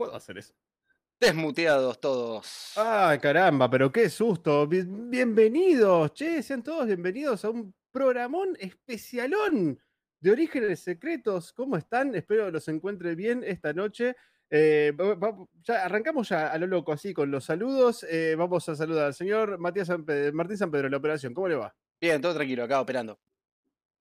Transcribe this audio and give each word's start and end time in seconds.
Puedo 0.00 0.16
hacer 0.16 0.38
eso. 0.38 0.54
Desmuteados 1.20 2.00
todos. 2.00 2.72
Ay, 2.76 3.18
caramba, 3.18 3.68
pero 3.68 3.92
qué 3.92 4.08
susto. 4.08 4.66
bienvenidos, 4.66 6.14
che, 6.14 6.42
sean 6.42 6.62
todos 6.62 6.86
bienvenidos 6.86 7.44
a 7.44 7.50
un 7.50 7.74
programón 7.92 8.56
especialón 8.58 9.78
de 10.18 10.30
Orígenes 10.30 10.80
Secretos. 10.80 11.52
¿Cómo 11.52 11.76
están? 11.76 12.14
Espero 12.14 12.50
los 12.50 12.66
encuentre 12.68 13.14
bien 13.14 13.44
esta 13.44 13.74
noche. 13.74 14.16
Eh, 14.48 14.96
ya 15.64 15.84
arrancamos 15.84 16.30
ya 16.30 16.50
a 16.50 16.56
lo 16.56 16.66
loco, 16.66 16.92
así 16.92 17.12
con 17.12 17.30
los 17.30 17.44
saludos. 17.44 18.06
Eh, 18.08 18.36
vamos 18.38 18.66
a 18.70 18.74
saludar 18.74 19.04
al 19.04 19.14
señor 19.14 19.58
Matías 19.58 19.90
Martín 20.32 20.56
San 20.56 20.70
Pedro 20.70 20.84
de 20.84 20.92
la 20.92 20.96
operación. 20.96 21.34
¿Cómo 21.34 21.46
le 21.46 21.56
va? 21.56 21.76
Bien, 22.00 22.22
todo 22.22 22.32
tranquilo, 22.32 22.64
acá 22.64 22.80
operando. 22.80 23.20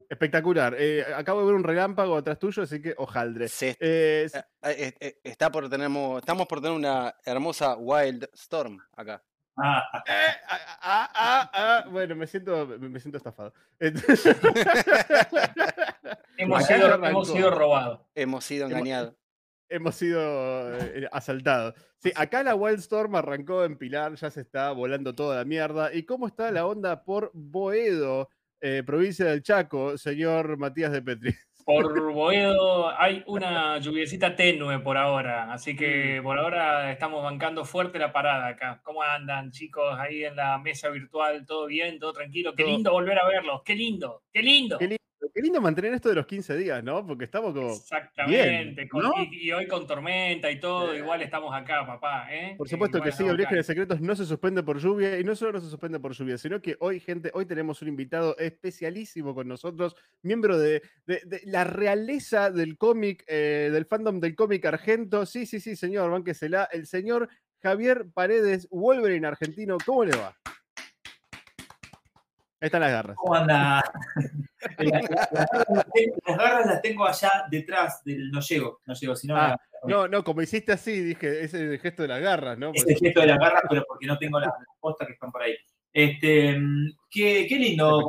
Espectacular. 0.10 0.76
Eh, 0.78 1.06
acabo 1.16 1.40
de 1.42 1.46
ver 1.46 1.56
un 1.56 1.64
relámpago 1.64 2.18
atrás 2.18 2.40
tuyo, 2.40 2.64
así 2.64 2.82
que 2.82 2.96
ojaldre. 2.98 3.46
está 3.46 5.52
por 5.52 5.70
tenemos, 5.70 6.18
estamos 6.20 6.48
por 6.48 6.62
tener 6.62 6.76
una 6.76 7.16
hermosa 7.24 7.78
Wild 7.78 8.28
Storm 8.34 8.80
acá. 8.96 9.24
Ah, 9.62 9.84
ah, 9.94 10.02
ah, 10.82 11.52
ah, 11.54 11.84
bueno, 11.92 12.16
me 12.16 12.26
siento, 12.26 12.66
me 12.66 13.00
siento 13.00 13.18
estafado. 13.18 13.54
hemos, 16.38 16.66
sido, 16.66 17.06
hemos 17.06 17.28
sido 17.28 17.52
robados. 17.52 18.00
Hemos 18.16 18.46
sido 18.46 18.66
engañados 18.68 19.20
hemos 19.70 19.96
sido 19.96 20.78
eh, 20.78 21.08
asaltados. 21.12 21.76
Sí, 21.98 22.12
acá 22.16 22.44
la 22.44 22.56
Wildstorm 22.56 23.16
arrancó 23.16 23.64
en 23.64 23.78
Pilar, 23.78 24.16
ya 24.16 24.32
se 24.32 24.42
está 24.42 24.72
volando 24.72 25.16
toda 25.16 25.38
la 25.38 25.46
mierda. 25.46 25.94
¿Y 25.94 26.04
cómo 26.04 26.28
está 26.28 26.52
la 26.52 26.66
onda 26.66 27.04
por 27.04 27.32
Boedo, 27.34 28.30
eh, 28.62 28.84
provincia 28.86 29.26
del 29.26 29.42
Chaco, 29.42 29.98
señor 29.98 30.58
Matías 30.58 30.92
de 30.92 31.02
Petri? 31.02 31.34
Por 31.66 32.12
Boedo 32.14 32.90
hay 33.00 33.24
una 33.28 33.78
lluviecita 33.78 34.36
tenue 34.36 34.80
por 34.80 34.98
ahora, 34.98 35.54
así 35.54 35.76
que 35.76 36.20
mm. 36.20 36.24
por 36.24 36.40
ahora 36.40 36.92
estamos 36.92 37.22
bancando 37.22 37.64
fuerte 37.64 38.00
la 38.00 38.12
parada 38.12 38.48
acá. 38.48 38.82
¿Cómo 38.84 39.04
andan, 39.04 39.52
chicos, 39.52 39.96
ahí 40.00 40.24
en 40.24 40.36
la 40.36 40.58
mesa 40.58 40.90
virtual? 40.90 41.46
¿Todo 41.46 41.68
bien? 41.68 42.00
¿Todo 42.00 42.14
tranquilo? 42.14 42.56
Qué 42.56 42.64
lindo 42.64 42.92
volver 42.92 43.20
a 43.20 43.28
verlos, 43.28 43.62
qué 43.64 43.76
lindo, 43.76 44.24
qué 44.34 44.42
lindo. 44.42 44.80
Qué 44.80 44.88
lindo 44.88 44.99
qué 45.40 45.44
lindo 45.44 45.62
mantener 45.62 45.94
esto 45.94 46.10
de 46.10 46.16
los 46.16 46.26
15 46.26 46.58
días, 46.58 46.84
¿no? 46.84 47.06
Porque 47.08 47.24
estamos 47.24 47.54
como. 47.54 47.72
Exactamente. 47.72 48.90
y, 49.32 49.52
hoy 49.54 49.68
con 49.68 49.88
tormenta 49.88 50.52
y 50.52 50.60
todo, 50.60 50.94
igual 50.94 51.22
estamos 51.22 51.56
acá, 51.56 51.88
papá. 51.88 52.28
¿eh? 52.30 52.56
Por 52.58 52.68
supuesto 52.68 53.02
que 53.02 53.14
sí, 53.14 53.24
de 53.24 53.64
Secretos 53.64 54.02
no 54.02 54.16
se 54.18 54.26
suspende 54.26 54.64
por 54.64 54.80
lluvia 54.80 55.18
y 55.18 55.24
no 55.24 55.36
solo 55.36 55.54
no 55.54 55.62
se 55.62 55.70
suspende 55.70 55.98
por 55.98 56.12
lluvia, 56.12 56.38
sino 56.38 56.62
que 56.62 56.76
hoy, 56.82 57.00
gente, 57.00 57.32
hoy 57.34 57.46
tenemos 57.46 57.82
un 57.82 57.88
invitado 57.88 58.38
especialísimo 58.38 59.34
con 59.34 59.48
nosotros, 59.48 59.96
miembro 60.24 60.58
de, 60.58 60.82
la 61.46 61.64
realeza 61.64 62.52
del 62.52 62.78
cómic, 62.78 63.24
eh, 63.28 63.70
del 63.72 63.86
fandom 63.86 64.20
del 64.20 64.36
cómic 64.36 64.66
argento. 64.66 65.26
Sí, 65.26 65.46
sí, 65.46 65.62
sí, 65.62 65.78
señor, 65.78 66.12
bánquesela. 66.12 66.68
El 66.70 66.86
señor 66.86 67.30
Javier 67.62 68.08
Paredes, 68.14 68.68
Wolverine 68.72 69.26
argentino. 69.26 69.78
¿Cómo 69.86 70.04
le 70.04 70.18
va? 70.18 70.36
Ahí 72.62 72.68
están 72.68 72.82
las 72.82 72.92
garras. 72.92 73.16
¿Cómo 73.16 73.36
anda? 73.36 73.82
las, 74.78 76.38
garras 76.38 76.66
las 76.66 76.82
tengo 76.82 77.08
allá 77.08 77.32
detrás 77.50 78.04
del 78.04 78.30
no 78.32 78.42
llego, 78.42 78.82
no 78.86 78.94
llego, 78.94 79.16
sino 79.16 79.38
ah, 79.38 79.58
no, 79.86 80.08
no, 80.08 80.24
como 80.24 80.42
hiciste 80.42 80.74
así, 80.74 81.00
dije, 81.00 81.44
ese 81.44 81.58
es 81.58 81.72
el 81.72 81.80
gesto 81.80 82.02
de 82.02 82.10
las 82.10 82.22
garras, 82.22 82.58
¿no? 82.58 82.72
Es 82.74 82.86
el 82.86 82.98
gesto 82.98 83.22
de 83.22 83.28
las 83.28 83.40
garras, 83.40 83.64
pero 83.70 83.86
porque 83.88 84.08
no 84.08 84.18
tengo 84.18 84.40
las, 84.40 84.52
postas 84.80 85.08
que 85.08 85.14
están 85.14 85.32
por 85.32 85.44
ahí. 85.44 85.56
Este, 85.92 86.60
qué, 87.10 87.46
qué 87.48 87.56
lindo, 87.56 88.08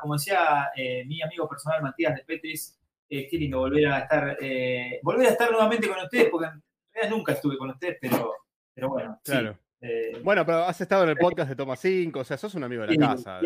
como 0.00 0.14
decía, 0.14 0.70
eh, 0.76 1.04
mi 1.06 1.22
amigo 1.22 1.48
personal 1.48 1.82
Matías 1.82 2.14
de 2.14 2.24
Petris, 2.24 2.78
eh, 3.08 3.26
qué 3.28 3.36
lindo 3.38 3.58
volver 3.58 3.88
a 3.88 3.98
estar, 4.00 4.36
eh, 4.40 5.00
volver 5.02 5.28
a 5.28 5.30
estar 5.30 5.50
nuevamente 5.50 5.88
con 5.88 5.98
ustedes, 5.98 6.28
porque 6.30 6.46
en 6.46 6.62
realidad 6.92 7.16
nunca 7.16 7.32
estuve 7.32 7.58
con 7.58 7.70
ustedes, 7.70 7.98
pero, 8.00 8.34
pero 8.74 8.88
bueno, 8.90 9.20
claro. 9.24 9.58
Eh, 9.84 10.20
bueno, 10.22 10.46
pero 10.46 10.64
has 10.64 10.80
estado 10.80 11.02
en 11.02 11.10
el 11.10 11.16
podcast 11.16 11.48
de 11.48 11.56
Toma 11.56 11.74
5, 11.74 12.20
o 12.20 12.24
sea, 12.24 12.36
sos 12.36 12.54
un 12.54 12.62
amigo 12.62 12.86
de 12.86 12.94
la 12.94 13.16
casa. 13.16 13.40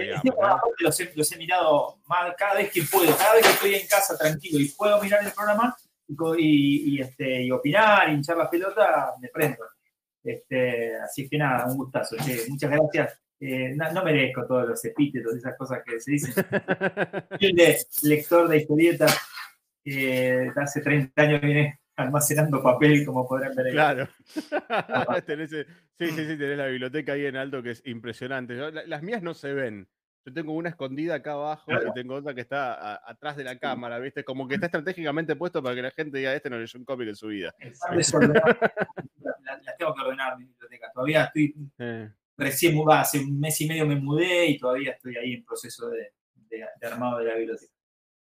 los, 0.80 1.00
he, 1.32 1.36
mirado 1.38 1.98
mal 2.06 2.34
cada 2.36 2.56
vez 2.56 2.70
que 2.70 2.82
puedo, 2.82 3.16
cada 3.16 3.34
vez 3.34 3.42
que 3.46 3.52
estoy 3.52 3.74
en 3.76 3.86
casa 3.86 4.18
tranquilo 4.18 4.60
y 4.60 4.68
puedo 4.68 5.00
mirar 5.02 5.24
el 5.24 5.32
programa 5.32 5.74
y, 6.36 7.00
este, 7.00 7.42
y 7.42 7.50
opinar, 7.50 8.10
hinchar 8.10 8.36
la 8.36 8.50
pelota, 8.50 9.14
me 9.18 9.28
prendo. 9.28 9.64
Este, 10.22 10.96
así 10.96 11.26
que 11.26 11.38
nada, 11.38 11.66
un 11.70 11.78
gustazo. 11.78 12.16
muchas 12.48 12.70
gracias. 12.70 13.18
Eh, 13.40 13.74
no, 13.74 14.04
merezco 14.04 14.46
todos 14.46 14.68
los 14.68 14.84
epítetos 14.84 15.34
y 15.34 15.38
esas 15.38 15.56
cosas 15.56 15.82
que 15.86 15.98
se 16.00 16.10
dicen. 16.10 16.34
de 17.40 17.78
lector 18.02 18.46
de 18.46 18.56
historietas 18.58 19.18
hace 20.56 20.80
30 20.82 21.22
años 21.22 21.40
viene 21.40 21.80
almacenando 21.96 22.62
papel, 22.62 23.04
como 23.04 23.26
podrán 23.26 23.54
ver 23.54 23.66
ahí. 23.66 23.72
Claro. 23.72 24.08
sí, 24.26 24.36
sí, 25.98 26.10
sí, 26.10 26.38
tenés 26.38 26.58
la 26.58 26.66
biblioteca 26.66 27.12
ahí 27.12 27.26
en 27.26 27.36
alto 27.36 27.62
que 27.62 27.70
es 27.72 27.82
impresionante. 27.86 28.54
Las 28.86 29.02
mías 29.02 29.22
no 29.22 29.34
se 29.34 29.52
ven. 29.52 29.88
Yo 30.24 30.32
tengo 30.32 30.52
una 30.52 30.70
escondida 30.70 31.14
acá 31.14 31.32
abajo 31.32 31.70
y 31.72 31.92
tengo 31.94 32.16
otra 32.16 32.34
que 32.34 32.40
está 32.40 33.08
atrás 33.08 33.36
de 33.36 33.44
la 33.44 33.58
cámara, 33.58 33.98
¿viste? 34.00 34.24
Como 34.24 34.48
que 34.48 34.56
está 34.56 34.66
estratégicamente 34.66 35.36
puesto 35.36 35.62
para 35.62 35.74
que 35.76 35.82
la 35.82 35.90
gente 35.92 36.18
diga, 36.18 36.34
este 36.34 36.50
no 36.50 36.58
leyó 36.58 36.78
un 36.78 36.84
cómic 36.84 37.08
en 37.08 37.16
su 37.16 37.28
vida. 37.28 37.54
Las 37.60 38.16
tengo 39.78 39.94
que 39.94 40.00
ordenar 40.02 40.36
mi 40.36 40.46
biblioteca. 40.46 40.90
Todavía 40.92 41.24
estoy 41.24 41.54
recién 42.36 42.74
mudada, 42.74 43.02
hace 43.02 43.20
un 43.20 43.38
mes 43.38 43.60
y 43.60 43.68
medio 43.68 43.86
me 43.86 43.96
mudé 43.96 44.46
y 44.46 44.58
todavía 44.58 44.92
estoy 44.92 45.16
ahí 45.16 45.34
en 45.34 45.44
proceso 45.44 45.88
de 45.88 46.12
armado 46.82 47.18
de 47.18 47.24
la 47.24 47.36
biblioteca. 47.36 47.75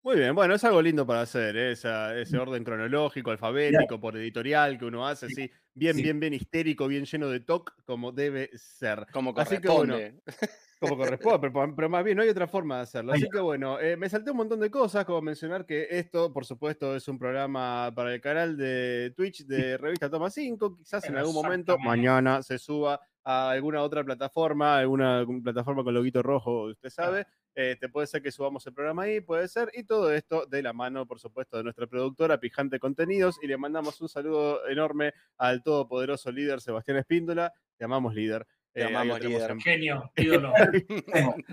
Muy 0.03 0.17
bien, 0.17 0.33
bueno, 0.33 0.55
es 0.55 0.63
algo 0.63 0.81
lindo 0.81 1.05
para 1.05 1.21
hacer, 1.21 1.55
¿eh? 1.55 1.71
ese 1.73 2.37
orden 2.37 2.63
cronológico, 2.63 3.29
alfabético, 3.29 3.99
por 3.99 4.17
editorial 4.17 4.79
que 4.79 4.85
uno 4.85 5.07
hace, 5.07 5.29
sí, 5.29 5.51
bien, 5.75 5.95
bien, 5.95 6.19
bien 6.19 6.33
histérico, 6.33 6.87
bien 6.87 7.05
lleno 7.05 7.29
de 7.29 7.41
toc, 7.41 7.73
como 7.85 8.11
debe 8.11 8.49
ser. 8.55 9.05
Como 9.11 9.31
corresponde. 9.31 10.19
como 10.79 10.97
corresponde, 10.97 11.51
pero, 11.75 11.87
más 11.87 12.03
bien 12.03 12.17
no 12.17 12.23
hay 12.23 12.29
otra 12.29 12.47
forma 12.47 12.77
de 12.77 12.81
hacerlo. 12.81 13.13
Así 13.13 13.29
que 13.31 13.39
bueno, 13.39 13.79
eh, 13.79 13.95
me 13.95 14.09
salté 14.09 14.31
un 14.31 14.37
montón 14.37 14.59
de 14.59 14.71
cosas, 14.71 15.05
como 15.05 15.21
mencionar 15.21 15.67
que 15.67 15.87
esto, 15.91 16.33
por 16.33 16.45
supuesto, 16.45 16.95
es 16.95 17.07
un 17.07 17.19
programa 17.19 17.91
para 17.95 18.11
el 18.11 18.21
canal 18.21 18.57
de 18.57 19.13
Twitch 19.15 19.45
de 19.45 19.77
Revista 19.77 20.09
Toma 20.09 20.31
5, 20.31 20.77
quizás 20.77 21.05
en 21.05 21.17
algún 21.17 21.35
momento, 21.35 21.77
mañana, 21.77 22.41
se 22.41 22.57
suba 22.57 22.99
a 23.23 23.51
alguna 23.51 23.83
otra 23.83 24.03
plataforma, 24.03 24.79
alguna 24.79 25.23
plataforma 25.43 25.83
con 25.83 25.93
loguito 25.93 26.23
rojo, 26.23 26.63
usted 26.63 26.89
sabe. 26.89 27.27
Este, 27.53 27.89
puede 27.89 28.07
ser 28.07 28.21
que 28.21 28.31
subamos 28.31 28.65
el 28.65 28.73
programa 28.73 29.03
ahí, 29.03 29.19
puede 29.19 29.47
ser. 29.47 29.69
Y 29.73 29.83
todo 29.83 30.13
esto 30.13 30.45
de 30.45 30.61
la 30.61 30.73
mano, 30.73 31.05
por 31.05 31.19
supuesto, 31.19 31.57
de 31.57 31.63
nuestra 31.63 31.87
productora 31.87 32.39
Pijante 32.39 32.79
Contenidos. 32.79 33.37
Y 33.41 33.47
le 33.47 33.57
mandamos 33.57 33.99
un 34.01 34.09
saludo 34.09 34.67
enorme 34.67 35.13
al 35.37 35.61
todopoderoso 35.61 36.31
líder 36.31 36.61
Sebastián 36.61 36.97
Espíndola. 36.97 37.53
Te 37.77 37.85
amamos 37.85 38.13
líder. 38.13 38.47
Te 38.71 38.83
amamos 38.83 39.19
líder. 39.19 39.57
Genio, 39.59 40.11
ídolo. 40.15 40.53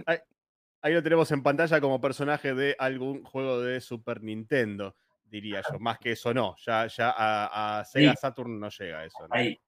ahí, 0.83 0.95
lo 0.95 1.03
tenemos 1.03 1.31
en 1.33 1.43
pantalla 1.43 1.81
como 1.81 2.01
personaje 2.01 2.55
de 2.55 2.77
algún 2.79 3.25
juego 3.25 3.61
de 3.61 3.81
Super 3.81 4.23
Nintendo, 4.23 4.95
diría 5.25 5.63
yo. 5.71 5.81
Más 5.81 5.99
que 5.99 6.13
eso 6.13 6.33
no. 6.33 6.55
Ya, 6.65 6.87
ya 6.87 7.13
a, 7.17 7.85
Sega 7.85 8.15
Saturn 8.15 8.61
no 8.61 8.69
llega 8.69 9.05
eso. 9.05 9.27
Ahí. 9.31 9.61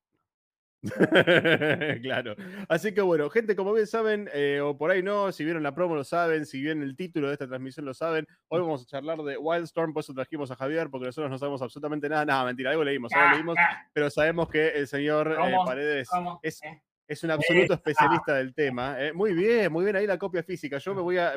claro. 2.03 2.35
Así 2.69 2.94
que 2.94 3.00
bueno, 3.00 3.29
gente, 3.31 3.55
como 3.55 3.73
bien 3.73 3.87
saben, 3.87 4.31
eh, 4.32 4.61
o 4.62 4.77
por 4.77 4.91
ahí 4.91 5.03
no, 5.03 5.31
si 5.32 5.44
vieron 5.44 5.62
la 5.62 5.75
promo 5.75 5.94
lo 5.94 6.05
saben, 6.05 6.47
si 6.47 6.61
bien 6.61 6.82
el 6.82 6.97
título 6.97 7.29
de 7.29 7.35
esta 7.35 7.47
transmisión 7.47 7.85
lo 7.87 7.94
saben, 7.94 8.27
hoy 8.49 8.61
vamos 8.61 8.82
a 8.82 8.87
charlar 8.87 9.19
de 9.19 9.37
Wildstorm, 9.37 9.93
por 9.93 10.03
eso 10.03 10.15
trajimos 10.15 10.50
a 10.50 10.56
Javier, 10.56 10.88
porque 10.91 11.06
nosotros 11.06 11.31
no 11.31 11.38
sabemos 11.38 11.62
absolutamente 11.62 12.09
nada. 12.09 12.25
Nada, 12.25 12.44
mentira, 12.44 12.71
algo 12.71 12.85
leímos, 12.85 13.12
algo 13.12 13.37
leímos, 13.37 13.56
pero 13.93 14.11
sabemos 14.11 14.49
que 14.49 14.69
el 14.69 14.87
señor 14.87 15.32
eh, 15.32 15.56
Paredes 15.67 16.09
es, 16.43 16.62
eh 16.62 16.83
es 17.11 17.25
un 17.25 17.33
absoluto 17.33 17.75
especialista 17.75 18.35
del 18.35 18.55
tema. 18.55 18.95
¿eh? 19.03 19.12
Muy 19.12 19.35
bien, 19.35 19.73
muy 19.73 19.83
bien 19.83 19.97
ahí 19.97 20.07
la 20.07 20.17
copia 20.17 20.45
física. 20.45 20.79
Yo 20.79 20.95
me 20.95 21.03
voy 21.03 21.19
a. 21.19 21.33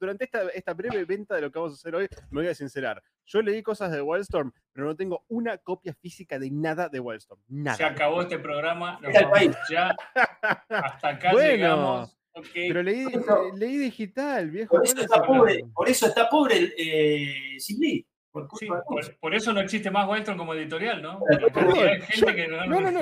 durante 0.00 0.24
esta, 0.24 0.48
esta, 0.48 0.74
breve 0.74 1.04
venta 1.04 1.36
de 1.36 1.42
lo 1.42 1.52
que 1.52 1.60
vamos 1.60 1.74
a 1.74 1.76
hacer 1.76 1.94
hoy, 1.94 2.08
me 2.30 2.40
voy 2.40 2.50
a 2.50 2.54
sincerar. 2.56 3.00
Yo 3.24 3.40
leí 3.40 3.62
cosas 3.62 3.92
de 3.92 4.02
Wildstorm, 4.02 4.52
pero 4.72 4.88
no 4.88 4.96
tengo 4.96 5.24
una 5.28 5.58
copia 5.58 5.94
física 5.94 6.40
de 6.40 6.50
nada 6.50 6.88
de 6.88 6.98
Wildstorm. 6.98 7.40
Nada. 7.46 7.76
Se 7.76 7.84
acabó 7.84 8.22
este 8.22 8.40
programa. 8.40 8.98
ya. 9.70 9.94
Hasta 10.68 11.08
acá 11.08 11.30
bueno, 11.30 11.48
llegamos. 11.48 12.18
Pero 12.52 12.82
leí, 12.82 13.06
leí, 13.56 13.76
digital, 13.76 14.50
viejo. 14.50 14.74
Por 14.74 14.84
eso 14.84 15.00
está 15.00 15.22
pobre, 15.22 15.64
por 15.72 15.88
eso 15.88 16.06
está 16.06 16.28
pobre 16.28 16.56
el 16.56 16.74
eh, 16.76 17.60
por, 18.32 19.34
eso 19.34 19.52
no 19.52 19.60
existe 19.60 19.90
más 19.90 20.08
Western 20.08 20.38
como 20.38 20.54
editorial, 20.54 21.02
¿no? 21.02 21.18
no, 22.68 22.80
no, 22.80 22.90
no. 22.90 23.00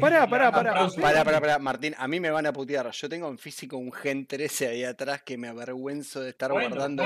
Pará, 0.00 0.28
pará, 0.28 0.52
pará. 0.52 0.88
Pará, 1.00 1.24
pará, 1.24 1.40
pará. 1.40 1.58
Martín, 1.58 1.94
a 1.98 2.06
mí 2.06 2.20
me 2.20 2.30
van 2.30 2.46
a 2.46 2.52
putear. 2.52 2.88
Yo 2.92 3.08
tengo 3.08 3.28
en 3.28 3.38
físico 3.38 3.76
un 3.76 3.92
Gen 3.92 4.26
13 4.26 4.68
ahí 4.68 4.84
atrás 4.84 5.22
que 5.22 5.36
me 5.36 5.48
avergüenzo 5.48 6.20
de 6.20 6.30
estar 6.30 6.52
guardando. 6.52 7.04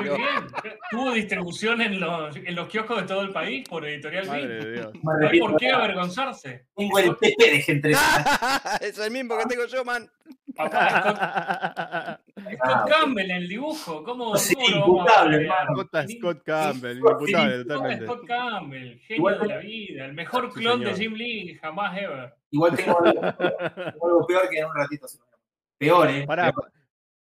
Tuvo 0.90 1.12
distribución 1.12 1.80
en 1.80 1.98
los, 1.98 2.36
en 2.36 2.54
los 2.54 2.68
kioscos 2.68 3.00
de 3.00 3.06
todo 3.06 3.22
el 3.22 3.32
país 3.32 3.66
por 3.66 3.86
editorial 3.86 4.26
No 4.26 4.32
hay 4.32 5.40
por 5.40 5.56
qué 5.56 5.70
avergonzarse. 5.70 6.66
Tengo 6.76 6.98
el 6.98 7.16
PP 7.16 7.50
de 7.50 7.62
Gen 7.62 7.80
13. 7.80 8.00
es 8.82 8.98
el 8.98 9.10
mismo 9.10 9.38
que 9.38 9.46
tengo 9.46 9.64
yo, 9.64 9.82
man. 9.82 10.10
Papá, 10.54 12.20
Scott 12.54 12.90
Campbell 12.90 13.30
en 13.30 13.36
el 13.38 13.48
dibujo. 13.48 14.04
¿Cómo, 14.04 14.36
Sí, 14.36 14.54
cómo 14.54 14.98
imputable, 14.98 15.36
hermano. 15.38 15.88
Scott, 16.08 16.42
Campbell, 16.44 16.98
imputable 16.98 17.61
totalmente. 17.64 18.04
Scott 18.06 18.26
Campbell, 18.26 18.98
genio 19.00 19.16
Igual- 19.20 19.40
de 19.40 19.46
la 19.46 19.58
vida, 19.58 20.04
el 20.06 20.12
mejor 20.14 20.52
Sí, 20.52 20.60
clon 20.60 20.80
de. 20.80 20.94
Jim 20.94 21.12
Lee 21.14 21.58
jamás 21.60 21.96
ever. 21.98 22.34
Igual 22.50 22.76
tengo 22.76 22.98
algo, 23.04 23.20
tengo 23.20 24.06
algo 24.06 24.26
peor 24.26 24.48
que 24.50 24.58
en 24.58 24.66
un 24.66 24.74
ratito. 24.76 25.06
Peor, 25.78 26.10
¿eh? 26.10 26.24
Pará, 26.26 26.52
Peor. 26.52 26.72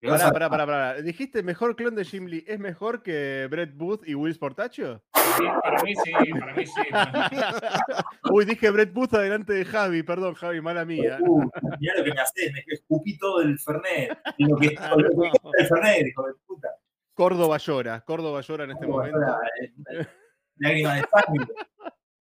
Peor, 0.01 0.17
pará, 0.19 0.31
pará, 0.31 0.49
pará, 0.49 0.65
pará. 0.65 1.01
¿Dijiste 1.01 1.41
mejor 1.41 1.75
clon 1.75 1.95
de 1.95 2.05
Jim 2.05 2.25
Lee 2.27 2.43
es 2.47 2.59
mejor 2.59 3.01
que 3.01 3.47
Brett 3.49 3.73
Booth 3.75 4.07
y 4.07 4.13
Will 4.13 4.33
Sportacho? 4.35 5.01
Sí, 5.37 5.43
para 5.63 5.83
mí 5.83 5.93
sí, 5.95 6.11
para 6.39 6.53
mí 6.53 6.65
sí. 6.65 6.81
Uy, 8.31 8.45
dije 8.45 8.69
Brett 8.69 8.93
Booth 8.93 9.13
adelante 9.15 9.53
de 9.53 9.65
Javi, 9.65 10.03
perdón, 10.03 10.35
Javi, 10.35 10.61
mala 10.61 10.85
mía. 10.85 11.17
Uh, 11.21 11.49
mirá 11.79 11.95
lo 11.97 12.03
que 12.03 12.13
me 12.13 12.21
haces, 12.21 12.53
me 12.53 12.63
escupí 12.67 13.17
todo 13.17 13.41
el 13.41 13.57
Fernet. 13.57 14.17
Lo 14.37 14.57
que, 14.57 14.75
lo 14.75 14.97
que 14.97 15.31
del 15.57 15.67
Fernet, 15.67 16.07
hijo 16.07 16.27
de 16.27 16.33
puta. 16.45 16.67
Córdoba 17.15 17.57
llora, 17.57 18.01
Córdoba 18.01 18.41
llora 18.41 18.65
en 18.65 18.71
este 18.71 18.85
momento. 18.85 19.17
Ahora, 19.17 19.39
eh, 19.91 20.07
Lágrimas 20.57 21.01
de 21.01 21.07
sangre. 21.09 21.53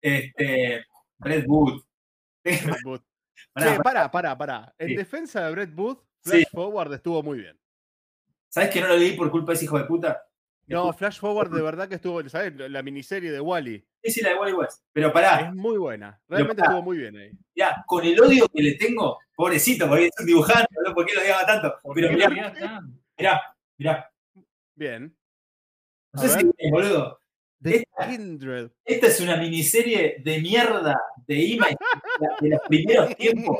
Este, 0.01 0.85
Red 1.19 1.45
Bull. 1.45 1.83
Brett 2.43 2.83
Booth. 2.83 3.01
Pará, 3.53 3.71
Che, 3.75 3.79
pará, 3.83 4.11
pará, 4.11 4.37
pará. 4.37 4.73
En 4.77 4.89
Sí. 4.89 4.95
defensa 4.95 5.45
de 5.45 5.51
Brett 5.51 5.73
Booth, 5.73 5.99
Sí. 6.23 6.29
Flash 6.31 6.45
Forward 6.51 6.93
estuvo 6.93 7.21
muy 7.23 7.39
bien. 7.39 7.59
¿Sabes 8.49 8.69
que 8.69 8.81
no 8.81 8.87
lo 8.87 8.95
leí 8.97 9.15
por 9.17 9.29
culpa 9.31 9.51
de 9.51 9.55
ese 9.55 9.65
hijo 9.65 9.77
de 9.77 9.85
puta? 9.85 10.23
No, 10.67 10.93
Flash 10.93 11.19
Forward 11.19 11.51
de 11.51 11.61
verdad 11.61 11.89
que 11.89 11.95
estuvo, 11.95 12.27
¿sabes? 12.29 12.53
La 12.55 12.81
miniserie 12.81 13.31
de 13.31 13.39
Wally 13.41 13.85
Sí, 14.03 14.11
sí, 14.11 14.21
la 14.21 14.29
de 14.29 14.35
Wally 14.35 14.53
West. 14.53 14.83
Pero 14.93 15.11
pará, 15.11 15.41
es 15.49 15.53
muy 15.55 15.77
buena. 15.77 16.19
Realmente 16.27 16.61
estuvo 16.61 16.81
muy 16.81 16.97
bien 16.97 17.17
ahí. 17.17 17.31
mirá, 17.55 17.83
con 17.87 18.03
el 18.05 18.19
odio 18.21 18.47
que 18.49 18.61
le 18.61 18.73
tengo, 18.75 19.17
pobrecito, 19.35 19.87
porque 19.87 20.05
es 20.05 20.11
un 20.19 20.25
dibujante, 20.25 20.75
¿no? 20.85 20.93
¿por 20.93 21.05
qué 21.05 21.15
lo 21.15 21.21
odiaba 21.21 21.45
tanto? 21.45 21.75
¿Por 21.81 21.95
Pero 21.95 22.11
mirá, 22.13 22.29
tanto? 22.53 22.87
mirá, 23.17 23.55
mirá. 23.77 24.12
Bien. 24.75 25.15
No 26.13 26.21
sé 26.21 26.29
si 26.29 26.35
bien, 26.57 26.71
boludo. 26.71 27.19
Esta- 28.83 29.07
es 29.07 29.21
una 29.21 29.37
miniserie 29.37 30.17
de 30.23 30.41
mierda 30.41 30.99
de 31.25 31.35
Image 31.35 31.75
de 32.41 32.49
los 32.49 32.59
primeros 32.67 33.15
tiempos, 33.15 33.57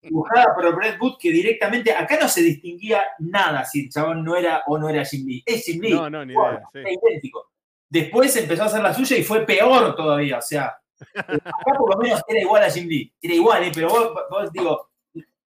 dibujada 0.00 0.54
por 0.54 0.74
Brett 0.76 0.98
Wood, 1.00 1.18
que 1.20 1.30
directamente 1.30 1.92
acá 1.92 2.18
no 2.20 2.28
se 2.28 2.42
distinguía 2.42 3.02
nada 3.18 3.64
si 3.64 3.82
el 3.84 3.90
chabón 3.90 4.24
no 4.24 4.34
era 4.34 4.62
o 4.66 4.78
no 4.78 4.88
era 4.88 5.04
Jim 5.04 5.26
Lee. 5.26 5.42
Es 5.44 5.64
Jim 5.64 5.80
Lee, 5.82 5.92
No, 5.92 6.08
no, 6.08 6.24
ni 6.24 6.32
idea. 6.32 6.62
sí. 6.72 6.78
era 6.78 6.90
idéntico. 6.90 7.52
Después 7.88 8.34
empezó 8.36 8.62
a 8.62 8.66
hacer 8.66 8.82
la 8.82 8.94
suya 8.94 9.16
y 9.18 9.22
fue 9.22 9.44
peor 9.44 9.94
todavía. 9.94 10.38
O 10.38 10.42
sea, 10.42 10.74
acá 11.14 11.42
por 11.76 11.94
lo 11.94 12.00
menos 12.00 12.22
era 12.26 12.40
igual 12.40 12.62
a 12.62 12.70
Jim 12.70 12.88
Lee. 12.88 13.12
Era 13.20 13.34
igual, 13.34 13.62
¿eh? 13.64 13.72
pero 13.74 13.88
vos, 13.90 14.10
vos, 14.30 14.52
digo, 14.52 14.90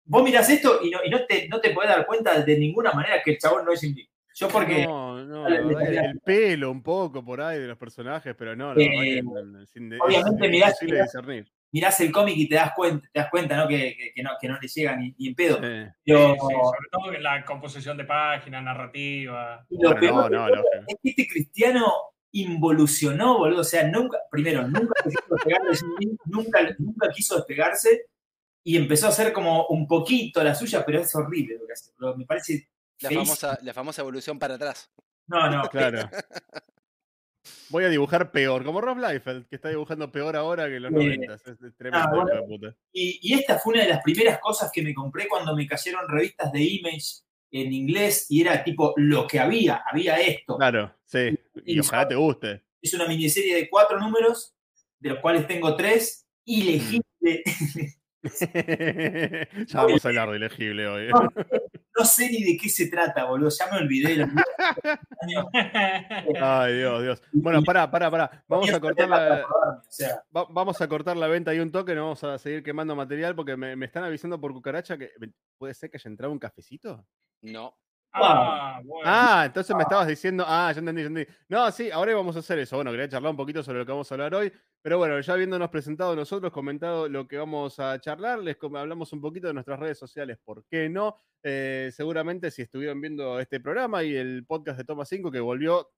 vos 0.03 0.23
mirás 0.23 0.49
esto 0.49 0.81
y 0.83 0.89
no, 0.89 0.99
y 1.05 1.09
no 1.09 1.25
te, 1.25 1.47
no 1.47 1.61
te 1.61 1.69
podés 1.69 1.89
dar 1.91 2.05
cuenta 2.05 2.41
de 2.41 2.57
ninguna 2.59 2.91
manera 2.91 3.21
que 3.23 3.31
el 3.31 3.37
chabón 3.37 3.63
no 3.63 3.71
es 3.71 3.79
Jim 3.79 3.95
Lee. 3.95 4.09
Yo 4.37 4.49
porque 4.49 4.85
No, 4.85 5.23
no, 5.23 5.47
el 5.47 6.19
pelo 6.19 6.69
un 6.69 6.83
poco 6.83 7.23
por 7.23 7.39
ahí 7.41 7.57
de 7.59 7.67
los 7.67 7.77
personajes, 7.77 8.35
pero 8.37 8.53
no, 8.55 8.73
la 8.73 8.81
Eh, 8.83 8.87
verdad 8.89 9.01
que 9.73 9.79
de- 9.79 9.99
obviamente 10.01 10.45
es 10.45 10.51
mirás- 10.51 10.69
imposible 10.71 10.93
mirás- 10.97 11.05
discernir. 11.13 11.51
mirás 11.71 11.99
el 12.01 12.11
cómic 12.11 12.35
y 12.37 12.49
te 12.49 12.55
das 12.55 12.71
cuenta, 12.75 13.07
te 13.13 13.19
das 13.21 13.29
cuenta 13.29 13.55
¿no? 13.55 13.67
Que, 13.67 13.95
que- 13.97 14.11
que 14.13 14.23
no, 14.23 14.31
que 14.39 14.47
no 14.49 14.57
le 14.61 14.67
llega 14.67 14.95
ni, 14.97 15.15
ni 15.17 15.27
en 15.29 15.35
pedo. 15.35 15.55
Sí. 15.55 15.61
Pero, 16.05 16.33
Sí, 16.33 16.33
sí, 16.33 16.53
sobre 16.53 16.89
todo 16.91 17.13
en 17.13 17.23
la 17.23 17.45
composición 17.45 17.97
de 17.97 18.03
página, 18.03 18.61
narrativa. 18.61 19.65
y 19.69 19.75
lo 19.81 19.89
Bueno, 19.91 19.99
peor 20.01 20.31
no, 20.31 20.49
no, 20.49 20.55
es 20.87 20.95
que 21.01 21.09
este 21.11 21.27
cristiano 21.27 21.85
involucionó, 22.33 23.37
boludo. 23.37 23.61
O 23.61 23.63
sea, 23.63 23.87
nunca, 23.87 24.17
primero, 24.29 24.67
nunca 24.67 24.93
se 25.03 25.09
quiso 25.09 25.23
despegar 25.35 25.61
de 25.63 25.75
Jim 25.77 25.89
Lee, 25.99 26.17
nunca, 26.25 26.59
nunca 26.79 27.09
quiso 27.13 27.35
despegarse 27.37 28.05
y 28.65 28.75
empezó 28.77 29.05
a 29.05 29.09
hacer 29.09 29.31
como 29.31 29.67
un 29.67 29.87
poquito 29.87 30.43
la 30.43 30.53
suya, 30.55 30.83
pero 30.85 30.99
es 30.99 31.15
horrible 31.15 31.55
lo 31.59 31.65
que 31.67 31.73
hace. 31.73 31.91
Me 32.17 32.25
parece. 32.25 32.67
La 33.01 33.09
famosa, 33.11 33.59
la 33.61 33.73
famosa 33.73 34.01
evolución 34.01 34.39
para 34.39 34.55
atrás. 34.55 34.91
No, 35.27 35.49
no. 35.49 35.63
Claro. 35.69 36.09
Voy 37.69 37.83
a 37.83 37.89
dibujar 37.89 38.31
peor, 38.31 38.63
como 38.63 38.81
Rob 38.81 38.97
Liefeld, 38.97 39.47
que 39.47 39.55
está 39.55 39.69
dibujando 39.69 40.11
peor 40.11 40.35
ahora 40.35 40.67
que 40.67 40.77
en 40.77 40.83
los 40.83 40.91
Sí. 40.91 40.95
90. 40.97 41.33
Es, 41.33 41.47
es 41.47 41.75
tremendo, 41.75 42.07
Ah, 42.07 42.11
bueno. 42.13 42.29
hijo 42.33 42.41
de 42.41 42.47
puta. 42.47 42.75
Y, 42.91 43.19
y 43.21 43.33
esta 43.33 43.59
fue 43.59 43.73
una 43.73 43.83
de 43.83 43.89
las 43.89 44.01
primeras 44.03 44.39
cosas 44.39 44.71
que 44.73 44.81
me 44.81 44.93
compré 44.93 45.27
cuando 45.27 45.55
me 45.55 45.67
cayeron 45.67 46.07
revistas 46.07 46.51
de 46.51 46.61
Image 46.63 47.21
en 47.51 47.71
inglés 47.73 48.25
y 48.29 48.41
era 48.41 48.63
tipo 48.63 48.93
lo 48.97 49.27
que 49.27 49.39
había, 49.39 49.83
había 49.89 50.19
esto. 50.19 50.57
Claro, 50.57 50.95
sí. 51.05 51.37
Y 51.65 51.75
Y 51.75 51.79
ojalá 51.79 52.07
te 52.07 52.15
guste. 52.15 52.63
Es 52.81 52.93
una 52.93 53.07
miniserie 53.07 53.55
de 53.55 53.69
cuatro 53.69 53.99
números, 53.99 54.55
de 54.99 55.09
los 55.11 55.19
cuales 55.19 55.47
tengo 55.47 55.75
tres, 55.75 56.27
ilegible. 56.45 57.03
ya 58.21 58.23
vamos 59.81 60.03
a 60.05 60.07
hablar 60.09 60.29
de 60.31 60.37
elegible 60.37 60.87
hoy. 60.87 61.09
No, 61.97 62.05
sé 62.05 62.29
ni 62.29 62.43
de 62.43 62.57
qué 62.57 62.69
se 62.69 62.87
trata, 62.87 63.25
boludo. 63.25 63.49
Ya 63.49 63.71
me 63.71 63.77
olvidé. 63.77 64.27
Ay, 66.41 66.77
Dios, 66.77 67.01
Dios. 67.03 67.23
Bueno, 67.31 67.63
pará, 67.63 67.89
pará, 67.89 68.11
pará. 68.11 68.43
Vamos 68.47 68.71
a 68.73 68.79
cortar 68.79 69.09
la, 69.09 69.45
va- 70.35 70.47
vamos 70.49 70.81
a 70.81 70.87
cortar 70.87 71.17
la 71.17 71.27
venta 71.27 71.53
y 71.53 71.59
un 71.59 71.71
toque, 71.71 71.95
no 71.95 72.03
vamos 72.03 72.23
a 72.23 72.37
seguir 72.37 72.63
quemando 72.63 72.95
material 72.95 73.35
porque 73.35 73.55
me, 73.55 73.75
me 73.75 73.85
están 73.85 74.03
avisando 74.03 74.39
por 74.39 74.53
cucaracha 74.53 74.97
que 74.97 75.11
puede 75.57 75.73
ser 75.73 75.89
que 75.89 75.97
haya 75.97 76.09
entrado 76.09 76.31
un 76.33 76.39
cafecito. 76.39 77.05
No. 77.41 77.75
Ah, 78.17 78.79
bueno. 78.83 79.03
Ah, 79.05 79.43
entonces 79.45 79.75
me 79.75 79.83
estabas 79.83 80.07
diciendo, 80.07 80.45
ah, 80.47 80.71
ya 80.71 80.79
entendí, 80.79 81.01
ya 81.01 81.07
entendí. 81.07 81.31
No, 81.49 81.69
sí, 81.71 81.91
ahora 81.91 82.15
vamos 82.15 82.35
a 82.35 82.39
hacer 82.39 82.59
eso. 82.59 82.77
Bueno, 82.77 82.91
quería 82.91 83.09
charlar 83.09 83.31
un 83.31 83.37
poquito 83.37 83.61
sobre 83.61 83.79
lo 83.79 83.85
que 83.85 83.91
vamos 83.91 84.09
a 84.09 84.15
hablar 84.15 84.33
hoy, 84.35 84.51
pero 84.81 84.97
bueno, 84.97 85.19
ya 85.19 85.33
habiéndonos 85.33 85.69
presentado 85.69 86.15
nosotros, 86.15 86.51
comentado 86.53 87.09
lo 87.09 87.27
que 87.27 87.37
vamos 87.37 87.77
a 87.79 87.99
charlar, 87.99 88.39
les 88.39 88.57
hablamos 88.61 89.11
un 89.11 89.21
poquito 89.21 89.47
de 89.47 89.53
nuestras 89.53 89.79
redes 89.79 89.97
sociales, 89.97 90.37
¿por 90.43 90.63
qué 90.65 90.87
no? 90.87 91.17
Eh, 91.43 91.91
seguramente 91.93 92.49
si 92.51 92.61
estuvieron 92.61 93.01
viendo 93.01 93.39
este 93.39 93.59
programa 93.59 94.03
y 94.03 94.15
el 94.15 94.45
podcast 94.45 94.77
de 94.77 94.85
Toma 94.85 95.05
5 95.05 95.29
que 95.29 95.39
volvió 95.39 95.91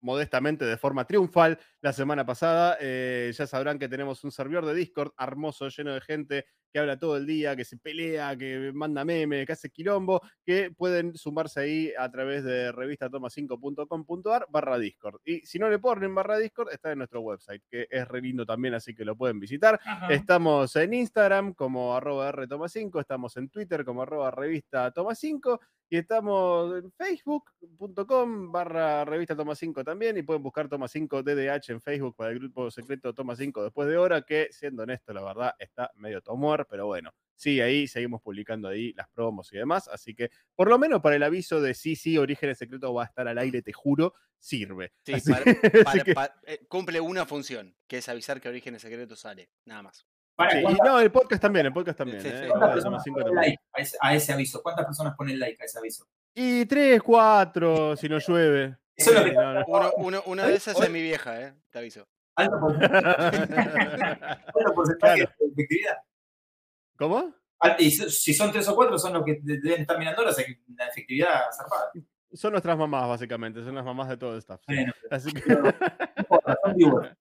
modestamente 0.00 0.64
de 0.64 0.76
forma 0.76 1.06
triunfal 1.06 1.58
la 1.80 1.92
semana 1.92 2.24
pasada, 2.24 2.76
eh, 2.80 3.32
ya 3.34 3.46
sabrán 3.46 3.78
que 3.78 3.88
tenemos 3.88 4.22
un 4.24 4.30
servidor 4.30 4.64
de 4.64 4.74
Discord 4.74 5.12
hermoso, 5.18 5.68
lleno 5.68 5.92
de 5.92 6.00
gente 6.00 6.46
que 6.72 6.78
habla 6.78 6.98
todo 6.98 7.16
el 7.16 7.26
día, 7.26 7.56
que 7.56 7.64
se 7.64 7.76
pelea, 7.76 8.36
que 8.36 8.72
manda 8.74 9.04
memes, 9.04 9.46
que 9.46 9.52
hace 9.52 9.70
quilombo, 9.70 10.20
que 10.44 10.70
pueden 10.70 11.16
sumarse 11.16 11.60
ahí 11.60 11.92
a 11.98 12.10
través 12.10 12.44
de 12.44 12.72
revistatoma5.com.ar 12.72 14.46
barra 14.50 14.78
Discord. 14.78 15.20
Y 15.24 15.40
si 15.40 15.58
no 15.58 15.68
le 15.68 15.78
ponen 15.78 16.14
barra 16.14 16.38
Discord, 16.38 16.72
está 16.72 16.92
en 16.92 16.98
nuestro 16.98 17.20
website, 17.20 17.62
que 17.70 17.86
es 17.90 18.06
re 18.06 18.20
lindo 18.20 18.44
también, 18.44 18.74
así 18.74 18.94
que 18.94 19.04
lo 19.04 19.16
pueden 19.16 19.40
visitar. 19.40 19.80
Ajá. 19.84 20.12
Estamos 20.12 20.74
en 20.76 20.94
Instagram 20.94 21.54
como 21.54 21.96
arroba 21.96 22.32
rtoma5, 22.32 23.00
estamos 23.00 23.36
en 23.36 23.48
Twitter 23.48 23.84
como 23.84 24.02
arroba 24.02 24.30
revista 24.30 24.92
toma5 24.92 25.58
y 25.90 25.96
estamos 25.96 26.76
en 26.76 26.92
facebook.com 26.92 28.52
barra 28.52 29.04
revista 29.04 29.34
toma 29.34 29.54
5 29.54 29.84
también 29.84 30.18
y 30.18 30.22
pueden 30.22 30.42
buscar 30.42 30.68
toma 30.68 30.86
5 30.86 31.22
DDH 31.22 31.70
en 31.70 31.80
Facebook 31.80 32.14
para 32.14 32.30
el 32.30 32.38
grupo 32.38 32.70
secreto 32.70 33.14
toma 33.14 33.34
5 33.34 33.62
después 33.64 33.88
de 33.88 33.96
hora 33.96 34.22
que 34.22 34.48
siendo 34.50 34.82
honesto 34.82 35.14
la 35.14 35.22
verdad 35.22 35.54
está 35.58 35.90
medio 35.96 36.20
pero 36.66 36.86
bueno 36.86 37.12
sí 37.34 37.60
ahí 37.60 37.86
seguimos 37.86 38.20
publicando 38.22 38.68
ahí 38.68 38.92
las 38.94 39.08
promos 39.10 39.52
y 39.52 39.58
demás 39.58 39.88
así 39.88 40.14
que 40.14 40.30
por 40.56 40.68
lo 40.68 40.78
menos 40.78 41.00
para 41.00 41.16
el 41.16 41.22
aviso 41.22 41.60
de 41.60 41.74
sí 41.74 41.94
sí 41.96 42.18
Orígenes 42.18 42.58
Secreto 42.58 42.92
va 42.94 43.02
a 43.04 43.06
estar 43.06 43.28
al 43.28 43.38
aire 43.38 43.62
te 43.62 43.72
juro 43.72 44.14
sirve 44.38 44.92
Sí, 45.04 45.12
Así 45.14 45.30
para- 45.32 45.44
que- 45.44 45.54
para- 45.84 45.90
así 45.90 46.00
que- 46.02 46.14
pa- 46.14 46.34
eh, 46.46 46.60
cumple 46.68 47.00
una 47.00 47.26
función, 47.26 47.74
que 47.86 47.98
es 47.98 48.08
avisar 48.08 48.40
que 48.40 48.48
Orígenes 48.48 48.82
Secretos 48.82 49.20
sale. 49.20 49.50
Nada 49.64 49.82
más. 49.82 49.98
sí, 50.50 50.58
y 50.58 50.62
¿cuántas, 50.62 50.86
no 50.86 51.00
el 51.00 51.10
podcast 51.10 51.42
también 51.42 51.66
el 51.66 51.72
podcast 51.72 51.98
también 51.98 52.20
Sí, 52.20 52.28
sí. 52.28 52.34
¿eh? 52.34 52.46
cuántas 52.48 52.54
Arroba 52.56 52.74
de 52.76 52.82
Toma 52.82 52.96
personas 52.98 53.02
5 53.04 53.14
ponen 53.18 53.34
también. 53.34 53.50
like 53.50 53.62
a 53.72 53.80
ese, 53.82 53.96
a 54.00 54.14
ese 54.14 54.32
aviso? 54.32 54.62
¿Cuántas 54.62 54.86
personas 54.86 55.14
ponen 55.16 55.38
like 55.40 55.62
a 55.62 55.66
ese 55.66 55.78
aviso? 55.78 56.06
y 56.34 56.66
tres 56.66 57.02
cuatro 57.02 57.96
si 57.96 58.08
no 58.08 58.18
llueve 58.18 58.76
Eso 58.94 59.10
es 59.10 59.16
lo 59.18 59.24
que- 59.24 59.32
no, 59.32 59.54
no. 59.54 59.64
Uno, 59.66 59.92
uno- 59.96 60.22
una 60.26 60.46
de 60.46 60.54
esas 60.54 60.80
es 60.80 60.90
mi 60.90 61.02
vieja, 61.02 61.40
¿eh? 61.40 61.54
Te 61.70 61.78
aviso. 61.80 62.06
Alto 62.36 62.60
porcentaje, 62.60 62.98
alto 64.54 64.74
porcentaje 64.74 64.98
Claro. 65.24 65.32
de 65.40 65.46
efectividad. 65.46 65.96
¿Cómo? 66.98 67.32
Ah, 67.60 67.76
Y 67.78 67.90
si 67.90 68.34
son 68.34 68.50
tres 68.52 68.68
o 68.68 68.74
cuatro, 68.74 68.98
son 68.98 69.12
los 69.14 69.24
que 69.24 69.38
de- 69.42 69.60
deben 69.60 69.80
estar 69.82 69.98
mirando 69.98 70.22
la 70.24 70.32
la 70.76 70.86
efectividad 70.88 71.42
zarpada. 71.56 71.92
Son 72.32 72.50
nuestras 72.52 72.76
mamás, 72.76 73.08
básicamente, 73.08 73.64
son 73.64 73.74
las 73.74 73.84
mamás 73.84 74.08
de 74.08 74.16
todo 74.16 74.32
el 74.32 74.38
staff. 74.38 74.60
sí. 74.68 74.74
Bueno, 74.74 74.92
Así 75.10 75.32
que, 75.32 75.48
no 75.48 75.62
no 75.62 76.74
importa. 76.76 77.16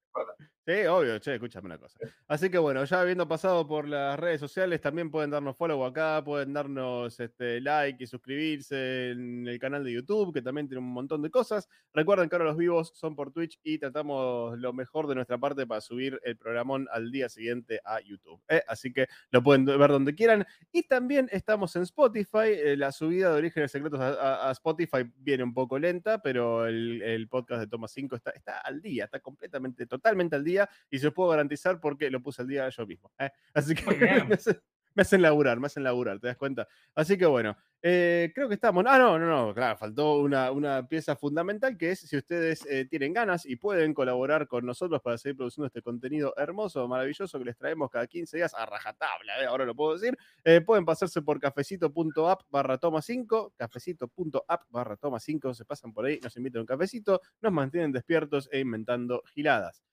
Sí, 0.68 0.86
obvio, 0.86 1.18
che, 1.20 1.36
escúchame 1.36 1.68
una 1.68 1.78
cosa. 1.78 1.98
Así 2.28 2.50
que 2.50 2.58
bueno, 2.58 2.84
ya 2.84 3.00
habiendo 3.00 3.26
pasado 3.26 3.66
por 3.66 3.88
las 3.88 4.20
redes 4.20 4.42
sociales, 4.42 4.82
también 4.82 5.10
pueden 5.10 5.30
darnos 5.32 5.56
follow 5.56 5.86
acá, 5.86 6.22
pueden 6.26 6.52
darnos 6.52 7.18
este, 7.22 7.62
like 7.62 8.04
y 8.04 8.08
suscribirse 8.08 9.12
en 9.12 9.48
el 9.48 9.60
canal 9.60 9.86
de 9.86 9.94
YouTube, 9.94 10.34
que 10.34 10.42
también 10.42 10.68
tiene 10.68 10.80
un 10.84 10.92
montón 10.92 11.22
de 11.22 11.32
cosas. 11.32 11.70
Recuerden 11.94 12.28
que 12.28 12.36
ahora 12.36 12.46
los 12.50 12.58
vivos 12.58 12.92
son 12.96 13.16
por 13.16 13.32
Twitch 13.32 13.58
y 13.64 13.78
tratamos 13.80 14.60
lo 14.60 14.74
mejor 14.74 15.08
de 15.08 15.16
nuestra 15.16 15.38
parte 15.38 15.66
para 15.66 15.80
subir 15.80 16.20
el 16.24 16.36
programón 16.36 16.88
al 16.92 17.12
día 17.12 17.30
siguiente 17.30 17.80
a 17.86 18.02
YouTube. 18.02 18.42
¿eh? 18.50 18.62
Así 18.68 18.92
que 18.92 19.08
lo 19.32 19.42
pueden 19.42 19.64
ver 19.66 19.90
donde 19.90 20.16
quieran. 20.16 20.46
Y 20.74 20.84
también 20.84 21.30
estamos 21.32 21.74
en 21.78 21.84
Spotify. 21.84 22.28
eh, 22.50 22.76
la 22.76 22.92
subida 22.92 23.32
de 23.32 23.38
Orígenes 23.38 23.72
Secretos 23.72 24.02
a, 24.02 24.10
a- 24.10 24.50
a 24.50 24.52
Spotify 24.52 25.10
viene 25.16 25.44
un 25.46 25.54
poco 25.54 25.80
lenta, 25.80 26.22
pero 26.22 26.66
el, 26.68 27.02
el 27.02 27.30
podcast 27.30 27.62
de 27.62 27.68
Toma 27.68 27.88
5 27.88 28.18
está, 28.18 28.32
está 28.32 28.60
al 28.60 28.82
día, 28.82 29.06
está 29.06 29.22
completamente, 29.22 29.86
totalmente 29.88 30.36
al 30.36 30.44
día. 30.44 30.57
Y 30.90 31.00
se 31.00 31.12
puedo 31.12 31.30
garantizar 31.30 31.80
porque 31.80 32.10
lo 32.10 32.22
puse 32.22 32.42
al 32.42 32.48
día 32.48 32.70
yo 32.70 32.88
mismo. 32.88 33.12
¿eh? 33.20 33.30
Así 33.54 33.76
que 33.76 33.84
me 34.98 35.02
hacen 35.02 35.22
laburar, 35.22 35.60
me 35.60 35.68
hacen 35.68 35.84
laburar, 35.84 36.20
¿te 36.20 36.26
das 36.26 36.38
cuenta? 36.38 36.68
Así 36.96 37.20
que 37.20 37.28
bueno, 37.28 37.56
eh, 37.84 38.32
creo 38.34 38.48
que 38.48 38.56
estamos. 38.56 38.84
Ah, 38.88 38.98
no, 38.98 39.20
no, 39.20 39.28
no, 39.28 39.54
claro, 39.54 39.78
faltó 39.78 40.18
una, 40.18 40.52
una 40.52 40.88
pieza 40.88 41.16
fundamental 41.16 41.78
que 41.78 41.92
es 41.92 42.00
si 42.00 42.18
ustedes 42.18 42.66
eh, 42.66 42.86
tienen 42.90 43.14
ganas 43.14 43.46
y 43.46 43.58
pueden 43.58 43.94
colaborar 43.94 44.48
con 44.48 44.66
nosotros 44.66 45.00
para 45.04 45.20
seguir 45.20 45.38
produciendo 45.38 45.68
este 45.68 45.84
contenido 45.84 46.34
hermoso, 46.36 46.88
maravilloso 46.88 47.38
que 47.38 47.46
les 47.46 47.58
traemos 47.58 47.92
cada 47.92 48.08
15 48.08 48.38
días 48.38 48.56
a 48.56 48.66
rajatabla, 48.66 49.34
ahora 49.48 49.66
lo 49.66 49.76
puedo 49.76 50.00
decir. 50.00 50.18
pueden 50.66 50.84
pasarse 50.84 51.22
por 51.22 51.40
cafecito.app 51.40 52.42
barra 52.50 52.80
toma 52.80 53.04
5, 53.04 53.54
cafecito.app 53.56 54.64
barra 54.70 54.98
toma 54.98 55.20
5, 55.20 55.54
se 55.54 55.64
pasan 55.64 55.94
por 55.94 56.06
ahí, 56.06 56.20
nos 56.24 56.36
invitan 56.38 56.62
un 56.62 56.66
cafecito, 56.66 57.22
nos 57.42 57.54
mantienen 57.54 57.92
despiertos 57.92 58.50
e 58.52 58.60
inventando 58.62 59.22
giladas. 59.36 59.84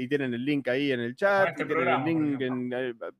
Y 0.00 0.08
tienen 0.08 0.34
el 0.34 0.44
link 0.44 0.66
ahí 0.68 0.92
en 0.92 1.00
el 1.00 1.14
chat. 1.14 1.50
Este 1.50 1.66
programa, 1.66 2.08
el 2.08 2.14
link 2.14 2.40
en, 2.40 2.68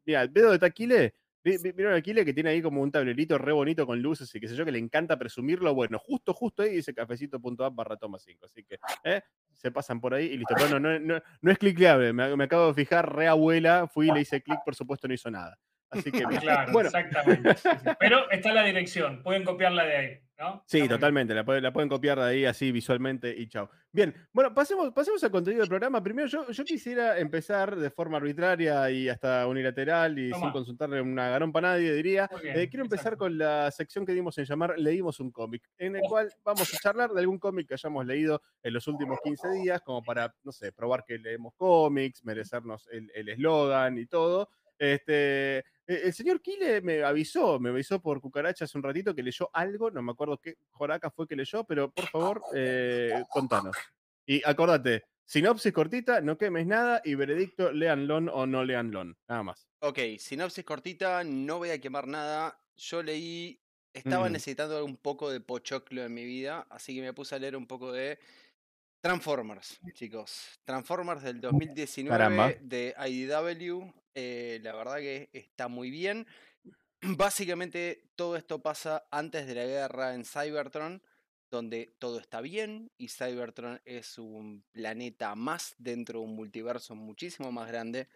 mira, 0.05 0.23
el 0.23 0.33
pedo 0.33 0.51
de 0.53 0.59
Taquile 0.59 1.15
Vi- 1.45 1.59
vi- 1.63 1.71
¿Vieron 1.71 1.95
Aquile 1.95 2.25
que 2.25 2.35
tiene 2.35 2.51
ahí 2.51 2.61
como 2.61 2.83
un 2.83 2.91
tablerito 2.91 3.39
re 3.39 3.53
bonito 3.53 3.87
con 3.87 4.03
luces 4.03 4.35
y 4.35 4.41
qué 4.41 4.49
sé 4.49 4.57
yo, 4.57 4.65
que 4.65 4.73
le 4.73 4.81
encanta 4.81 5.17
presumirlo? 5.17 5.73
Bueno, 5.75 5.97
justo, 6.01 6.35
justo 6.35 6.65
ahí 6.65 6.71
dice 6.75 6.93
cafecito.app 6.93 7.73
barra 7.73 7.97
toma 7.97 8.19
5. 8.19 8.47
Así 8.47 8.65
que 8.65 8.81
¿eh? 9.05 9.23
se 9.55 9.71
pasan 9.71 10.01
por 10.01 10.13
ahí 10.13 10.25
y 10.27 10.39
listo. 10.39 10.57
Pero 10.59 10.81
no, 10.81 10.81
no, 10.81 10.99
no, 10.99 11.23
no 11.41 11.51
es 11.53 11.59
clicleable. 11.59 12.13
Me, 12.13 12.35
me 12.37 12.43
acabo 12.43 12.67
de 12.67 12.75
fijar, 12.75 13.15
re 13.15 13.29
abuela, 13.29 13.87
fui 13.87 14.09
y 14.09 14.13
le 14.13 14.23
hice 14.23 14.43
clic, 14.43 14.59
por 14.65 14.75
supuesto 14.75 15.07
no 15.07 15.15
hizo 15.15 15.31
nada. 15.31 15.57
Así 15.91 16.11
que 16.11 16.27
bien. 16.27 16.41
Claro, 16.41 16.73
Bueno, 16.73 16.89
exactamente. 16.89 17.55
sí, 17.57 17.69
sí. 17.83 17.91
Pero 18.01 18.31
está 18.31 18.53
la 18.53 18.65
dirección, 18.65 19.23
pueden 19.23 19.45
copiarla 19.45 19.85
de 19.85 19.97
ahí, 19.97 20.19
¿no? 20.39 20.65
Sí, 20.67 20.89
totalmente. 20.89 21.33
La 21.35 21.45
pueden, 21.45 21.63
la 21.63 21.73
pueden 21.73 21.89
copiar 21.89 22.19
de 22.19 22.25
ahí 22.25 22.45
así 22.45 22.73
visualmente 22.73 23.33
y 23.37 23.49
chao. 23.49 23.71
Bien, 23.93 24.15
bueno, 24.33 24.53
pasemos, 24.53 24.93
pasemos 24.93 25.23
al 25.25 25.31
contenido 25.31 25.61
del 25.63 25.69
programa. 25.71 26.03
Primero, 26.03 26.29
yo, 26.29 26.51
yo 26.51 26.65
quisiera 26.65 27.19
empezar 27.19 27.77
de 27.77 27.89
forma 27.91 28.19
arbitraria 28.19 28.91
y 28.91 29.09
hasta 29.09 29.47
unilateral 29.47 30.19
y 30.19 30.33
sin 30.35 30.51
consultarle 30.51 31.01
una 31.01 31.31
garompa 31.31 31.61
a 31.61 31.63
nadie, 31.63 31.93
diría. 31.95 32.29
Bien, 32.43 32.59
Eh, 32.59 32.69
quiero 32.69 32.85
empezar 32.85 33.15
exacto. 33.15 33.25
con 33.25 33.39
la 33.39 33.71
sección 33.71 34.05
que 34.05 34.13
dimos 34.13 34.37
en 34.39 34.45
llamar 34.45 34.75
Leímos 34.79 35.21
un 35.21 35.31
cómic, 35.31 35.63
en 35.79 35.97
el 35.97 36.03
cual 36.03 36.31
vamos 36.45 36.75
a 36.75 36.79
charlar 36.79 37.11
de 37.13 37.21
algún 37.21 37.39
cómic 37.39 37.69
que 37.69 37.75
hayamos 37.75 38.05
leído 38.05 38.43
en 38.63 38.75
los 38.75 38.87
últimos 38.89 39.19
15 39.23 39.49
días, 39.63 39.81
como 39.83 40.03
para, 40.03 40.35
no 40.43 40.53
sé, 40.53 40.73
probar 40.73 41.05
que 41.07 41.17
leemos 41.19 41.55
cómics, 41.57 42.23
merecernos 42.25 42.87
el 42.89 43.11
el 43.15 43.29
eslogan 43.31 43.97
y 43.99 44.07
todo. 44.07 44.51
Este, 44.79 45.59
eh, 45.59 45.65
el 45.87 46.13
señor 46.13 46.41
Kile 46.43 46.81
me 46.83 47.03
avisó, 47.03 47.59
me 47.61 47.71
avisó 47.71 48.01
por 48.03 48.21
cucaracha 48.21 48.65
hace 48.65 48.77
un 48.79 48.85
ratito 48.85 49.15
que 49.15 49.23
leyó 49.23 49.49
algo, 49.53 49.91
no 49.91 50.03
me 50.03 50.13
acuerdo 50.13 50.39
qué 50.39 50.55
Joraca 50.71 51.11
fue 51.11 51.27
que 51.27 51.37
leyó, 51.37 51.65
pero 51.65 51.91
por 51.93 52.09
favor, 52.09 52.47
eh, 52.55 53.25
contanos. 53.31 53.79
Y 54.27 54.43
acordate, 54.49 55.05
sinopsis 55.25 55.73
cortita, 55.73 56.21
no 56.21 56.37
quemes 56.39 56.67
nada 56.67 57.01
y 57.05 57.15
veredicto, 57.15 57.73
leanlo 57.73 58.17
o 58.19 58.47
no 58.47 58.65
leanlo, 58.65 59.05
nada 59.29 59.43
más. 59.43 59.69
Ok, 59.81 59.99
sinopsis 60.19 60.65
cortita, 60.65 61.23
no 61.25 61.59
voy 61.59 61.71
a 61.71 61.81
quemar 61.81 62.07
nada. 62.09 62.63
Yo 62.77 63.03
leí, 63.03 63.63
estaba 63.93 64.29
Mm. 64.29 64.31
necesitando 64.31 64.83
un 64.85 64.97
poco 64.97 65.31
de 65.31 65.41
pochoclo 65.41 66.03
en 66.05 66.15
mi 66.15 66.25
vida, 66.25 66.67
así 66.71 66.95
que 66.95 67.03
me 67.03 67.13
puse 67.13 67.35
a 67.35 67.39
leer 67.39 67.57
un 67.57 67.67
poco 67.67 67.93
de 67.93 68.19
Transformers, 69.07 69.81
chicos. 69.93 70.59
Transformers 70.65 71.23
del 71.23 71.41
2019 71.41 72.11
Caramba. 72.11 72.53
de 72.61 72.95
IDW. 73.09 73.93
eh, 74.15 74.59
la 74.63 74.75
verdad 74.75 74.97
que 74.99 75.29
está 75.33 75.69
muy 75.69 75.91
bien. 75.91 76.27
Básicamente 77.03 78.03
todo 78.17 78.37
esto 78.37 78.63
pasa 78.63 79.07
antes 79.11 79.47
de 79.47 79.55
la 79.55 79.65
guerra 79.67 80.15
en 80.15 80.25
Cybertron, 80.25 81.03
donde 81.51 81.95
todo 81.99 82.19
está 82.19 82.41
bien 82.41 82.91
y 82.99 83.09
Cybertron 83.09 83.81
es 83.85 84.19
un 84.19 84.65
planeta 84.73 85.35
más 85.35 85.75
dentro 85.79 86.19
de 86.21 86.25
un 86.27 86.35
multiverso 86.35 86.95
muchísimo 86.97 87.53
más 87.53 87.69
grande, 87.69 88.09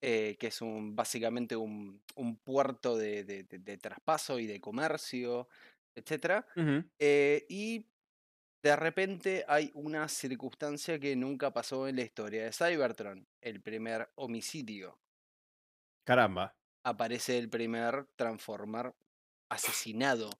eh, 0.00 0.36
que 0.38 0.48
es 0.48 0.60
un, 0.62 0.94
básicamente 0.94 1.56
un, 1.56 2.00
un 2.14 2.36
puerto 2.36 2.96
de, 2.96 3.24
de- 3.24 3.42
de- 3.44 3.58
de 3.58 3.78
traspaso 3.78 4.38
y 4.38 4.46
de 4.46 4.60
comercio, 4.60 5.48
etc. 5.96 6.44
Eh, 6.98 7.44
y 7.48 7.86
de 8.62 8.76
repente 8.76 9.44
hay 9.48 9.70
una 9.74 10.08
circunstancia 10.08 10.98
que 10.98 11.14
nunca 11.16 11.52
pasó 11.52 11.86
en 11.88 11.96
la 11.96 12.02
historia 12.02 12.44
de 12.44 12.52
Cybertron, 12.52 13.26
el 13.40 13.60
primer 13.62 14.10
homicidio 14.16 14.98
Caramba. 16.04 16.56
aparece 16.84 17.38
el 17.38 17.48
primer 17.48 18.06
Transformer 18.16 18.94
asesinado. 19.48 20.30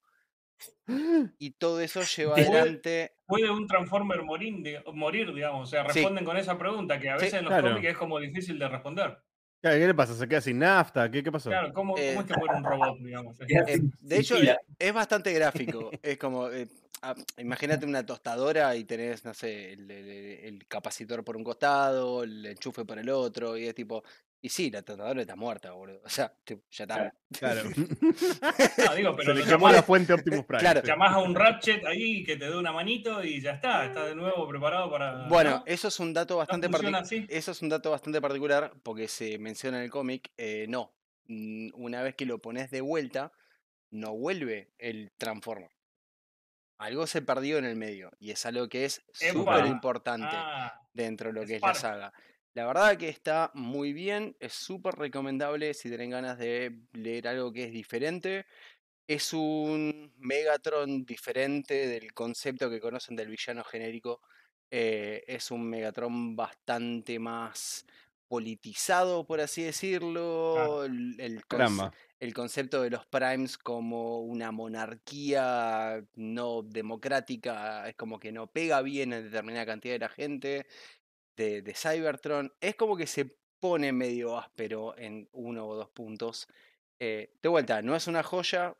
Y 1.39 1.53
todo 1.53 1.81
eso 1.81 2.03
lleva 2.03 2.35
¿Puede- 2.35 2.49
adelante. 2.49 3.13
¿Puede 3.27 3.51
un 3.51 3.67
Transformer 3.69 4.23
morir, 4.23 4.55
di- 4.63 4.77
morir, 4.93 5.33
digamos? 5.33 5.69
O 5.69 5.71
sea, 5.71 5.83
Sí. 5.91 6.01
responden 6.01 6.25
con 6.25 6.37
esa 6.37 6.59
pregunta, 6.59 6.99
que 6.99 7.11
a 7.11 7.19
Sí, 7.19 7.27
veces 7.27 7.39
en 7.39 7.45
los 7.45 7.53
claro. 7.53 7.69
cómics 7.69 7.89
es 7.91 7.97
como 7.97 8.19
difícil 8.19 8.59
de 8.59 8.69
responder. 8.69 9.19
¿Qué 9.63 9.71
qué 9.71 9.87
le 9.87 9.95
pasa? 9.95 10.15
¿Se 10.15 10.27
queda 10.29 10.41
sin 10.41 10.59
nafta? 10.61 11.11
¿Qué, 11.11 11.23
qué 11.23 11.31
pasó? 11.33 11.51
Claro, 11.51 11.73
¿cómo, 11.73 11.95
cómo 11.95 12.03
Eh, 12.05 12.15
es 12.15 12.25
que 12.25 12.35
muere 12.39 12.55
un 12.57 12.65
robot, 12.65 12.99
digamos? 13.01 13.37
Eh, 13.77 13.81
de 14.01 14.19
hecho, 14.19 14.37
es 14.79 14.93
bastante 14.95 15.33
gráfico. 15.33 15.91
Es 16.03 16.17
como. 16.19 16.49
eh, 16.49 16.67
ah, 17.03 17.15
imagínate 17.39 17.87
una 17.87 18.05
tostadora 18.05 18.75
y 18.77 18.85
tenés, 18.85 19.25
no 19.25 19.35
sé, 19.35 19.73
el, 19.73 19.91
el- 19.91 20.45
el 20.45 20.67
capacitor 20.67 21.25
por 21.25 21.37
un 21.37 21.45
costado, 21.45 22.23
el 22.25 22.45
enchufe 22.47 22.85
por 22.85 22.99
el 22.99 23.09
otro, 23.11 23.57
y 23.57 23.67
es 23.67 23.75
tipo. 23.75 24.03
Y 24.41 24.51
sí, 24.51 24.71
la 24.71 24.83
tostadora 24.83 25.21
está 25.21 25.35
muerta, 25.35 25.73
boludo. 25.73 26.01
O 26.05 26.09
sea, 26.09 26.33
tipo, 26.45 26.63
ya 26.71 26.85
está. 26.85 27.13
Claro. 27.39 27.63
No, 28.89 28.95
digo, 28.95 29.11
Se 29.13 29.17
pero 29.17 29.35
le 29.35 29.41
lo 29.41 29.47
quemó 29.47 29.71
la 29.71 29.83
fuente 29.83 30.13
Optimus 30.13 30.45
Prime. 30.45 30.61
Claro. 30.61 30.83
llamás 30.85 31.13
a 31.13 31.19
un 31.19 31.35
Ratchet 31.35 31.85
ahí 31.85 32.23
que 32.25 32.37
te 32.37 32.45
dé 32.49 32.57
una 32.57 32.71
manito 32.73 33.23
y 33.25 33.41
ya 33.41 33.53
está, 33.53 33.85
está 33.87 34.05
de 34.07 34.15
nuevo 34.15 34.47
preparado 34.49 34.91
para. 34.91 35.27
Bueno, 35.29 35.51
¿no? 35.51 35.63
eso 35.67 35.89
es 35.89 35.99
un 36.01 36.15
dato 36.15 36.37
bastante 36.37 36.69
particular. 36.71 37.05
Eso 37.29 37.51
es 37.51 37.63
un 37.63 37.69
dato 37.69 37.91
bastante 37.91 38.21
particular 38.21 38.73
porque 38.85 39.09
se 39.09 39.39
menciona 39.39 39.79
en 39.79 39.85
el 39.85 39.91
cómic. 39.91 40.31
eh, 40.37 40.67
no. 40.69 40.93
Mm, 41.27 41.71
Una 41.75 42.03
vez 42.03 42.15
que 42.15 42.25
lo 42.25 42.39
pones 42.39 42.71
de 42.71 42.81
vuelta, 42.81 43.33
no 43.91 44.15
vuelve 44.17 44.71
el 44.79 45.11
Transformer. 45.19 45.71
Algo 46.79 47.07
se 47.07 47.23
perdió 47.23 47.59
en 47.59 47.65
el 47.65 47.77
medio. 47.77 48.11
Y 48.21 48.31
es 48.31 48.47
algo 48.47 48.69
que 48.69 48.85
es 48.85 49.03
súper 49.13 49.67
importante 49.67 50.27
Ah, 50.31 50.81
dentro 50.93 51.29
de 51.33 51.41
lo 51.41 51.47
que 51.47 51.57
es 51.57 51.63
la 51.63 51.75
saga. 51.75 52.13
La 52.55 52.67
verdad 52.67 52.97
que 52.97 53.09
está 53.09 53.51
muy 53.55 53.93
bien, 53.93 54.37
es 54.41 54.53
súper 54.53 54.95
recomendable 54.95 55.75
si 55.75 55.89
tienen 55.89 56.11
ganas 56.11 56.39
de 56.39 56.81
leer 56.93 57.29
algo 57.29 57.53
que 57.53 57.65
es 57.65 57.73
diferente. 57.73 58.47
Es 59.07 59.33
un 59.33 60.13
Megatron 60.19 61.05
diferente 61.05 61.87
del 61.89 62.13
concepto 62.13 62.69
que 62.71 62.81
conocen 62.81 63.17
del 63.17 63.29
villano 63.29 63.65
genérico. 63.65 64.21
eh, 64.71 65.25
es 65.27 65.51
un 65.51 65.69
Megatron 65.69 66.37
bastante 66.37 67.19
más 67.19 67.87
politizado, 68.29 69.27
por 69.27 69.41
así 69.41 69.63
decirlo. 69.63 70.85
El, 70.85 71.17
el 71.19 71.47
conce-. 71.47 71.91
El 72.21 72.35
concepto 72.35 72.83
de 72.83 72.91
los 72.91 73.07
primes 73.07 73.59
como 73.59 74.21
una 74.21 74.51
monarquía 74.53 76.05
no 76.15 76.63
democrática 76.63 77.89
es 77.89 77.95
como 77.97 78.19
que 78.19 78.33
no 78.33 78.49
pega 78.49 78.83
bien 78.83 79.13
en 79.13 79.25
determinada 79.25 79.67
cantidad 79.67 79.95
de 79.95 79.99
la 80.01 80.09
gente 80.09 80.67
de, 81.37 81.75
Cybertron. 81.75 82.53
Es 82.61 82.75
como 82.75 82.97
que 82.97 83.07
se 83.07 83.37
pone 83.61 83.93
medio 83.93 84.39
áspero 84.39 84.97
en 84.99 85.29
uno 85.33 85.67
o 85.69 85.77
dos 85.77 85.91
puntos. 85.91 86.49
Eh, 86.99 87.33
de 87.43 87.49
vuelta, 87.49 87.83
no 87.83 87.95
es 87.97 88.07
una 88.09 88.23
joya. 88.23 88.77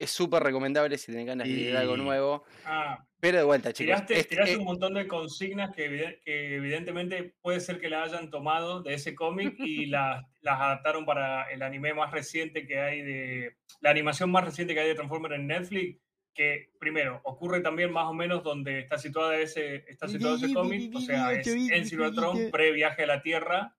Es 0.00 0.10
súper 0.10 0.42
recomendable 0.42 0.96
si 0.98 1.06
tienen 1.12 1.26
ganas 1.26 1.46
de 1.46 1.52
leer 1.54 1.76
algo 1.76 1.96
nuevo. 1.96 2.44
ah, 2.64 3.06
Pero 3.20 3.36
de 3.36 3.44
vuelta, 3.44 3.70
chicos. 3.72 3.86
tiraste, 3.96 4.14
este- 4.18 4.28
tiraste 4.30 4.54
eh, 4.54 4.56
un 4.56 4.64
montón 4.64 4.94
de 4.94 5.06
consignas 5.06 5.72
que, 5.76 5.84
evide- 5.90 6.20
que 6.24 6.56
evidentemente 6.56 7.34
puede 7.42 7.60
ser 7.60 7.78
que 7.78 7.90
la 7.90 8.02
hayan 8.04 8.30
tomado 8.30 8.82
de 8.82 8.94
ese 8.94 9.14
cómic 9.14 9.54
y 9.58 9.84
las, 9.94 10.24
las 10.40 10.58
adaptaron 10.58 11.04
para 11.04 11.50
el 11.52 11.60
anime 11.62 11.92
más 11.92 12.10
reciente 12.12 12.66
que 12.66 12.80
hay 12.80 13.02
de. 13.02 13.56
La 13.82 13.90
animación 13.90 14.30
más 14.30 14.42
reciente 14.44 14.72
que 14.74 14.80
hay 14.80 14.88
de 14.88 14.94
Transformers 14.94 15.34
en 15.34 15.46
Netflix. 15.46 16.00
Que 16.32 16.70
primero 16.78 17.20
ocurre 17.24 17.60
también 17.60 17.92
más 17.92 18.06
o 18.06 18.14
menos 18.14 18.42
donde 18.42 18.78
está 18.78 18.96
situada 18.96 19.36
ese, 19.36 19.84
está 19.88 20.08
situado 20.08 20.36
ese 20.36 20.54
cómic, 20.54 20.94
o 20.94 21.00
sea, 21.00 21.32
es 21.32 21.46
en 21.46 21.84
Cybertron 21.84 22.50
pre-viaje 22.50 23.02
a 23.02 23.06
la 23.06 23.20
Tierra. 23.20 23.76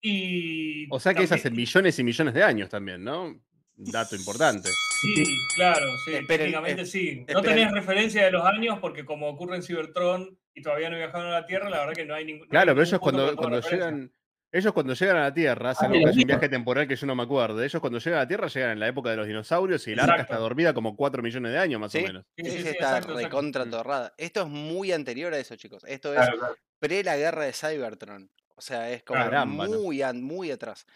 Y. 0.00 0.86
O 0.90 1.00
sea 1.00 1.14
que 1.14 1.22
es 1.24 1.30
también- 1.30 1.46
hace 1.48 1.50
millones 1.56 1.98
y 1.98 2.04
millones 2.04 2.34
de 2.34 2.42
años 2.44 2.68
también, 2.68 3.02
¿no? 3.02 3.40
Dato 3.76 4.16
importante. 4.16 4.70
Sí, 5.00 5.24
claro, 5.54 5.86
sí, 6.04 6.12
Esperen, 6.14 6.26
técnicamente 6.38 6.86
sí. 6.86 7.24
No 7.28 7.40
esperen. 7.40 7.44
tenés 7.58 7.72
referencia 7.72 8.24
de 8.24 8.30
los 8.30 8.44
años 8.44 8.78
porque 8.80 9.04
como 9.04 9.28
ocurre 9.28 9.56
en 9.56 9.62
Cybertron 9.62 10.38
y 10.54 10.62
todavía 10.62 10.88
no 10.88 10.96
viajaron 10.96 11.26
a 11.28 11.40
la 11.40 11.46
Tierra, 11.46 11.68
la 11.68 11.80
verdad 11.80 11.92
que 11.94 12.04
no 12.06 12.14
hay 12.14 12.24
ningún... 12.24 12.40
no 12.40 12.58
hay 12.58 12.64
Claro, 12.64 12.72
pero 12.74 12.82
ellos 12.86 13.00
cuando, 13.00 13.36
cuando 13.36 13.60
llegan. 13.60 14.12
Ellos 14.52 14.72
cuando 14.72 14.94
llegan 14.94 15.16
a 15.18 15.22
la 15.24 15.34
Tierra, 15.34 15.74
salvo 15.74 15.92
de 15.94 15.98
que 15.98 16.04
la 16.06 16.10
haya 16.12 16.20
un 16.22 16.26
viaje 16.28 16.48
temporal 16.48 16.88
que 16.88 16.96
yo 16.96 17.06
no 17.06 17.14
me 17.14 17.24
acuerdo, 17.24 17.62
ellos 17.62 17.78
cuando 17.80 17.98
llegan 17.98 18.20
a 18.20 18.22
la 18.22 18.28
Tierra 18.28 18.46
llegan 18.46 18.70
en 18.70 18.80
la 18.80 18.88
época 18.88 19.10
de 19.10 19.16
los 19.16 19.26
dinosaurios 19.26 19.86
y 19.88 19.92
el 19.92 20.00
arca 20.00 20.22
está 20.22 20.36
dormida 20.38 20.72
como 20.72 20.96
4 20.96 21.22
millones 21.22 21.52
de 21.52 21.58
años 21.58 21.78
más 21.80 21.92
Sí. 21.92 21.98
o 21.98 22.02
menos. 22.02 22.24
Sí, 22.36 22.44
sí, 22.44 22.50
sí, 22.52 22.56
sí, 22.58 22.62
sí, 22.62 22.68
está 22.70 23.00
recontra 23.00 23.66
Mm. 23.66 23.70
torrada. 23.70 24.14
Esto 24.16 24.42
es 24.42 24.48
muy 24.48 24.92
anterior 24.92 25.34
a 25.34 25.38
eso, 25.38 25.56
chicos. 25.56 25.84
Esto 25.86 26.14
es 26.14 26.20
Claro, 26.20 26.38
claro. 26.38 26.56
pre 26.78 27.04
la 27.04 27.16
guerra 27.18 27.44
de 27.44 27.52
Cybertron. 27.52 28.30
O 28.54 28.62
sea, 28.62 28.90
es 28.90 29.02
como 29.02 29.20
Caramba, 29.20 29.66
muy, 29.66 30.00
muy 30.14 30.50
atrás. 30.50 30.86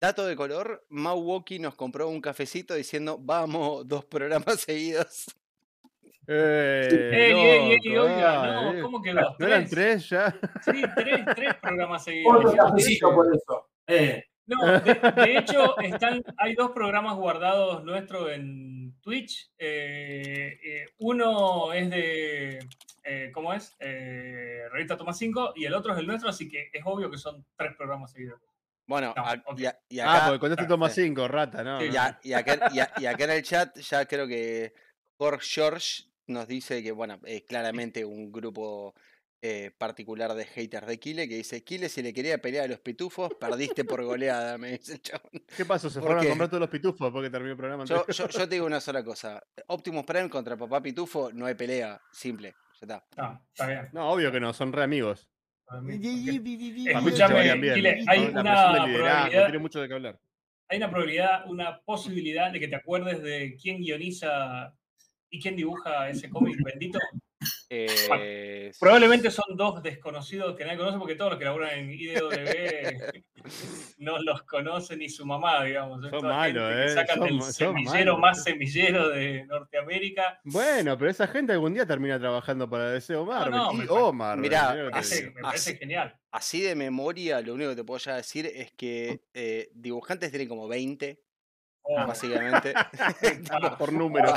Dato 0.00 0.24
de 0.26 0.36
color, 0.36 0.84
Mau 0.90 1.18
Woki 1.20 1.58
nos 1.58 1.74
compró 1.74 2.08
un 2.08 2.20
cafecito 2.20 2.74
diciendo, 2.74 3.18
vamos, 3.20 3.86
dos 3.86 4.04
programas 4.04 4.60
seguidos. 4.60 5.26
Eh, 6.30 6.88
Ey, 6.90 7.32
ey, 7.32 7.72
ey, 7.72 7.94
loco, 7.94 8.06
oiga, 8.06 8.72
no, 8.72 8.82
¿cómo 8.82 9.02
que 9.02 9.12
dos? 9.12 9.34
¿No 9.38 9.46
eran 9.46 9.66
tres 9.66 10.08
ya? 10.10 10.38
Sí, 10.62 10.82
tres, 10.94 11.24
tres 11.34 11.54
programas 11.60 12.04
seguidos. 12.04 12.36
Otro 12.44 12.52
cafecito 12.54 13.14
por 13.14 13.34
eso. 13.34 13.68
Eh, 13.86 14.24
No, 14.46 14.64
de, 14.80 14.94
de 14.94 15.38
hecho, 15.38 15.78
están, 15.80 16.22
hay 16.36 16.54
dos 16.54 16.70
programas 16.72 17.16
guardados 17.16 17.82
nuestros 17.82 18.30
en 18.30 18.94
Twitch. 19.00 19.50
Eh, 19.58 20.58
eh, 20.62 20.84
uno 20.98 21.72
es 21.72 21.90
de, 21.90 22.58
eh, 23.04 23.30
¿cómo 23.32 23.52
es? 23.54 23.74
Eh, 23.80 24.62
Revista 24.70 24.96
Toma 24.96 25.14
5 25.14 25.54
y 25.56 25.64
el 25.64 25.74
otro 25.74 25.92
es 25.94 25.98
el 25.98 26.06
nuestro, 26.06 26.28
así 26.28 26.46
que 26.48 26.68
es 26.72 26.82
obvio 26.84 27.10
que 27.10 27.18
son 27.18 27.44
tres 27.56 27.74
programas 27.74 28.12
seguidos. 28.12 28.38
Bueno, 28.88 29.12
No, 29.16 29.22
a- 29.24 29.42
y, 29.56 29.66
a- 29.66 29.78
y 29.88 29.98
Ah, 30.00 30.16
acá, 30.16 30.26
porque 30.26 30.40
con 30.40 30.50
este 30.52 30.64
ah, 30.64 30.68
toma 30.68 30.88
sí. 30.88 31.02
5, 31.04 31.28
rata, 31.28 31.62
¿no? 31.62 31.84
Y 31.84 31.94
a- 31.96 32.18
y 32.22 32.32
acá- 32.32 32.70
y 32.72 32.78
a- 32.80 32.92
y 32.98 33.06
acá 33.06 33.24
en 33.24 33.30
el 33.30 33.42
chat 33.42 33.78
ya 33.78 34.06
creo 34.06 34.26
que 34.26 34.72
Jorge 35.20 35.46
George 35.46 36.04
nos 36.26 36.48
dice 36.48 36.82
que, 36.82 36.90
bueno, 36.92 37.20
es 37.24 37.42
claramente 37.42 38.04
un 38.04 38.32
grupo 38.32 38.94
eh, 39.40 39.70
particular 39.78 40.34
de 40.34 40.44
haters 40.46 40.86
de 40.88 40.98
Kile 40.98 41.28
que 41.28 41.36
dice, 41.36 41.62
Kile 41.62 41.88
si 41.88 42.02
le 42.02 42.12
quería 42.12 42.38
pelear 42.38 42.64
a 42.64 42.68
los 42.68 42.80
pitufos, 42.80 43.32
perdiste 43.38 43.84
por 43.84 44.02
goleada, 44.02 44.58
me 44.58 44.72
dice 44.72 44.94
el 44.94 45.02
chabón. 45.02 45.30
¿Qué 45.56 45.64
pasó? 45.64 45.88
¿Se 45.88 46.00
¿Por 46.00 46.08
fueron 46.08 46.22
qué? 46.22 46.26
a 46.26 46.30
comprar 46.30 46.48
todos 46.50 46.60
los 46.62 46.70
pitufos 46.70 47.12
porque 47.12 47.30
terminó 47.30 47.52
el 47.52 47.56
programa? 47.56 47.84
Yo, 47.84 48.04
yo, 48.08 48.26
yo 48.28 48.48
te 48.48 48.54
digo 48.56 48.66
una 48.66 48.80
sola 48.80 49.04
cosa, 49.04 49.40
Optimus 49.68 50.04
Prime 50.04 50.28
contra 50.28 50.56
Papá 50.56 50.82
Pitufo 50.82 51.30
no 51.32 51.46
hay 51.46 51.54
pelea, 51.54 52.00
simple, 52.10 52.56
ya 52.80 52.86
está. 52.96 53.04
No, 53.16 53.44
está 53.52 53.66
bien. 53.68 53.88
No, 53.92 54.10
obvio 54.10 54.32
que 54.32 54.40
no, 54.40 54.52
son 54.52 54.72
re 54.72 54.82
amigos. 54.82 55.28
Escúchame, 55.70 57.56
¿no? 57.56 58.10
hay 58.10 58.24
una 58.26 59.28
tiene 59.28 59.58
mucho 59.58 59.80
de 59.80 59.88
qué 59.88 59.94
hablar. 59.94 60.18
Hay 60.68 60.78
una 60.78 60.90
probabilidad, 60.90 61.50
una 61.50 61.80
posibilidad 61.80 62.50
de 62.50 62.60
que 62.60 62.68
te 62.68 62.76
acuerdes 62.76 63.22
de 63.22 63.56
quién 63.60 63.80
guioniza 63.80 64.74
y 65.30 65.40
quién 65.40 65.56
dibuja 65.56 66.08
ese 66.08 66.28
cómic 66.28 66.56
bendito. 66.62 66.98
Eh, 67.70 68.72
Probablemente 68.80 69.30
son 69.30 69.56
dos 69.56 69.82
desconocidos 69.82 70.56
que 70.56 70.64
nadie 70.64 70.78
conoce 70.78 70.98
porque 70.98 71.14
todos 71.14 71.32
los 71.32 71.38
que 71.38 71.44
laburan 71.44 71.78
en 71.78 71.90
IDW 71.92 72.32
no 73.98 74.18
los 74.22 74.42
conoce 74.42 74.96
ni 74.96 75.08
su 75.08 75.24
mamá, 75.26 75.62
digamos. 75.64 76.00
Son 76.08 76.26
malos, 76.26 76.72
eh, 76.74 76.88
sacan 76.94 77.18
son 77.18 77.42
son 77.42 77.52
semillero 77.52 78.18
más 78.18 78.42
semillero 78.42 79.08
de 79.10 79.44
Norteamérica. 79.46 80.40
Bueno, 80.44 80.96
pero 80.98 81.10
esa 81.10 81.26
gente 81.26 81.52
algún 81.52 81.74
día 81.74 81.86
termina 81.86 82.18
trabajando 82.18 82.68
para 82.68 82.90
DC 82.90 83.14
o 83.16 83.24
Marvel. 83.24 83.52
no, 83.54 83.72
y 83.72 83.86
Omar. 83.88 84.38
Mirá, 84.38 84.88
parece, 84.90 85.30
me 85.30 85.42
parece 85.42 85.70
así- 85.70 85.78
genial. 85.78 86.18
Así 86.30 86.60
de 86.60 86.74
memoria, 86.74 87.40
lo 87.40 87.54
único 87.54 87.70
que 87.70 87.76
te 87.76 87.84
puedo 87.84 87.98
ya 87.98 88.16
decir 88.16 88.46
es 88.46 88.72
que 88.72 89.22
eh, 89.32 89.70
dibujantes 89.74 90.30
tienen 90.30 90.48
como 90.48 90.68
20, 90.68 91.20
Oh, 91.90 92.06
básicamente. 92.06 92.74
ah, 93.50 93.76
Por 93.78 93.92
número. 93.92 94.32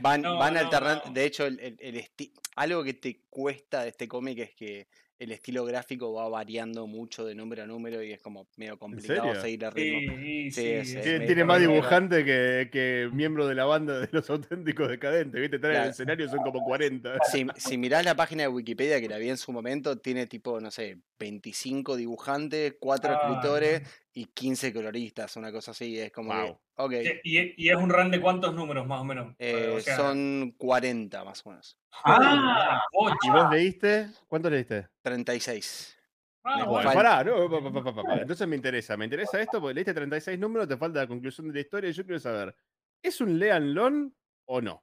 Van, 0.00 0.22
No, 0.22 0.38
van 0.38 0.54
no, 0.54 0.60
alternando. 0.60 1.02
no. 1.06 1.12
De 1.12 1.24
hecho, 1.24 1.44
el, 1.46 1.58
el- 1.60 1.76
el 1.80 1.96
esti- 1.96 2.32
algo 2.56 2.84
que 2.84 2.94
te 2.94 3.22
cuesta 3.28 3.82
de 3.82 3.88
este 3.88 4.06
cómic 4.06 4.38
es 4.38 4.54
que 4.54 4.86
el 5.18 5.32
estilo 5.32 5.64
gráfico 5.64 6.12
va 6.12 6.28
variando 6.28 6.86
mucho 6.86 7.24
de 7.24 7.34
número 7.34 7.64
a 7.64 7.66
número 7.66 8.00
y 8.04 8.12
es 8.12 8.20
como 8.22 8.46
medio 8.56 8.78
complicado 8.78 9.34
seguir 9.40 9.64
el 9.64 9.72
ritmo. 9.72 9.98
sí, 10.00 10.06
sí, 10.06 10.50
Sí, 10.52 10.52
sí, 10.52 10.84
sí, 10.92 10.98
es- 10.98 11.04
sí. 11.20 11.26
Tiene, 11.26 11.42
más 11.44 11.58
dibujante 11.60 12.24
que, 12.24 12.68
que 12.70 13.10
miembro 13.12 13.48
de 13.48 13.56
la 13.56 13.64
banda 13.64 13.98
de 13.98 14.08
los 14.12 14.30
auténticos 14.30 14.88
decadentes. 14.88 15.40
¿Viste? 15.40 15.56
Están 15.56 15.72
en 15.72 15.82
el 15.82 15.88
escenario, 15.88 16.28
son 16.28 16.38
como 16.44 16.62
40. 16.64 17.18
Si, 17.32 17.44
si 17.56 17.76
mirás 17.76 18.04
la 18.04 18.14
página 18.14 18.44
de 18.44 18.48
Wikipedia 18.48 19.00
que 19.00 19.08
la 19.08 19.18
vi 19.18 19.28
en 19.30 19.36
su 19.36 19.50
momento, 19.50 19.98
tiene 19.98 20.28
tipo, 20.28 20.60
no 20.60 20.70
sé, 20.70 20.98
25 21.18 21.96
dibujantes, 21.96 22.76
4 22.78 23.10
Ah, 23.10 23.28
escritores 23.28 23.82
y 24.18 24.24
15 24.26 24.72
coloristas, 24.72 25.36
una 25.36 25.52
cosa 25.52 25.70
así. 25.70 25.98
Es 25.98 26.10
como 26.10 26.32
que, 26.32 26.40
Wow. 26.40 26.60
ok, 26.76 26.92
Y, 27.22 27.64
y 27.64 27.68
es 27.70 27.76
un 27.76 27.88
run 27.88 28.10
de 28.10 28.20
cuántos 28.20 28.52
números 28.54 28.86
más 28.86 29.00
o 29.00 29.04
menos. 29.04 29.34
eh, 29.38 29.74
O 29.76 29.80
sea, 29.80 29.96
son 29.96 30.54
40 30.58 31.24
más 31.24 31.44
o 31.46 31.50
menos. 31.50 31.78
Ah, 32.04 32.82
ocho. 32.92 33.16
¿Y 33.22 33.30
vos 33.30 33.50
leíste? 33.50 34.08
¿Cuánto 34.26 34.50
leíste? 34.50 34.88
36. 35.02 35.94
Ah, 36.42 36.64
bueno. 36.64 36.90
Pará, 36.92 37.22
no, 37.22 37.48
pa, 37.50 37.62
pa, 37.62 37.72
pa, 37.72 37.84
pa, 37.84 37.94
pa, 37.94 38.02
pa. 38.02 38.14
entonces 38.22 38.48
me 38.48 38.56
interesa. 38.56 38.96
Me 38.96 39.04
interesa 39.04 39.40
esto 39.40 39.60
porque 39.60 39.74
leíste 39.74 39.94
36 39.94 40.38
números, 40.38 40.66
te 40.66 40.76
falta 40.76 41.00
la 41.00 41.06
conclusión 41.06 41.46
de 41.48 41.54
la 41.54 41.60
historia 41.60 41.90
y 41.90 41.92
yo 41.92 42.04
quiero 42.04 42.18
saber, 42.18 42.56
¿es 43.02 43.20
un 43.20 43.38
Lean 43.38 43.74
Lon 43.74 44.14
o 44.46 44.60
no? 44.60 44.82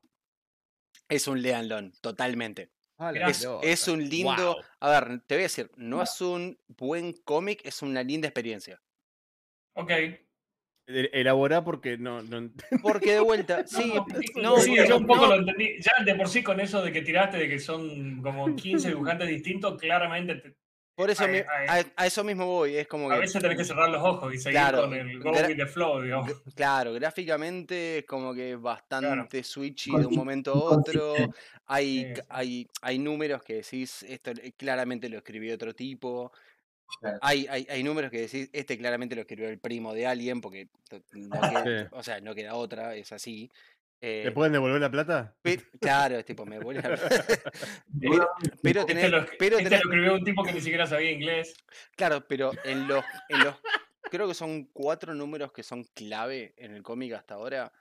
Es 1.10 1.28
un 1.28 1.41
Leanlon, 1.41 1.91
totalmente. 2.02 2.71
Ah, 2.98 3.08
la 3.08 3.12
Mirá. 3.12 3.28
Es, 3.30 3.39
pelota. 3.41 3.67
es 3.67 3.88
un 3.89 4.08
lindo. 4.10 4.54
Wow. 4.56 4.63
A 4.80 4.89
ver, 5.02 5.21
te 5.28 5.36
voy 5.36 5.41
a 5.41 5.43
decir, 5.52 5.69
no 5.76 6.02
es 6.02 6.21
un 6.21 6.58
buen 6.67 7.13
cómic, 7.26 7.62
es 7.65 7.82
una 7.82 8.02
linda 8.02 8.28
experiencia. 8.28 8.82
Ok. 9.76 9.92
E- 10.88 11.10
Elaborá 11.14 11.64
porque 11.64 11.98
no. 11.98 12.22
no- 12.22 12.52
Porque 12.84 13.14
de 13.14 13.20
vuelta, 13.20 13.66
sí, 13.66 13.94
No, 14.36 14.56
no, 14.56 14.60
sí, 14.60 14.76
yo 14.88 14.98
un 14.98 15.08
poco 15.08 15.22
no, 15.22 15.28
lo 15.30 15.36
entendí. 15.40 15.78
Ya 15.82 16.04
de 16.04 16.14
por 16.16 16.28
sí 16.30 16.44
con 16.44 16.60
eso 16.60 16.82
de 16.84 16.92
que 16.92 17.02
tiraste 17.02 17.38
de 17.38 17.50
que 17.50 17.60
son 17.60 18.22
como 18.22 18.56
15 18.56 18.90
dibujantes 18.90 19.28
distintos, 19.28 19.80
claramente 19.80 20.36
te- 20.36 20.56
por 20.98 21.10
eso 21.10 21.26
Ay, 21.26 21.32
mi- 21.32 21.38
ay. 21.68 21.84
a, 21.98 22.04
a 22.04 22.06
eso 22.06 22.24
mismo 22.24 22.46
voy. 22.46 22.78
Es 22.78 22.88
como 22.88 23.10
a 23.12 23.16
que. 23.16 23.22
veces 23.22 23.42
tenés 23.42 23.58
que 23.58 23.66
cerrar 23.66 23.90
los 23.90 24.02
ojos 24.02 24.34
y 24.34 24.38
seguir 24.38 24.60
Claro, 24.60 24.84
con 24.84 24.94
el 24.94 25.20
go 25.20 25.32
with 25.32 25.58
the 25.58 25.66
flow, 25.66 26.02
digamos. 26.02 26.32
Claro, 26.56 26.94
gráficamente 26.94 27.98
es 27.98 28.06
como 28.06 28.34
que 28.34 28.52
es 28.54 28.62
bastante 28.62 29.44
switchy 29.44 29.92
de 29.98 30.06
un 30.06 30.16
momento 30.16 30.54
a 30.54 30.78
otro. 30.78 31.14
Hay, 31.66 32.04
Sí, 32.06 32.14
ca- 32.14 32.22
sí. 32.22 32.28
hay, 32.30 32.68
hay 32.82 33.00
números 33.00 33.44
que 33.44 33.56
decís, 33.56 34.04
esto 34.04 34.32
eh, 34.42 34.54
claramente 34.56 35.10
lo 35.10 35.18
escribió 35.18 35.54
otro 35.56 35.74
tipo. 35.76 36.32
Claro. 37.00 37.17
Hay, 37.21 37.48
hay, 37.50 37.67
hay 37.69 37.84
números 37.84 38.12
que 38.12 38.21
decís, 38.21 38.50
este 38.54 38.78
claramente 38.78 39.15
lo 39.15 39.21
escribió 39.21 39.50
el 39.50 39.60
primo 39.60 39.93
de 39.93 40.08
alguien, 40.08 40.41
porque 40.41 40.69
no 41.13 41.30
queda, 41.63 41.63
Sí. 41.63 41.88
o 41.91 42.04
sea, 42.04 42.21
no 42.21 42.36
queda 42.36 42.56
otra, 42.56 42.95
es 42.95 43.12
así. 43.12 43.50
¿Te 44.00 44.28
Eh, 44.28 44.32
pueden 44.32 44.54
devolver 44.54 44.80
la 44.82 44.91
plata? 44.91 45.36
claro, 45.82 46.17
es 46.19 46.26
tipo, 46.26 46.45
me 46.45 46.60
vuelve 46.60 46.82
a... 46.88 46.98
Seguro- 48.00 48.30
pero 48.62 48.82
Este, 48.82 48.93
tenés, 48.93 49.12
lo, 49.12 49.26
pero 49.39 49.58
este 49.58 49.69
tenés- 49.69 49.84
lo 49.84 49.89
escribió 49.91 50.13
un 50.15 50.24
tipo 50.24 50.43
que 50.43 50.54
ni 50.54 50.62
siquiera 50.62 50.86
sabía 50.86 51.12
inglés. 51.12 51.56
claro, 51.95 52.26
pero 52.28 52.52
en 52.65 52.88
los, 52.88 53.04
en 53.30 53.43
los, 53.43 53.56
creo 54.04 54.28
que 54.28 54.34
son 54.34 54.65
cuatro 54.65 55.13
números 55.15 55.52
que 55.52 55.63
son 55.63 55.84
clave 55.95 56.54
en 56.58 56.74
el 56.76 56.84
cómic 56.84 57.13
hasta 57.13 57.34
ahora. 57.36 57.71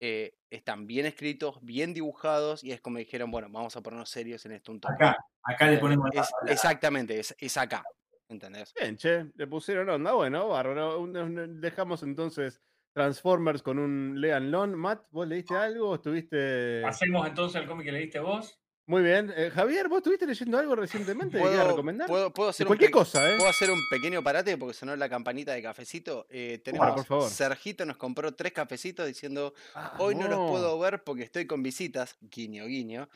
eh, 0.00 0.32
están 0.50 0.86
bien 0.86 1.04
escritos, 1.06 1.58
bien 1.60 1.92
dibujados, 1.92 2.62
y 2.64 2.70
es 2.72 2.80
como 2.80 2.98
dijeron, 2.98 3.30
bueno, 3.32 3.48
vamos 3.50 3.76
a 3.76 3.82
ponernos 3.82 4.08
serios 4.08 4.46
en 4.46 4.52
esto 4.52 4.70
un 4.72 4.80
toque. 4.80 4.94
Acá, 4.94 5.16
acá 5.42 5.68
le 5.70 5.76
ponemos 5.78 6.08
la 6.14 6.26
exactamente, 6.50 7.18
es, 7.18 7.34
es 7.38 7.56
acá. 7.56 7.82
¿Entendés? 8.28 8.74
Bien, 8.78 8.96
che, 8.96 9.26
le 9.36 9.46
pusieron 9.46 9.88
onda. 9.88 10.12
Bueno, 10.12 10.48
bárbaro. 10.48 11.00
Un- 11.00 11.16
un- 11.16 11.60
Dejamos 11.60 12.02
entonces 12.02 12.60
Transformers 12.92 13.62
con 13.62 13.78
un 13.78 14.20
Lean 14.20 14.50
Lon. 14.50 14.74
Matt, 14.74 15.06
¿vos 15.10 15.26
leíste 15.26 15.56
algo? 15.56 15.94
¿Estuviste.? 15.94 16.84
Hacemos 16.84 17.26
entonces 17.26 17.60
el 17.62 17.66
cómic 17.68 17.86
que 17.86 17.92
leíste 17.92 18.18
vos. 18.20 18.58
Muy 18.86 19.02
bien. 19.02 19.30
Eh, 19.36 19.50
Javier, 19.50 19.86
¿vos 19.88 19.98
estuviste 19.98 20.26
leyendo 20.26 20.56
algo 20.58 20.74
recientemente 20.74 21.38
¿Puedo, 21.38 21.68
recomendar? 21.68 22.06
puedo- 22.08 22.48
hacer 22.48 22.64
un 22.64 22.68
cualquier 22.68 22.88
pe- 22.90 22.92
cosa, 22.96 23.30
¿eh? 23.30 23.36
¿Puedo 23.36 23.50
hacer 23.50 23.70
un 23.70 23.78
pequeño 23.90 24.22
parate? 24.22 24.56
Porque 24.56 24.72
sonó 24.72 24.96
la 24.96 25.10
campanita 25.10 25.52
de 25.52 25.62
cafecito. 25.62 26.26
Eh, 26.30 26.54
por 26.56 26.62
tenemos 26.64 27.06
favor. 27.06 27.28
Sergito 27.28 27.84
nos 27.84 27.98
compró 27.98 28.32
tres 28.34 28.52
cafecitos 28.52 29.06
diciendo 29.06 29.52
hoy 29.98 30.14
no 30.14 30.26
los 30.26 30.50
puedo 30.50 30.78
ver 30.78 31.04
porque 31.04 31.22
estoy 31.22 31.46
con 31.46 31.62
visitas, 31.62 32.16
guiño 32.22 32.64
guiño. 32.64 33.10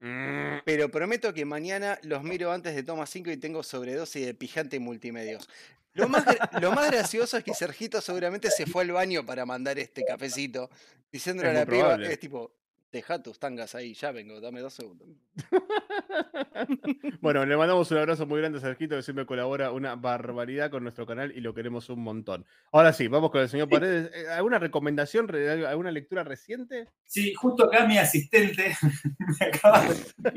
Mm, 0.00 0.58
Pero 0.64 0.90
prometo 0.90 1.32
que 1.32 1.44
mañana 1.44 1.98
los 2.02 2.22
miro 2.22 2.52
antes 2.52 2.74
de 2.74 2.82
toma 2.82 3.06
5 3.06 3.30
y 3.30 3.36
tengo 3.36 3.62
sobredosis 3.62 4.26
de 4.26 4.34
pijante 4.34 4.78
multimedios. 4.78 5.48
Lo 5.94 6.10
más, 6.10 6.26
lo 6.60 6.72
más 6.72 6.90
gracioso 6.90 7.38
es 7.38 7.42
que 7.42 7.54
Sergito 7.54 8.02
seguramente 8.02 8.50
se 8.50 8.66
fue 8.66 8.82
al 8.82 8.92
baño 8.92 9.24
para 9.24 9.46
mandar 9.46 9.78
este 9.78 10.04
cafecito, 10.04 10.68
diciéndole 11.10 11.48
Es 11.48 11.56
a 11.56 11.60
la 11.60 11.64
piba, 11.64 11.94
es 11.94 12.20
tipo, 12.20 12.52
deja 12.92 13.22
tus 13.22 13.38
tangas 13.38 13.74
ahí, 13.74 13.94
ya 13.94 14.10
vengo, 14.12 14.40
dame 14.40 14.60
dos 14.60 14.74
segundos. 14.74 15.08
bueno, 17.20 17.44
le 17.44 17.56
mandamos 17.56 17.90
un 17.90 17.98
abrazo 17.98 18.26
muy 18.26 18.40
grande 18.40 18.58
a 18.58 18.60
Sergito 18.62 18.96
que 18.96 19.02
siempre 19.02 19.26
colabora 19.26 19.70
una 19.72 19.96
barbaridad 19.96 20.70
con 20.70 20.82
nuestro 20.82 21.06
canal 21.06 21.32
y 21.36 21.40
lo 21.40 21.52
queremos 21.54 21.88
un 21.90 22.00
montón. 22.02 22.46
Ahora 22.72 22.92
sí, 22.92 23.08
vamos 23.08 23.30
con 23.30 23.42
el 23.42 23.48
señor 23.48 23.68
Paredes. 23.68 24.10
Eh, 24.14 24.28
¿Alguna 24.30 24.58
recomendación, 24.58 25.28
re- 25.28 25.66
alguna 25.66 25.90
lectura 25.90 26.24
reciente? 26.24 26.88
Sí, 27.06 27.34
justo 27.34 27.64
acá 27.64 27.86
mi 27.86 27.98
asistente 27.98 28.74
me 29.40 29.46
acaba 29.46 29.82
de, 29.84 29.94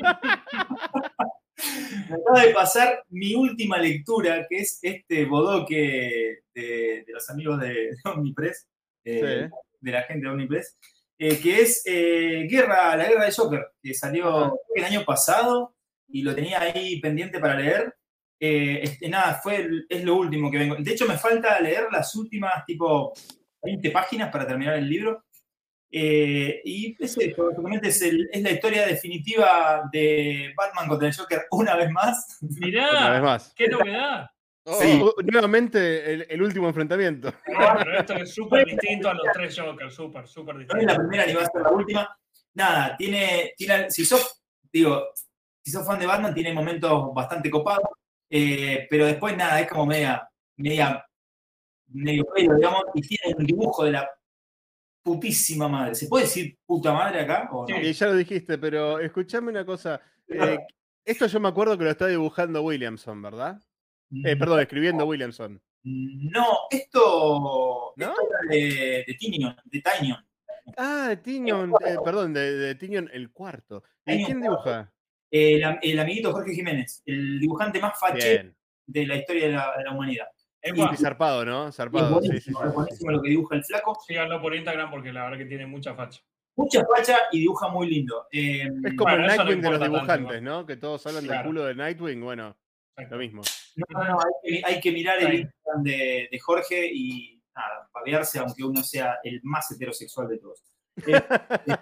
me 2.10 2.16
acaba 2.16 2.42
de 2.46 2.54
pasar 2.54 3.04
mi 3.10 3.36
última 3.36 3.78
lectura, 3.78 4.46
que 4.50 4.58
es 4.60 4.80
este 4.82 5.26
bodoque 5.26 6.40
de, 6.54 7.04
de 7.06 7.14
los 7.14 7.30
amigos 7.30 7.60
de, 7.62 7.70
de 7.74 7.96
Omnipress, 8.06 8.68
eh, 9.06 9.48
Sí. 9.50 9.56
de 9.82 9.92
la 9.92 10.02
gente 10.04 10.26
de 10.28 10.32
Omnipress, 10.34 10.78
eh, 11.20 11.38
que 11.40 11.62
es 11.62 11.84
eh, 11.86 12.48
Guerra, 12.50 12.96
la 12.96 13.08
Guerra 13.08 13.26
de 13.26 13.32
Joker, 13.32 13.68
que 13.84 13.94
salió 13.94 14.58
que 14.74 14.80
el 14.82 14.86
año 14.86 15.04
pasado 15.06 15.76
y 16.08 16.24
lo 16.24 16.34
tenía 16.34 16.62
ahí 16.62 17.00
pendiente 17.02 17.40
para 17.40 17.56
leer. 17.56 17.94
Eh, 18.40 18.80
este, 18.84 19.10
nada, 19.10 19.36
fue 19.44 19.58
el- 19.58 19.86
es 19.90 20.04
lo 20.04 20.16
último 20.16 20.50
que 20.50 20.58
vengo. 20.58 20.76
De 20.80 20.92
hecho, 20.92 21.06
me 21.06 21.18
falta 21.18 21.60
leer 21.60 21.88
las 21.92 22.16
últimas, 22.16 22.66
tipo, 22.66 23.14
20 23.62 23.92
páginas 23.92 24.32
para 24.32 24.48
terminar 24.48 24.76
el 24.78 24.90
libro. 24.90 25.26
Eh, 25.92 26.62
y 26.64 26.96
es 27.04 27.18
el- 27.18 28.30
es 28.32 28.42
la 28.44 28.52
historia 28.52 28.86
definitiva 28.86 29.90
de 29.92 30.54
Batman 30.56 30.88
contra 30.88 31.08
el 31.08 31.16
Joker 31.16 31.48
una 31.52 31.76
vez 31.76 31.90
más. 31.92 32.38
Una 32.42 32.50
vez 32.52 32.60
Mirá, 32.62 33.22
más. 33.22 33.54
qué 33.56 33.68
novedad. 33.68 34.28
Oh, 34.66 34.82
Sí, 34.82 35.02
nuevamente 35.32 36.14
el, 36.14 36.28
el 36.30 36.42
último 36.42 36.68
enfrentamiento. 36.68 37.34
No, 37.48 37.68
pero 37.78 38.00
esto 38.00 38.14
es 38.16 38.34
súper 38.34 38.66
distinto 38.66 39.10
a 39.10 39.14
los 39.14 39.26
tres 39.34 39.58
Jokers, 39.60 39.94
súper, 39.94 40.28
súper 40.28 40.56
No 40.56 40.62
es 40.62 40.68
distinto. 40.68 40.94
la 40.94 41.00
primera 41.00 41.26
ni 41.26 41.34
va 41.34 41.42
a 41.44 41.46
ser 41.46 41.62
la 41.62 41.72
última. 41.72 42.18
Nada, 42.54 42.96
tiene, 42.98 43.54
tiene 43.58 43.90
si 43.90 44.06
sos, 44.06 44.42
digo, 44.72 45.08
si 45.64 45.72
sos 45.72 45.86
fan 45.86 46.00
de 46.00 46.06
Batman, 46.08 46.34
tiene 46.34 46.54
momentos 46.54 47.14
bastante 47.14 47.50
copados, 47.50 47.90
eh, 48.30 48.86
pero 48.90 49.06
después 49.06 49.36
nada, 49.38 49.60
es 49.62 49.68
como 49.70 49.86
media, 49.86 50.28
media 50.58 51.04
medio 51.92 52.24
pelo, 52.26 52.56
digamos, 52.56 52.84
y 52.94 53.02
tiene 53.02 53.36
un 53.36 53.46
dibujo 53.46 53.84
de 53.86 53.92
la 53.92 54.10
putísima 55.04 55.68
madre. 55.68 55.96
¿Se 55.96 56.08
puede 56.08 56.26
decir 56.26 56.58
puta 56.66 56.94
madre 56.94 57.22
acá? 57.22 57.50
O 57.52 57.66
no? 57.68 57.80
Y 57.82 57.94
ya 57.94 58.08
lo 58.08 58.16
dijiste, 58.16 58.58
pero 58.58 59.00
escúchame 59.00 59.50
una 59.50 59.66
cosa. 59.66 60.00
eh, 60.28 60.58
esto 61.06 61.26
yo 61.26 61.40
me 61.40 61.48
acuerdo 61.50 61.78
que 61.78 61.86
lo 61.86 61.90
está 61.90 62.06
dibujando 62.08 62.62
Williamson, 62.62 63.22
¿verdad? 63.22 63.60
Eh, 64.26 64.36
perdón, 64.36 64.60
escribiendo 64.60 65.06
Williamson. 65.06 65.62
No, 65.84 66.46
esto, 66.70 67.94
¿No? 67.96 68.06
esto 68.10 68.22
era 68.30 68.40
de, 68.50 69.04
de 69.08 69.14
Tinion, 69.20 69.56
de 69.66 69.82
Tinyon. 69.82 70.26
Ah, 70.78 71.06
de 71.10 71.18
Tinion, 71.18 71.74
eh, 71.86 71.96
perdón, 72.04 72.34
de, 72.34 72.52
de 72.58 72.76
Tinion 72.76 73.10
el 73.14 73.32
cuarto. 73.32 73.84
¿Y 74.06 74.12
Tinion 74.12 74.26
quién 74.26 74.42
dibuja? 74.42 74.92
El, 75.32 75.64
am- 75.64 75.80
el 75.82 76.00
amiguito 76.00 76.32
Jorge 76.32 76.54
Jiménez, 76.54 77.02
el 77.06 77.40
dibujante 77.40 77.80
más 77.80 78.00
fache 78.00 78.30
Bien. 78.30 78.56
de 78.88 79.08
la 79.08 79.16
historia 79.16 79.48
de 79.48 79.54
la, 79.54 79.74
de 79.78 79.84
la 79.84 79.92
humanidad. 79.94 80.28
Es 80.62 80.74
Y- 80.76 80.98
zarpado, 80.98 81.46
¿no? 81.46 81.70
Es 81.70 81.76
Zarpado, 81.76 82.20
sí, 82.22 82.40
sí, 82.40 82.52
buenísimo, 82.52 82.60
sí, 82.62 82.68
es 82.68 82.74
buenísimo 82.74 83.10
sí. 83.12 83.16
lo 83.16 83.22
que 83.22 83.30
dibuja 83.30 83.56
el 83.56 83.64
flaco. 83.64 83.98
Síganlo 84.06 84.42
por 84.42 84.54
Instagram 84.56 84.92
porque 84.92 85.14
la 85.14 85.24
verdad 85.24 85.38
que 85.38 85.46
tiene 85.46 85.66
mucha 85.66 85.96
facha. 85.96 86.20
Mucha 86.58 86.86
facha 86.86 87.16
y 87.32 87.40
dibuja 87.40 87.70
muy 87.70 87.90
lindo. 87.90 88.26
Eh, 88.32 88.64
Es 88.84 88.94
como 88.98 89.10
Bueno, 89.12 89.24
el 89.24 89.28
no 89.28 89.28
Nightwing 89.38 89.62
de 89.62 89.70
los 89.70 89.80
tanto, 89.80 89.96
dibujantes. 89.96 90.42
¿no? 90.42 90.66
Que 90.66 90.76
todos 90.76 91.08
hablan 91.08 91.26
del 91.26 91.44
culo 91.44 91.64
de 91.64 91.76
Nightwing, 91.76 92.20
bueno. 92.22 92.58
Lo 93.10 93.18
mismo. 93.18 93.42
No, 93.76 93.86
no, 94.04 94.08
no, 94.10 94.18
hay 94.20 94.32
que, 94.44 94.62
hay 94.66 94.80
que 94.82 94.92
mirar 94.92 95.20
el. 95.20 95.34
Instagram 95.42 95.84
de, 95.84 96.28
de 96.32 96.40
Jorge 96.40 96.90
y 96.94 97.42
nada, 97.56 97.90
babearse 97.94 98.40
aunque 98.40 98.64
uno 98.64 98.84
sea 98.84 99.18
el 99.24 99.40
más 99.44 99.70
heterosexual 99.72 100.28
de 100.28 100.38
todos. 100.40 100.64
Eh, 101.08 101.14
es, 101.66 101.76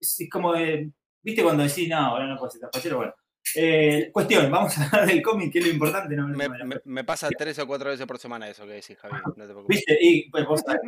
es- 0.00 0.20
es 0.20 0.30
como 0.30 0.52
de, 0.52 0.90
¿viste 1.22 1.42
cuando 1.42 1.62
decís, 1.62 1.88
no, 1.88 1.96
ahora 1.98 2.26
no 2.26 2.36
puedo 2.36 2.50
ser 2.50 2.60
tan 2.62 2.70
fachero? 2.72 2.96
Bueno, 2.96 3.14
Eh, 3.56 4.10
cuestión, 4.12 4.50
vamos 4.50 4.76
a 4.78 4.84
hablar 4.86 5.06
del 5.06 5.22
cómic, 5.22 5.52
que 5.52 5.58
es 5.60 5.66
lo 5.66 5.72
importante. 5.72 6.14
No, 6.16 6.28
Me, 6.28 6.48
me- 6.48 6.80
me 6.84 7.04
pasa 7.04 7.28
tres 7.36 7.58
o 7.58 7.66
cuatro 7.66 7.90
veces 7.90 8.06
por 8.06 8.18
semana 8.18 8.48
eso 8.48 8.64
que 8.66 8.72
decís, 8.72 8.96
Javi. 8.98 9.14
No 9.36 9.46
te 9.46 9.52
preocupes. 9.52 9.76
¿Viste? 9.76 9.98
Y, 10.00 10.30
pues, 10.30 10.46
vos 10.46 10.60
sabés. 10.60 10.80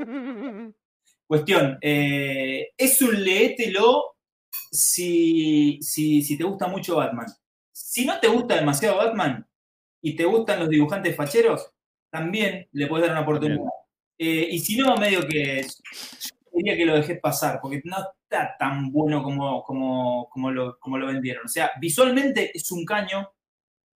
Cuestión, 1.26 1.78
eh, 1.80 2.70
es 2.76 3.00
un 3.02 3.22
leételo 3.24 4.16
si, 4.70 5.78
si, 5.82 6.22
si 6.22 6.37
te 6.37 6.44
gusta 6.44 6.66
mucho 6.66 6.96
Batman. 6.96 7.26
Si 7.84 8.06
no 8.06 8.18
te 8.20 8.28
gusta 8.28 8.54
demasiado 8.54 8.96
Batman 8.98 9.46
y 10.00 10.14
te 10.16 10.24
gustan 10.24 10.60
los 10.60 10.68
dibujantes 10.68 11.16
facheros, 11.16 11.72
también 12.10 12.68
le 12.72 12.86
puedes 12.86 13.06
dar 13.06 13.16
una 13.16 13.22
oportunidad. 13.22 13.64
Eh, 14.18 14.48
y 14.50 14.58
si 14.60 14.76
no, 14.76 14.96
medio 14.96 15.26
que 15.26 15.66
diría 16.52 16.76
que 16.76 16.86
lo 16.86 16.94
dejes 16.94 17.18
pasar, 17.20 17.58
porque 17.60 17.82
no 17.84 17.96
está 18.22 18.56
tan 18.58 18.92
bueno 18.92 19.22
como, 19.22 19.62
como, 19.64 20.28
como, 20.30 20.50
lo, 20.50 20.78
como 20.78 20.96
lo 20.98 21.06
vendieron. 21.08 21.44
O 21.46 21.48
sea, 21.48 21.72
visualmente 21.80 22.56
es 22.56 22.70
un 22.70 22.84
caño, 22.84 23.30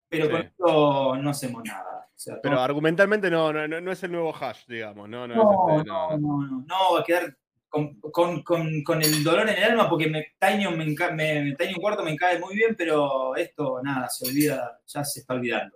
pero 0.09 0.25
Sí. 0.25 0.31
con 0.31 0.41
esto 0.41 1.15
no 1.17 1.29
hacemos 1.29 1.63
nada. 1.63 2.07
O 2.07 2.17
sea, 2.17 2.39
Pero 2.41 2.55
todo- 2.55 2.63
argumentalmente 2.65 3.29
no, 3.29 3.51
no, 3.53 3.67
no 3.67 3.81
no 3.81 3.91
es 3.91 4.01
el 4.03 4.11
nuevo 4.11 4.33
hash, 4.33 4.65
digamos. 4.67 5.07
No, 5.09 5.27
no, 5.27 5.35
no, 5.35 5.41
es 5.73 5.77
este, 5.79 5.89
no, 5.89 6.09
no, 6.09 6.17
no. 6.17 6.17
no, 6.17 6.47
no, 6.47 6.65
no, 6.65 6.93
va 6.93 6.99
a 7.01 7.03
quedar 7.03 7.37
con, 7.75 7.99
con- 7.99 8.41
con- 8.43 8.83
con 8.83 9.01
el 9.01 9.21
dolor 9.23 9.49
en 9.49 9.57
el 9.57 9.63
alma 9.65 9.89
porque 9.89 10.07
me, 10.07 10.35
Tinyon, 10.39 10.77
me, 10.77 10.85
me, 10.85 11.55
Tinyon 11.55 11.81
Cuarto 11.81 12.03
me 12.03 12.15
cae 12.15 12.39
muy 12.39 12.55
bien, 12.55 12.73
pero 12.77 13.35
esto 13.35 13.81
nada, 13.83 14.07
se 14.09 14.27
olvida, 14.29 14.79
ya 14.88 15.03
se 15.03 15.19
está 15.19 15.33
olvidando. 15.33 15.75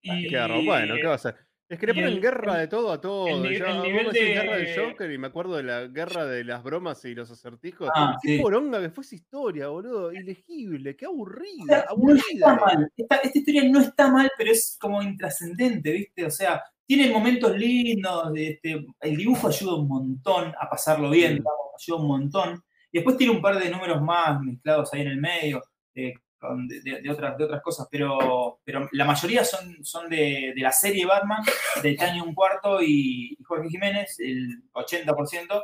Y, 0.00 0.28
Qué 0.28 0.36
garro. 0.36 0.62
Bueno, 0.62 0.94
¿qué 0.94 1.04
va 1.06 1.12
a 1.12 1.16
hacer? 1.16 1.34
Es 1.68 1.78
que 1.78 1.86
le 1.88 1.94
ponen 1.94 2.08
el- 2.10 2.20
guerra 2.20 2.52
el- 2.54 2.60
de 2.60 2.68
todo 2.68 2.92
a 2.92 3.00
todo. 3.00 3.26
ni- 3.42 3.58
Ya, 3.58 3.70
el 3.70 3.82
nivel 3.82 4.10
de- 4.12 4.20
guerra 4.26 4.56
del 4.58 4.78
Joker 4.78 5.10
y 5.10 5.18
me 5.18 5.26
acuerdo 5.26 5.56
de 5.56 5.62
la 5.64 5.86
guerra 5.86 6.24
de 6.26 6.44
las 6.44 6.62
bromas 6.62 7.04
y 7.06 7.14
los 7.14 7.30
acertijos. 7.30 7.88
Ah, 7.96 8.16
qué 8.22 8.36
sí. 8.36 8.42
poronga 8.42 8.80
que 8.80 8.90
fue 8.90 9.02
esa 9.02 9.14
historia, 9.16 9.68
boludo. 9.68 10.12
Ilegible, 10.12 10.94
qué 10.94 11.06
O 11.06 11.10
aburrida, 11.10 11.64
no 11.66 11.74
está 11.74 11.90
aburrida. 11.90 12.54
mal, 12.56 12.92
esta, 12.96 13.16
esta 13.16 13.38
historia 13.38 13.64
no 13.64 13.80
está 13.80 14.08
mal, 14.08 14.30
pero 14.38 14.52
es 14.52 14.76
como 14.80 15.02
intrascendente, 15.02 15.90
¿viste? 15.90 16.26
O 16.26 16.30
sea, 16.30 16.62
tiene 16.86 17.10
momentos 17.10 17.56
lindos, 17.56 18.30
este, 18.36 18.84
el 19.00 19.16
dibujo 19.16 19.48
ayuda 19.48 19.74
un 19.76 19.88
montón 19.88 20.52
a 20.60 20.68
pasarlo 20.68 21.10
bien, 21.10 21.32
Mm. 21.32 21.36
digamos, 21.36 21.58
ayuda 21.78 21.98
un 22.00 22.06
montón. 22.08 22.64
Y 22.92 22.98
después 22.98 23.16
tiene 23.16 23.32
un 23.32 23.42
par 23.42 23.58
de 23.58 23.70
números 23.70 24.00
más 24.02 24.40
mezclados 24.40 24.92
ahí 24.92 25.00
en 25.02 25.08
el 25.08 25.16
medio, 25.20 25.62
eh, 25.94 26.14
de, 26.68 26.80
de- 26.82 27.00
de 27.00 27.10
otras, 27.10 27.38
de 27.38 27.44
otras 27.44 27.62
cosas, 27.62 27.88
pero, 27.90 28.60
pero 28.64 28.86
la 28.92 29.06
mayoría 29.06 29.42
son, 29.44 29.82
son 29.82 30.10
de, 30.10 30.52
de 30.54 30.60
la 30.60 30.72
serie 30.72 31.06
Batman, 31.06 31.42
de 31.82 31.94
Tania 31.94 32.22
Un 32.22 32.34
Cuarto 32.34 32.82
y, 32.82 33.34
y 33.38 33.42
Jorge 33.44 33.70
Jiménez, 33.70 34.16
el 34.20 34.62
80%. 34.72 35.62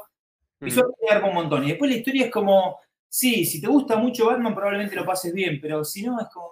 Mm. 0.61 0.64
Visualmente 0.64 1.06
garpa 1.09 1.28
un 1.28 1.35
montón. 1.35 1.64
Y 1.64 1.68
después 1.68 1.90
la 1.90 1.98
historia 1.98 2.24
es 2.26 2.30
como, 2.33 2.78
sí, 3.09 3.44
si 3.44 3.61
te 3.61 3.66
gusta 3.66 3.96
mucho 3.98 4.24
Batman 4.26 4.54
probablemente 4.54 4.96
lo 4.96 5.04
pases 5.04 5.35
bien, 5.35 5.59
pero 5.61 5.85
si 5.85 6.02
no 6.02 6.18
es 6.18 6.26
como. 6.33 6.48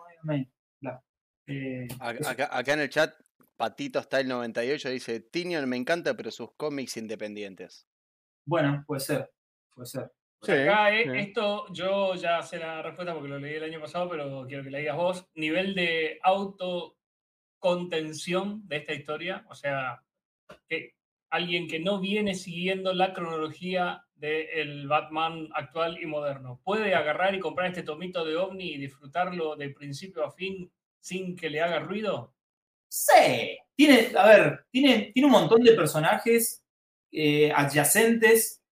Eh. 1.46 1.88
Acá, 2.00 2.48
acá 2.52 2.72
en 2.74 2.81
el 2.81 2.90
chat, 2.90 3.14
Patito 3.59 4.01
Style 4.01 4.29
98 4.29 4.90
dice: 4.90 5.21
Tinion 5.21 5.68
me 5.68 5.77
encanta, 5.77 6.14
pero 6.14 6.31
sus 6.31 6.55
cómics 6.55 6.97
independientes. 6.97 7.88
Bueno, 8.47 8.85
puede 8.87 9.01
ser, 9.01 9.33
puede 9.75 9.87
ser. 9.87 10.12
Sí, 10.40 10.53
Acá 10.53 10.94
eh, 10.94 11.03
sí. 11.03 11.11
esto 11.18 11.66
yo 11.73 12.14
ya 12.14 12.40
sé 12.42 12.61
la 12.61 12.81
respuesta 12.81 13.12
porque 13.12 13.29
lo 13.29 13.40
leí 13.40 13.57
el 13.57 13.64
año 13.64 13.81
pasado, 13.81 14.09
pero 14.09 14.47
quiero 14.47 14.62
que 14.62 14.71
la 14.71 14.79
digas 14.79 14.97
vos. 14.97 15.27
Nivel 15.35 15.75
de 15.75 16.21
autocontención 16.23 18.64
de 18.68 18.77
esta 18.77 18.94
historia, 18.94 19.44
o 19.51 19.57
sea, 19.57 20.05
que 20.68 20.94
alguien 21.31 21.66
que 21.66 21.81
no 21.81 21.99
viene 21.99 22.37
siguiendo 22.37 22.94
la 22.94 23.12
cronología 23.12 24.05
del 24.14 24.87
Batman 24.87 25.49
actual 25.53 26.01
y 26.01 26.07
moderno, 26.07 26.61
¿puede 26.62 26.94
agarrar 26.94 27.35
y 27.35 27.40
comprar 27.40 27.66
este 27.66 27.83
tomito 27.83 28.25
de 28.25 28.37
OVNI 28.37 28.75
y 28.75 28.79
disfrutarlo 28.79 29.57
de 29.57 29.71
principio 29.71 30.25
a 30.25 30.31
fin 30.31 30.71
sin 31.01 31.35
que 31.35 31.51
le 31.51 31.61
haga 31.61 31.81
ruido? 31.81 32.38
Sí, 32.88 33.59
tiene, 33.74 34.12
a 34.16 34.27
ver, 34.27 34.66
tiene, 34.70 35.11
tiene 35.12 35.27
un 35.27 35.33
montón 35.33 35.62
de 35.62 35.72
personajes 35.72 36.64
eh, 37.12 37.53
adyacentes 37.55 38.62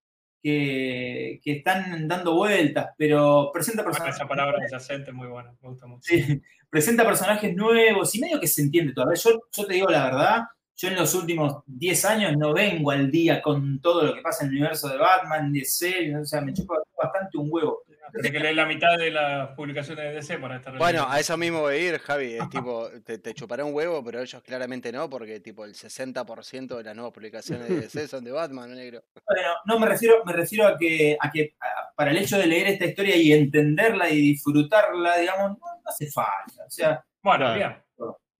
que, 0.42 1.40
que 1.42 1.52
están 1.58 2.08
dando 2.08 2.34
vueltas, 2.34 2.90
pero 2.96 3.50
presenta 3.52 3.82
Bueno, 3.82 3.92
personajes. 3.92 4.16
esa 4.16 4.28
palabra 4.28 4.58
adyacente 4.58 5.12
muy 5.12 5.28
buena, 5.28 5.52
me 5.60 5.68
gusta 5.68 5.86
mucho. 5.86 6.02
Sí, 6.02 6.42
presenta 6.70 7.04
personajes 7.04 7.54
nuevos 7.54 8.14
y 8.14 8.20
medio 8.20 8.40
que 8.40 8.46
se 8.46 8.62
entiende 8.62 8.92
todavía. 8.92 9.20
Yo, 9.22 9.42
yo 9.52 9.66
te 9.66 9.74
digo 9.74 9.88
la 9.88 10.04
verdad, 10.04 10.42
yo 10.76 10.88
en 10.88 10.96
los 10.96 11.14
últimos 11.14 11.62
10 11.66 12.04
años 12.04 12.36
no 12.36 12.52
vengo 12.52 12.90
al 12.90 13.10
día 13.10 13.40
con 13.40 13.80
todo 13.80 14.02
lo 14.04 14.14
que 14.14 14.20
pasa 14.20 14.44
en 14.44 14.50
el 14.50 14.56
universo 14.56 14.88
de 14.88 14.98
Batman, 14.98 15.52
de 15.52 15.64
series, 15.64 16.16
o 16.16 16.24
sea, 16.24 16.40
me 16.40 16.52
chupa 16.52 16.76
bastante 17.02 17.38
un 17.38 17.48
huevo. 17.50 17.82
Tendré 18.12 18.32
que 18.32 18.40
leer 18.40 18.54
la 18.54 18.66
mitad 18.66 18.96
de 18.96 19.10
las 19.10 19.48
publicaciones 19.50 20.04
de 20.04 20.12
DC 20.12 20.38
para 20.38 20.56
estar 20.56 20.76
Bueno, 20.78 21.06
a 21.08 21.18
eso 21.20 21.36
mismo 21.36 21.60
voy 21.60 21.74
a 21.74 21.78
ir, 21.78 21.98
Javi. 21.98 22.34
Es 22.34 22.48
tipo, 22.48 22.88
te, 23.04 23.18
te 23.18 23.34
chupará 23.34 23.64
un 23.64 23.74
huevo, 23.74 24.02
pero 24.04 24.20
ellos 24.20 24.42
claramente 24.42 24.92
no, 24.92 25.08
porque 25.10 25.40
tipo 25.40 25.64
el 25.64 25.74
60% 25.74 26.76
de 26.76 26.84
las 26.84 26.94
nuevas 26.94 27.12
publicaciones 27.12 27.68
de 27.68 27.80
DC 27.80 28.08
son 28.08 28.24
de 28.24 28.32
Batman, 28.32 28.74
negro. 28.74 29.02
Bueno, 29.26 29.50
no 29.64 29.78
me 29.78 29.86
refiero, 29.86 30.22
me 30.24 30.32
refiero 30.32 30.66
a 30.66 30.76
que, 30.78 31.16
a 31.20 31.30
que 31.30 31.54
a- 31.60 31.94
para 31.96 32.10
el 32.10 32.18
hecho 32.18 32.38
de 32.38 32.46
leer 32.46 32.66
esta 32.68 32.84
historia 32.86 33.16
y 33.16 33.32
entenderla 33.32 34.10
y 34.10 34.16
disfrutarla, 34.20 35.16
digamos, 35.18 35.50
no, 35.52 35.56
no 35.58 35.82
hace 35.86 36.10
falta. 36.10 36.64
O 36.66 36.70
sea, 36.70 37.04
Bueno, 37.22 37.54
bien. 37.54 37.76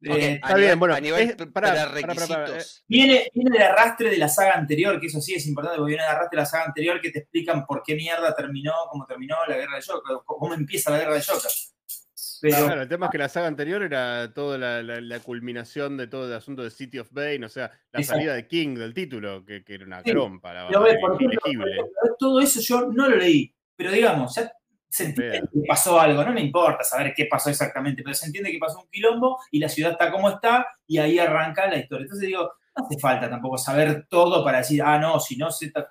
Eh, 0.03 0.35
está 0.35 0.55
bien, 0.57 0.79
bueno, 0.79 0.95
A 0.95 1.01
nivel 1.01 1.31
es- 1.31 1.37
pará, 1.37 1.69
pará, 1.73 1.91
prerequisitos. 1.91 2.85
Viene, 2.87 3.31
viene 3.35 3.59
de 3.59 3.65
arrastre 3.65 4.11
de 4.11 4.19
la 4.19 4.29
saga 4.29 4.53
anterior, 4.55 5.01
que 5.01 5.07
eso 5.07 5.21
sí 5.21 5.35
es 5.35 5.47
importante, 5.47 5.79
porque 5.79 5.91
viene 5.93 6.05
de 6.05 6.11
arrastre 6.11 6.37
de 6.37 6.43
la 6.43 6.47
saga 6.47 6.65
anterior 6.67 7.01
que 7.01 7.11
te 7.11 7.21
explican 7.21 7.65
por 7.67 7.83
qué 7.83 7.95
mierda 7.95 8.35
terminó, 8.35 8.73
cómo 8.91 9.07
terminó 9.07 9.37
la 9.49 9.57
guerra 9.57 9.77
de 9.77 9.83
Joker, 9.83 10.17
cómo 10.25 10.55
empieza 10.55 10.91
la 10.91 10.99
guerra 10.99 11.15
de 11.15 11.23
Joker. 11.23 11.51
Pero, 12.43 12.67
Claro, 12.67 12.83
el 12.83 12.89
tema 12.89 13.07
es 13.07 13.13
que 13.13 13.19
la 13.19 13.29
saga 13.31 13.47
anterior 13.47 13.83
era 13.83 14.33
toda 14.35 14.59
la, 14.59 14.83
la- 14.83 15.01
la 15.01 15.21
culminación 15.21 15.97
de 15.97 16.07
todo 16.07 16.27
el 16.27 16.35
asunto 16.35 16.63
de 16.63 16.71
City 16.71 16.99
of 16.99 17.09
Bane, 17.11 17.47
o 17.47 17.49
sea, 17.49 17.71
la 17.93 18.01
Exacto. 18.01 18.19
salida 18.19 18.35
de 18.35 18.47
King 18.47 18.75
del 18.75 18.93
título, 18.93 19.43
que, 19.45 19.65
que 19.65 19.75
era 19.75 19.87
una 19.87 20.03
Sí, 20.03 20.11
crompa, 20.11 20.53
la 20.53 20.65
verdad, 20.67 20.87
ejemplo, 20.89 21.67
todo 22.19 22.41
eso 22.41 22.61
yo 22.61 22.91
no 22.93 23.09
lo 23.09 23.17
leí, 23.17 23.55
pero 23.75 23.91
digamos, 23.91 24.35
ya 24.35 24.53
se 24.97 25.05
entiende 25.07 25.41
que 25.53 25.61
pasó 25.69 26.01
algo, 26.01 26.25
no 26.25 26.33
me 26.33 26.41
importa 26.41 26.83
saber 26.83 27.13
qué 27.15 27.27
pasó 27.31 27.51
exactamente, 27.51 28.03
pero 28.03 28.15
se 28.15 28.27
entiende 28.27 28.51
que 28.51 28.59
pasó 28.59 28.81
un 28.81 28.89
quilombo 28.89 29.39
y 29.51 29.59
la 29.59 29.69
ciudad 29.69 29.93
está 29.93 30.11
como 30.11 30.31
está 30.31 30.67
y 30.87 30.99
ahí 30.99 31.19
arranca 31.19 31.67
la 31.69 31.77
historia. 31.77 32.05
Entonces 32.05 32.27
digo, 32.29 32.51
no 32.77 32.85
hace 32.87 32.99
falta 32.99 33.29
tampoco 33.29 33.59
saber 33.59 34.07
todo 34.09 34.43
para 34.45 34.59
decir, 34.59 34.83
ah, 34.83 34.99
no, 34.99 35.21
si 35.21 35.37
no 35.37 35.51
se... 35.51 35.71
ta-". 35.71 35.89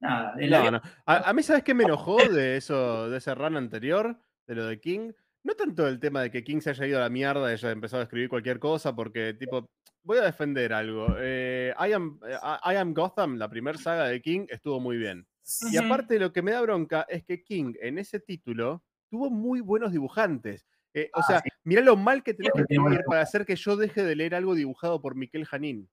Nada, 0.00 0.34
el 0.38 0.50
No, 0.50 0.56
avión- 0.58 0.72
no. 0.72 0.82
A, 1.06 1.30
a 1.30 1.32
mí, 1.32 1.42
¿sabes 1.42 1.62
qué 1.62 1.74
me 1.74 1.84
enojó 1.84 2.16
de 2.16 2.56
eso, 2.56 3.08
de 3.10 3.18
ese 3.18 3.34
run 3.34 3.56
anterior, 3.56 4.18
de 4.46 4.54
lo 4.54 4.66
de 4.66 4.80
King? 4.80 5.12
No 5.42 5.54
tanto 5.54 5.86
el 5.88 5.98
tema 5.98 6.22
de 6.22 6.30
que 6.30 6.44
King 6.44 6.60
se 6.60 6.70
haya 6.70 6.86
ido 6.86 6.98
a 6.98 7.02
la 7.02 7.08
mierda 7.08 7.48
y 7.50 7.54
haya 7.54 7.70
empezado 7.70 8.00
a 8.00 8.04
escribir 8.04 8.28
cualquier 8.28 8.58
cosa, 8.58 8.94
porque, 8.94 9.34
tipo, 9.34 9.70
voy 10.02 10.18
a 10.18 10.22
defender 10.22 10.72
algo. 10.72 11.16
Eh, 11.18 11.72
I, 11.78 11.92
am, 11.92 12.18
eh, 12.26 12.36
I 12.72 12.76
Am 12.76 12.92
Gotham, 12.92 13.36
la 13.38 13.48
primera 13.48 13.78
saga 13.78 14.04
de 14.06 14.20
King, 14.20 14.46
estuvo 14.50 14.78
muy 14.80 14.96
bien. 14.98 15.26
Y 15.70 15.76
aparte, 15.76 16.18
lo 16.18 16.32
que 16.32 16.42
me 16.42 16.52
da 16.52 16.60
bronca 16.60 17.06
es 17.08 17.24
que 17.24 17.42
King, 17.42 17.74
en 17.80 17.98
ese 17.98 18.20
título, 18.20 18.84
tuvo 19.08 19.30
muy 19.30 19.60
buenos 19.60 19.92
dibujantes. 19.92 20.66
Eh, 20.94 21.10
o 21.14 21.20
Ah, 21.20 21.22
sea, 21.26 21.40
sí. 21.40 21.48
mirá 21.64 21.82
lo 21.82 21.96
mal 21.96 22.22
que 22.22 22.34
tenés 22.34 22.52
que 22.52 22.62
escribir 22.62 23.02
para 23.06 23.22
hacer 23.22 23.46
que 23.46 23.56
yo 23.56 23.76
deje 23.76 24.02
de 24.02 24.16
leer 24.16 24.34
algo 24.34 24.54
dibujado 24.54 25.00
por 25.00 25.14
Miquel 25.14 25.44
Janín. 25.44 25.88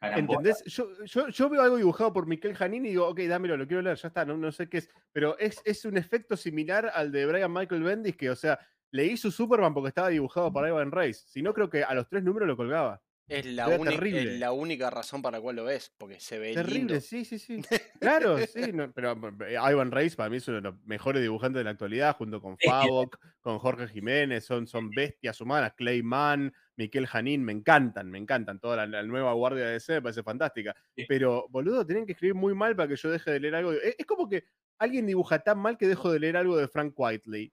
¿Entendés? 0.00 0.62
Yo, 0.66 0.88
yo, 1.04 1.28
yo 1.28 1.48
veo 1.48 1.62
algo 1.62 1.76
dibujado 1.76 2.12
por 2.12 2.26
Miquel 2.26 2.54
Janín 2.54 2.84
y 2.86 2.90
digo, 2.90 3.08
ok, 3.08 3.20
dámelo, 3.22 3.56
lo 3.56 3.66
quiero 3.66 3.82
leer, 3.82 3.96
ya 3.96 4.08
está, 4.08 4.24
no, 4.24 4.36
no 4.36 4.52
sé 4.52 4.68
qué 4.68 4.78
es. 4.78 4.90
Pero 5.12 5.38
es, 5.38 5.60
es 5.64 5.84
un 5.84 5.96
efecto 5.96 6.36
similar 6.36 6.90
al 6.94 7.10
de 7.10 7.26
Brian 7.26 7.52
Michael 7.52 7.82
Bendis, 7.82 8.16
que, 8.16 8.30
o 8.30 8.36
sea, 8.36 8.58
leí 8.92 9.16
su 9.16 9.30
Superman 9.30 9.74
porque 9.74 9.88
estaba 9.88 10.08
dibujado 10.08 10.52
por 10.52 10.66
Ivan 10.68 10.92
Reis. 10.92 11.24
Si 11.28 11.42
no, 11.42 11.52
creo 11.54 11.68
que 11.70 11.82
a 11.82 11.94
los 11.94 12.08
tres 12.08 12.22
números 12.22 12.46
lo 12.46 12.56
colgaba. 12.56 13.02
Es 13.28 13.44
la, 13.44 13.74
es 13.74 14.38
la 14.38 14.52
única 14.52 14.88
razón 14.88 15.20
para 15.20 15.38
la 15.38 15.42
cual 15.42 15.56
lo 15.56 15.64
ves, 15.64 15.92
porque 15.98 16.20
se 16.20 16.38
ve 16.38 16.54
Terrible, 16.54 16.78
lindo. 16.78 17.00
sí, 17.00 17.24
sí, 17.24 17.40
sí. 17.40 17.60
Claro, 18.00 18.38
sí. 18.46 18.72
no, 18.72 18.92
pero 18.92 19.18
eh, 19.48 19.56
Ivan 19.70 19.90
Reis 19.90 20.14
para 20.14 20.30
mí 20.30 20.36
es 20.36 20.46
uno 20.46 20.58
de 20.58 20.62
los 20.62 20.74
mejores 20.84 21.22
dibujantes 21.22 21.58
de 21.58 21.64
la 21.64 21.70
actualidad, 21.70 22.14
junto 22.16 22.40
con 22.40 22.56
Favok, 22.56 23.18
con 23.40 23.58
Jorge 23.58 23.88
Jiménez, 23.88 24.44
son, 24.44 24.68
son 24.68 24.90
bestias 24.90 25.40
humanas, 25.40 25.72
Clay 25.76 26.04
Mann, 26.04 26.54
Miquel 26.76 27.08
Janín, 27.08 27.42
me 27.44 27.50
encantan, 27.52 28.08
me 28.10 28.18
encantan. 28.18 28.60
Toda 28.60 28.76
la, 28.76 28.86
la 28.86 29.02
nueva 29.02 29.32
guardia 29.32 29.64
de 29.66 29.72
DC 29.72 29.94
me 29.94 30.02
parece 30.02 30.22
fantástica. 30.22 30.76
Sí. 30.94 31.04
Pero, 31.08 31.46
boludo, 31.48 31.84
tienen 31.84 32.06
que 32.06 32.12
escribir 32.12 32.34
muy 32.36 32.54
mal 32.54 32.76
para 32.76 32.88
que 32.88 32.96
yo 32.96 33.10
deje 33.10 33.32
de 33.32 33.40
leer 33.40 33.56
algo. 33.56 33.72
Es, 33.72 33.96
es 33.98 34.06
como 34.06 34.28
que 34.28 34.44
alguien 34.78 35.04
dibuja 35.04 35.40
tan 35.40 35.58
mal 35.58 35.76
que 35.76 35.88
dejo 35.88 36.12
de 36.12 36.20
leer 36.20 36.36
algo 36.36 36.56
de 36.56 36.68
Frank 36.68 36.92
Whiteley. 36.96 37.52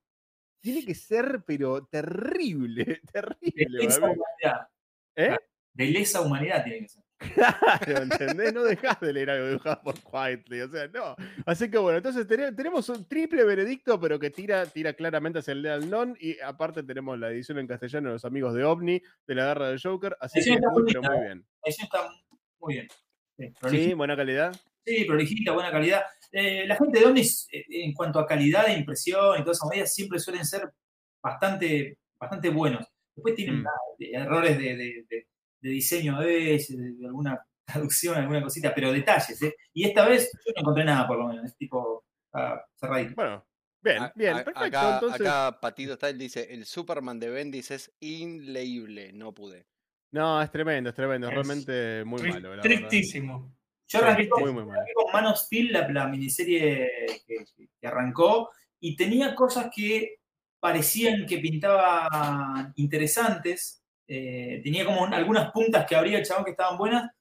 Tiene 0.61 0.85
que 0.85 0.93
ser, 0.95 1.43
pero 1.45 1.85
terrible, 1.87 3.01
terrible. 3.11 3.87
¿Eh? 5.15 5.37
De 5.73 5.85
lesa 5.87 6.21
humanidad 6.21 6.63
tiene 6.63 6.79
que 6.81 6.89
ser. 6.89 7.03
Claro, 7.33 8.03
¿entendés? 8.03 8.53
No 8.53 8.63
dejás 8.63 8.99
de 8.99 9.13
leer 9.13 9.29
algo 9.29 9.47
dibujado 9.47 9.81
por 9.81 9.95
Quietly, 9.95 10.61
o 10.61 10.69
sea, 10.69 10.87
no. 10.89 11.15
Así 11.45 11.71
que 11.71 11.77
bueno, 11.77 11.97
entonces 11.97 12.27
tene- 12.27 12.51
tenemos 12.51 12.89
un 12.89 13.07
triple 13.07 13.45
veredicto, 13.45 13.97
pero 13.99 14.19
que 14.19 14.29
tira, 14.29 14.65
tira 14.65 14.93
claramente 14.93 15.39
hacia 15.39 15.53
el 15.53 15.61
Leal 15.61 15.89
Non, 15.89 16.17
y 16.19 16.37
aparte 16.41 16.83
tenemos 16.83 17.17
la 17.17 17.29
edición 17.31 17.59
en 17.59 17.67
castellano 17.67 18.09
de 18.09 18.13
los 18.15 18.25
amigos 18.25 18.53
de 18.53 18.65
OVNI, 18.65 19.01
de 19.25 19.35
la 19.35 19.45
Guerra 19.45 19.69
del 19.69 19.81
Joker, 19.81 20.17
así 20.19 20.41
Sí, 20.41 20.49
que 20.49 20.55
está 20.57 20.69
muy, 20.69 20.83
muy 20.83 20.91
pero 20.93 21.01
muy 21.13 21.21
bien. 21.25 21.39
La 21.39 21.69
edición 21.69 21.85
está 21.85 22.09
muy 22.59 22.73
bien. 22.73 22.87
Sí, 23.37 23.53
Sí, 23.69 23.93
buena 23.93 24.15
calidad. 24.17 24.53
sí, 24.85 25.05
prolijita, 25.05 25.51
buena 25.53 25.71
calidad. 25.71 26.03
Eh, 26.31 26.65
la 26.67 26.75
gente 26.75 26.99
de 26.99 27.05
Omnis, 27.05 27.47
eh, 27.53 27.63
en 27.69 27.93
cuanto 27.93 28.19
a 28.19 28.27
calidad 28.27 28.65
de 28.67 28.73
impresión 28.73 29.39
y 29.39 29.43
todas 29.43 29.57
esas 29.59 29.69
medidas, 29.69 29.93
siempre 29.93 30.19
suelen 30.19 30.43
ser 30.45 30.69
bastante, 31.21 31.97
bastante 32.19 32.49
buenos. 32.49 32.85
Después 33.15 33.35
tienen 33.35 33.61
Mm. 33.61 33.67
errores 34.13 34.57
de, 34.57 34.63
de- 34.75 35.05
de- 35.09 35.27
de 35.63 35.69
diseño 35.71 36.17
a 36.17 36.19
veces, 36.19 36.77
de, 36.77 36.91
de 36.93 37.05
alguna 37.07 37.39
traducción, 37.65 38.15
alguna 38.17 38.43
cosita, 38.43 38.73
pero 38.75 38.91
detalles. 38.91 39.41
¿eh? 39.41 39.55
Y 39.73 39.85
esta 39.85 40.07
vez 40.07 40.29
yo 40.45 40.51
no 40.55 40.61
encontré 40.61 40.83
nada, 40.83 41.07
por 41.07 41.17
lo 41.17 41.27
menos. 41.27 41.45
Es 41.45 41.55
tipo 41.57 42.03
ah, 42.33 42.61
cerradito. 42.75 43.13
Bueno, 43.15 43.45
bien, 43.81 44.03
A- 44.03 44.13
bien, 44.15 44.33
a- 44.33 44.43
perfecto. 44.43 44.77
acá, 44.77 44.93
entonces, 44.95 45.21
acá 45.21 45.59
Patito 45.61 45.93
está, 45.93 46.09
él 46.09 46.17
dice, 46.17 46.53
el 46.53 46.65
Superman 46.65 47.19
de 47.19 47.29
Bendis 47.29 47.71
es 47.71 47.91
inleíble, 48.01 49.11
no 49.13 49.33
pude. 49.33 49.65
no, 50.11 50.41
es 50.41 50.51
tremendo, 50.51 50.89
es 50.89 50.95
tremendo, 50.95 51.27
es 51.27 51.33
realmente 51.33 52.03
muy 52.05 52.21
malo, 52.23 52.55
la 52.55 52.63
verdad. 52.63 52.89
Tristísimo. 52.89 53.55
Yo 53.87 53.99
arranqué 53.99 54.27
con, 54.29 54.43
arranqué 54.43 54.93
Man 55.13 55.25
of 55.27 55.37
Steel, 55.37 55.71
la, 55.71 55.87
la 55.89 56.07
miniserie 56.07 56.89
que, 57.27 57.45
que 57.79 57.87
arrancó, 57.87 58.49
y 58.79 58.95
tenía 58.95 59.35
cosas 59.35 59.69
que 59.73 60.15
parecían 60.59 61.25
que 61.25 61.37
pintaban 61.39 62.73
interesantes. 62.75 63.82
Eh, 64.07 64.61
tenía 64.63 64.85
como 64.85 65.03
un- 65.03 65.13
algunas 65.13 65.51
puntas 65.51 65.85
que 65.85 65.95
abría 65.95 66.17
el 66.19 66.25
chabón 66.25 66.45
que 66.45 66.51
estaban 66.51 66.77
buenas, 66.77 67.11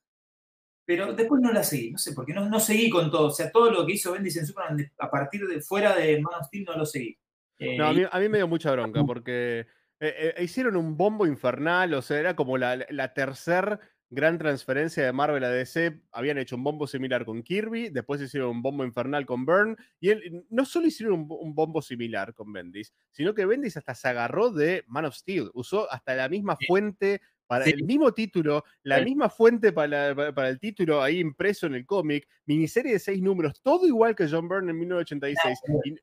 pero 0.85 1.13
después 1.13 1.41
no 1.41 1.51
las 1.51 1.69
seguí. 1.69 1.91
No 1.91 1.97
sé, 1.97 2.13
porque 2.13 2.33
no, 2.33 2.47
no 2.49 2.59
seguí 2.59 2.89
con 2.89 3.09
todo. 3.09 3.27
O 3.27 3.31
sea, 3.31 3.51
todo 3.51 3.71
lo 3.71 3.85
que 3.85 3.93
hizo 3.93 4.11
Bendis 4.11 4.37
en 4.37 4.45
Superman 4.47 4.91
a 4.99 5.09
partir 5.09 5.47
de 5.47 5.61
fuera 5.61 5.95
de 5.95 6.19
Man 6.19 6.33
of 6.39 6.47
Steel 6.47 6.65
no 6.65 6.77
lo 6.77 6.85
seguí. 6.85 7.17
Eh, 7.59 7.77
No, 7.77 7.87
a 7.87 7.93
mí, 7.93 8.03
a 8.09 8.19
mí 8.19 8.29
me 8.29 8.37
dio 8.39 8.47
mucha 8.47 8.71
bronca 8.71 9.01
porque 9.07 9.65
eh, 9.99 10.35
hicieron 10.41 10.75
un 10.75 10.97
bombo 10.97 11.25
infernal, 11.25 11.93
o 11.93 12.01
sea, 12.01 12.19
era 12.19 12.35
como 12.35 12.57
la, 12.57 12.85
la 12.89 13.13
tercer 13.13 13.79
gran 14.13 14.37
transferencia 14.37 15.03
de 15.05 15.11
Marvel 15.11 15.43
a 15.43 15.49
DC. 15.49 16.01
Habían 16.11 16.37
hecho 16.37 16.55
un 16.55 16.63
bombo 16.63 16.87
similar 16.87 17.25
con 17.25 17.41
Kirby, 17.43 17.89
después 17.89 18.21
hicieron 18.21 18.49
un 18.51 18.61
bombo 18.61 18.83
infernal 18.85 19.25
con 19.25 19.45
Byrne, 19.45 19.75
y 19.99 20.09
él, 20.09 20.45
no 20.49 20.65
solo 20.65 20.87
hicieron 20.87 21.15
un, 21.15 21.27
bo- 21.27 21.39
un 21.39 21.53
bombo 21.55 21.81
similar 21.81 22.33
con 22.33 22.53
Bendis, 22.53 22.93
sino 23.11 23.33
que 23.33 23.45
Bendis 23.45 23.77
hasta 23.77 23.95
se 23.95 24.07
agarró 24.07 24.51
de 24.51 24.83
Man 24.87 25.05
of 25.05 25.15
Steel, 25.15 25.49
usó 25.53 25.91
hasta 25.91 26.15
la 26.15 26.29
misma 26.29 26.55
Sí. 26.59 26.65
fuente. 26.67 27.21
Para 27.45 27.65
Sí. 27.65 27.71
el 27.71 27.83
mismo 27.83 28.13
título, 28.13 28.63
la 28.83 28.99
Sí. 28.99 29.05
misma 29.05 29.29
fuente 29.29 29.73
para, 29.73 29.87
la- 30.09 30.15
para- 30.15 30.33
para 30.33 30.49
el 30.49 30.59
título 30.59 31.01
ahí 31.03 31.19
impreso 31.19 31.67
en 31.67 31.75
el 31.75 31.85
cómic, 31.85 32.27
miniserie 32.45 32.93
de 32.93 32.99
seis 32.99 33.21
números, 33.21 33.61
todo 33.61 33.85
igual 33.85 34.15
que 34.15 34.27
John 34.29 34.47
Byrne 34.47 34.71
en 34.71 34.79
1986. 34.79 35.59
Y, 35.83 35.95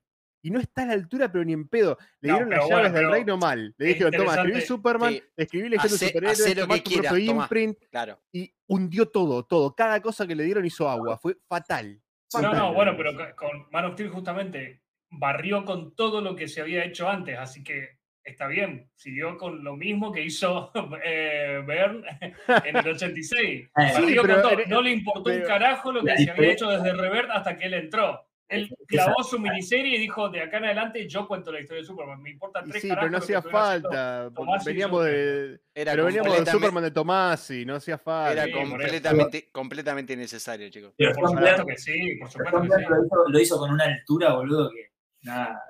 y 0.43 0.51
no 0.51 0.59
está 0.61 0.83
a 0.83 0.87
la 0.87 0.93
altura, 0.95 1.31
pero 1.31 1.45
ni 1.45 1.53
en 1.53 1.69
pedo. 1.69 1.99
Le 2.21 2.29
No, 2.31 2.35
dieron 2.37 2.51
las 2.51 2.69
llaves 2.69 2.93
del 2.93 3.11
reino 3.11 3.37
mal. 3.37 3.75
Le 3.77 3.87
dijeron, 3.87 4.13
toma, 4.13 4.35
escribí. 4.37 4.61
Superman, 4.63 5.13
Sí. 5.15 5.23
escribí 5.37 5.69
leyendo 5.69 5.95
Hacé- 5.97 6.09
superhéroes, 6.09 6.55
tomá 6.57 6.75
que 6.77 6.81
tu 6.83 6.91
quieras, 6.91 7.13
propio 7.13 7.27
tomá. 7.27 7.43
imprint, 7.45 7.79
Claro. 7.91 8.21
y 8.33 8.53
hundió 8.67 9.07
todo, 9.09 9.45
todo. 9.45 9.75
Cada 9.75 10.01
cosa 10.01 10.27
que 10.27 10.35
le 10.35 10.45
dieron 10.45 10.65
hizo 10.65 10.89
agua. 10.89 11.19
Fue 11.19 11.37
fatal. 11.49 12.01
No, 12.33 12.41
fatal. 12.41 12.57
no, 12.59 12.75
bueno, 12.75 12.95
pero 12.97 13.15
co- 13.17 13.37
con 13.37 13.67
Man 13.71 13.85
of 13.87 13.93
Steel 13.95 14.09
justamente 14.11 14.83
barrió 15.11 15.65
con 15.65 15.95
todo 15.95 16.21
lo 16.21 16.37
que 16.37 16.47
se 16.49 16.61
había 16.61 16.85
hecho 16.85 17.09
antes, 17.09 17.37
así 17.37 17.65
que 17.65 17.99
está 18.23 18.47
bien, 18.47 18.89
siguió 18.95 19.37
con 19.37 19.65
lo 19.65 19.77
mismo 19.77 20.13
que 20.13 20.23
hizo 20.23 20.71
eh, 21.05 21.61
en 22.65 22.77
el 22.77 22.89
86. 22.89 23.63
Eh, 23.65 23.71
Sí, 23.97 24.03
Barrió 24.03 24.23
pero- 24.23 24.35
con 24.35 24.43
todo. 24.43 24.61
No 24.69 24.81
le 24.83 24.91
importó 24.93 25.31
un 25.31 25.43
carajo 25.43 25.91
lo 25.93 26.05
que 26.05 26.17
se 26.17 26.31
había 26.31 26.53
hecho 26.53 26.71
desde 26.71 26.93
Revert 26.95 27.31
hasta 27.31 27.57
que 27.59 27.65
él 27.67 27.75
entró. 27.75 28.25
Él 28.51 28.69
clavó 28.89 29.23
su 29.23 29.39
miniserie 29.39 29.97
y 29.97 30.01
dijo, 30.01 30.29
de 30.29 30.43
acá 30.43 30.59
en 30.59 30.65
adelante 30.67 31.09
yo 31.09 31.27
cuento 31.29 31.53
la 31.53 31.61
historia 31.61 31.83
de 31.83 31.87
Superman, 31.87 32.21
me 32.21 32.31
importa 32.31 32.63
tres 32.65 32.83
sí, 32.83 32.89
carajos 32.89 33.07
pero 33.07 33.11
no 33.13 33.19
hacía 33.19 33.39
estuvieron 33.39 33.65
haciendo". 33.65 33.91
falta. 33.91 34.65
Veníamos 34.65 35.05
de. 35.05 35.61
Era 35.75 35.93
Pero 35.93 36.05
veníamos 36.07 36.13
del 36.13 36.15
completamente- 36.15 36.51
Superman 36.51 36.83
de 36.85 36.91
Tomás 36.91 37.51
y 37.53 37.65
no 37.65 37.75
hacía 37.77 37.97
falta. 37.99 38.33
Era 38.45 38.53
completamente, 38.53 39.49
completamente 39.53 40.13
innecesario, 40.15 40.69
chicos. 40.69 40.93
pero 40.97 41.13
Por 41.15 41.29
supuesto 41.31 41.65
que 41.67 41.77
sí, 41.79 42.17
por 42.19 42.29
supuesto 42.31 42.61
que 42.63 42.69
sí. 42.69 42.83
Lo, 42.89 43.05
hizo, 43.07 43.29
lo 43.29 43.39
hizo 43.41 43.59
con 43.59 43.71
una 43.71 43.85
altura, 43.85 44.35
boludo, 44.35 44.71
que 44.71 44.91
nada, 45.23 45.63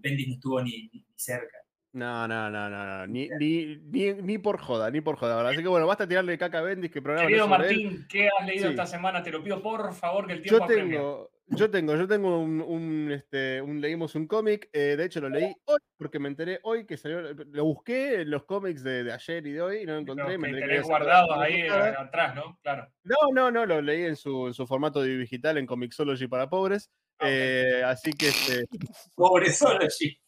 Bendis 0.00 0.28
no 0.28 0.34
estuvo 0.34 0.62
ni, 0.62 0.90
cerca. 1.16 1.56
No, 1.94 2.28
no, 2.28 2.50
no, 2.50 2.68
no, 2.68 2.84
no. 2.98 3.06
Ni, 3.06 3.30
ni, 3.40 3.76
ni, 3.76 4.12
ni 4.12 4.36
por 4.36 4.58
joda, 4.60 4.90
ni 4.90 5.00
por 5.00 5.16
joda. 5.16 5.36
¿verdad? 5.36 5.52
Así 5.52 5.62
que 5.62 5.68
bueno, 5.68 5.86
basta 5.86 6.06
tirarle 6.06 6.36
caca 6.36 6.58
a 6.58 6.62
Bendis 6.62 6.90
que 6.90 7.00
programa 7.00 7.26
Querido 7.26 7.44
él. 7.44 7.50
Martín, 7.50 8.06
¿qué 8.10 8.28
has 8.38 8.46
leído 8.46 8.64
Sí. 8.66 8.70
esta 8.72 8.86
semana? 8.86 9.22
Te 9.22 9.30
lo 9.30 9.42
pido 9.42 9.62
por 9.62 9.94
favor, 9.94 10.26
que 10.26 10.34
el 10.34 10.42
tiempo 10.42 10.58
Yo 10.58 10.64
apremia. 10.64 11.00
Yo 11.48 11.70
tengo, 11.70 11.94
yo 11.94 12.08
tengo 12.08 12.38
un, 12.38 12.60
un, 12.60 13.12
este, 13.12 13.62
un 13.62 13.80
leímos 13.80 14.14
un 14.14 14.26
cómic, 14.26 14.68
eh, 14.72 14.96
de 14.96 15.04
hecho 15.04 15.20
lo 15.20 15.28
leí 15.28 15.54
hoy 15.66 15.78
porque 15.96 16.18
me 16.18 16.28
enteré 16.28 16.58
hoy 16.64 16.86
que 16.86 16.96
salió, 16.96 17.20
lo 17.22 17.64
busqué 17.64 18.22
en 18.22 18.30
los 18.30 18.44
cómics 18.44 18.82
de, 18.82 19.04
de 19.04 19.12
ayer 19.12 19.46
y 19.46 19.52
de 19.52 19.62
hoy 19.62 19.76
y 19.82 19.86
no 19.86 19.92
lo 19.94 19.98
encontré. 20.00 20.38
Me 20.38 20.52
que 20.52 20.60
tenés 20.60 20.82
guardados 20.82 21.38
ahí 21.38 21.60
eh, 21.60 21.70
atrás, 21.70 22.34
¿no? 22.34 22.58
Claro. 22.62 22.88
No, 23.04 23.32
no, 23.32 23.50
no, 23.50 23.64
lo 23.64 23.80
leí 23.80 24.04
en 24.04 24.16
su, 24.16 24.48
en 24.48 24.54
su 24.54 24.66
formato 24.66 25.02
digital 25.02 25.58
en 25.58 25.66
Comixology 25.66 26.26
para 26.26 26.48
pobres. 26.48 26.90
Ah, 27.18 27.26
eh, 27.28 27.82
así 27.84 28.12
que 28.12 28.28
este, 28.28 28.66
Pobre 29.14 29.52
solo, 29.52 29.88
sí. 29.88 30.18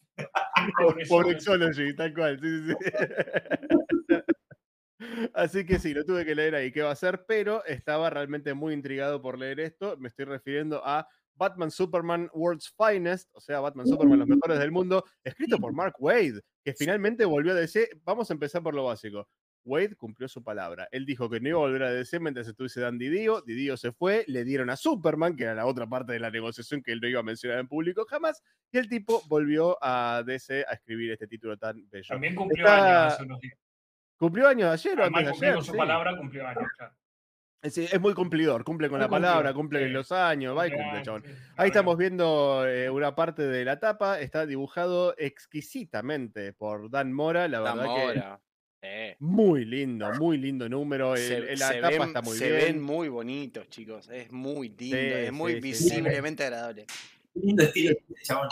Pobre 0.77 1.05
Comixology, 1.07 1.95
tal 1.95 2.13
cual, 2.13 2.39
sí, 2.39 2.47
sí, 2.47 2.73
sí. 2.79 2.89
Así 5.33 5.65
que 5.65 5.79
sí, 5.79 5.93
lo 5.93 6.03
tuve 6.03 6.25
que 6.25 6.35
leer 6.35 6.55
ahí, 6.55 6.71
¿qué 6.71 6.81
va 6.81 6.91
a 6.91 6.95
ser? 6.95 7.23
Pero 7.27 7.63
estaba 7.65 8.09
realmente 8.09 8.53
muy 8.53 8.73
intrigado 8.73 9.21
por 9.21 9.37
leer 9.37 9.59
esto. 9.59 9.95
Me 9.97 10.09
estoy 10.09 10.25
refiriendo 10.25 10.81
a 10.85 11.07
Batman 11.35 11.71
Superman 11.71 12.29
World's 12.33 12.73
Finest, 12.77 13.29
o 13.33 13.39
sea, 13.39 13.61
Batman 13.61 13.87
Superman, 13.87 14.19
los 14.19 14.27
mejores 14.27 14.59
del 14.59 14.71
mundo, 14.71 15.05
escrito 15.23 15.57
por 15.57 15.71
Mark 15.71 15.95
Wade, 15.99 16.41
que 16.65 16.73
finalmente 16.73 17.23
volvió 17.23 17.53
a 17.53 17.55
DC. 17.55 17.89
Vamos 18.03 18.29
a 18.29 18.33
empezar 18.33 18.61
por 18.61 18.75
lo 18.75 18.83
básico. 18.85 19.27
Wade 19.65 19.95
cumplió 19.95 20.27
su 20.27 20.43
palabra. 20.43 20.87
Él 20.91 21.05
dijo 21.05 21.29
que 21.29 21.39
no 21.39 21.49
iba 21.49 21.57
a 21.57 21.61
volver 21.61 21.83
a 21.83 21.91
DC 21.93 22.19
mientras 22.19 22.47
estuviese 22.47 22.81
Dan 22.81 22.97
Didio. 22.97 23.41
Didio 23.41 23.77
se 23.77 23.91
fue, 23.93 24.25
le 24.27 24.43
dieron 24.43 24.69
a 24.69 24.75
Superman, 24.75 25.35
que 25.35 25.43
era 25.43 25.53
la 25.55 25.65
otra 25.65 25.87
parte 25.87 26.11
de 26.13 26.19
la 26.19 26.31
negociación 26.31 26.81
que 26.81 26.91
él 26.91 26.99
no 27.01 27.07
iba 27.07 27.19
a 27.19 27.23
mencionar 27.23 27.59
en 27.59 27.67
público 27.67 28.05
jamás. 28.09 28.41
Y 28.71 28.77
el 28.77 28.89
tipo 28.89 29.21
volvió 29.29 29.77
a 29.81 30.23
DC 30.25 30.65
a 30.67 30.73
escribir 30.73 31.11
este 31.11 31.27
título 31.27 31.57
tan 31.57 31.87
bello. 31.89 32.07
También 32.09 32.35
cumplió 32.35 32.65
Está- 32.65 33.03
años 33.03 33.13
hace 33.13 33.23
unos 33.23 33.39
días. 33.41 33.57
¿Cumplió 34.19 34.47
años 34.49 34.69
ayer 34.71 34.99
o 34.99 35.03
Además, 35.03 35.23
antes 35.27 35.39
de 35.39 35.45
ayer? 35.47 35.55
con 35.55 35.65
su 35.65 35.71
Sí. 35.71 35.77
palabra, 35.77 36.17
cumplió 36.17 36.45
años. 36.47 36.63
claro. 36.77 36.93
Es, 37.61 37.77
es 37.77 37.99
muy 37.99 38.13
cumplidor, 38.13 38.63
cumple 38.63 38.87
con 38.87 38.99
Muy 38.99 39.05
la 39.05 39.09
palabra, 39.09 39.53
cumple 39.53 39.85
sí. 39.87 39.89
los 39.91 40.11
años, 40.13 40.57
va 40.57 40.67
y 40.67 40.71
cumple, 40.71 41.01
chabón. 41.01 41.23
sí, 41.25 41.31
Ahí 41.57 41.67
estamos 41.67 41.97
viendo 41.97 42.65
eh, 42.65 42.89
una 42.89 43.15
parte 43.15 43.43
de 43.43 43.65
la 43.65 43.79
tapa, 43.81 44.19
está 44.21 44.45
dibujado 44.45 45.13
exquisitamente 45.17 46.53
por 46.53 46.89
Dan 46.89 47.11
Mora, 47.11 47.47
la 47.49 47.59
La 47.59 47.73
verdad 47.75 47.95
que 47.95 48.01
mora. 48.07 48.41
Eh. 48.81 49.15
muy 49.19 49.65
lindo, 49.65 50.09
muy 50.13 50.37
lindo 50.37 50.69
número, 50.69 51.15
el- 51.15 51.19
Se, 51.21 51.37
el- 51.37 51.59
la 51.59 51.67
se 51.67 51.81
tapa 51.81 51.89
ven, 51.89 52.01
está 52.03 52.21
muy 52.21 52.37
se 52.37 52.49
bien. 52.49 52.61
ven 52.63 52.81
muy 52.81 53.09
bonitos, 53.09 53.67
chicos. 53.67 54.09
Es 54.09 54.31
muy 54.31 54.69
lindo, 54.69 54.97
Sí, 54.97 55.03
es 55.25 55.31
muy 55.33 55.53
sí, 55.55 55.61
sí, 55.61 55.73
sí. 55.73 55.83
visiblemente 55.89 56.43
agradable. 56.45 56.85
Lindo 57.33 57.63
estilo 57.63 57.93
chabón. 58.23 58.47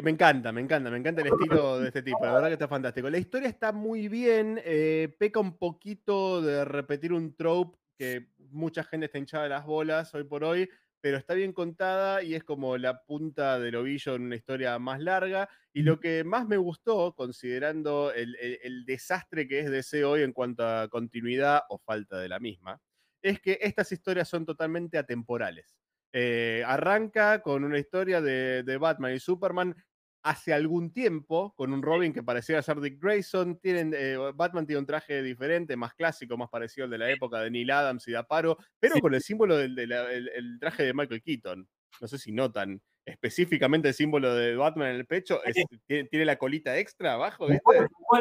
Eh, 0.00 0.02
Me 0.02 0.10
encanta, 0.10 0.52
me 0.52 0.60
encanta, 0.60 0.90
me 0.90 0.98
encanta 0.98 1.20
el 1.22 1.28
estilo 1.28 1.80
de 1.80 1.88
este 1.88 2.02
tipo, 2.02 2.24
la 2.24 2.32
verdad 2.34 2.48
que 2.48 2.54
está 2.54 2.68
fantástico. 2.68 3.10
La 3.10 3.18
historia 3.18 3.48
está 3.48 3.72
muy 3.72 4.08
bien, 4.08 4.60
eh, 4.64 5.14
peca 5.18 5.40
un 5.40 5.58
poquito 5.58 6.40
de 6.42 6.64
repetir 6.64 7.12
un 7.12 7.34
trope 7.36 7.78
que 7.98 8.28
mucha 8.38 8.82
gente 8.84 9.06
está 9.06 9.18
hinchada 9.18 9.44
de 9.44 9.50
las 9.50 9.66
bolas 9.66 10.14
hoy 10.14 10.24
por 10.24 10.42
hoy, 10.44 10.68
pero 11.02 11.16
está 11.18 11.34
bien 11.34 11.52
contada 11.52 12.22
y 12.22 12.34
es 12.34 12.44
como 12.44 12.76
la 12.78 13.04
punta 13.04 13.58
del 13.58 13.74
ovillo 13.76 14.14
en 14.14 14.22
una 14.22 14.36
historia 14.36 14.78
más 14.78 15.00
larga. 15.00 15.48
Y 15.72 15.82
lo 15.82 16.00
que 16.00 16.24
más 16.24 16.46
me 16.46 16.56
gustó, 16.56 17.14
considerando 17.14 18.12
el, 18.12 18.36
el- 18.36 18.58
el 18.62 18.84
desastre 18.84 19.46
que 19.48 19.60
es 19.60 19.70
DC 19.70 20.04
hoy 20.04 20.22
en 20.22 20.32
cuanto 20.32 20.66
a 20.66 20.88
continuidad 20.88 21.62
o 21.68 21.78
falta 21.78 22.18
de 22.18 22.28
la 22.28 22.38
misma, 22.40 22.80
es 23.22 23.40
que 23.40 23.58
estas 23.60 23.92
historias 23.92 24.28
son 24.28 24.46
totalmente 24.46 24.98
atemporales. 24.98 25.76
Eh, 26.12 26.62
arranca 26.66 27.40
con 27.42 27.62
una 27.64 27.78
historia 27.78 28.20
de, 28.20 28.62
de 28.64 28.76
Batman 28.78 29.14
y 29.14 29.20
Superman 29.20 29.76
hace 30.22 30.52
algún 30.52 30.92
tiempo, 30.92 31.54
con 31.56 31.72
un 31.72 31.82
Robin 31.82 32.12
que 32.12 32.22
parecía 32.22 32.62
ser 32.62 32.80
Dick 32.80 33.02
Grayson. 33.02 33.58
Tienen, 33.58 33.94
eh, 33.96 34.16
Batman 34.34 34.66
tiene 34.66 34.80
un 34.80 34.86
traje 34.86 35.22
diferente, 35.22 35.76
más 35.76 35.94
clásico, 35.94 36.36
más 36.36 36.50
parecido 36.50 36.84
al 36.84 36.90
de 36.90 36.98
la 36.98 37.10
época 37.10 37.40
de 37.40 37.50
Neil 37.50 37.70
Adams 37.70 38.06
y 38.08 38.12
de 38.12 38.18
Aparo, 38.18 38.58
pero 38.78 39.00
con 39.00 39.14
el 39.14 39.22
símbolo 39.22 39.56
del 39.56 39.78
el 39.78 40.58
traje 40.60 40.84
de 40.84 40.94
Michael 40.94 41.22
Keaton. 41.22 41.68
No 42.00 42.08
sé 42.08 42.18
si 42.18 42.32
notan 42.32 42.80
específicamente 43.04 43.88
el 43.88 43.94
símbolo 43.94 44.34
de 44.34 44.56
Batman 44.56 44.90
en 44.90 44.96
el 44.96 45.06
pecho, 45.06 45.40
tiene, 45.86 46.24
la 46.24 46.36
colita 46.36 46.78
extra 46.78 47.14
abajo. 47.14 47.48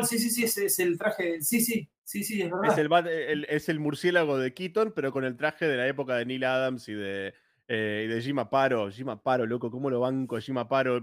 Sí, 0.04 0.20
sí, 0.20 0.30
sí, 0.30 0.64
es, 0.64 0.80
el 0.80 0.98
traje. 0.98 1.42
Sí, 1.42 1.62
sí, 1.62 1.90
sí, 2.04 2.24
sí, 2.24 2.42
es 2.42 2.52
verdad. 2.52 3.08
Es 3.48 3.70
el, 3.70 3.80
murciélago 3.80 4.38
de 4.38 4.54
Keaton, 4.54 4.94
pero 4.96 5.12
con 5.12 5.24
el 5.24 5.38
traje 5.38 5.68
de 5.68 5.78
la 5.78 5.88
época 5.88 6.16
de 6.16 6.26
Neil 6.26 6.44
Adams 6.44 6.88
y 6.90 6.94
de, 6.94 7.34
eh, 7.68 8.08
de 8.10 8.22
Jim 8.22 8.40
Aparo. 8.40 8.90
Jim 8.90 9.10
Aparo, 9.10 9.46
loco, 9.46 9.70
¿cómo 9.70 9.90
lo 9.90 10.00
banco 10.00 10.40
Jim 10.40 10.58
Aparo? 10.58 11.02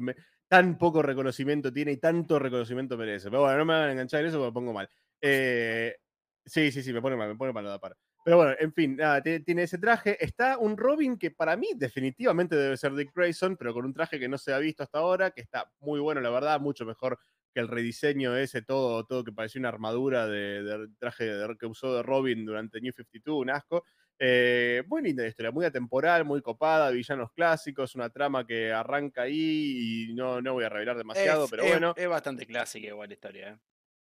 Tan 0.49 0.79
poco 0.79 1.03
reconocimiento 1.03 1.73
tiene 1.73 1.93
y 1.93 1.97
tanto 1.97 2.39
reconocimiento 2.39 2.97
merece. 2.97 3.29
Pero 3.31 3.43
bueno, 3.43 3.59
no 3.59 3.65
me 3.65 3.75
van 3.75 3.89
a 3.89 3.93
enganchar 3.93 4.21
en 4.21 4.27
eso 4.27 4.39
porque 4.39 4.51
me 4.51 4.55
pongo 4.55 4.73
mal. 4.73 4.89
Eh, 5.21 5.97
sí, 6.45 6.71
sí, 6.71 6.83
sí, 6.83 6.93
me 6.93 7.03
pone 7.03 7.17
mal, 7.17 7.29
me 7.29 7.37
pone 7.37 7.53
mal 7.53 7.65
lo 7.65 7.71
de 7.71 7.77
Aparo. 7.77 7.97
Pero 8.25 8.39
bueno, 8.39 8.55
en 8.59 8.73
fin, 8.73 8.99
tiene 9.45 9.63
ese 9.63 9.79
traje. 9.79 10.23
Está 10.23 10.59
un 10.59 10.77
Robin 10.77 11.17
que 11.17 11.31
para 11.31 11.57
mí 11.57 11.69
definitivamente 11.77 12.57
debe 12.57 12.77
ser 12.77 12.93
Dick 12.95 13.13
Grayson, 13.15 13.57
pero 13.57 13.73
con 13.73 13.85
un 13.85 13.95
traje 13.95 14.19
que 14.19 14.29
no 14.29 14.37
se 14.37 14.53
ha 14.53 14.59
visto 14.59 14.83
hasta 14.83 14.99
ahora, 14.99 15.31
que 15.31 15.43
está 15.43 15.71
muy 15.79 16.01
bueno, 16.01 16.21
la 16.21 16.31
verdad, 16.31 16.61
mucho 16.61 16.85
mejor 16.85 17.21
que 17.55 17.61
el 17.61 17.69
rediseño 17.69 18.37
ese, 18.37 18.63
todo, 18.63 19.07
todo 19.07 19.23
que 19.23 19.31
parecía 19.31 19.61
una 19.61 19.69
armadura 19.69 20.27
de, 20.27 20.89
traje 20.99 21.31
que 21.59 21.67
usó 21.67 21.95
de 21.95 22.03
Robin 22.03 22.45
durante 22.45 22.81
New 22.81 22.93
52, 22.93 23.43
un 23.43 23.51
asco. 23.51 23.85
Eh, 24.19 24.83
muy 24.87 25.03
linda 25.03 25.23
la 25.23 25.29
historia, 25.29 25.51
muy 25.53 25.67
atemporal, 25.67 26.25
muy 26.25 26.41
copada, 26.41 26.91
villanos 26.91 27.31
clásicos, 27.33 27.95
una 27.95 28.09
trama 28.11 28.47
que 28.47 28.73
arranca 28.73 29.23
ahí 29.23 30.09
y 30.11 30.15
no, 30.15 30.41
no 30.41 30.55
voy 30.55 30.65
a 30.65 30.69
revelar 30.69 30.97
demasiado, 30.97 31.49
pero 31.49 31.65
bueno. 31.65 31.93
Es 31.97 32.09
bastante 32.09 32.47
clásica 32.47 32.89
igual 32.89 33.09
la 33.09 33.15
historia. 33.15 33.49
¿eh? 33.51 33.59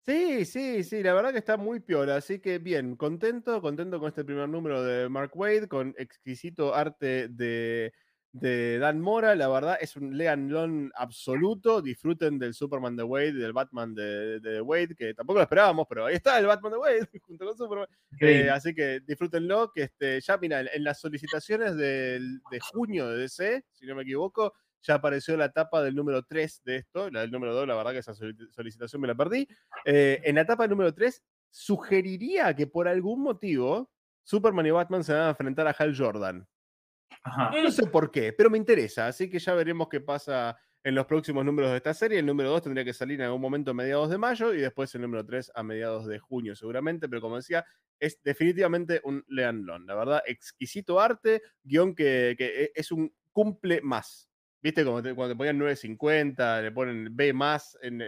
Sí, 0.06 0.45
sí, 0.45 0.84
sí, 0.84 1.04
la 1.04 1.13
verdad 1.13 1.32
que 1.32 1.38
está 1.38 1.58
muy 1.58 1.80
piola, 1.82 2.15
así 2.15 2.39
que 2.39 2.58
bien, 2.58 2.95
contento, 2.95 3.62
contento 3.62 4.00
con 4.00 4.08
este 4.08 4.24
primer 4.24 4.50
número 4.50 4.82
de 4.82 5.08
Mark 5.08 5.32
Wade, 5.36 5.67
con 5.67 5.93
exquisito 5.98 6.74
arte 6.74 7.28
de, 7.28 7.93
Dan 8.32 9.02
Mora, 9.02 9.36
la 9.36 9.48
verdad 9.48 9.78
es 9.82 9.96
un 9.96 10.15
Lean 10.15 10.50
Lon 10.50 10.92
absoluto, 10.96 11.82
disfruten 11.82 12.38
del 12.38 12.54
Superman 12.54 12.96
de 12.96 13.04
Wade, 13.04 13.34
del 13.34 13.54
Batman 13.54 13.96
de, 13.96 14.62
Wade, 14.62 14.96
que 14.96 15.13
tampoco 15.13 15.39
lo 15.39 15.44
esperábamos, 15.44 15.88
pero 15.89 16.06
ahí 16.06 16.15
está 16.15 16.38
el 16.38 16.46
Batman 16.46 16.74
de 16.74 16.78
Wade 16.78 17.10
junto 17.22 17.46
con 17.46 17.58
Superman, 17.58 17.88
eh, 18.20 18.50
así 18.50 18.76
que 18.76 19.00
disfrútenlo, 19.00 19.72
que 19.72 19.84
este, 19.84 20.22
ya 20.22 20.38
mira, 20.38 20.62
en, 20.62 20.84
las 20.84 21.00
solicitaciones 21.00 21.76
de 21.76 22.60
junio 22.72 23.10
de 23.10 23.18
DC, 23.18 23.65
si 23.74 23.86
no 23.88 23.96
me 23.96 24.04
equivoco, 24.04 24.54
ya 24.82 24.96
apareció 24.96 25.36
la 25.38 25.46
etapa 25.46 25.82
del 25.82 25.96
número 25.96 26.24
3 26.24 26.62
de 26.63 26.78
esto, 26.78 27.10
la 27.10 27.22
del 27.22 27.32
número 27.32 27.54
2, 27.54 27.68
la 27.68 27.76
verdad 27.76 27.92
que 27.92 28.00
esa 28.00 28.13
solicitación 28.13 29.02
me 29.02 29.08
la 29.08 29.15
perdí. 29.15 29.48
Eh, 29.86 30.22
en 30.24 30.36
la 30.36 30.42
etapa 30.42 30.68
número 30.68 30.94
3, 30.94 31.22
sugeriría 31.50 32.56
que 32.56 32.68
por 32.68 32.88
algún 32.88 33.22
motivo 33.22 33.92
Superman 34.24 34.65
y 34.68 34.72
Batman 34.72 35.04
se 35.04 35.13
van 35.13 35.24
a 35.24 35.30
enfrentar 35.30 35.68
a 35.68 35.76
Hal 35.78 35.96
Jordan. 35.98 36.48
No 37.52 37.72
sé 37.72 37.88
por 37.88 38.12
qué, 38.12 38.34
pero 38.34 38.50
me 38.50 38.58
interesa, 38.58 39.08
así 39.08 39.30
que 39.30 39.39
ya 39.39 39.54
veremos 39.54 39.89
qué 39.89 40.00
pasa 40.00 40.58
en 40.84 40.95
los 40.95 41.06
próximos 41.06 41.43
números 41.43 41.72
de 41.72 41.78
esta 41.78 41.93
serie. 41.93 42.19
El 42.19 42.26
número 42.26 42.50
2 42.50 42.63
tendría 42.63 42.86
que 42.86 42.93
salir 42.93 43.19
en 43.19 43.26
algún 43.28 43.41
momento 43.41 43.72
a 43.72 43.74
mediados 43.74 44.10
de 44.10 44.17
mayo 44.17 44.54
y 44.54 44.62
después 44.62 44.93
el 44.95 45.02
número 45.02 45.26
3 45.26 45.52
a 45.54 45.63
mediados 45.63 46.08
de 46.08 46.19
junio 46.19 46.56
seguramente, 46.56 47.10
pero 47.10 47.22
como 47.22 47.36
decía, 47.36 47.65
es 48.00 48.22
definitivamente 48.24 49.02
un 49.04 49.24
Lean 49.28 49.65
Lon. 49.65 49.86
La 49.86 49.95
verdad, 49.95 50.22
exquisito 50.26 51.00
arte, 51.00 51.41
guion 51.63 51.95
que, 51.95 52.36
que 52.38 52.63
e, 52.63 52.72
es 52.74 52.91
un 52.91 53.13
cumple 53.32 53.82
más. 53.82 54.30
¿Viste? 54.62 54.84
Cuando 54.84 55.04
te 55.04 55.36
ponían 55.36 55.58
950, 55.58 56.62
le 56.62 56.72
ponen 56.72 57.15
B 57.15 57.32
más 57.32 57.78
en 57.82 58.02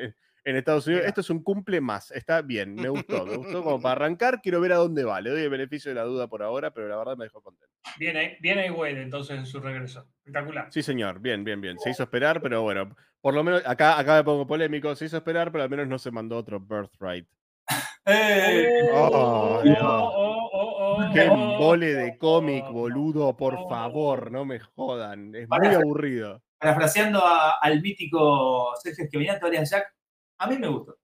Estados 0.44 0.88
Unidos. 0.88 1.06
Esto 1.06 1.22
es 1.22 1.30
un 1.30 1.44
cumple 1.44 1.82
más. 1.82 2.12
Está 2.12 2.42
bien, 2.42 2.76
me 2.76 2.90
gustó. 2.90 3.26
Me 3.26 3.38
gustó 3.38 3.64
como 3.64 3.82
para 3.82 3.92
arrancar. 4.06 4.42
Quiero 4.42 4.60
ver 4.62 4.74
a 4.74 4.78
dónde 4.78 5.04
va. 5.04 5.22
Le 5.22 5.30
doy 5.30 5.42
el 5.42 5.50
beneficio 5.50 5.90
de 5.90 5.96
la 5.96 6.04
duda 6.04 6.28
por 6.28 6.44
ahora, 6.44 6.72
pero 6.74 6.88
la 6.88 6.98
verdad 6.98 7.18
me 7.18 7.26
dejó 7.26 7.42
contento. 7.42 7.74
Viene, 7.98 8.38
viene 8.42 8.72
Wade 8.72 9.02
entonces 9.02 9.38
en 9.38 9.46
su 9.46 9.60
regreso. 9.60 10.08
Espectacular. 10.18 10.68
Sí, 10.72 10.82
señor. 10.82 11.20
Bien, 11.20 11.44
bien, 11.44 11.62
bien. 11.62 11.80
Se 11.80 11.90
hizo 11.90 12.04
esperar, 12.04 12.42
pero 12.42 12.62
bueno. 12.62 12.96
Por 13.22 13.36
lo 13.36 13.44
menos, 13.44 13.62
acá, 13.66 14.00
acá 14.00 14.16
me 14.16 14.24
pongo 14.24 14.48
polémico. 14.48 14.96
Se 14.96 15.06
hizo 15.06 15.18
esperar, 15.18 15.52
pero 15.52 15.64
al 15.64 15.70
menos 15.70 15.88
no 15.88 16.00
se 16.00 16.12
mandó 16.12 16.38
otro 16.38 16.60
Birthright. 16.60 17.28
¡Eh! 18.06 18.90
Oh, 18.94 19.62
oh, 19.64 20.50
oh, 20.54 21.12
Qué 21.14 21.28
mole 21.30 21.94
de 21.94 22.18
cómic, 22.18 22.66
boludo, 22.72 23.36
por 23.36 23.68
favor, 23.70 24.32
no 24.32 24.46
me 24.46 24.60
jodan. 24.60 25.36
Es 25.36 25.48
muy 25.48 25.68
aburrido. 25.68 26.42
Parafraseando 26.58 27.24
al 27.62 27.82
mítico 27.82 28.74
Sergio 28.82 29.06
Esquivinato 29.06 29.48
alias 29.48 29.70
Jack, 29.70 29.94
a 30.42 30.48
mí 30.48 30.58
me 30.58 30.68
gustó. 30.68 30.98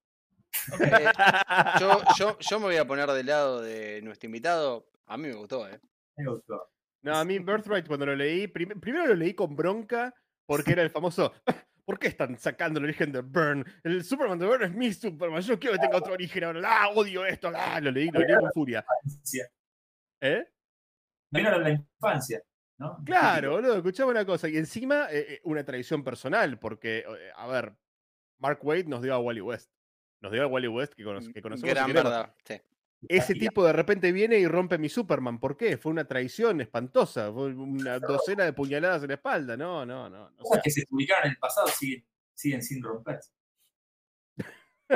yo, 2.18 2.38
yo, 2.40 2.60
me 2.60 2.66
voy 2.66 2.78
a 2.78 2.88
poner 2.88 3.08
del 3.12 3.28
lado 3.28 3.62
de 3.62 4.02
nuestro 4.02 4.26
invitado. 4.26 4.90
A 5.06 5.16
mí 5.18 5.28
me 5.28 5.36
gustó, 5.36 5.68
¿eh? 5.68 5.80
Me 6.16 6.26
gustó. 6.28 6.72
No, 7.04 7.16
a 7.16 7.24
mí 7.24 7.38
Birthright 7.38 7.88
cuando 7.88 8.08
lo 8.08 8.16
leí, 8.16 8.48
primero 8.48 9.06
lo 9.06 9.16
leí 9.16 9.36
con 9.36 9.56
bronca 9.56 10.14
porque 10.48 10.72
era 10.72 10.82
el 10.82 10.90
famoso 10.90 11.32
¿Por 11.86 12.00
qué 12.00 12.08
están 12.08 12.38
sacando 12.38 12.80
el 12.80 12.86
origen 12.86 13.12
de 13.14 13.22
Burn? 13.22 13.64
El 13.84 14.04
Superman 14.04 14.40
de 14.40 14.46
Burn 14.46 14.64
es 14.64 14.74
mi 14.74 14.92
Superman. 14.92 15.42
Yo 15.42 15.58
quiero 15.58 15.76
que 15.76 15.82
tenga 15.84 15.98
otro 15.98 16.14
origen 16.14 16.44
ahora. 16.44 16.62
¡Ah, 16.66 16.90
odio 16.90 17.26
esto! 17.26 17.50
¡Ah! 17.56 17.80
Lo 17.80 17.92
leí, 17.92 18.10
lo 18.10 18.20
leí 18.20 18.36
con 18.36 18.52
furia. 18.52 18.86
¿Eh? 20.20 20.46
Menos 21.32 21.62
la 21.62 21.70
infancia. 21.70 22.42
¿no? 22.78 23.02
Claro, 23.06 23.52
boludo, 23.52 23.78
escuchaba 23.78 24.12
una 24.12 24.26
cosa. 24.26 24.50
Y 24.50 24.58
encima, 24.58 25.08
eh, 25.12 25.36
eh, 25.36 25.42
una 25.46 25.64
tradición 25.64 26.04
personal, 26.04 26.60
porque, 26.60 27.00
eh, 27.08 27.32
a 27.36 27.48
ver, 27.48 27.74
Mark 28.40 28.60
Wade 28.64 28.86
nos 28.86 29.02
dio 29.02 29.14
a 29.14 29.20
Wally 29.20 29.42
West. 29.42 29.72
Nos 30.22 30.32
dio 30.32 30.44
a 30.44 30.48
Wally 30.48 30.68
West 30.68 30.94
que, 30.94 31.04
que 31.04 31.42
conocemos. 31.42 31.74
Gran 31.74 31.94
verdad, 31.94 32.34
sí. 32.44 32.56
Ese 33.08 33.36
tipo 33.36 33.64
de 33.64 33.74
repente 33.74 34.12
viene 34.12 34.40
y 34.40 34.48
rompe 34.48 34.78
mi 34.78 34.90
Superman. 34.90 35.40
¿Por 35.40 35.56
qué? 35.56 35.78
Fue 35.78 35.92
una 35.92 36.06
traición 36.06 36.62
espantosa. 36.62 37.32
Fue 37.32 37.54
una 37.54 38.00
docena 38.00 38.44
de 38.44 38.54
puñaladas 38.54 39.04
en 39.04 39.10
la 39.10 39.14
espalda. 39.16 39.56
No, 39.56 39.86
no, 39.86 40.10
no. 40.10 40.36
Cosas 40.38 40.62
que 40.64 40.72
se 40.72 40.86
publicaron 40.88 41.26
en 41.26 41.32
el 41.32 41.38
pasado 41.38 41.68
siguen, 41.68 42.04
siguen 42.34 42.64
sin 42.64 42.82
romperse. 42.82 43.32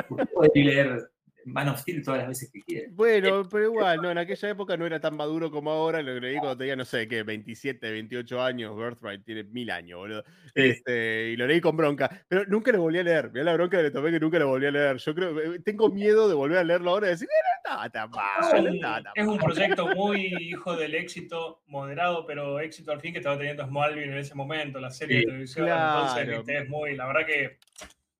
Usted 0.08 0.50
leer 0.54 1.11
Man 1.44 1.68
of 1.68 1.80
Steel 1.80 2.02
todas 2.04 2.20
las 2.20 2.28
veces 2.28 2.50
que 2.52 2.60
quiere. 2.60 2.88
Bueno, 2.90 3.48
pero 3.48 3.64
igual, 3.64 4.00
no, 4.00 4.10
en 4.10 4.18
aquella 4.18 4.50
época 4.50 4.76
no 4.76 4.86
era 4.86 5.00
tan 5.00 5.16
maduro 5.16 5.50
como 5.50 5.70
ahora. 5.70 6.02
Lo 6.02 6.18
leí 6.18 6.38
cuando 6.38 6.56
tenía, 6.56 6.76
no 6.76 6.84
sé 6.84 7.08
qué, 7.08 7.22
27, 7.22 7.90
28 7.90 8.42
años. 8.42 8.76
Birthright 8.76 9.24
tiene 9.24 9.44
mil 9.44 9.70
años, 9.70 9.98
boludo. 9.98 10.24
Este, 10.54 11.30
y 11.30 11.36
lo 11.36 11.46
leí 11.46 11.60
con 11.60 11.76
bronca. 11.76 12.24
Pero 12.28 12.44
nunca 12.46 12.72
lo 12.72 12.82
volví 12.82 12.98
a 12.98 13.02
leer. 13.02 13.30
Mira 13.32 13.44
la 13.44 13.54
bronca 13.54 13.76
que 13.76 13.84
le 13.84 13.90
tomé 13.90 14.10
que 14.10 14.20
nunca 14.20 14.38
lo 14.38 14.48
volví 14.48 14.66
a 14.66 14.70
leer. 14.70 14.96
Yo 14.98 15.14
creo, 15.14 15.40
eh, 15.40 15.60
tengo 15.60 15.88
miedo 15.88 16.28
de 16.28 16.34
volver 16.34 16.58
a 16.58 16.64
leerlo 16.64 16.90
ahora 16.90 17.08
y 17.08 17.10
decir, 17.10 17.28
no, 17.68 17.90
tan 17.90 18.10
mal. 18.10 19.04
Es 19.14 19.26
un 19.26 19.38
proyecto 19.38 19.94
muy 19.94 20.26
hijo 20.40 20.76
del 20.76 20.94
éxito, 20.94 21.62
moderado, 21.66 22.26
pero 22.26 22.60
éxito 22.60 22.92
al 22.92 23.00
fin 23.00 23.12
que 23.12 23.18
estaba 23.18 23.38
teniendo 23.38 23.66
Smallville 23.66 24.12
en 24.12 24.18
ese 24.18 24.34
momento, 24.34 24.80
la 24.80 24.90
serie 24.90 25.18
de 25.18 25.24
televisión. 25.24 25.68
Entonces, 25.68 26.44
es 26.46 26.68
muy, 26.68 26.96
la 26.96 27.06
verdad 27.06 27.26
que 27.26 27.58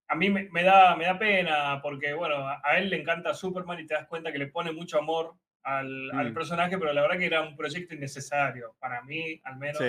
a 0.09 0.15
mí 0.15 0.29
me, 0.31 0.62
da, 0.62 0.95
me 0.97 1.05
da 1.05 1.19
pena 1.19 1.81
porque, 1.83 2.12
bueno, 2.12 2.47
a, 2.47 2.79
él 2.79 2.91
le 2.91 3.01
encanta 3.01 3.35
Superman 3.35 3.81
y 3.81 3.87
te 3.87 3.95
das 3.95 4.07
cuenta 4.07 4.31
que 4.31 4.38
le 4.38 4.49
pone 4.49 4.73
mucho 4.73 4.99
amor 4.99 5.35
al, 5.62 6.11
al, 6.12 6.31
mm. 6.31 6.35
personaje, 6.35 6.79
pero 6.79 6.93
la 6.93 7.03
verdad 7.03 7.19
que 7.19 7.27
era 7.27 7.43
un 7.43 7.57
proyecto 7.57 7.95
innecesario, 7.95 8.75
para 8.79 9.03
mí 9.03 9.41
al 9.45 9.57
menos 9.57 9.83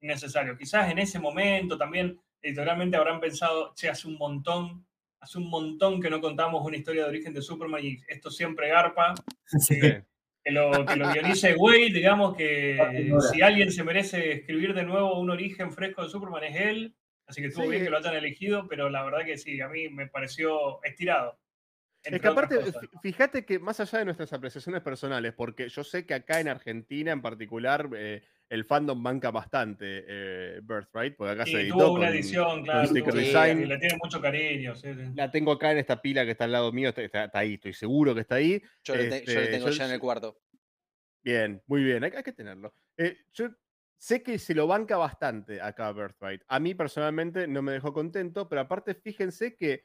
innecesario. 0.00 0.56
Quizás 0.56 0.90
en 0.90 0.98
ese 0.98 1.18
momento 1.18 1.78
también 1.78 2.18
editorialmente 2.42 2.96
habrán 2.96 3.20
pensado, 3.20 3.72
che, 3.74 3.88
hace 3.88 4.06
un 4.06 4.16
montón, 4.16 4.86
hace 5.20 5.38
un 5.38 5.48
montón 5.48 6.00
que 6.00 6.10
no 6.10 6.20
contamos 6.20 6.64
una 6.64 6.76
historia 6.76 7.04
de 7.04 7.08
origen 7.08 7.32
de 7.32 7.42
Superman 7.42 7.82
y 7.82 7.98
esto 8.08 8.30
siempre 8.30 8.68
garpa. 8.68 9.14
Que, 10.46 10.50
lo, 10.50 10.84
que 10.84 10.96
lo 10.96 11.10
guionice 11.10 11.54
Wade, 11.54 11.88
digamos 11.88 12.36
que 12.36 13.10
si 13.32 13.40
alguien 13.40 13.72
se 13.72 13.82
merece 13.82 14.30
escribir 14.30 14.74
de 14.74 14.82
nuevo 14.82 15.18
un 15.18 15.30
origen 15.30 15.72
fresco 15.72 16.02
de 16.02 16.10
Superman 16.10 16.44
es 16.44 16.60
él. 16.60 16.94
Así 17.26 17.40
que 17.40 17.48
estuvo 17.48 17.68
bien 17.68 17.84
que 17.84 17.90
lo 17.90 17.98
hayan 17.98 18.14
elegido, 18.14 18.68
pero 18.68 18.90
la 18.90 19.04
verdad 19.04 19.24
que 19.24 19.38
sí, 19.38 19.60
a 19.60 19.68
mí 19.68 19.88
me 19.88 20.08
pareció 20.08 20.82
estirado. 20.84 21.38
Es 22.02 22.20
que 22.20 22.28
aparte, 22.28 22.58
fíjate 23.02 23.46
que 23.46 23.58
más 23.58 23.80
allá 23.80 24.00
de 24.00 24.04
nuestras 24.04 24.32
apreciaciones 24.32 24.82
personales, 24.82 25.32
porque 25.32 25.70
yo 25.70 25.82
sé 25.82 26.04
que 26.04 26.12
acá 26.12 26.38
en 26.38 26.48
Argentina 26.48 27.12
en 27.12 27.22
particular 27.22 27.88
eh, 27.96 28.22
el 28.50 28.64
fandom 28.64 29.02
banca 29.02 29.30
bastante 29.30 30.04
eh, 30.06 30.60
Birthright, 30.62 31.16
porque 31.16 31.32
acá 31.32 31.46
se 31.46 31.62
editó. 31.62 31.78
Tuvo 31.78 31.92
una 31.94 32.10
edición, 32.10 32.62
claro. 32.62 32.92
Design. 32.92 33.66
le 33.66 33.78
tiene 33.78 33.96
mucho 34.02 34.20
cariño. 34.20 34.74
La 35.14 35.30
tengo 35.30 35.52
acá 35.52 35.72
en 35.72 35.78
esta 35.78 36.02
pila 36.02 36.26
que 36.26 36.32
está 36.32 36.44
al 36.44 36.52
lado 36.52 36.72
mío, 36.72 36.92
está, 36.94 37.30
ahí, 37.32 37.54
estoy 37.54 37.72
seguro 37.72 38.14
que 38.14 38.20
está 38.20 38.34
ahí. 38.34 38.62
Yo, 38.82 38.94
le, 38.96 39.08
este, 39.08 39.46
tengo 39.46 39.70
ya 39.70 39.86
en 39.86 39.92
el 39.92 40.00
cuarto. 40.00 40.38
Bien, 41.22 41.62
muy 41.66 41.82
bien, 41.82 42.04
hay, 42.04 42.10
que 42.10 42.32
tenerlo. 42.34 42.74
Eh, 42.98 43.16
yo 43.32 43.48
Sé 44.04 44.22
que 44.22 44.38
se 44.38 44.54
lo 44.54 44.66
banca 44.66 44.98
bastante 44.98 45.62
acá 45.62 45.90
Birthright. 45.90 46.42
A 46.48 46.60
mí 46.60 46.74
personalmente 46.74 47.48
no 47.48 47.62
me 47.62 47.72
dejó 47.72 47.94
contento, 47.94 48.50
pero 48.50 48.60
aparte 48.60 48.92
fíjense 48.94 49.56
que 49.56 49.82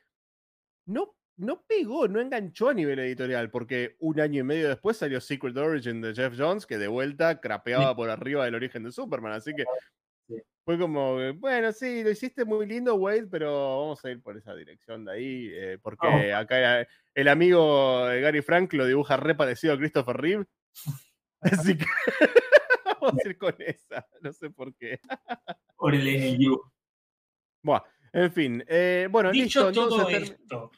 no, 0.85 1.15
no 1.37 1.63
pegó, 1.65 2.09
no 2.09 2.19
enganchó 2.19 2.67
a 2.67 2.73
nivel 2.73 2.99
editorial, 2.99 3.49
porque 3.49 3.95
un 3.99 4.19
año 4.19 4.41
y 4.41 4.43
medio 4.43 4.67
después 4.67 4.97
salió 4.97 5.21
Secret 5.21 5.55
Origin 5.55 6.01
de 6.01 6.13
Jeff 6.13 6.33
Jones, 6.37 6.65
que 6.65 6.77
de 6.77 6.89
vuelta 6.89 7.39
crapeaba 7.39 7.95
por 7.95 8.09
arriba 8.09 8.43
del 8.43 8.55
origen 8.55 8.83
de 8.83 8.91
Superman. 8.91 9.31
Así 9.31 9.53
que 9.55 9.63
Fue 10.65 10.77
como, 10.77 11.21
eh, 11.21 11.31
bueno, 11.31 11.71
sí, 11.71 12.03
lo 12.03 12.09
hiciste 12.09 12.43
muy 12.43 12.65
lindo, 12.65 12.95
Wade, 12.95 13.27
pero 13.27 13.79
vamos 13.83 14.03
a 14.03 14.11
ir 14.11 14.21
por 14.21 14.35
esa 14.35 14.53
dirección 14.53 15.05
de 15.05 15.13
ahí, 15.13 15.49
eh, 15.53 15.77
porque 15.81 16.07
Oh. 16.07 16.35
acá 16.35 16.85
el 17.15 17.27
amigo 17.29 18.05
de 18.05 18.19
Gary 18.19 18.41
Frank 18.41 18.73
lo 18.73 18.85
dibuja 18.85 19.15
re 19.15 19.33
parecido 19.33 19.75
a 19.75 19.77
Christopher 19.77 20.17
Reeve. 20.17 20.45
Así 21.41 21.77
que 21.77 21.85
vamos 23.01 23.25
a 23.25 23.29
ir 23.29 23.37
con 23.37 23.55
esa, 23.59 24.05
no 24.21 24.33
sé 24.33 24.49
por 24.49 24.73
qué. 24.75 24.99
Por 25.77 25.95
el 25.95 26.07
NU. 26.39 26.61
Buah, 27.61 27.81
en 28.13 28.31
fin, 28.31 28.63
eh, 28.67 29.07
bueno, 29.11 29.31
Dicho 29.31 29.69
listo, 29.69 29.87
todo 29.87 30.09
entonces 30.09 30.31
esto. 30.41 30.71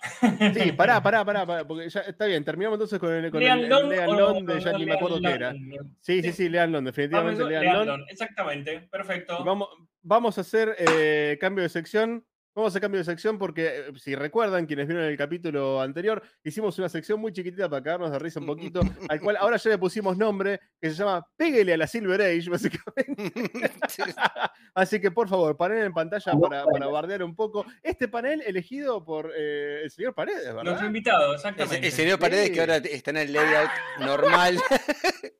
Sí, 0.53 0.71
pará, 0.71 1.01
pará, 1.01 1.23
pará, 1.25 1.45
pará, 1.45 1.67
porque 1.67 1.87
ya 1.89 2.01
está 2.01 2.25
bien, 2.25 2.43
terminamos 2.43 2.75
entonces 2.77 2.99
con 2.99 3.11
el, 3.13 3.29
con 3.31 3.41
el- 3.41 3.47
el 3.65 3.69
Lean 3.89 4.17
Lon 4.17 4.45
de 4.45 4.59
ya 4.59 4.73
ni 4.73 4.85
me 4.85 4.93
acuerdo 4.93 5.21
qué 5.21 5.29
era. 5.29 5.53
Sí, 6.01 6.21
sí, 6.23 6.31
sí, 6.33 6.49
Leanlon, 6.49 6.83
definitivamente 6.85 7.43
Vamos, 7.43 7.51
Leanlon. 7.51 7.85
Leanlon, 7.85 8.09
Exactamente, 8.09 8.79
perfecto. 8.91 9.43
Vamos, 9.45 9.69
vamos 10.01 10.37
a 10.37 10.41
hacer 10.41 10.75
eh, 10.79 11.37
cambio 11.39 11.61
de 11.63 11.69
sección. 11.69 12.25
Vamos 12.53 12.75
a 12.75 12.81
cambio 12.81 12.97
de 12.99 13.05
sección 13.05 13.37
porque, 13.37 13.67
eh, 13.67 13.83
si 13.97 14.13
recuerdan, 14.13 14.65
quienes 14.65 14.85
vieron 14.85 15.05
el 15.05 15.15
capítulo 15.17 15.79
anterior, 15.81 16.21
hicimos 16.43 16.77
una 16.79 16.89
sección 16.89 17.19
muy 17.21 17.31
chiquitita 17.31 17.69
para 17.69 17.81
cagarnos 17.81 18.11
de 18.11 18.19
risa 18.19 18.41
un 18.41 18.45
poquito, 18.45 18.81
al 19.07 19.21
cual 19.21 19.37
ahora 19.37 19.55
ya 19.55 19.69
le 19.69 19.77
pusimos 19.77 20.17
nombre, 20.17 20.59
que 20.79 20.89
se 20.89 20.95
llama 20.97 21.25
Péguele 21.37 21.73
a 21.73 21.77
la 21.77 21.87
Silver 21.87 22.21
Age, 22.21 22.49
básicamente. 22.49 23.71
Sí. 23.87 24.03
Así 24.75 24.99
que, 24.99 25.11
por 25.11 25.29
favor, 25.29 25.55
panel 25.55 25.85
en 25.85 25.93
pantalla 25.93 26.33
para, 26.33 26.65
para 26.65 26.87
bardear 26.87 27.23
un 27.23 27.35
poco. 27.35 27.65
Este 27.81 28.09
panel 28.09 28.41
elegido 28.45 29.03
por 29.03 29.31
eh, 29.33 29.83
el 29.83 29.91
señor 29.91 30.13
Paredes, 30.13 30.45
¿verdad? 30.47 30.63
Nuestro 30.63 30.87
invitado, 30.87 31.29
El, 31.29 31.35
exactamente. 31.35 31.87
el 31.87 31.93
señor 31.93 32.19
Paredes 32.19 32.47
Sí. 32.47 32.53
que 32.53 32.59
ahora 32.59 32.77
está 32.77 33.11
en 33.11 33.17
el 33.17 33.31
layout 33.33 33.69
normal. 33.99 34.57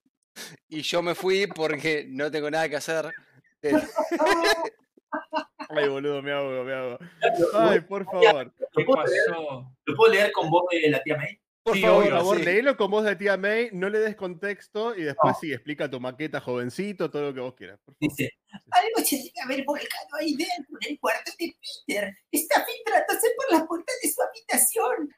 y 0.69 0.81
yo 0.81 1.01
me 1.01 1.13
fui 1.13 1.47
porque 1.47 2.05
no 2.07 2.31
tengo 2.31 2.49
nada 2.49 2.69
que 2.69 2.77
hacer. 2.77 3.11
Ay, 5.75 5.87
boludo, 5.89 6.21
me 6.21 6.31
hago, 6.31 6.63
me 6.63 6.73
hago. 6.73 6.97
Ay, 7.53 7.79
por 7.81 8.05
favor. 8.05 8.53
¿Qué 8.73 8.81
¿Lo 8.81 8.85
puedo, 8.85 9.05
leer, 9.05 9.23
pasó? 9.29 9.75
lo 9.85 9.95
puedo 9.95 10.13
leer 10.13 10.31
con 10.31 10.49
voz 10.49 10.63
de 10.71 10.89
la 10.89 11.01
tía 11.03 11.17
May? 11.17 11.39
Por 11.63 11.75
Sí, 11.75 11.81
favor, 11.83 11.99
obvio, 12.01 12.09
por 12.09 12.19
favor, 12.21 12.37
sí. 12.37 12.43
léelo 12.43 12.75
con 12.77 12.89
voz 12.89 13.03
de 13.05 13.15
tía 13.15 13.37
May, 13.37 13.69
no 13.71 13.87
le 13.87 13.99
des 13.99 14.15
contexto 14.15 14.95
y 14.95 15.03
después 15.03 15.33
No. 15.35 15.39
sí, 15.39 15.53
explica 15.53 15.87
tu 15.87 15.99
maqueta, 15.99 16.39
jovencito, 16.41 17.11
todo 17.11 17.21
lo 17.27 17.33
que 17.35 17.39
vos 17.39 17.53
quieras. 17.53 17.79
Dice, 17.99 18.31
Algo 18.71 19.05
se 19.05 19.17
debe 19.17 19.31
haber 19.45 19.63
volcado 19.63 20.15
ahí 20.19 20.35
dentro, 20.35 20.75
en 20.81 20.91
el 20.93 20.99
cuarto 20.99 21.31
de 21.37 21.55
Peter. 21.85 22.17
Está 22.31 22.65
filtrándose 22.65 23.27
por 23.37 23.59
la 23.59 23.65
puerta 23.67 23.93
de 24.01 24.09
su 24.09 24.21
habitación. 24.23 25.15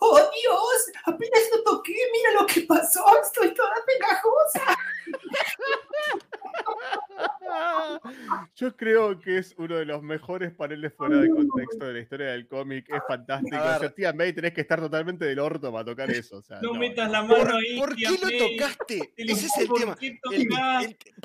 ¡Oh, 0.00 0.16
Dios! 0.18 0.90
Apenas 1.04 1.40
lo 1.54 1.62
toqué. 1.64 1.92
Mira 2.10 2.40
lo 2.40 2.46
que 2.46 2.62
pasó. 2.62 3.04
Estoy 3.22 3.52
toda 3.54 3.74
pegajosa. 3.86 4.76
Yo 8.54 8.76
creo 8.76 9.18
que 9.20 9.38
es 9.38 9.54
uno 9.58 9.76
de 9.76 9.84
los 9.84 10.02
mejores 10.02 10.52
paneles 10.52 10.92
fuera 10.94 11.18
de 11.18 11.30
contexto 11.30 11.86
de 11.86 11.92
la 11.92 11.98
historia 12.00 12.26
del 12.28 12.46
cómic. 12.46 12.86
Es 12.88 13.02
fantástico. 13.06 13.56
O 13.56 13.78
sea, 13.78 13.94
tía 13.94 14.12
May, 14.12 14.32
tenés 14.32 14.52
que 14.52 14.60
estar 14.60 14.80
totalmente 14.80 15.24
del 15.24 15.38
orto 15.38 15.72
para 15.72 15.84
tocar 15.84 16.10
eso. 16.10 16.38
O 16.38 16.42
sea, 16.42 16.60
No 16.60 16.72
no, 16.74 16.78
metas 16.78 17.10
la 17.10 17.22
mano 17.22 17.36
¿Por, 17.36 17.52
ahí. 17.52 17.78
por 17.78 17.94
tía 17.94 18.10
qué 18.10 18.18
lo 18.18 18.48
tocaste? 18.48 19.12
Te 19.16 19.22
Ese 19.22 19.46
es 19.46 19.56
el 19.58 19.68
tema. 19.68 19.96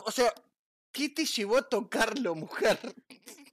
o 0.06 0.12
sea, 0.12 0.32
¿qué 0.92 1.10
te 1.10 1.26
llevó 1.26 1.58
a 1.58 1.68
tocarlo, 1.68 2.36
mujer? 2.36 2.78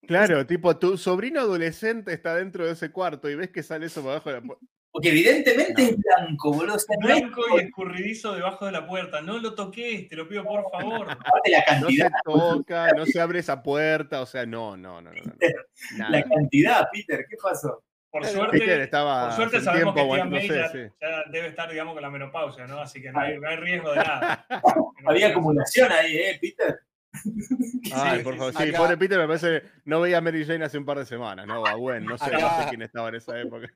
Claro, 0.07 0.47
tipo, 0.47 0.77
tu 0.77 0.99
sobrino 0.99 1.41
adolescente 1.41 2.13
está 2.13 2.35
dentro 2.35 2.67
de 2.67 2.73
ese 2.73 2.91
cuarto 2.91 3.31
y 3.31 3.37
ves 3.37 3.51
que 3.51 3.63
sale 3.63 3.87
eso 3.87 4.03
por 4.03 4.11
abajo 4.13 4.31
de 4.31 4.41
la 4.41 4.43
puerta. 4.43 4.67
Porque 4.93 5.11
evidentemente 5.11 5.83
es 5.83 5.97
blanco, 5.97 6.53
boludo. 6.53 6.75
O 6.75 6.79
sea, 6.79 6.97
no 7.01 7.09
es 7.09 7.21
Blanco 7.21 7.43
y 7.57 7.61
escurridizo 7.61 8.35
debajo 8.35 8.67
de 8.67 8.73
la 8.73 8.87
puerta. 8.87 9.21
No 9.21 9.39
lo 9.39 9.55
toques, 9.55 10.09
te 10.09 10.17
lo 10.17 10.29
pido 10.29 10.45
por 10.45 10.69
favor. 10.71 11.07
la 11.47 11.59
No 11.59 11.65
cantidad. 11.67 12.09
se 12.09 12.13
toca, 12.25 12.93
no 12.93 13.07
se 13.07 13.21
abre 13.21 13.39
esa 13.39 13.63
puerta, 13.63 14.21
o 14.21 14.27
sea, 14.27 14.45
no, 14.47 14.77
no, 14.77 15.01
no, 15.01 15.11
no. 15.13 15.23
no, 15.23 15.35
La 16.11 16.23
cantidad, 16.23 16.89
Peter, 16.93 17.25
¿qué 17.29 17.37
pasó? 17.41 17.83
Por 18.11 18.23
Peter 18.23 18.37
suerte, 18.37 18.59
Peter 18.59 18.81
estaba 18.81 19.27
por 19.27 19.37
suerte 19.37 19.61
sabemos 19.61 19.95
que 19.95 20.01
tiempo 20.01 20.15
tía 20.15 20.23
aguantando, 20.25 20.37
May 20.37 20.49
no 20.49 20.55
ya, 20.57 20.69
sé, 20.69 20.89
sí. 20.89 20.95
ya 21.01 21.31
debe 21.31 21.47
estar, 21.47 21.71
digamos, 21.71 21.95
con 21.95 22.03
la 22.03 22.11
menopausia, 22.11 22.67
¿no? 22.67 22.81
Así 22.81 23.01
que 23.01 23.13
no 23.13 23.21
hay, 23.21 23.39
no 23.39 23.49
hay 23.49 23.57
riesgo 23.57 23.91
de 23.91 23.97
nada. 23.99 24.47
Había 25.07 25.29
acumulación 25.29 25.93
ahí, 25.93 26.17
¿eh, 26.17 26.39
Peter? 26.41 26.81
Ay, 27.93 28.19
Sí, 28.19 28.25
por 28.25 28.37
favor, 28.37 28.53
sí. 28.57 28.63
Acá- 28.69 28.79
pobre 28.79 28.97
Peter 28.97 29.19
me 29.19 29.27
parece, 29.27 29.63
no 29.85 30.01
veía 30.01 30.19
a 30.19 30.21
Mary 30.21 30.45
Jane 30.45 30.65
hace 30.65 30.79
un 30.79 30.85
par 30.85 30.99
de 30.99 31.07
semanas, 31.07 31.47
¿no? 31.47 31.67
A 31.67 31.75
Gwen, 31.75 32.05
no 32.05 32.17
sé, 32.17 32.31
no 32.31 32.39
sé 32.39 32.69
quién 32.69 32.83
estaba 32.83 33.09
en 33.09 33.17
esa 33.17 33.39
época. 33.41 33.69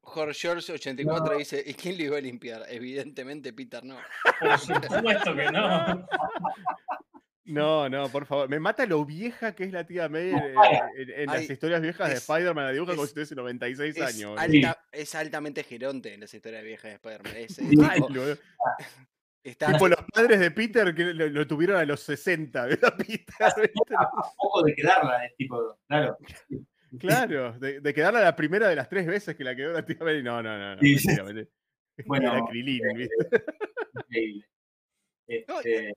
Jorge 0.00 0.34
George 0.40 0.72
84 0.72 1.38
dice, 1.38 1.62
¿y 1.64 1.74
quién 1.74 1.96
le 1.96 2.04
iba 2.04 2.18
a 2.18 2.20
limpiar? 2.20 2.62
Evidentemente 2.68 3.52
Peter 3.52 3.84
no. 3.84 3.96
Por 4.40 4.58
supuesto 4.58 5.34
que 5.34 5.50
no. 5.52 6.06
No, 7.46 7.90
no, 7.90 8.08
por 8.08 8.24
favor. 8.24 8.48
Me 8.48 8.58
mata 8.58 8.86
lo 8.86 9.04
vieja 9.04 9.54
que 9.54 9.64
es 9.64 9.70
la 9.72 9.84
tía 9.86 10.08
May 10.08 10.30
eh, 10.32 10.54
en, 10.96 11.10
en 11.10 11.26
las 11.26 11.42
historias 11.42 11.82
viejas 11.82 12.08
de 12.08 12.14
Spider-Man. 12.14 12.64
La 12.64 12.72
dibuja 12.72 12.94
como 12.94 13.06
si 13.06 13.12
tuviese 13.12 13.34
96 13.34 13.94
Es, 13.98 14.02
años. 14.02 14.40
es 14.90 15.14
altamente 15.14 15.62
geronte 15.62 16.14
en 16.14 16.20
las 16.20 16.32
historias 16.32 16.64
viejas 16.64 16.84
de 16.92 16.94
Spider-Man. 16.94 17.36
Es, 17.36 17.60
está, 19.44 19.72
Tipo 19.72 19.88
los 19.88 19.98
padres 20.12 20.40
de 20.40 20.50
Peter 20.50 20.94
que 20.94 21.04
lo, 21.14 21.28
lo 21.28 21.46
tuvieron 21.46 21.76
a 21.76 21.84
los 21.84 22.00
60, 22.00 22.66
¿ves? 22.66 22.82
A 22.82 22.96
Peter. 22.96 23.34
A 23.98 24.10
poco 24.36 24.62
de 24.64 24.74
quedarla, 24.74 25.24
es 25.26 25.36
tipo, 25.36 25.78
claro. 25.86 26.16
Claro, 26.98 27.58
de, 27.58 27.80
de 27.80 27.94
quedarla 27.94 28.20
la 28.20 28.36
primera 28.36 28.68
de 28.68 28.76
las 28.76 28.88
tres 28.88 29.04
veces 29.06 29.34
que 29.34 29.42
la 29.44 29.54
quedó 29.56 29.72
la 29.72 29.84
tía 29.84 29.96
May. 30.00 30.22
No, 30.22 30.40
no, 30.42 30.56
no. 30.58 30.76
no 30.76 30.80
Sí. 30.80 30.94
mentira, 30.94 31.24
mentira. 31.24 31.48
Bueno, 32.06 32.32
Era 32.32 32.44
Krilin, 32.48 32.82
¿viste? 32.94 33.14
Increíble. 34.08 34.46
Este, 35.26 35.44
lo- 35.88 35.94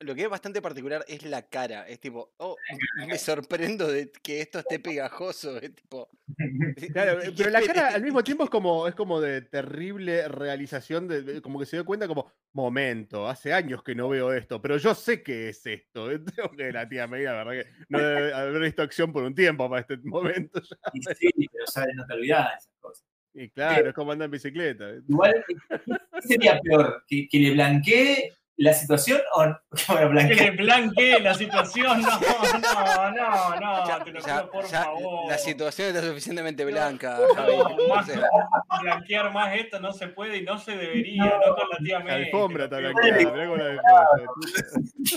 lo 0.00 0.14
que 0.14 0.22
es 0.22 0.28
bastante 0.28 0.60
particular 0.62 1.04
es 1.08 1.24
la 1.24 1.42
cara. 1.42 1.86
Es 1.88 2.00
tipo, 2.00 2.32
oh, 2.38 2.56
me 3.08 3.18
sorprendo 3.18 3.86
de 3.88 4.10
que 4.22 4.40
esto 4.40 4.58
esté 4.60 4.78
pegajoso. 4.78 5.58
Es 5.60 5.74
tipo. 5.74 6.08
Claro, 6.92 7.20
¿qué- 7.20 7.32
pero 7.36 7.50
la 7.50 7.60
qué 7.60 7.66
cara 7.66 7.80
esperé? 7.80 7.94
al 7.96 8.02
mismo 8.02 8.22
tiempo 8.24 8.44
es 8.44 8.50
como, 8.50 8.88
es 8.88 8.94
como 8.94 9.20
de 9.20 9.42
terrible 9.42 10.26
realización, 10.28 11.06
de, 11.08 11.22
de- 11.22 11.42
como 11.42 11.58
que 11.58 11.66
se 11.66 11.76
dio 11.76 11.84
cuenta 11.84 12.06
como, 12.08 12.32
momento, 12.52 13.28
hace 13.28 13.52
años 13.52 13.82
que 13.82 13.94
no 13.94 14.08
veo 14.08 14.32
esto, 14.32 14.60
pero 14.62 14.76
yo 14.76 14.94
sé 14.94 15.22
que 15.22 15.48
es 15.50 15.64
esto. 15.66 16.08
Tengo 16.36 16.50
que 16.56 16.72
la 16.72 16.88
tía 16.88 17.06
May, 17.06 17.22
la 17.24 17.32
verdad 17.44 17.52
que 17.64 17.66
no 17.88 17.98
debe 17.98 18.32
haber 18.34 18.62
visto 18.62 18.82
acción 18.82 19.12
por 19.12 19.24
un 19.24 19.34
tiempo 19.34 19.68
para 19.68 19.80
este 19.82 19.96
momento. 19.98 20.60
ya. 20.62 20.76
y 20.92 21.00
sí, 21.14 21.30
pero 21.52 21.66
sabes, 21.66 21.94
no 21.94 22.06
te 22.06 22.14
olvidas 22.14 22.48
de 22.50 22.56
esas 22.58 22.72
cosas. 22.80 23.04
Y 23.36 23.48
claro, 23.50 23.88
es 23.88 23.94
como 23.94 24.12
andar 24.12 24.26
en 24.26 24.30
bicicleta. 24.30 24.90
Igual, 25.08 25.44
¿qué 25.48 26.22
sería 26.22 26.60
peor? 26.60 27.02
¿Que, 27.08 27.26
que 27.28 27.38
le 27.40 27.50
blanquee 27.50 28.32
la 28.56 28.72
situación 28.72 29.20
o 29.34 29.46
no? 29.46 29.58
que 29.86 29.92
me 29.94 29.98
Que 29.98 30.06
blanquee? 30.06 30.34
le 30.36 30.50
blanquee 30.52 31.20
la 31.20 31.34
situación. 31.34 32.02
No, 32.02 32.20
no, 32.60 33.10
no, 33.10 33.60
no. 33.60 33.86
Ya- 33.88 34.04
te 34.04 34.12
lo 34.12 34.20
ya- 34.20 34.46
por 34.46 34.64
ya 34.66 34.84
favor. 34.84 35.28
La 35.30 35.38
situación 35.38 35.88
está 35.88 36.02
suficientemente 36.02 36.64
blanca, 36.64 37.18
No, 37.18 37.34
Javi. 37.34 37.88
más, 37.88 38.06
blanquear 38.80 39.32
más 39.32 39.54
esto 39.56 39.80
no 39.80 39.92
se 39.92 40.08
puede 40.08 40.38
y 40.38 40.42
no 40.42 40.58
se 40.58 40.76
debería, 40.76 41.24
no, 41.24 41.54
con 41.56 41.68
la 41.70 41.78
tía 41.78 41.98
La 41.98 42.04
May. 42.04 42.24
alfombra 42.26 42.64
está 42.64 42.78
blanqueada, 42.78 43.20
la. 43.22 43.82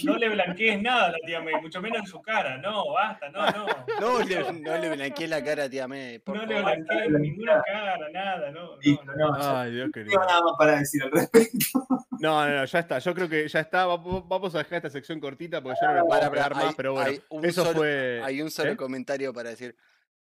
No 0.03 0.15
le 0.17 0.29
blanquees 0.29 0.81
nada 0.81 1.05
a 1.07 1.11
la 1.11 1.17
tía 1.25 1.41
May, 1.41 1.53
mucho 1.61 1.81
menos 1.81 1.99
en 1.99 2.07
su 2.07 2.21
cara. 2.21 2.57
No, 2.57 2.91
basta, 2.93 3.29
no, 3.29 3.45
no. 3.51 3.65
no, 4.01 4.19
le, 4.23 4.51
no 4.53 4.77
le 4.77 4.89
blanqueé 4.95 5.27
la 5.27 5.43
cara 5.43 5.65
a 5.65 5.69
tía 5.69 5.87
May, 5.87 6.19
por 6.19 6.35
No 6.37 6.45
le 6.45 6.61
blanquees 6.61 7.09
ninguna 7.11 7.61
cara, 7.63 7.97
nada, 8.11 8.51
no. 8.51 8.77
no, 9.15 9.37
no. 9.37 9.57
Ay, 9.57 9.71
Dios 9.71 9.87
no 9.87 9.91
tengo 9.91 10.05
querido. 10.05 10.19
nada 10.25 10.41
más 10.41 10.53
para 10.57 10.79
decir 10.79 11.03
al 11.03 11.11
respecto. 11.11 11.79
No, 12.19 12.47
no, 12.47 12.55
no, 12.55 12.65
ya 12.65 12.79
está. 12.79 12.99
Yo 12.99 13.13
creo 13.13 13.29
que 13.29 13.47
ya 13.47 13.59
está. 13.59 13.85
Va- 13.85 13.97
Vamos 13.97 14.55
a 14.55 14.59
dejar 14.59 14.77
esta 14.77 14.89
sección 14.89 15.19
cortita 15.19 15.61
porque 15.61 15.77
ya 15.81 15.87
no 15.89 15.93
le 15.95 15.99
puedo 16.01 16.09
Para, 16.09 16.29
para, 16.29 16.31
pegar 16.31 16.55
más, 16.55 16.65
hay- 16.65 16.73
pero 16.75 16.93
bueno. 16.93 17.09
hay 17.09 17.21
Eso 17.43 17.63
solo- 17.63 17.79
fue. 17.79 18.21
Hay 18.23 18.41
un 18.41 18.51
solo 18.51 18.71
¿Eh? 18.71 18.77
comentario 18.77 19.33
para 19.33 19.49
decir. 19.51 19.75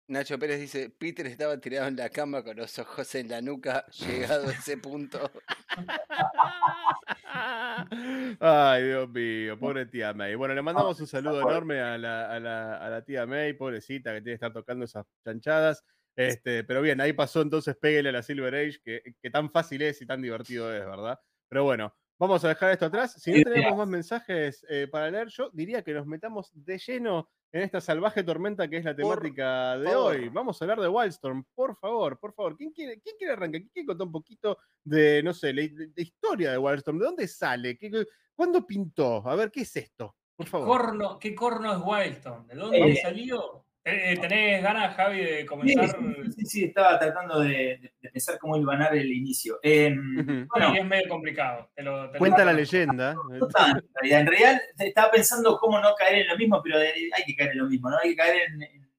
Nacho 0.07 0.37
Pérez 0.37 0.59
dice, 0.59 0.91
Peter 0.91 1.25
estaba 1.25 1.59
tirado 1.59 1.87
en 1.87 1.95
la 1.95 2.09
cama 2.09 2.43
con 2.43 2.55
los 2.55 2.77
ojos 2.77 3.15
en 3.15 3.27
la 3.27 3.41
nuca, 3.41 3.83
llegado 3.87 4.47
a 4.47 4.51
ese 4.51 4.77
punto. 4.77 5.31
Ay, 8.39 8.83
Dios 8.83 9.09
mío, 9.09 9.59
pobre 9.59 9.85
tía 9.87 10.13
May. 10.13 10.35
Bueno, 10.35 10.53
le 10.53 10.61
mandamos 10.61 10.99
un 10.99 11.07
saludo 11.07 11.41
enorme 11.41 11.79
a 11.81 11.97
la, 11.97 12.31
a 12.31 12.39
la- 12.39 12.77
a 12.77 12.89
la 12.89 13.01
tía 13.03 13.25
May, 13.25 13.53
pobrecita, 13.53 14.11
que 14.13 14.21
tiene 14.21 14.31
que 14.31 14.45
estar 14.45 14.53
tocando 14.53 14.85
esas 14.85 15.05
chanchadas. 15.23 15.83
Este, 16.15 16.63
pero 16.63 16.81
bien, 16.81 17.01
ahí 17.01 17.11
pasó 17.11 17.41
entonces 17.41 17.75
Pégale 17.75 18.09
a 18.09 18.13
la 18.13 18.23
Silver 18.23 18.55
Age, 18.55 18.79
que, 18.83 19.01
que 19.21 19.29
tan 19.29 19.51
fácil 19.51 19.81
es 19.81 20.01
y 20.01 20.05
tan 20.05 20.21
divertido 20.21 20.73
es, 20.73 20.85
¿verdad? 20.85 21.19
Pero 21.55 21.63
bueno, 21.63 21.95
vamos 22.19 22.43
a 22.43 22.49
dejar 22.49 22.71
esto 22.73 22.87
atrás. 22.87 23.13
Si 23.13 23.31
no 23.31 23.49
tenemos 23.49 23.77
más 23.77 23.87
mensajes 23.87 24.65
eh, 24.67 24.89
para 24.91 25.09
leer, 25.09 25.29
yo 25.29 25.49
diría 25.53 25.81
que 25.81 25.93
nos 25.93 26.05
metamos 26.05 26.51
de 26.53 26.77
lleno 26.77 27.29
en 27.49 27.61
esta 27.61 27.79
salvaje 27.79 28.23
tormenta 28.25 28.67
que 28.69 28.75
es 28.75 28.83
la 28.83 28.93
Por 28.93 29.19
temática 29.21 29.77
de 29.77 29.85
favor. 29.89 30.15
hoy. 30.17 30.27
Vamos 30.27 30.61
a 30.61 30.65
hablar 30.65 30.81
de 30.81 30.89
Wildstorm, 30.89 31.45
por 31.55 31.77
favor, 31.77 32.19
por 32.19 32.33
favor. 32.33 32.57
¿Quién 32.57 32.71
quiere, 32.73 32.99
quién 32.99 33.15
quiere 33.17 33.31
arrancar? 33.31 33.61
¿Quién 33.61 33.69
quiere 33.73 33.85
contar 33.87 34.05
un 34.07 34.11
poquito 34.11 34.57
de, 34.83 35.23
no 35.23 35.33
sé, 35.33 35.53
la, 35.53 35.61
la 35.61 36.03
historia 36.03 36.51
de 36.51 36.57
Wildstorm? 36.57 36.99
¿De 36.99 37.05
dónde 37.05 37.25
sale? 37.29 37.77
¿Qué- 37.77 37.89
qué- 37.89 38.05
¿Cuándo 38.35 38.67
pintó? 38.67 39.25
A 39.25 39.33
ver, 39.37 39.49
¿qué 39.49 39.61
es 39.61 39.73
esto? 39.77 40.13
Por 40.35 40.47
favor. 40.47 40.67
Corno, 40.67 41.17
¿Qué 41.17 41.33
corno 41.33 41.71
es 41.71 41.79
Wildstone? 41.81 42.47
¿De 42.47 42.55
dónde 42.55 42.79
Eh, 42.91 42.95
salió? 43.01 43.64
Eh, 43.87 44.13
eh, 44.13 44.17
¿Tenés 44.17 44.63
ganas, 44.63 44.95
Javi, 44.95 45.19
de 45.23 45.45
comenzar? 45.45 45.89
Sí, 45.89 46.31
sí, 46.37 46.45
sí, 46.45 46.63
estaba 46.65 46.97
tratando 46.97 47.39
de, 47.41 47.91
pensar 48.11 48.39
cómo 48.39 48.57
iluminar 48.57 48.95
el 48.95 49.11
inicio. 49.13 49.59
Eh, 49.61 49.91
Ujú. 49.93 50.47
bueno, 50.49 50.71
Sí, 50.71 50.77
es 50.79 50.85
medio 50.85 51.07
complicado. 51.09 51.69
te 51.75 51.83
lo- 51.83 52.07
te 52.09 52.13
lo- 52.13 52.19
Cuenta 52.19 52.43
la 52.43 52.53
leyenda. 52.53 53.15
tanto, 53.55 53.85
en 54.01 54.25
realidad. 54.25 54.59
Estaba 54.79 55.11
pensando 55.11 55.57
cómo 55.59 55.79
no 55.79 55.93
caer 55.93 56.23
en 56.23 56.27
lo 56.29 56.35
mismo, 56.37 56.61
pero 56.63 56.79
de- 56.79 56.93
hay 57.15 57.23
que 57.27 57.35
caer 57.35 57.51
en 57.51 57.59
lo 57.59 57.65
mismo, 57.67 57.91
¿no? 57.91 57.97
Hay 58.03 58.09
que 58.09 58.15
caer 58.15 58.41
en, 58.47 58.63
en- 58.63 58.89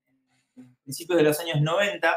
en 0.57 0.77
principios 0.85 1.19
de 1.19 1.25
los 1.25 1.41
años 1.41 1.61
90, 1.61 2.17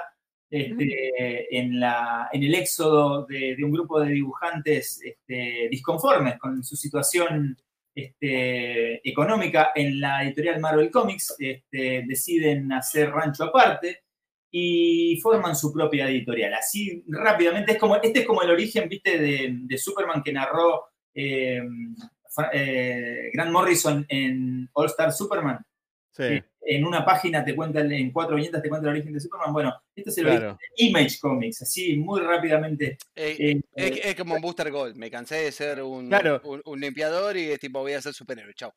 este, 0.51 1.57
en, 1.57 1.79
la, 1.79 2.29
en 2.31 2.43
el 2.43 2.53
éxodo 2.53 3.25
de, 3.25 3.55
de 3.55 3.63
un 3.63 3.71
grupo 3.71 3.99
de 3.99 4.11
dibujantes 4.11 5.01
este, 5.03 5.67
disconformes 5.71 6.37
con 6.37 6.63
su 6.63 6.75
situación 6.75 7.57
este, 7.93 9.07
económica 9.07 9.71
en 9.75 9.99
la 9.99 10.23
editorial 10.23 10.59
Marvel 10.59 10.91
Comics, 10.91 11.35
este, 11.39 12.03
deciden 12.07 12.71
hacer 12.71 13.11
rancho 13.11 13.45
aparte 13.45 14.03
y 14.51 15.19
forman 15.21 15.55
su 15.55 15.71
propia 15.71 16.09
editorial. 16.09 16.53
Así 16.53 17.03
rápidamente, 17.07 17.73
es 17.73 17.77
como, 17.77 17.95
este 17.97 18.19
es 18.19 18.25
como 18.25 18.41
el 18.41 18.49
origen, 18.49 18.89
viste, 18.89 19.17
de, 19.19 19.49
de 19.61 19.77
Superman 19.77 20.23
que 20.23 20.33
narró 20.33 20.85
eh, 21.13 21.61
eh, 22.53 23.29
Grant 23.33 23.51
Morrison 23.51 24.05
en 24.07 24.69
All 24.73 24.87
Star 24.87 25.11
Superman. 25.11 25.59
Sí, 26.11 26.41
En 26.61 26.85
una 26.85 27.03
página 27.05 27.43
te 27.43 27.55
cuenta, 27.55 27.81
el- 27.81 27.91
en 27.93 28.11
cuatro 28.11 28.35
viñetas 28.35 28.61
te 28.61 28.69
cuenta 28.69 28.87
el 28.87 28.95
origen 28.95 29.13
de 29.13 29.19
Superman. 29.19 29.53
Bueno, 29.53 29.73
este 29.95 30.09
es 30.09 30.17
el 30.19 30.25
origen 30.25 30.41
claro. 30.41 30.57
de 30.59 30.85
Image 30.85 31.17
Comics, 31.19 31.61
así 31.61 31.95
muy 31.97 32.21
rápidamente. 32.21 32.97
Eh, 33.15 33.35
eh, 33.39 33.61
es, 33.75 34.05
es 34.05 34.15
como 34.15 34.35
un 34.35 34.41
Booster 34.41 34.69
Gold. 34.71 34.95
Me 34.95 35.09
cansé 35.09 35.35
de 35.35 35.51
ser 35.51 35.81
un, 35.81 36.09
Claro. 36.09 36.41
un, 36.43 36.61
un 36.65 36.79
limpiador 36.79 37.37
y 37.37 37.51
es 37.51 37.59
tipo, 37.59 37.79
voy 37.79 37.93
a 37.93 38.01
ser 38.01 38.13
superhéroe. 38.13 38.53
Chao. 38.53 38.73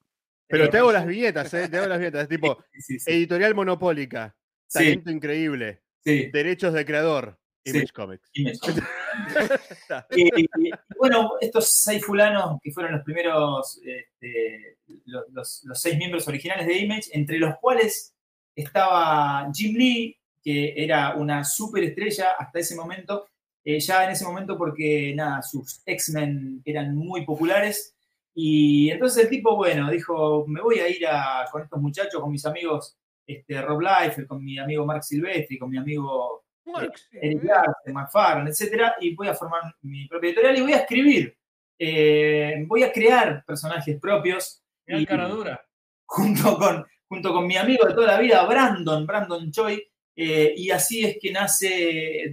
Pero 0.46 0.64
eh, 0.64 0.68
te 0.68 0.78
hago 0.78 0.92
las 0.92 1.06
viñetas, 1.06 1.52
¿eh? 1.54 1.68
Te 1.68 1.78
hago 1.78 1.86
las 1.88 1.98
viñetas. 1.98 2.28
Tipo, 2.28 2.64
sí, 2.78 2.98
sí, 2.98 3.10
editorial 3.10 3.54
monopólica, 3.54 4.34
sí, 4.66 4.78
talento 4.78 5.10
increíble, 5.10 5.82
sí, 6.04 6.30
derechos 6.32 6.72
de 6.74 6.84
creador, 6.84 7.38
Sí. 7.64 7.70
Image 7.76 7.92
Comics. 7.92 8.30
Image 8.34 8.58
Comics. 8.58 8.86
Y, 10.16 10.70
bueno, 10.98 11.32
estos 11.40 11.70
seis 11.74 12.04
fulanos 12.04 12.58
que 12.62 12.72
fueron 12.72 12.92
los 12.92 13.02
primeros, 13.04 13.80
este, 13.84 14.78
los, 15.06 15.24
los- 15.30 15.62
los 15.64 15.80
seis 15.80 15.96
miembros 15.96 16.26
originales 16.28 16.66
de 16.66 16.78
Image, 16.78 17.10
entre 17.12 17.38
los 17.38 17.56
cuales 17.60 18.14
estaba 18.54 19.50
Jim 19.54 19.76
Lee, 19.76 20.18
que 20.42 20.74
era 20.76 21.14
una 21.14 21.44
superestrella 21.44 22.32
hasta 22.38 22.58
ese 22.58 22.74
momento, 22.74 23.28
eh, 23.64 23.78
ya 23.80 24.04
en 24.04 24.10
ese 24.10 24.24
momento 24.24 24.58
porque 24.58 25.12
nada, 25.14 25.40
sus 25.42 25.82
X-Men 25.86 26.62
eran 26.64 26.96
muy 26.96 27.24
populares. 27.24 27.94
Y 28.34 28.90
entonces 28.90 29.24
el 29.24 29.30
tipo, 29.30 29.54
bueno, 29.56 29.90
dijo, 29.90 30.44
me 30.48 30.60
voy 30.60 30.80
a 30.80 30.88
ir 30.88 31.06
a- 31.06 31.46
con 31.52 31.62
estos 31.62 31.80
muchachos, 31.80 32.20
con 32.20 32.30
mis 32.32 32.44
amigos 32.46 32.96
este, 33.26 33.60
Rob 33.62 33.80
Liefeld, 33.82 34.26
con 34.26 34.42
mi 34.44 34.58
amigo 34.58 34.84
Mark 34.84 35.04
Silvestri, 35.04 35.58
con 35.58 35.70
mi 35.70 35.78
amigo 35.78 36.41
Eric 37.20 37.42
Larsen, 37.44 37.92
McFarlane, 37.94 38.50
etcétera, 38.50 38.94
y 39.00 39.14
voy 39.14 39.28
a 39.28 39.34
formar 39.34 39.62
mi 39.82 40.06
propia 40.08 40.28
editorial 40.28 40.56
y 40.58 40.60
voy 40.62 40.72
a 40.72 40.78
escribir. 40.78 41.36
Eh, 41.78 42.64
voy 42.66 42.82
a 42.84 42.92
crear 42.92 43.44
personajes 43.44 43.98
propios 44.00 44.62
y- 44.86 44.94
el 44.94 45.06
cara 45.06 45.26
dura. 45.28 45.64
junto 46.06 46.56
con, 46.58 46.86
junto 47.08 47.32
con 47.32 47.46
mi 47.46 47.56
amigo 47.56 47.86
de 47.86 47.94
toda 47.94 48.06
la 48.08 48.18
vida, 48.20 48.44
Brandon, 48.46 49.06
Brandon 49.06 49.50
Choi, 49.50 49.82
eh, 50.14 50.52
y 50.56 50.70
así 50.70 51.04
es 51.04 51.16
que 51.20 51.32
nace, 51.32 51.68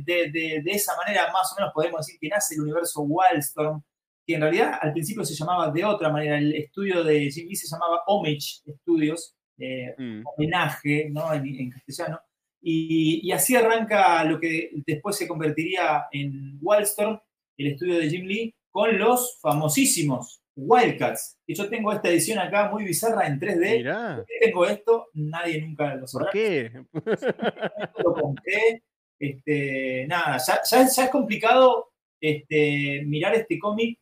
de, 0.06 0.30
de- 0.32 0.62
de 0.64 0.72
esa 0.72 0.96
manera 0.98 1.32
más 1.32 1.52
o 1.54 1.56
menos 1.60 1.72
podemos 1.74 2.06
decir 2.06 2.20
que 2.20 2.28
nace 2.28 2.56
el 2.56 2.62
universo 2.62 3.02
Wildstorm, 3.02 3.82
que 4.28 4.36
en 4.36 4.42
realidad 4.42 4.78
al 4.82 4.92
principio 4.94 5.24
se 5.26 5.34
llamaba 5.34 5.72
de 5.72 5.84
otra 5.86 6.10
manera, 6.10 6.38
el 6.38 6.54
estudio 6.54 7.04
de 7.04 7.32
Jim 7.32 7.48
Lee 7.48 7.56
se 7.56 7.68
llamaba 7.68 8.04
Homage 8.06 8.38
Studios, 8.82 9.36
eh, 9.58 9.96
Mm. 9.98 10.22
homenaje 10.26 11.10
¿no? 11.10 11.34
en, 11.34 11.46
en 11.48 11.72
castellano. 11.72 12.20
Y, 12.62 13.22
y 13.24 13.32
así 13.32 13.56
arranca 13.56 14.24
lo 14.26 14.40
que 14.40 14.72
después 14.86 15.16
se 15.16 15.28
convertiría 15.28 16.06
en 16.12 16.58
Wildstorm, 16.62 17.20
el 17.58 17.68
estudio 17.68 17.98
de 18.00 18.10
Jim 18.10 18.26
Lee, 18.26 18.54
con 18.72 18.98
los 18.98 19.40
famosísimos 19.42 20.42
Wildcats. 20.56 21.38
Y 21.48 21.56
yo 21.56 21.70
tengo 21.70 21.92
esta 21.94 22.10
edición 22.10 22.38
acá 22.40 22.70
muy 22.70 22.84
bizarra 22.84 23.28
en 23.28 23.40
3D. 23.40 23.78
Mirá, 23.78 24.16
¿Por 24.18 24.26
qué 24.26 24.34
tengo 24.42 24.66
esto? 24.66 25.08
Nadie 25.14 25.62
nunca 25.62 25.94
lo 25.96 26.02
¿por 26.02 26.10
sabrá. 26.10 26.30
qué? 26.32 26.72
Lo 28.04 28.14
compré. 28.14 28.84
Este, 29.18 30.06
nada, 30.08 30.38
ya, 30.46 30.60
ya- 30.70 30.88
ya 30.88 31.04
es 31.06 31.10
complicado 31.10 31.90
este, 32.22 33.04
mirar 33.06 33.36
este 33.36 33.58
cómic 33.60 34.00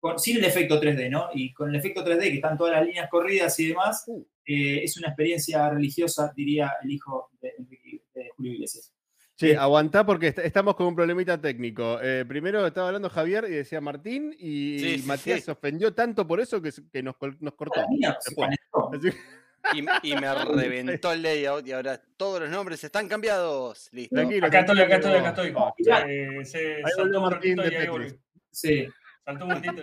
con- 0.00 0.18
sin 0.18 0.36
el 0.38 0.44
efecto 0.44 0.80
3D, 0.80 1.08
¿no? 1.10 1.28
Y 1.34 1.52
con 1.52 1.68
el 1.70 1.76
efecto 1.76 2.04
3D, 2.04 2.20
que 2.30 2.34
están 2.36 2.56
todas 2.56 2.74
las 2.74 2.86
líneas 2.86 3.08
corridas 3.10 3.58
y 3.60 3.68
demás, 3.68 4.04
eh, 4.46 4.82
es 4.84 4.96
una 4.96 5.08
experiencia 5.08 5.68
religiosa, 5.70 6.32
diría 6.34 6.72
el 6.82 6.90
hijo 6.92 7.30
de, 7.40 7.52
de 8.14 8.30
Julio 8.36 8.52
Iglesias. 8.54 8.92
Sí, 9.34 9.52
aguantá 9.52 10.04
porque 10.04 10.28
est- 10.28 10.38
estamos 10.40 10.74
con 10.74 10.86
un 10.88 10.96
problemita 10.96 11.40
técnico. 11.40 12.00
Eh, 12.02 12.24
primero 12.26 12.66
estaba 12.66 12.88
hablando 12.88 13.08
Javier 13.08 13.44
y 13.48 13.52
decía 13.52 13.80
Martín 13.80 14.34
y 14.36 14.78
Sí, 14.80 14.98
sí, 14.98 15.06
Matías 15.06 15.38
sí. 15.38 15.44
se 15.44 15.50
ofendió 15.52 15.94
tanto 15.94 16.26
por 16.26 16.40
eso 16.40 16.60
que, 16.60 16.72
nos, 17.04 17.16
cortó. 17.16 17.80
Mía, 17.88 18.16
se 18.20 18.34
Y, 19.74 19.80
y 20.10 20.14
me 20.16 20.32
reventó 20.44 21.12
el 21.12 21.22
layout 21.22 21.66
y 21.66 21.72
ahora 21.72 22.00
todos 22.16 22.40
los 22.40 22.50
nombres 22.50 22.82
están 22.82 23.06
cambiados. 23.08 23.88
Listo. 23.92 24.14
Tranquilo. 24.16 24.46
Acá 24.46 24.60
estoy, 24.60 24.80
acá 24.80 24.94
estoy, 24.96 25.12
acá 25.14 25.28
estoy. 25.28 25.54
Eh, 26.08 26.44
se 26.44 26.58
Ahí 26.76 26.92
volvió 26.96 27.20
Martín 27.20 27.56
de. 27.56 28.18
Sí. 28.50 28.88
Un 29.28 29.50
ratito. 29.50 29.82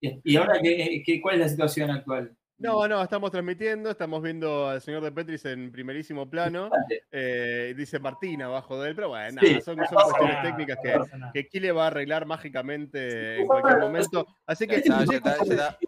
Y 0.00 0.20
y 0.24 0.36
ahora, 0.36 0.58
¿qué, 0.62 1.02
qué- 1.04 1.20
cuál 1.20 1.36
es 1.36 1.40
la 1.42 1.48
situación 1.48 1.90
actual? 1.90 2.36
No, 2.58 2.86
no, 2.86 3.02
estamos 3.02 3.30
transmitiendo, 3.32 3.90
estamos 3.90 4.22
viendo 4.22 4.68
al 4.68 4.80
señor 4.80 5.02
de 5.02 5.10
Petris 5.10 5.44
en 5.46 5.72
primerísimo 5.72 6.30
plano. 6.30 6.70
eh, 7.10 7.74
dice 7.76 7.98
Martín 7.98 8.42
abajo 8.42 8.80
de 8.80 8.90
él, 8.90 8.94
pero 8.94 9.08
bueno, 9.08 9.40
Sí, 9.40 9.46
nada, 9.48 9.60
son, 9.62 9.76
son 9.76 9.78
no 9.78 9.86
cuestiones 10.04 10.34
nada, 10.36 10.42
técnicas 10.42 10.78
no 11.18 11.32
que, 11.32 11.42
que 11.42 11.48
Kile 11.48 11.72
va 11.72 11.84
a 11.84 11.86
arreglar 11.88 12.24
mágicamente 12.26 13.40
en 13.40 13.46
cualquier 13.46 13.78
momento. 13.78 14.26
Así 14.46 14.66
Ya 14.66 14.70
que, 14.74 14.76
está, 14.80 15.04
ya 15.04 15.16
está, 15.16 15.36
ya 15.44 15.52
está. 15.54 15.78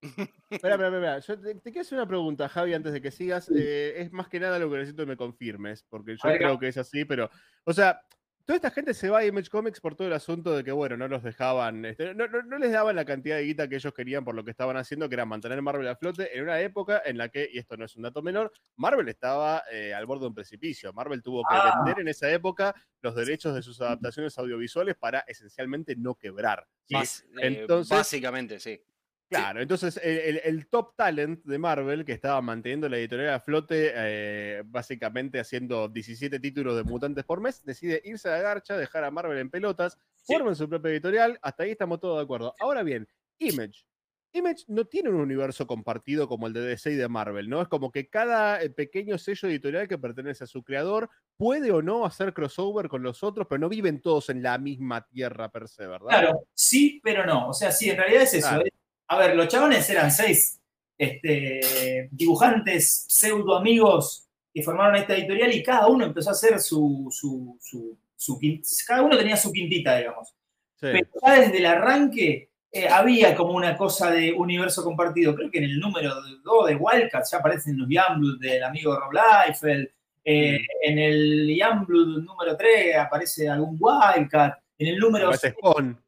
Espera, 0.50 0.74
espera, 0.76 0.86
espera. 0.88 1.18
Yo 1.18 1.40
te, 1.40 1.54
te 1.56 1.72
quiero 1.72 1.80
hacer 1.82 1.98
una 1.98 2.06
pregunta, 2.06 2.48
Javi, 2.48 2.72
antes 2.72 2.92
de 2.92 3.02
que 3.02 3.10
sigas. 3.10 3.50
Eh, 3.54 3.94
es 4.00 4.12
más 4.12 4.28
que 4.28 4.38
nada 4.40 4.58
lo 4.58 4.70
que 4.70 4.76
necesito 4.78 5.02
que 5.02 5.10
me 5.10 5.16
confirmes, 5.16 5.82
porque 5.90 6.12
yo 6.12 6.22
creo 6.22 6.58
que 6.58 6.68
es 6.68 6.78
así, 6.78 7.04
pero. 7.04 7.28
O 7.64 7.72
sea, 7.74 8.00
toda 8.48 8.56
esta 8.56 8.70
gente 8.70 8.94
se 8.94 9.10
va 9.10 9.18
a 9.18 9.26
Image 9.26 9.50
Comics 9.50 9.78
por 9.78 9.94
todo 9.94 10.08
el 10.08 10.14
asunto 10.14 10.56
de 10.56 10.64
que, 10.64 10.72
bueno, 10.72 10.96
no 10.96 11.06
los 11.06 11.22
dejaban. 11.22 11.84
este, 11.84 12.14
no, 12.14 12.26
no- 12.28 12.42
no 12.42 12.56
les 12.56 12.72
daban 12.72 12.96
la 12.96 13.04
cantidad 13.04 13.36
de 13.36 13.42
guita 13.44 13.68
que 13.68 13.76
ellos 13.76 13.92
querían 13.92 14.24
por 14.24 14.34
lo 14.34 14.42
que 14.42 14.50
estaban 14.50 14.78
haciendo, 14.78 15.06
que 15.06 15.16
era 15.16 15.26
mantener 15.26 15.60
Marvel 15.60 15.86
a 15.86 15.96
flote 15.96 16.34
en 16.34 16.44
una 16.44 16.58
época 16.62 17.02
en 17.04 17.18
la 17.18 17.28
que, 17.28 17.46
y 17.52 17.58
esto 17.58 17.76
no 17.76 17.84
es 17.84 17.94
un 17.96 18.04
dato 18.04 18.22
menor, 18.22 18.50
Marvel 18.76 19.06
estaba 19.10 19.64
eh, 19.70 19.92
al 19.92 20.06
borde 20.06 20.22
de 20.22 20.28
un 20.28 20.34
precipicio. 20.34 20.94
Marvel 20.94 21.22
tuvo 21.22 21.42
que 21.42 21.54
Ah. 21.54 21.74
vender 21.84 22.00
en 22.00 22.08
esa 22.08 22.30
época 22.30 22.74
los 23.02 23.14
derechos 23.14 23.54
de 23.54 23.60
sus 23.60 23.78
adaptaciones 23.82 24.38
audiovisuales 24.38 24.96
para 24.96 25.20
esencialmente 25.26 25.94
no 25.94 26.14
quebrar. 26.14 26.66
¿sí? 26.86 26.94
Eh, 26.96 27.58
Entonces- 27.60 27.90
básicamente, 27.94 28.58
sí. 28.60 28.80
Claro, 29.28 29.60
entonces 29.60 30.00
el, 30.02 30.66
top 30.68 30.96
talent 30.96 31.44
de 31.44 31.58
Marvel, 31.58 32.04
que 32.04 32.12
estaba 32.12 32.40
manteniendo 32.40 32.88
la 32.88 32.96
editorial 32.96 33.34
a 33.34 33.40
flote, 33.40 33.92
eh, 33.94 34.62
básicamente 34.64 35.38
haciendo 35.38 35.88
17 35.88 36.40
títulos 36.40 36.76
de 36.76 36.84
mutantes 36.84 37.24
por 37.24 37.40
mes, 37.40 37.62
decide 37.64 38.00
irse 38.04 38.28
a 38.28 38.32
la 38.32 38.42
garcha, 38.42 38.76
dejar 38.76 39.04
a 39.04 39.10
Marvel 39.10 39.38
en 39.38 39.50
pelotas, 39.50 39.98
Sí. 40.14 40.34
forman 40.34 40.56
su 40.56 40.68
propia 40.68 40.90
editorial, 40.90 41.38
hasta 41.42 41.62
ahí 41.62 41.72
estamos 41.72 42.00
todos 42.00 42.16
de 42.18 42.24
acuerdo. 42.24 42.54
Ahora 42.58 42.82
bien, 42.82 43.06
Image. 43.38 43.84
Image 44.32 44.64
no 44.68 44.84
tiene 44.84 45.08
un 45.08 45.16
universo 45.16 45.66
compartido 45.66 46.28
como 46.28 46.46
el 46.46 46.52
de 46.52 46.60
DC 46.60 46.92
y 46.92 46.96
de 46.96 47.08
Marvel, 47.08 47.48
¿no? 47.48 47.62
Es 47.62 47.68
como 47.68 47.90
que 47.90 48.08
cada 48.08 48.62
eh, 48.62 48.70
pequeño 48.70 49.16
sello 49.16 49.48
editorial 49.48 49.88
que 49.88 49.98
pertenece 49.98 50.44
a 50.44 50.46
su 50.46 50.62
creador 50.62 51.08
puede 51.36 51.70
o 51.70 51.80
no 51.80 52.04
hacer 52.04 52.34
crossover 52.34 52.88
con 52.88 53.02
los 53.02 53.22
otros, 53.22 53.46
pero 53.48 53.58
no 53.58 53.68
viven 53.68 54.00
todos 54.00 54.28
en 54.28 54.42
la 54.42 54.58
misma 54.58 55.06
tierra 55.06 55.50
per 55.50 55.68
se, 55.68 55.86
¿verdad? 55.86 56.08
Claro, 56.08 56.46
sí, 56.52 57.00
pero 57.02 57.24
no. 57.24 57.48
O 57.48 57.54
sea, 57.54 57.72
sí, 57.72 57.90
en 57.90 57.96
realidad 57.96 58.22
es 58.22 58.34
eso. 58.34 58.48
Claro. 58.48 58.64
A 59.08 59.18
ver, 59.18 59.34
los 59.36 59.48
chabones 59.48 59.88
eran 59.90 60.10
seis 60.10 60.60
este, 60.96 62.08
dibujantes 62.10 63.06
pseudo 63.08 63.56
amigos 63.56 64.28
que 64.52 64.62
formaron 64.62 64.96
esta 64.96 65.14
editorial 65.14 65.52
y 65.52 65.62
cada 65.62 65.86
uno 65.86 66.04
empezó 66.04 66.30
a 66.30 66.32
hacer 66.32 66.58
su, 66.60 67.08
su, 67.10 67.58
su, 67.60 68.38
cada 68.86 69.02
uno 69.02 69.16
tenía 69.16 69.36
su 69.36 69.52
quintita, 69.52 69.96
digamos. 69.96 70.28
Sí. 70.74 70.88
Pero 70.92 71.06
ya 71.24 71.40
desde 71.40 71.58
el 71.58 71.66
arranque 71.66 72.50
eh, 72.70 72.88
había 72.88 73.34
como 73.34 73.52
una 73.52 73.76
cosa 73.76 74.10
de 74.10 74.32
universo 74.32 74.84
compartido. 74.84 75.34
Creo 75.34 75.50
que 75.50 75.58
en 75.58 75.64
el 75.64 75.78
número 75.80 76.14
2 76.44 76.68
de 76.68 76.76
Wildcats 76.76 77.30
ya 77.30 77.38
aparecen 77.38 77.78
los 77.78 77.88
Youngblood 77.88 78.40
del 78.40 78.62
amigo 78.62 78.98
Rob 78.98 79.12
Liefeld. 79.12 79.88
Eh, 80.24 80.58
En 80.82 80.98
el 80.98 81.56
Youngblood 81.56 82.22
número 82.22 82.56
3 82.56 82.96
aparece 82.96 83.48
algún 83.48 83.78
Wildcat. 83.80 84.58
En 84.78 84.86
el 84.88 84.98
número 84.98 85.26
Aparece 85.26 85.50
Spawn. 85.50 86.00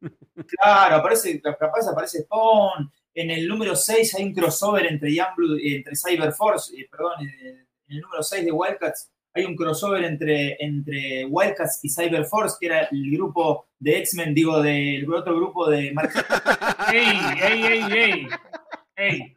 Claro, 0.46 0.96
aparece, 0.96 1.40
capaz 1.40 1.88
aparece 1.90 2.22
Spawn. 2.22 2.90
En 3.14 3.30
el 3.30 3.48
número 3.48 3.74
6 3.74 4.14
hay 4.14 4.24
un 4.24 4.32
crossover 4.34 4.86
entre 4.86 5.12
Youngblood, 5.14 5.58
eh, 5.58 5.76
entre 5.76 5.94
Cyberforce, 5.96 6.74
eh, 6.80 6.86
perdón, 6.90 7.12
eh, 7.26 7.66
en 7.88 7.96
el 7.96 8.00
número 8.00 8.22
6 8.22 8.44
de 8.44 8.52
Wildcats 8.52 9.10
hay 9.32 9.44
un 9.44 9.54
crossover 9.56 10.02
entre, 10.04 10.56
entre 10.58 11.24
Wildcats 11.24 11.80
y 11.84 11.88
Cyberforce, 11.90 12.56
que 12.58 12.66
era 12.66 12.80
el 12.90 13.10
grupo 13.12 13.68
de 13.78 13.98
X-Men, 13.98 14.34
digo, 14.34 14.60
del 14.60 15.12
otro 15.12 15.36
grupo 15.36 15.68
de 15.70 15.92
Mark 15.92 16.10
¡Ey, 16.92 17.06
ey, 17.42 17.62
ey, 17.64 17.82
ey! 17.92 18.26
¡Ey! 18.96 19.36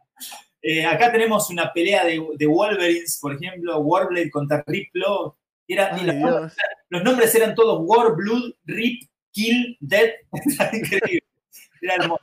Eh, 0.62 0.86
acá 0.86 1.12
tenemos 1.12 1.50
una 1.50 1.72
pelea 1.74 2.06
de, 2.06 2.26
de 2.38 2.46
Wolverines, 2.48 3.20
por 3.22 3.36
ejemplo, 3.36 3.78
Warblade 3.80 4.32
contra 4.32 4.64
Riplo. 4.66 5.38
era- 5.68 5.96
y 6.02 6.06
los, 6.06 6.16
nombres, 6.16 6.54
los 6.90 7.04
nombres 7.04 7.36
eran 7.36 7.54
todos 7.54 7.80
War, 7.84 8.16
Blood, 8.16 8.54
Rip, 8.66 9.04
Kill, 9.34 9.78
Dead. 9.82 10.12
Increíble. 10.74 11.20
Era 11.82 11.96
hermoso. 11.96 12.22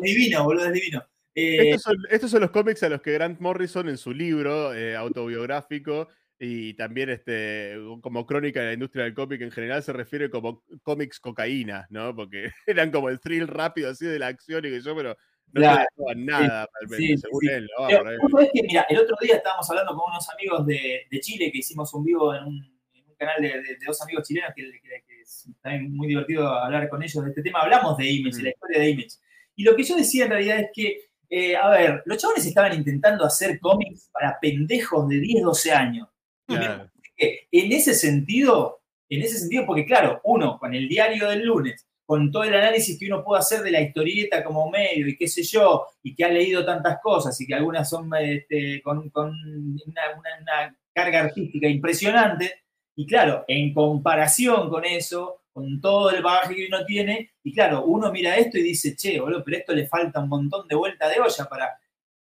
Divino, 0.00 0.42
boludo, 0.44 0.66
es 0.66 0.72
divino. 0.72 1.04
Eh, 1.34 1.68
Estos 1.70 1.82
son, 1.82 1.96
estos 2.10 2.30
son 2.30 2.40
los 2.40 2.50
cómics 2.50 2.82
a 2.82 2.88
los 2.88 3.00
que 3.00 3.12
Grant 3.12 3.38
Morrison 3.40 3.88
en 3.88 3.96
su 3.96 4.12
libro 4.12 4.74
eh, 4.74 4.96
autobiográfico 4.96 6.08
y 6.38 6.74
también 6.74 7.08
este, 7.10 7.76
como 8.00 8.26
crónica 8.26 8.60
de 8.60 8.66
la 8.66 8.72
industria 8.72 9.04
del 9.04 9.14
cómic 9.14 9.40
en 9.42 9.52
general 9.52 9.82
se 9.82 9.92
refiere 9.92 10.28
como 10.28 10.64
cómics 10.82 11.20
cocaína, 11.20 11.86
¿no? 11.90 12.14
Porque 12.14 12.50
eran 12.66 12.90
como 12.90 13.08
el 13.08 13.20
thrill 13.20 13.46
rápido 13.46 13.90
así 13.90 14.04
de 14.06 14.18
la 14.18 14.26
acción 14.26 14.64
y 14.66 14.70
que 14.70 14.80
yo, 14.80 14.96
pero 14.96 15.16
no 15.54 15.60
Claro, 15.60 15.86
nada 16.16 16.66
realmente, 16.80 17.14
sí, 17.14 17.16
según 17.18 17.40
sí. 17.42 17.48
él, 17.48 17.68
¿no? 17.78 17.86
Pero, 17.86 18.04
sabés 18.30 18.50
que, 18.52 18.62
mira, 18.64 18.84
el 18.88 18.98
otro 18.98 19.16
día 19.20 19.36
estábamos 19.36 19.70
hablando 19.70 19.94
con 19.94 20.10
unos 20.10 20.28
amigos 20.30 20.66
de, 20.66 21.06
de 21.10 21.20
Chile 21.20 21.50
que 21.52 21.58
hicimos 21.58 21.92
un 21.94 22.04
vivo 22.04 22.34
en 22.34 22.44
un, 22.44 22.80
en 22.94 23.04
un 23.08 23.14
canal 23.16 23.40
de, 23.40 23.48
de- 23.48 23.62
de 23.62 23.86
dos 23.86 24.02
amigos 24.02 24.26
chilenos 24.26 24.50
que, 24.56 24.62
que- 24.64 24.80
que 25.06 25.11
es 25.22 25.48
también 25.62 25.94
muy 25.94 26.08
divertido 26.08 26.48
hablar 26.48 26.88
con 26.88 27.02
ellos 27.02 27.22
de 27.24 27.30
este 27.30 27.42
tema. 27.42 27.60
Hablamos 27.60 27.96
de 27.96 28.10
Image, 28.10 28.36
de 28.38 28.42
la 28.44 28.48
Mm. 28.50 28.52
historia 28.52 28.78
de 28.80 28.90
Image. 28.90 29.16
Y 29.56 29.62
lo 29.64 29.76
que 29.76 29.82
yo 29.82 29.96
decía 29.96 30.24
en 30.24 30.30
realidad 30.30 30.60
es 30.60 30.70
que, 30.74 30.96
eh, 31.30 31.56
a 31.56 31.68
ver, 31.70 32.02
los 32.06 32.18
chavales 32.18 32.44
estaban 32.46 32.74
intentando 32.74 33.24
hacer 33.24 33.58
cómics 33.60 34.10
para 34.12 34.38
pendejos 34.40 35.08
de 35.08 35.20
10, 35.20 35.42
12 35.42 35.72
años. 35.72 36.08
Claro. 36.46 36.90
en 37.18 37.72
ese 37.72 37.94
sentido, 37.94 38.80
en 39.08 39.22
ese 39.22 39.38
sentido, 39.38 39.64
porque 39.64 39.84
claro, 39.86 40.20
uno 40.24 40.58
con 40.58 40.74
el 40.74 40.88
diario 40.88 41.28
del 41.28 41.44
lunes, 41.44 41.86
con 42.04 42.30
todo 42.32 42.42
el 42.44 42.54
análisis 42.54 42.98
que 42.98 43.06
uno 43.06 43.22
puede 43.22 43.38
hacer 43.40 43.60
de 43.62 43.70
la 43.70 43.80
historieta 43.80 44.42
como 44.42 44.68
medio 44.70 45.06
y 45.06 45.16
qué 45.16 45.28
sé 45.28 45.42
yo, 45.44 45.86
y 46.02 46.14
que 46.16 46.24
ha 46.24 46.28
leído 46.28 46.64
tantas 46.64 46.98
cosas 47.00 47.40
y 47.40 47.46
que 47.46 47.54
algunas 47.54 47.88
son 47.88 48.10
este, 48.20 48.82
con, 48.82 49.08
con 49.10 49.28
una, 49.30 50.02
una- 50.18 50.40
una 50.40 50.76
carga 50.92 51.20
artística 51.20 51.68
impresionante, 51.68 52.52
y 52.94 53.06
claro, 53.06 53.44
en 53.48 53.72
comparación 53.74 54.68
con 54.70 54.84
eso, 54.84 55.42
con 55.52 55.80
todo 55.80 56.10
el 56.10 56.22
bagaje 56.22 56.54
que 56.54 56.66
uno 56.66 56.84
tiene, 56.84 57.32
y 57.42 57.52
claro, 57.52 57.84
uno 57.84 58.10
mira 58.10 58.36
esto 58.36 58.58
y 58.58 58.62
dice, 58.62 58.96
che, 58.96 59.20
boludo, 59.20 59.42
pero 59.44 59.56
esto 59.58 59.72
le 59.74 59.86
falta 59.86 60.20
un 60.20 60.28
montón 60.28 60.66
de 60.68 60.74
vuelta 60.76 61.08
de 61.08 61.20
olla 61.20 61.44
para... 61.48 61.78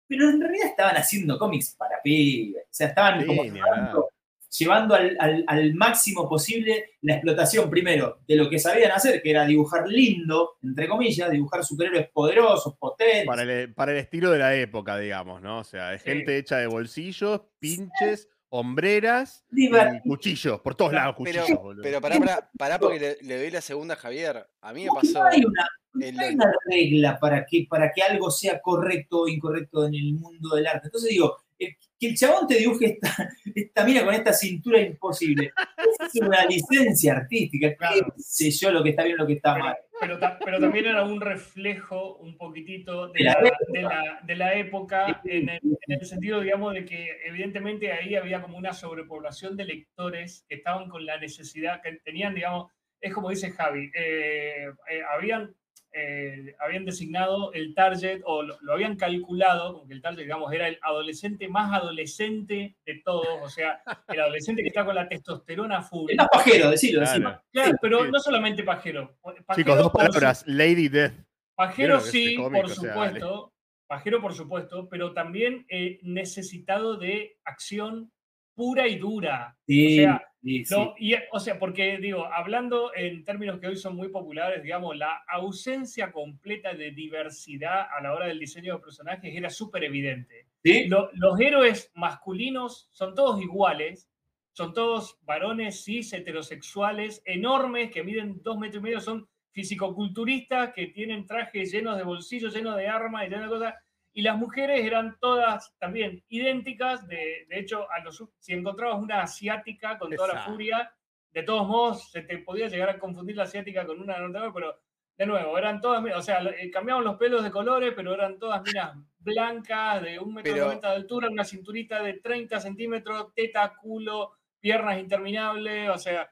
Pero 0.08 0.30
en 0.30 0.40
realidad 0.40 0.68
estaban 0.68 0.96
haciendo 0.96 1.36
cómics 1.38 1.74
para 1.76 2.00
pibes, 2.02 2.62
o 2.64 2.68
sea, 2.70 2.88
estaban 2.88 3.20
Sí, 3.20 3.26
como 3.26 3.42
llevando, 3.42 4.08
llevando 4.56 4.94
al, 4.94 5.16
al- 5.18 5.44
al 5.48 5.74
máximo 5.74 6.28
posible 6.28 6.90
la 7.02 7.14
explotación 7.14 7.68
primero 7.68 8.20
de 8.28 8.36
lo 8.36 8.48
que 8.48 8.60
sabían 8.60 8.92
hacer, 8.92 9.20
que 9.20 9.30
era 9.30 9.44
dibujar 9.44 9.88
lindo, 9.88 10.58
entre 10.62 10.86
comillas, 10.86 11.28
dibujar 11.30 11.64
superhéroes 11.64 12.08
poderosos, 12.10 12.76
potentes. 12.78 13.26
Para 13.26 13.42
el, 13.42 13.74
para 13.74 13.90
el 13.90 13.98
estilo 13.98 14.30
de 14.30 14.38
la 14.38 14.54
época, 14.54 14.96
digamos, 14.96 15.42
¿no? 15.42 15.58
O 15.58 15.64
sea, 15.64 15.90
de 15.90 15.98
Sí. 15.98 16.04
gente 16.04 16.38
hecha 16.38 16.58
de 16.58 16.68
bolsillos, 16.68 17.40
pinches, 17.58 18.28
hombreras 18.48 19.44
y 19.52 19.68
cuchillos, 20.08 20.60
por 20.60 20.74
todos 20.74 20.92
lados 20.92 21.16
Pero, 21.22 21.40
cuchillos, 21.40 21.62
boludo. 21.62 21.82
pero 21.82 22.00
pará, 22.00 22.18
pará, 22.18 22.50
pará 22.56 22.78
porque 22.78 23.00
le, 23.00 23.16
le 23.22 23.38
doy 23.38 23.50
la 23.50 23.60
segunda 23.60 23.94
a 23.94 23.98
Javier. 23.98 24.46
A 24.60 24.72
mí 24.72 24.80
me 24.82 24.86
No 24.86 24.94
pasó. 24.94 25.24
hay 25.24 25.44
una, 25.44 25.68
el- 26.06 26.14
no 26.16 26.22
hay 26.22 26.34
una 26.34 26.52
regla 26.70 27.18
para 27.18 27.44
que, 27.46 27.66
para 27.68 27.90
que 27.92 28.02
algo 28.02 28.30
sea 28.30 28.60
correcto 28.60 29.22
o 29.22 29.28
incorrecto 29.28 29.86
en 29.86 29.94
el 29.94 30.14
mundo 30.14 30.54
del 30.54 30.66
arte. 30.66 30.86
Entonces 30.88 31.10
digo, 31.10 31.36
eh, 31.58 31.74
que 31.98 32.08
el 32.08 32.16
chabón 32.16 32.46
te 32.46 32.56
dibuje 32.56 32.84
esta, 33.00 33.30
esta 33.54 33.84
mina 33.84 34.04
con 34.04 34.14
esta 34.14 34.32
cintura 34.32 34.80
imposible. 34.80 35.52
Es 36.00 36.20
una 36.20 36.44
licencia 36.44 37.14
artística. 37.16 37.70
¿Qué 37.70 37.76
Claro. 37.76 38.14
sé 38.18 38.50
yo 38.50 38.70
lo 38.70 38.82
que 38.84 38.90
está 38.90 39.04
bien 39.04 39.16
lo 39.16 39.26
que 39.26 39.32
está 39.34 39.54
Pero, 39.54 39.64
mal? 39.64 39.76
Pero 40.00 40.18
ta- 40.18 40.38
pero 40.44 40.58
también 40.60 40.86
era 40.86 41.02
un 41.04 41.20
reflejo 41.20 42.16
un 42.16 42.36
poquitito 42.36 43.08
de 43.08 43.24
la 43.24 43.34
de 43.68 43.82
la- 43.82 44.20
de 44.22 44.36
la 44.36 44.54
época, 44.54 45.20
en 45.24 45.48
el, 45.48 45.60
en 45.86 45.98
el 46.00 46.04
sentido, 46.06 46.40
digamos, 46.40 46.74
de 46.74 46.84
que 46.84 47.10
evidentemente 47.24 47.92
ahí 47.92 48.14
había 48.14 48.42
como 48.42 48.58
una 48.58 48.72
sobrepoblación 48.72 49.56
de 49.56 49.64
lectores 49.64 50.44
que 50.48 50.56
estaban 50.56 50.88
con 50.88 51.04
la 51.06 51.18
necesidad, 51.18 51.80
que 51.82 51.92
tenían, 52.04 52.34
digamos, 52.34 52.70
es 53.00 53.12
como 53.14 53.30
dice 53.30 53.50
Javi, 53.50 53.90
eh, 53.94 54.66
eh, 54.90 55.02
habían, 55.10 55.54
eh, 55.98 56.54
habían 56.60 56.84
designado 56.84 57.52
el 57.54 57.74
target 57.74 58.20
o 58.26 58.42
lo, 58.42 58.58
lo 58.60 58.72
habían 58.74 58.96
calculado, 58.96 59.72
como 59.72 59.86
que 59.88 59.94
el 59.94 60.02
target, 60.02 60.24
digamos, 60.24 60.52
era 60.52 60.68
el 60.68 60.78
adolescente 60.82 61.48
más 61.48 61.72
adolescente 61.72 62.76
de 62.84 63.00
todos, 63.02 63.26
o 63.42 63.48
sea, 63.48 63.82
el 64.08 64.20
adolescente 64.20 64.60
que 64.62 64.68
está 64.68 64.84
con 64.84 64.94
la 64.94 65.08
testosterona 65.08 65.82
full. 65.82 66.10
Es 66.10 66.16
más 66.18 66.28
pajero, 66.30 66.70
decirlo, 66.70 67.00
Claro. 67.00 67.12
decirlo. 67.12 67.42
Claro, 67.50 67.78
pero 67.80 68.04
sí. 68.04 68.10
no 68.12 68.18
solamente 68.20 68.62
pajero. 68.62 69.16
pajero 69.22 69.54
Chicos, 69.56 69.78
dos 69.78 69.90
por 69.90 70.02
su- 70.02 70.08
palabras, 70.08 70.44
Lady 70.46 70.88
Death. 70.88 71.14
Pajero 71.54 72.00
sí, 72.00 72.36
cómic, 72.36 72.62
por 72.62 72.70
o 72.70 72.74
sea, 72.74 72.92
supuesto. 72.92 73.52
Pajero, 73.88 74.20
por 74.20 74.34
supuesto, 74.34 74.88
pero 74.90 75.14
también 75.14 75.64
eh, 75.70 75.98
necesitado 76.02 76.96
de 76.98 77.38
acción 77.44 78.12
pura 78.56 78.88
y 78.88 78.96
dura. 78.96 79.56
Sí, 79.66 79.86
O 79.86 79.90
sea, 80.02 80.22
sí, 80.42 80.64
sí. 80.64 80.74
No, 80.74 80.94
y, 80.98 81.14
o 81.32 81.38
sea, 81.38 81.58
porque 81.58 81.98
digo, 81.98 82.24
hablando 82.26 82.92
en 82.94 83.24
términos 83.24 83.60
que 83.60 83.68
hoy 83.68 83.76
son 83.76 83.94
muy 83.96 84.08
populares, 84.08 84.62
digamos, 84.64 84.96
la 84.96 85.22
ausencia 85.28 86.10
completa 86.10 86.74
de 86.74 86.90
diversidad 86.90 87.86
a 87.96 88.00
la 88.02 88.12
hora 88.14 88.26
del 88.26 88.40
diseño 88.40 88.74
de 88.74 88.80
personajes 88.80 89.32
era 89.36 89.50
súper 89.50 89.84
evidente. 89.84 90.48
Lo- 90.88 91.10
los 91.14 91.38
héroes 91.38 91.92
masculinos 91.94 92.88
son 92.92 93.14
todos 93.14 93.40
iguales, 93.40 94.08
son 94.52 94.72
todos 94.72 95.18
varones 95.22 95.84
cis, 95.84 96.12
heterosexuales, 96.14 97.22
enormes, 97.26 97.90
que 97.92 98.02
miden 98.02 98.42
dos 98.42 98.58
metros 98.58 98.80
y 98.80 98.84
medio, 98.84 99.00
son 99.00 99.28
fisicoculturistas, 99.52 100.72
que 100.74 100.86
tienen 100.88 101.26
trajes 101.26 101.70
llenos 101.72 101.96
de 101.96 102.02
bolsillos, 102.04 102.54
llenos 102.54 102.76
de 102.76 102.88
armas 102.88 103.26
y 103.26 103.30
llenos 103.30 103.50
de 103.50 103.56
cosas. 103.58 103.74
Y 104.16 104.22
las 104.22 104.38
mujeres 104.38 104.82
eran 104.82 105.18
todas 105.20 105.76
también 105.78 106.24
idénticas, 106.28 107.06
de, 107.06 107.44
de 107.50 107.58
hecho, 107.58 107.86
a 107.90 108.00
los, 108.00 108.24
si 108.38 108.54
encontrabas 108.54 108.98
una 108.98 109.20
asiática 109.20 109.98
con 109.98 110.10
toda 110.16 110.32
la 110.32 110.42
furia, 110.42 110.90
de 111.32 111.42
todos 111.42 111.68
modos 111.68 112.10
se 112.10 112.22
te 112.22 112.38
podía 112.38 112.66
llegar 112.68 112.88
a 112.88 112.98
confundir 112.98 113.36
la 113.36 113.42
asiática 113.42 113.84
con 113.84 114.00
una 114.00 114.18
norteamericana, 114.18 114.54
pero 114.54 114.80
de 115.18 115.26
nuevo, 115.26 115.58
eran 115.58 115.82
todas, 115.82 116.02
o 116.16 116.22
sea, 116.22 116.42
eh, 116.42 116.70
cambiaban 116.70 117.04
los 117.04 117.18
pelos 117.18 117.44
de 117.44 117.50
colores, 117.50 117.92
pero 117.94 118.14
eran 118.14 118.38
todas 118.38 118.62
minas 118.62 118.96
blancas, 119.18 120.02
de 120.02 120.18
un 120.18 120.32
metro 120.32 120.54
Pero- 120.54 120.80
de 120.80 120.86
altura, 120.88 121.28
una 121.28 121.44
cinturita 121.44 122.02
de 122.02 122.14
30 122.14 122.58
centímetros, 122.58 123.34
teta, 123.34 123.74
culo, 123.78 124.32
piernas 124.58 124.98
interminables, 124.98 125.90
o 125.90 125.98
sea, 125.98 126.30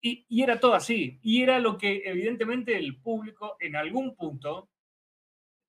y, 0.00 0.24
y 0.26 0.42
era 0.42 0.58
todo 0.58 0.72
así. 0.72 1.18
Y 1.22 1.42
era 1.42 1.58
lo 1.58 1.76
que 1.76 2.00
evidentemente 2.06 2.78
el 2.78 2.98
público 2.98 3.58
en 3.60 3.76
algún 3.76 4.16
punto 4.16 4.70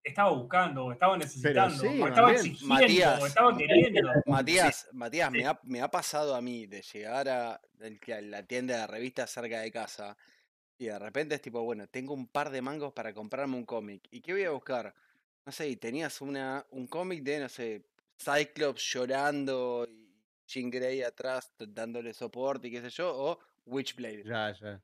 estaba 0.08 0.32
buscando, 0.32 0.86
o 0.86 0.92
estaba 0.92 1.18
necesitando, 1.18 1.84
sí, 1.84 2.02
o 2.02 2.08
estaba 2.08 2.32
exigiendo, 2.32 2.74
Matías. 2.76 3.22
o 3.22 3.28
estaba 3.28 3.58
queriendo. 3.58 4.12
Matías, 4.26 4.88
Matías, 4.94 5.32
me 5.32 5.46
ha, 5.46 5.60
me 5.64 5.82
ha 5.82 5.90
pasado 5.90 6.36
a 6.36 6.42
mí 6.42 6.66
de 6.68 6.82
llegar 6.82 7.30
a, 7.30 7.62
el 7.80 8.00
que- 8.00 8.14
a 8.14 8.22
la 8.22 8.44
tienda 8.44 8.78
de 8.82 8.88
revistas 8.88 9.30
cerca 9.32 9.60
de 9.62 9.72
casa 9.72 10.18
y 10.78 10.86
de 10.86 11.00
repente 11.00 11.36
es 11.36 11.42
tipo, 11.42 11.62
bueno, 11.64 11.88
tengo 11.88 12.14
un 12.14 12.28
par 12.28 12.50
de 12.50 12.62
mangos 12.62 12.94
para 12.94 13.14
comprarme 13.14 13.56
un 13.58 13.66
cómic. 13.66 14.08
¿Y 14.12 14.22
qué 14.22 14.34
voy 14.34 14.44
a 14.44 14.52
buscar? 14.52 14.94
No 15.46 15.52
sé, 15.52 15.68
y 15.70 15.76
tenías 15.78 16.22
una, 16.22 16.66
un 16.72 16.88
cómic 16.88 17.24
de, 17.24 17.40
no 17.40 17.50
sé, 17.50 17.84
Cyclops 18.20 18.82
llorando 18.94 19.88
y 19.90 20.08
Jean 20.48 20.70
Grey 20.70 21.02
atrás 21.04 21.54
dándole 21.58 22.14
soporte 22.14 22.68
y 22.68 22.72
qué 22.72 22.82
sé 22.82 22.90
yo, 22.90 23.14
o 23.16 23.40
Witchblade, 23.66 24.24
Ya, 24.24 24.54
ya. 24.54 24.82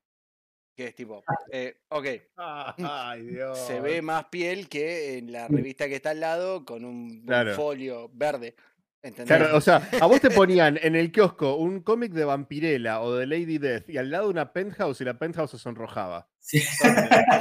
Que 0.76 0.88
es 0.88 0.96
tipo, 0.96 1.24
eh, 1.52 1.78
ok, 1.90 2.06
Ay, 2.38 3.22
Dios. 3.28 3.60
se 3.68 3.80
ve 3.80 4.02
más 4.02 4.26
piel 4.26 4.68
que 4.70 5.18
en 5.18 5.32
la 5.32 5.48
revista 5.48 5.88
que 5.88 5.96
está 5.96 6.12
al 6.12 6.20
lado 6.20 6.66
con 6.66 6.84
un, 6.86 7.26
folio 7.56 8.10
verde. 8.14 8.56
¿Entendés? 9.02 9.38
Claro, 9.38 9.58
o 9.58 9.60
sea, 9.62 9.90
a 10.00 10.06
vos 10.06 10.22
te 10.22 10.30
ponían 10.32 10.80
en 10.82 10.96
el 10.96 11.12
kiosco 11.12 11.58
un 11.58 11.82
cómic 11.82 12.14
de 12.14 12.24
Vampirella 12.24 13.02
o 13.02 13.14
de 13.14 13.28
Lady 13.28 13.58
Death 13.58 13.90
y 13.90 13.98
al 13.98 14.10
lado 14.10 14.30
una 14.30 14.54
penthouse 14.54 15.02
y 15.02 15.04
la 15.04 15.20
penthouse 15.20 15.52
se 15.52 15.60
sonrojaba. 15.60 16.30
Sí. 16.40 16.62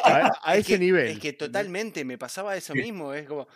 A, 0.05 0.33
a 0.43 0.55
Es 0.57 0.63
ese 0.67 0.73
que- 0.73 0.79
nivel. 0.81 1.07
Es 1.07 1.19
que 1.21 1.33
totalmente 1.35 2.05
me 2.05 2.19
pasaba 2.19 2.57
eso 2.57 2.75
mismo. 2.75 3.15
Es 3.15 3.29
como, 3.29 3.47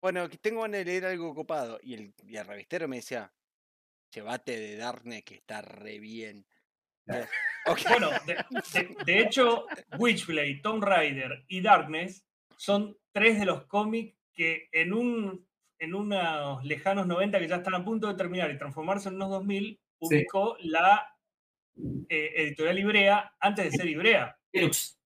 bueno, 0.00 0.26
que 0.30 0.38
tengo 0.38 0.62
ganas 0.62 0.78
de 0.78 0.84
leer 0.86 1.04
algo 1.04 1.34
copado. 1.34 1.78
Y 1.82 1.92
el, 1.92 2.14
y 2.26 2.36
el 2.38 2.46
revistero 2.46 2.88
me 2.88 2.96
decía, 2.96 3.30
llévate 4.10 4.58
de 4.58 4.76
Darkness 4.76 5.22
que 5.24 5.34
está 5.34 5.60
re 5.60 5.98
bien. 5.98 6.46
Y. 7.10 7.88
Bueno, 7.88 8.10
de, 8.26 8.34
de- 8.72 8.96
de 9.04 9.20
hecho, 9.20 9.66
Witchblade, 9.98 10.60
Tomb 10.62 10.82
Raider 10.82 11.44
y 11.48 11.60
Darkness 11.60 12.24
son 12.56 12.96
tres 13.12 13.38
de 13.38 13.46
los 13.46 13.64
cómics 13.66 14.16
que 14.32 14.68
en, 14.72 14.92
un, 14.94 15.46
en 15.78 15.94
unos 15.94 16.64
lejanos 16.64 17.06
90 17.06 17.38
que 17.38 17.48
ya 17.48 17.56
están 17.56 17.74
a 17.74 17.84
punto 17.84 18.06
de 18.08 18.14
terminar 18.14 18.50
y 18.50 18.58
transformarse 18.58 19.08
en 19.08 19.16
unos 19.16 19.30
2000, 19.30 19.80
publicó 19.98 20.56
la 20.60 21.06
eh, 22.08 22.32
editorial 22.36 22.78
Ibrea 22.78 23.34
antes 23.40 23.70
de 23.70 23.76
ser 23.78 23.88
Ibrea. 23.88 24.36
Linux. 24.52 24.98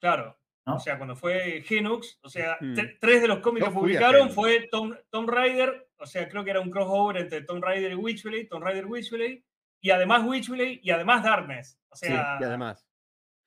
Claro. 0.00 0.38
¿No? 0.66 0.76
O 0.76 0.80
sea, 0.80 0.96
cuando 0.96 1.14
fue 1.16 1.62
Genux, 1.64 2.18
o 2.22 2.28
sea, 2.28 2.56
Mm. 2.60 2.74
tre- 2.74 2.98
tres 3.00 3.22
de 3.22 3.28
los 3.28 3.38
cómics 3.38 3.66
que 3.66 3.72
publicaron 3.72 4.22
Genux. 4.22 4.34
fue 4.34 4.68
Tom, 4.70 4.94
Tomb 5.10 5.28
Raider, 5.30 5.88
o 5.98 6.06
sea, 6.06 6.28
creo 6.28 6.42
que 6.44 6.50
era 6.50 6.60
un 6.60 6.70
crossover 6.70 7.18
entre 7.18 7.42
Tomb 7.42 7.62
Raider 7.62 7.92
y 7.92 7.94
Witchblade, 7.94 8.46
Tomb 8.46 8.64
Raider 8.64 8.86
Witchblade, 8.86 9.44
y 9.80 9.90
además 9.90 10.22
Witchblade 10.24 10.80
y 10.82 10.90
además 10.90 11.22
Darkness. 11.24 11.78
O 11.88 11.96
Sí, 11.96 12.06
sea, 12.06 12.38
Y 12.40 12.44
además. 12.44 12.86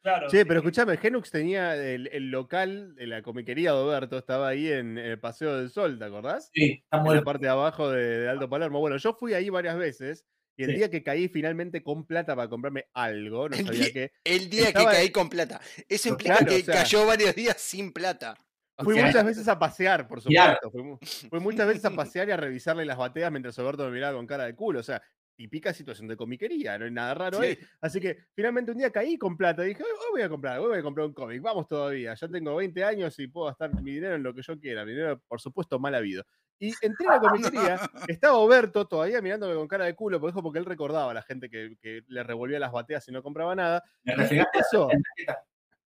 Claro. 0.01 0.27
Che, 0.29 0.45
pero 0.45 0.59
escúchame, 0.61 0.95
Genux 0.95 1.29
tenía 1.29 1.75
el, 1.75 2.07
el 2.13 2.31
local 2.31 2.95
de 2.95 3.05
la 3.07 3.21
comiquería 3.21 3.73
de 3.73 3.77
Oberto, 3.79 4.17
estaba 4.17 4.47
ahí 4.47 4.71
en 4.71 4.97
el 4.97 5.19
Paseo 5.19 5.57
del 5.57 5.69
Sol, 5.71 5.99
¿te 5.99 6.05
acordás? 6.05 6.49
Sí, 6.53 6.81
está 6.85 6.97
En 6.97 7.03
muy 7.03 7.15
la 7.15 7.21
parte 7.23 7.45
de 7.47 7.51
abajo 7.51 7.89
de, 7.89 8.19
de 8.19 8.29
Alto 8.29 8.49
Palermo. 8.49 8.79
Bueno, 8.79 8.95
yo 8.95 9.13
fui 9.13 9.33
ahí 9.33 9.49
varias 9.49 9.77
veces 9.77 10.25
y 10.57 10.63
el 10.63 10.69
Sí. 10.71 10.75
día 10.77 10.89
que 10.89 11.03
caí 11.03 11.27
finalmente 11.27 11.83
con 11.83 12.05
plata 12.05 12.33
para 12.33 12.47
comprarme 12.47 12.85
algo, 12.93 13.49
no 13.49 13.55
El 13.57 13.65
sabía 13.65 13.79
día- 13.81 13.93
qué, 13.93 14.11
El 14.23 14.49
día 14.49 14.67
Estaba- 14.69 14.91
que 14.91 14.97
caí 14.97 15.09
con 15.11 15.29
plata. 15.29 15.59
Eso 15.89 16.07
implica 16.09 16.37
Claro, 16.37 16.49
que 16.53 16.61
o 16.61 16.65
sea- 16.65 16.75
cayó 16.75 17.05
varios 17.05 17.35
días 17.35 17.57
sin 17.59 17.91
plata. 17.91 18.37
Fui 18.81 18.95
muchas 18.95 19.25
veces 19.25 19.45
a 19.49 19.59
pasear, 19.59 20.07
por 20.07 20.21
supuesto. 20.21 20.71
Fui, 20.71 20.81
fui 21.29 21.39
muchas 21.41 21.67
veces 21.67 21.83
a 21.83 21.91
pasear 21.91 22.29
y 22.29 22.31
a 22.31 22.37
revisarle 22.37 22.85
las 22.85 22.97
bateas 22.97 23.29
mientras 23.31 23.59
Alberto 23.59 23.83
me 23.83 23.91
miraba 23.91 24.15
con 24.15 24.25
cara 24.25 24.45
de 24.45 24.55
culo. 24.55 24.79
O 24.79 24.83
sea, 24.83 25.01
típica 25.39 25.73
situación 25.73 26.09
de 26.09 26.17
comiquería, 26.17 26.77
no 26.77 26.83
hay 26.83 26.91
nada 26.91 27.13
raro 27.13 27.39
ahí. 27.39 27.55
sí. 27.55 27.65
Así 27.79 28.01
que 28.01 28.17
finalmente 28.35 28.73
un 28.73 28.77
día 28.77 28.91
caí 28.91 29.17
con 29.17 29.37
plata. 29.37 29.61
Dije, 29.61 29.81
hoy 29.81 30.11
voy 30.11 30.21
a 30.21 30.27
comprar, 30.27 30.59
hoy 30.59 30.67
voy 30.67 30.79
a 30.79 30.83
comprar 30.83 31.07
un 31.07 31.13
cómic. 31.13 31.41
Vamos 31.41 31.65
todavía. 31.65 32.13
Ya 32.13 32.27
tengo 32.27 32.57
20 32.57 32.83
años 32.83 33.17
y 33.19 33.27
puedo 33.27 33.47
gastar 33.47 33.73
mi 33.81 33.93
dinero 33.93 34.15
en 34.15 34.23
lo 34.23 34.33
que 34.33 34.41
yo 34.41 34.59
quiera. 34.59 34.83
Mi 34.83 34.91
dinero, 34.91 35.21
por 35.29 35.39
supuesto, 35.39 35.79
mal 35.79 35.95
habido. 35.95 36.25
Y 36.59 36.73
entré 36.81 37.07
a 37.07 37.11
la 37.11 37.19
comiquería, 37.21 37.79
estaba 38.09 38.37
Oberto 38.37 38.85
todavía 38.85 39.21
mirándome 39.21 39.55
con 39.55 39.65
cara 39.65 39.85
de 39.85 39.95
culo, 39.95 40.19
por 40.19 40.29
eso 40.29 40.43
porque 40.43 40.59
él 40.59 40.65
recordaba 40.65 41.11
a 41.11 41.13
la 41.13 41.21
gente 41.21 41.49
que, 41.49 41.77
que 41.81 42.03
le 42.07 42.21
revolvía 42.21 42.59
las 42.59 42.73
bateas 42.73 43.07
y 43.07 43.13
no 43.13 43.23
compraba 43.23 43.55
nada. 43.55 43.81
Me 44.03 44.11
¿Y 44.11 44.15
tarjeta. 44.17 44.49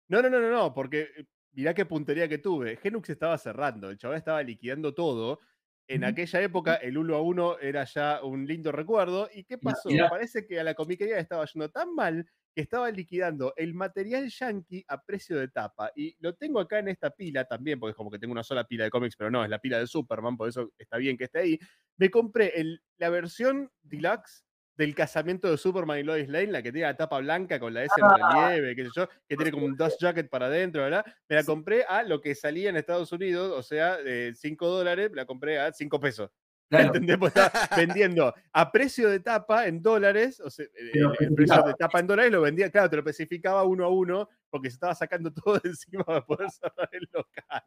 No, 0.08 0.22
no, 0.22 0.30
no, 0.30 0.40
no, 0.40 0.50
no, 0.50 0.72
porque 0.72 1.10
eh, 1.14 1.26
mirá 1.52 1.74
qué 1.74 1.84
puntería 1.84 2.26
que 2.26 2.38
tuve. 2.38 2.78
Genux 2.78 3.10
estaba 3.10 3.36
cerrando, 3.36 3.90
el 3.90 3.98
chaval 3.98 4.16
estaba 4.16 4.42
liquidando 4.42 4.94
todo. 4.94 5.40
En 5.88 6.04
aquella 6.04 6.40
época, 6.40 6.76
el 6.76 6.96
uno 6.96 7.16
a 7.16 7.20
uno 7.22 7.58
era 7.58 7.84
ya 7.84 8.22
un 8.22 8.46
lindo 8.46 8.72
recuerdo. 8.72 9.28
¿Y 9.32 9.44
qué 9.44 9.58
pasó? 9.58 10.04
Parece 10.08 10.46
que 10.46 10.58
a 10.60 10.64
la 10.64 10.74
comiquería 10.74 11.18
estaba 11.18 11.44
yendo 11.46 11.70
tan 11.70 11.94
mal 11.94 12.26
que 12.54 12.62
estaba 12.62 12.90
liquidando 12.90 13.52
el 13.56 13.74
material 13.74 14.28
yankee 14.28 14.84
a 14.88 15.02
precio 15.02 15.38
de 15.38 15.48
tapa. 15.48 15.90
Y 15.96 16.16
lo 16.20 16.34
tengo 16.34 16.60
acá 16.60 16.78
en 16.78 16.88
esta 16.88 17.10
pila 17.10 17.44
también, 17.46 17.78
porque 17.80 17.90
es 17.92 17.96
como 17.96 18.10
que 18.10 18.18
tengo 18.18 18.32
una 18.32 18.44
sola 18.44 18.64
pila 18.64 18.84
de 18.84 18.90
cómics, 18.90 19.16
pero 19.16 19.30
no, 19.30 19.42
es 19.44 19.50
la 19.50 19.58
pila 19.58 19.78
de 19.78 19.86
Superman, 19.86 20.36
por 20.36 20.48
eso 20.48 20.70
está 20.78 20.98
bien 20.98 21.16
que 21.16 21.24
esté 21.24 21.38
ahí. 21.40 21.58
Me 21.96 22.10
compré 22.10 22.60
el- 22.60 22.82
la 22.98 23.08
versión 23.10 23.70
deluxe 23.82 24.44
del 24.82 24.94
casamiento 24.96 25.48
de 25.48 25.56
Superman 25.56 26.00
y 26.00 26.02
Lois 26.02 26.28
Lane, 26.28 26.48
la 26.48 26.60
que 26.62 26.72
tiene 26.72 26.88
la 26.88 26.96
tapa 26.96 27.18
blanca 27.20 27.60
con 27.60 27.72
la 27.72 27.84
S 27.84 27.92
en 27.96 28.04
Ah. 28.04 28.44
relieve, 28.50 28.74
qué 28.74 28.84
sé 28.86 28.90
yo, 28.96 29.08
que 29.28 29.36
tiene 29.36 29.52
como 29.52 29.64
un 29.66 29.76
dust 29.76 30.00
jacket 30.00 30.28
para 30.28 30.46
adentro, 30.46 30.82
¿verdad? 30.82 31.04
Me 31.28 31.36
la 31.36 31.44
compré 31.44 31.84
a 31.84 32.02
lo 32.02 32.20
que 32.20 32.34
salía 32.34 32.68
en 32.70 32.76
Estados 32.76 33.12
Unidos, 33.12 33.52
o 33.56 33.62
sea, 33.62 33.96
de 33.98 34.34
5 34.34 34.66
dólares, 34.68 35.10
la 35.14 35.24
compré 35.24 35.60
a 35.60 35.72
5 35.72 36.00
pesos. 36.00 36.30
Claro, 36.68 36.86
¿Entendés? 36.86 37.18
Pues 37.18 37.36
está 37.36 37.68
vendiendo 37.76 38.34
a 38.52 38.72
precio 38.72 39.08
de 39.10 39.20
tapa 39.20 39.66
en 39.66 39.82
dólares, 39.82 40.40
o 40.40 40.50
sea, 40.50 40.64
el- 40.74 40.90
Pero 40.92 41.10
el, 41.10 41.16
precio 41.16 41.26
especificaba. 41.34 41.68
de 41.68 41.74
tapa 41.74 42.00
en 42.00 42.06
dólares 42.08 42.32
lo 42.32 42.40
vendía, 42.40 42.70
claro, 42.70 42.90
te 42.90 42.96
lo 42.96 43.00
especificaba 43.02 43.62
uno 43.64 43.84
a 43.84 43.88
uno, 43.88 44.28
porque 44.50 44.70
se 44.70 44.74
estaba 44.74 44.94
sacando 44.94 45.30
todo 45.44 45.58
de 45.60 45.68
encima 45.68 46.02
para 46.04 46.24
poder 46.24 46.50
cerrar 46.50 46.88
el 46.92 47.06
local. 47.12 47.62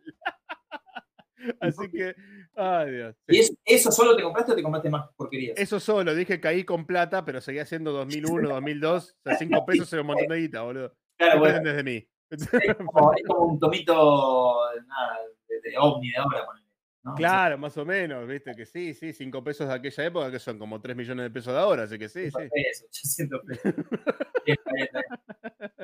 Así 1.60 1.90
que, 1.92 2.16
ay 2.56 2.92
Dios. 2.92 3.16
¿Y 3.28 3.40
es- 3.40 3.58
eso 3.66 3.92
solo 3.92 4.16
te 4.16 4.24
compraste 4.24 4.54
o 4.54 4.56
te 4.56 4.64
compraste 4.64 4.90
más 4.90 5.10
porquerías? 5.16 5.58
Eso 5.58 5.80
solo, 5.80 6.14
dije 6.16 6.40
caí 6.40 6.64
con 6.64 6.86
plata, 6.86 7.24
pero 7.26 7.42
seguía 7.42 7.66
siendo 7.66 7.92
2001, 7.92 8.50
2002, 8.50 9.16
o 9.20 9.22
sea, 9.30 9.38
5 9.38 9.66
pesos 9.66 9.92
era 9.94 10.02
un 10.02 10.08
montón 10.08 10.28
de 10.28 10.38
guita, 10.40 10.62
boludo. 10.62 10.94
Claro, 11.18 11.34
¿Qué 11.34 11.40
bueno, 11.40 11.54
pretendés 11.56 11.76
de 11.78 11.84
mí? 11.84 12.10
es 12.30 12.76
como, 12.76 13.14
es 13.14 13.24
como 13.28 13.46
un 13.52 13.60
tomito 13.60 14.60
nada, 14.88 15.18
de, 15.48 15.70
de 15.70 15.78
ovni 15.78 16.10
de 16.12 16.18
ahora. 16.18 16.46
ponele, 16.46 16.66
¿no? 17.04 17.14
Claro, 17.16 17.58
más 17.60 17.78
o 17.78 17.86
menos, 17.86 18.28
viste 18.28 18.56
que 18.56 18.66
sí, 18.66 18.94
sí, 18.96 19.14
5 19.14 19.44
pesos 19.44 19.68
de 19.68 19.74
aquella 19.76 20.06
época 20.06 20.32
que 20.32 20.40
son 20.40 20.58
como 20.58 20.82
3 20.82 20.96
millones 20.96 21.24
de 21.26 21.30
pesos 21.30 21.54
de 21.54 21.60
ahora, 21.60 21.84
así 21.84 22.00
que 22.00 22.10
sí, 22.10 22.32
sí. 22.32 22.38
Eso, 22.52 22.86
800 22.88 23.42
pesos. 23.46 23.74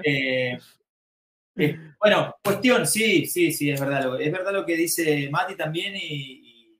Eh, 0.03 0.57
bueno, 1.99 2.35
cuestión, 2.43 2.85
sí, 2.87 3.25
sí, 3.25 3.51
sí, 3.51 3.69
es 3.69 3.79
verdad. 3.79 4.03
Lo, 4.03 4.17
es 4.17 4.31
verdad 4.31 4.53
lo 4.53 4.65
que 4.65 4.75
dice 4.75 5.29
Mati 5.29 5.55
también 5.55 5.93
y, 5.95 6.77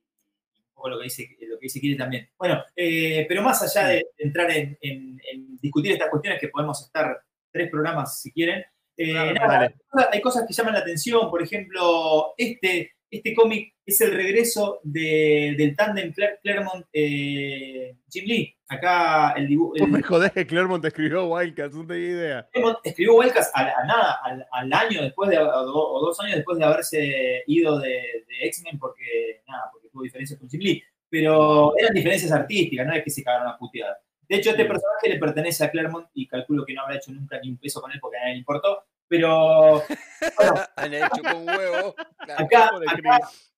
un 0.68 0.74
poco 0.74 0.88
lo 0.90 0.98
que 0.98 1.04
dice, 1.04 1.36
lo 1.42 1.58
que 1.58 1.66
dice 1.66 1.80
Kiri 1.80 1.96
también. 1.96 2.28
Bueno, 2.38 2.62
eh, 2.76 3.24
pero 3.28 3.42
más 3.42 3.62
allá 3.62 3.88
de 3.88 4.06
entrar 4.18 4.50
en, 4.50 4.76
en- 4.80 5.20
en 5.32 5.56
discutir 5.58 5.92
estas 5.92 6.10
cuestiones, 6.10 6.40
que 6.40 6.48
podemos 6.48 6.82
estar 6.84 7.20
tres 7.50 7.70
programas 7.70 8.20
si 8.20 8.32
quieren, 8.32 8.64
eh, 8.96 9.12
Claro, 9.12 9.74
nada, 9.94 10.10
hay 10.12 10.20
cosas 10.20 10.44
que 10.46 10.52
llaman 10.52 10.74
la 10.74 10.80
atención. 10.80 11.30
Por 11.30 11.42
ejemplo, 11.42 12.34
este, 12.36 12.92
este 13.12 13.34
cómic 13.34 13.74
es 13.84 14.00
el 14.00 14.12
regreso 14.12 14.80
de- 14.82 15.54
del 15.56 15.76
tándem 15.76 16.12
Claremont 16.42 16.86
eh, 16.92 17.96
Jim 18.10 18.24
Lee. 18.26 18.56
Acá 18.68 19.32
el 19.36 19.46
dibujo. 19.48 19.74
Vos 19.78 19.88
me 19.90 20.02
jodés 20.02 20.32
que 20.32 20.46
Clermont 20.46 20.84
escribió 20.84 21.26
Wildcats, 21.26 21.74
no 21.76 21.86
tenía 21.86 22.08
idea. 22.08 22.48
Claremont 22.52 22.78
escribió 22.84 23.14
Wildcats 23.16 23.50
a, 23.54 23.60
a 23.60 23.84
nada, 23.84 24.18
al, 24.24 24.46
al 24.50 24.72
año 24.72 25.02
después 25.02 25.28
de, 25.30 25.38
o, 25.38 25.44
do- 25.44 25.92
o 25.92 26.00
dos 26.06 26.18
años 26.20 26.36
después 26.36 26.58
de 26.58 26.64
haberse 26.64 27.42
ido 27.46 27.78
de, 27.78 27.90
de 27.90 28.46
X-Men 28.46 28.78
porque, 28.78 29.42
nada, 29.46 29.64
porque 29.72 29.88
tuvo 29.90 30.02
diferencias 30.02 30.38
con 30.40 30.48
Jim 30.48 30.60
Lee. 30.60 30.82
Pero 31.10 31.76
eran 31.76 31.92
diferencias 31.92 32.32
artísticas, 32.32 32.86
no 32.86 32.94
es 32.94 33.04
que 33.04 33.10
se 33.10 33.22
cagaron 33.22 33.48
a 33.48 33.58
puteadas. 33.58 33.98
De 34.26 34.36
hecho, 34.38 34.50
este 34.50 34.64
personaje 34.64 35.10
le 35.10 35.18
pertenece 35.18 35.62
a 35.62 35.70
Claremont 35.70 36.08
y 36.14 36.26
calculo 36.26 36.64
que 36.64 36.72
no 36.72 36.80
habrá 36.82 36.96
hecho 36.96 37.12
nunca 37.12 37.38
ni 37.42 37.50
un 37.50 37.58
peso 37.58 37.82
con 37.82 37.92
él 37.92 37.98
porque 38.00 38.16
a 38.16 38.20
nadie 38.20 38.32
le 38.34 38.38
importó. 38.38 38.84
Pero 39.12 39.82
Han 40.76 40.94
hecho 40.94 41.22
con 41.30 41.46
huevo. 41.46 41.94
acá, 42.34 42.70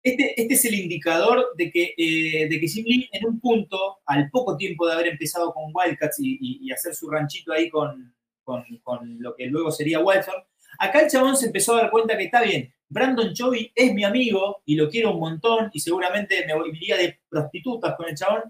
este, 0.03 0.41
este 0.43 0.55
es 0.55 0.65
el 0.65 0.75
indicador 0.75 1.47
de 1.57 1.71
que, 1.71 1.95
eh, 1.97 2.49
de 2.49 2.59
que 2.61 2.67
Jim 2.67 2.85
Lee, 2.89 3.09
en 3.13 3.25
un 3.27 3.39
punto, 3.41 3.99
al 4.07 4.29
poco 4.31 4.57
tiempo 4.57 4.85
de 4.85 4.95
haber 4.95 5.07
empezado 5.07 5.53
con 5.55 5.71
Wildcats 5.73 6.19
y, 6.19 6.39
y- 6.41 6.59
y 6.67 6.73
hacer 6.73 6.93
su 6.97 7.09
ranchito 7.09 7.53
ahí 7.53 7.71
con, 7.71 8.13
con- 8.43 8.65
con 8.83 9.23
lo 9.23 9.37
que 9.37 9.47
luego 9.47 9.71
sería 9.71 10.01
Wildstorm, 10.01 10.43
acá 10.81 11.03
el 11.03 11.09
chabón 11.11 11.37
se 11.37 11.47
empezó 11.47 11.75
a 11.77 11.83
dar 11.83 11.91
cuenta 11.93 12.19
que 12.19 12.25
está 12.25 12.43
bien, 12.43 12.75
Brandon 12.89 13.33
Chovy 13.33 13.71
es 13.77 13.95
mi 13.95 14.03
amigo 14.03 14.61
y 14.65 14.75
lo 14.75 14.91
quiero 14.91 15.13
un 15.13 15.21
montón 15.21 15.71
y 15.73 15.79
seguramente 15.79 16.45
me 16.47 16.55
iría 16.77 16.97
de 16.97 17.21
prostitutas 17.29 17.95
con 17.97 18.09
el 18.09 18.17
chabón, 18.17 18.43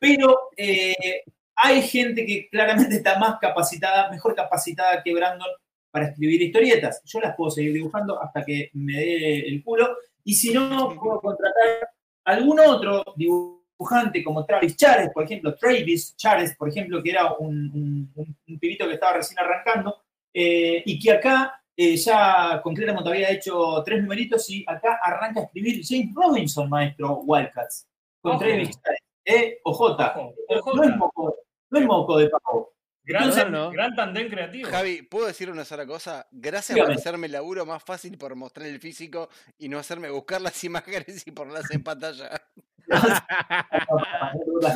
pero 0.00 0.36
eh, 0.56 1.22
hay 1.54 1.80
gente 1.82 2.26
que 2.26 2.48
claramente 2.50 2.96
está 2.96 3.20
más 3.20 3.38
capacitada, 3.40 4.10
mejor 4.10 4.34
capacitada 4.34 5.00
que 5.04 5.14
Brandon 5.14 5.48
para 5.90 6.06
escribir 6.08 6.40
historietas. 6.42 7.02
Yo 7.04 7.20
las 7.20 7.34
puedo 7.36 7.50
seguir 7.50 7.72
dibujando 7.72 8.20
hasta 8.22 8.44
que 8.44 8.70
me 8.74 8.94
dé 8.94 9.40
el 9.48 9.62
culo 9.64 9.96
y 10.24 10.34
si 10.34 10.52
no, 10.52 10.94
puedo 11.00 11.20
contratar 11.20 11.88
a 12.24 12.30
algún 12.32 12.60
otro 12.60 13.02
dibujante 13.16 14.22
como 14.22 14.44
Travis 14.44 14.76
Chares, 14.76 15.10
por 15.12 15.24
ejemplo, 15.24 15.54
Travis 15.56 16.14
Chares, 16.16 16.54
por 16.56 16.68
ejemplo, 16.68 17.02
que 17.02 17.10
era 17.10 17.32
un, 17.34 17.70
un- 17.74 18.12
un- 18.14 18.36
un 18.48 18.58
pibito 18.58 18.86
que 18.86 18.94
estaba 18.94 19.14
recién 19.14 19.38
arrancando, 19.38 20.02
eh, 20.34 20.82
y 20.84 20.98
que 20.98 21.12
acá 21.12 21.56
eh, 21.76 21.96
ya 21.96 22.60
con 22.62 22.74
Claremont 22.74 23.06
había 23.06 23.30
hecho 23.30 23.82
tres 23.84 24.02
numeritos 24.02 24.50
y 24.50 24.62
acá 24.68 25.00
arranca 25.02 25.40
a 25.40 25.44
escribir 25.44 25.80
James 25.82 26.14
Robinson, 26.14 26.68
maestro 26.68 27.20
Wildcats, 27.24 27.88
con 28.20 28.32
Ojo. 28.32 28.40
Travis 28.40 28.78
Chares. 28.82 29.00
Eh, 29.24 29.58
OJ. 29.64 29.80
Ojo, 29.80 30.34
OJ. 30.48 30.74
No 30.76 30.82
es 30.84 30.96
moco, 30.96 31.36
no 31.70 31.78
es 31.78 31.86
moco 31.86 32.18
de 32.18 32.28
pavo. 32.28 32.72
Gran, 33.02 33.50
no. 33.50 33.70
gran 33.70 33.94
tandem 33.94 34.28
creativo. 34.28 34.68
Javi, 34.68 35.02
¿puedo 35.02 35.26
decir 35.26 35.50
una 35.50 35.64
sola 35.64 35.86
cosa? 35.86 36.28
Gracias 36.30 36.74
Dígame. 36.74 36.92
por 36.94 37.00
hacerme 37.00 37.26
el 37.26 37.32
laburo 37.32 37.66
más 37.66 37.82
fácil 37.82 38.16
por 38.18 38.34
mostrar 38.36 38.66
el 38.66 38.78
físico 38.78 39.28
y 39.58 39.68
no 39.68 39.78
hacerme 39.78 40.10
buscar 40.10 40.40
las 40.40 40.62
imágenes 40.64 41.26
y 41.26 41.30
ponerlas 41.30 41.70
en 41.70 41.82
pantalla. 41.82 42.30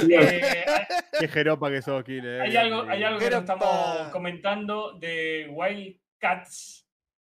Eh, 0.08 0.64
Qué 1.20 1.28
jeropa 1.28 1.70
que 1.70 1.82
sos, 1.82 2.02
Kile. 2.04 2.38
eh, 2.38 2.40
hay, 2.42 2.56
algo, 2.56 2.82
hay 2.82 3.02
algo 3.02 3.18
que 3.18 3.26
estamos 3.26 4.08
comentando 4.10 4.92
de 4.98 5.48
Wildcats. 5.50 6.82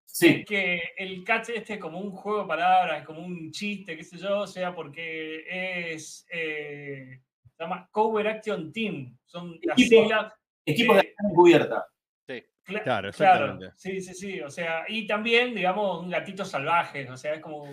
Sí, 0.05 0.45
que 0.47 0.81
el 0.97 1.23
catch 1.25 1.51
este 1.51 1.75
es 1.75 1.79
como 1.79 2.01
un 2.01 2.11
juego 2.11 2.43
de 2.43 2.49
palabras, 2.49 3.05
como 3.05 3.21
un 3.21 3.51
chiste, 3.51 3.99
qué 3.99 4.03
sé 4.03 4.17
yo, 4.17 4.41
o 4.41 4.47
sea, 4.47 4.75
porque 4.75 5.45
es, 5.93 6.27
eh, 6.31 7.21
se 7.55 7.63
llama 7.63 7.87
Cover 7.91 8.27
Action 8.29 8.73
Team, 8.73 9.15
son 9.27 9.59
las 9.63 9.77
siglas. 9.77 10.33
Equipos 10.67 10.97
de 10.97 11.01
acción 11.03 11.31
encubierta. 11.31 11.87
cla- 12.67 12.83
Claro, 12.83 13.09
exactamente. 13.11 13.71
sí, 13.77 14.01
sí, 14.01 14.12
sí, 14.14 14.41
o 14.41 14.51
sea, 14.51 14.85
y 14.89 15.07
también, 15.07 15.55
digamos, 15.55 16.03
un 16.03 16.11
gatito 16.11 16.45
salvaje, 16.45 17.09
o 17.09 17.17
sea, 17.17 17.35
es 17.35 17.41
como 17.41 17.64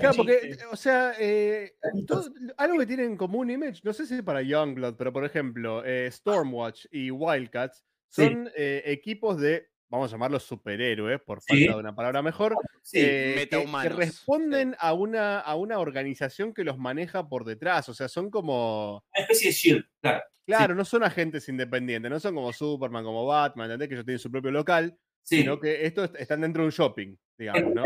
Claro, 0.00 0.16
porque, 0.16 0.56
o 0.72 0.76
sea, 0.76 1.14
eh, 1.20 1.74
todo- 2.06 2.28
algo 2.56 2.78
que 2.78 2.86
tienen 2.86 3.12
en 3.12 3.16
común 3.16 3.48
Image, 3.50 3.80
no 3.84 3.92
sé 3.92 4.06
si 4.06 4.20
para 4.22 4.42
Youngblood, 4.42 4.96
pero 4.96 5.12
por 5.12 5.24
ejemplo, 5.24 5.84
eh, 5.84 6.10
Stormwatch 6.10 6.86
y 6.90 7.10
Wildcats 7.12 7.84
Sí. 8.08 8.22
son 8.24 8.50
eh, 8.56 8.82
equipos 8.86 9.38
de, 9.40 9.68
vamos 9.90 10.10
a 10.10 10.16
llamarlos 10.16 10.42
superhéroes, 10.44 11.20
por 11.20 11.40
Sí. 11.40 11.64
falta 11.64 11.72
de 11.74 11.80
una 11.80 11.94
palabra 11.94 12.22
mejor, 12.22 12.54
Sí, 12.82 12.98
eh, 13.02 13.48
que- 13.50 13.88
responden 13.88 14.76
a, 14.78 14.92
una, 14.92 15.40
a 15.40 15.54
una 15.56 15.78
organización 15.78 16.52
que 16.52 16.64
los 16.64 16.78
maneja 16.78 17.28
por 17.28 17.44
detrás, 17.44 17.88
o 17.88 17.94
sea, 17.94 18.08
son 18.08 18.30
como... 18.30 19.04
una 19.14 19.22
especie 19.22 19.48
de 19.48 19.54
shield, 19.54 19.84
claro. 20.00 20.22
Claro, 20.46 20.74
no 20.74 20.84
son 20.84 21.04
agentes 21.04 21.46
independientes, 21.50 22.10
no 22.10 22.18
son 22.20 22.34
como 22.34 22.52
Superman, 22.54 23.04
como 23.04 23.26
Batman, 23.26 23.66
¿entendés? 23.66 23.88
Que 23.88 23.94
ellos 23.96 24.06
tienen 24.06 24.18
su 24.18 24.30
propio 24.30 24.50
local, 24.50 24.96
Sí. 25.22 25.40
sino 25.40 25.60
que 25.60 25.84
estos 25.84 26.10
están 26.18 26.40
dentro 26.40 26.62
de 26.62 26.66
un 26.66 26.72
shopping, 26.72 27.14
digamos, 27.36 27.62
En 27.62 27.74
¿no? 27.74 27.84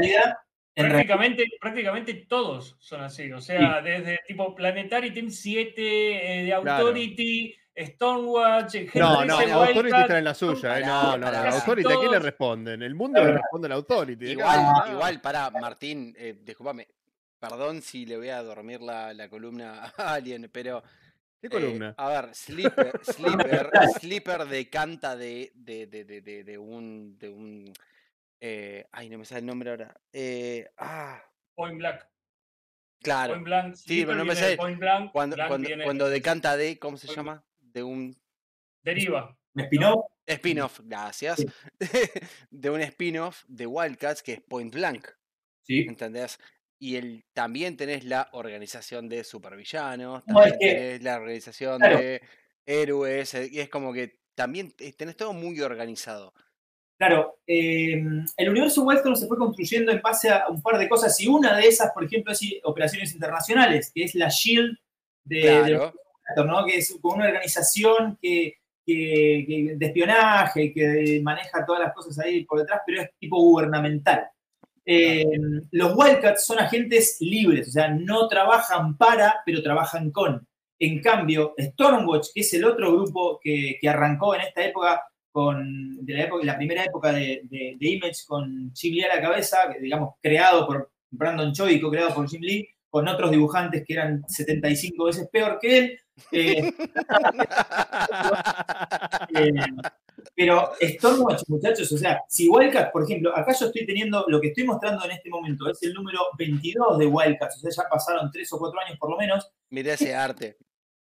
Prácticamente, 0.74 1.44
prácticamente 1.60 2.14
todos 2.28 2.76
son 2.78 3.02
así, 3.02 3.30
o 3.32 3.40
sea, 3.40 3.82
desde 3.82 4.18
tipo 4.26 4.54
Planetary 4.54 5.12
Team 5.12 5.28
7, 5.30 5.82
eh, 6.40 6.44
de 6.44 6.60
Claro. 6.62 6.62
Stormwatch, 7.76 8.72
gente 8.72 8.98
No, 8.98 9.24
no, 9.24 9.38
Wildcat, 9.38 9.68
Authority 9.68 10.00
está 10.00 10.18
en 10.18 10.24
la 10.24 10.34
suya, 10.34 10.78
eh. 10.78 10.84
No, 10.84 11.16
no, 11.16 11.30
no. 11.32 11.38
Authority, 11.38 11.92
¿a 11.92 11.98
quién 11.98 12.10
le 12.12 12.18
responden? 12.18 12.82
El 12.82 12.94
mundo 12.94 13.24
le 13.24 13.32
responde 13.32 13.66
a 13.66 13.68
la 13.70 13.74
Authority. 13.76 14.26
Igual, 14.32 14.58
Ah, 14.60 14.88
igual, 14.90 15.20
para 15.20 15.50
Martín, 15.50 16.14
eh, 16.18 16.36
discúlpame. 16.42 16.86
Perdón 17.38 17.82
si 17.82 18.06
le 18.06 18.18
voy 18.18 18.28
a 18.28 18.42
dormir 18.42 18.80
la, 18.82 19.12
la 19.14 19.28
columna 19.28 19.92
a 19.96 20.14
alguien, 20.14 20.48
pero. 20.52 20.82
¿Qué 21.40 21.48
eh, 21.48 21.50
columna? 21.50 21.94
a 21.96 22.08
ver, 22.08 22.34
Sleeper, 22.34 23.00
Sleeper 24.00 24.44
decanta 24.46 25.16
de, 25.16 25.50
de, 25.54 25.86
de, 25.86 26.04
de, 26.04 26.20
de, 26.20 26.44
de 26.44 26.58
un. 26.58 27.18
De 27.18 27.28
un 27.28 27.72
eh, 28.40 28.86
ay, 28.92 29.08
no 29.08 29.18
me 29.18 29.24
sale 29.24 29.40
el 29.40 29.46
nombre 29.46 29.70
ahora. 29.70 29.94
Eh, 30.12 30.68
ah, 30.78 31.20
Point 31.54 31.78
Blank. 31.78 32.00
claro. 33.02 33.32
Point 33.34 33.44
Blank. 33.44 33.74
Sí, 33.74 34.04
pero 34.04 34.16
no 34.18 34.24
me 34.24 34.36
sale. 34.36 34.56
Point 34.56 34.78
Blank. 34.78 35.12
Cuando, 35.12 35.36
Blank 35.36 35.48
cuando, 35.48 35.66
viene- 35.68 35.84
cuando 35.84 36.08
decanta 36.08 36.56
de. 36.56 36.78
¿Cómo 36.78 36.96
se 36.96 37.06
Point 37.06 37.16
llama? 37.16 37.44
De 37.72 37.82
un 37.82 38.16
Deriva. 38.82 39.36
¿Me 39.54 39.64
spin-off? 39.64 40.06
spin-off, 40.26 40.80
gracias. 40.84 41.38
Sí. 41.38 41.46
de 42.50 42.70
un 42.70 42.80
spin-off 42.80 43.44
de 43.48 43.66
Wildcats 43.66 44.22
que 44.22 44.32
es 44.34 44.40
Point 44.40 44.72
Blank. 44.74 45.08
Sí. 45.62 45.80
¿Entendés? 45.88 46.38
Y 46.78 46.96
el, 46.96 47.24
también 47.32 47.76
tenés 47.76 48.04
la 48.04 48.28
organización 48.32 49.08
de 49.08 49.22
supervillanos, 49.24 50.24
No, 50.26 50.42
es 50.42 50.50
también 50.50 50.58
que- 50.58 50.74
tenés 50.76 51.02
la 51.02 51.16
organización 51.16 51.78
claro. 51.78 51.98
de 51.98 52.22
héroes, 52.66 53.34
eh, 53.34 53.48
y 53.52 53.60
es 53.60 53.68
como 53.68 53.92
que 53.92 54.18
también 54.34 54.72
te- 54.72 54.92
tenés 54.92 55.16
todo 55.16 55.32
muy 55.32 55.60
organizado. 55.60 56.32
Claro, 56.98 57.38
eh, 57.46 58.02
el 58.36 58.48
universo 58.48 58.82
Wildstone 58.84 59.16
se 59.16 59.26
fue 59.26 59.36
construyendo 59.36 59.92
en 59.92 60.00
base 60.00 60.30
a 60.30 60.48
un 60.48 60.62
par 60.62 60.78
de 60.78 60.88
cosas 60.88 61.18
y 61.20 61.26
una 61.28 61.56
de 61.56 61.66
esas, 61.68 61.90
por 61.92 62.04
ejemplo, 62.04 62.32
es 62.32 62.40
operaciones 62.64 63.12
internacionales, 63.12 63.90
que 63.94 64.04
es 64.04 64.14
la 64.14 64.28
SHIELD 64.28 64.76
de, 65.24 65.36
de 65.36 65.42
Claro. 65.42 65.94
¿No? 66.36 66.64
que 66.64 66.78
es 66.78 66.98
con 67.00 67.16
una 67.18 67.26
organización 67.26 68.18
que, 68.20 68.54
que- 68.84 69.44
que- 69.46 69.74
de 69.76 69.86
espionaje, 69.86 70.72
que 70.72 71.20
maneja 71.22 71.64
todas 71.64 71.82
las 71.82 71.94
cosas 71.94 72.18
ahí 72.18 72.44
por 72.44 72.58
detrás, 72.60 72.80
pero 72.86 73.02
es 73.02 73.10
tipo 73.18 73.36
gubernamental. 73.40 74.26
Eh, 74.84 75.24
los 75.70 75.96
Wildcats 75.96 76.44
son 76.44 76.58
agentes 76.58 77.16
libres, 77.20 77.68
o 77.68 77.70
sea, 77.70 77.88
no 77.88 78.26
trabajan 78.28 78.96
para, 78.96 79.36
pero 79.46 79.62
trabajan 79.62 80.10
con. 80.10 80.46
En 80.78 81.00
cambio, 81.00 81.54
Stormwatch, 81.56 82.28
que 82.34 82.40
es 82.40 82.52
el 82.54 82.64
otro 82.64 82.92
grupo 82.92 83.38
que, 83.40 83.78
que 83.80 83.88
arrancó 83.88 84.34
en 84.34 84.40
esta 84.40 84.64
época, 84.64 85.00
con, 85.30 86.04
de 86.04 86.12
la, 86.14 86.24
época, 86.24 86.44
la 86.44 86.56
primera 86.56 86.82
época 86.84 87.12
de, 87.12 87.42
de- 87.44 87.76
de 87.78 87.88
Image 87.88 88.24
con 88.26 88.72
Jim 88.74 88.94
Lee 88.94 89.02
a 89.04 89.14
la 89.16 89.22
cabeza, 89.22 89.58
digamos, 89.80 90.14
creado 90.20 90.66
por 90.66 90.90
Brandon 91.10 91.52
Choi, 91.52 91.80
co-creado 91.80 92.12
por 92.12 92.28
Jim 92.28 92.40
Lee, 92.42 92.68
con 92.92 93.08
otros 93.08 93.30
dibujantes 93.30 93.84
que 93.86 93.94
eran 93.94 94.22
75 94.28 95.04
veces 95.06 95.26
peor 95.32 95.58
que 95.58 95.78
él. 95.78 95.98
eh, 96.30 96.70
eh, 99.34 99.50
pero 100.34 100.72
Stormwatch, 100.78 101.44
muchachos, 101.48 101.90
o 101.90 101.96
sea, 101.96 102.20
si 102.28 102.50
Wildcats, 102.50 102.90
por 102.92 103.04
ejemplo, 103.04 103.34
acá 103.34 103.54
yo 103.58 103.64
estoy 103.66 103.86
teniendo, 103.86 104.26
lo 104.28 104.42
que 104.42 104.48
estoy 104.48 104.64
mostrando 104.64 105.02
en 105.06 105.12
este 105.12 105.30
momento 105.30 105.70
es 105.70 105.82
el 105.82 105.94
número 105.94 106.18
22 106.36 106.98
de 106.98 107.06
Wildcats, 107.06 107.56
o 107.56 107.60
sea, 107.60 107.70
ya 107.84 107.88
pasaron 107.88 108.30
3 108.30 108.52
o 108.52 108.58
4 108.58 108.80
años 108.80 108.98
por 108.98 109.10
lo 109.10 109.16
menos. 109.16 109.50
Mirá 109.70 109.94
ese 109.94 110.14
arte. 110.14 110.58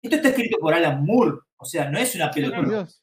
Esto 0.02 0.16
está 0.16 0.30
escrito 0.30 0.58
por 0.58 0.74
Alan 0.74 1.04
Moore, 1.04 1.38
o 1.56 1.64
sea, 1.64 1.88
no 1.88 1.98
es 2.00 2.16
una. 2.16 2.30
Dios. 2.30 3.00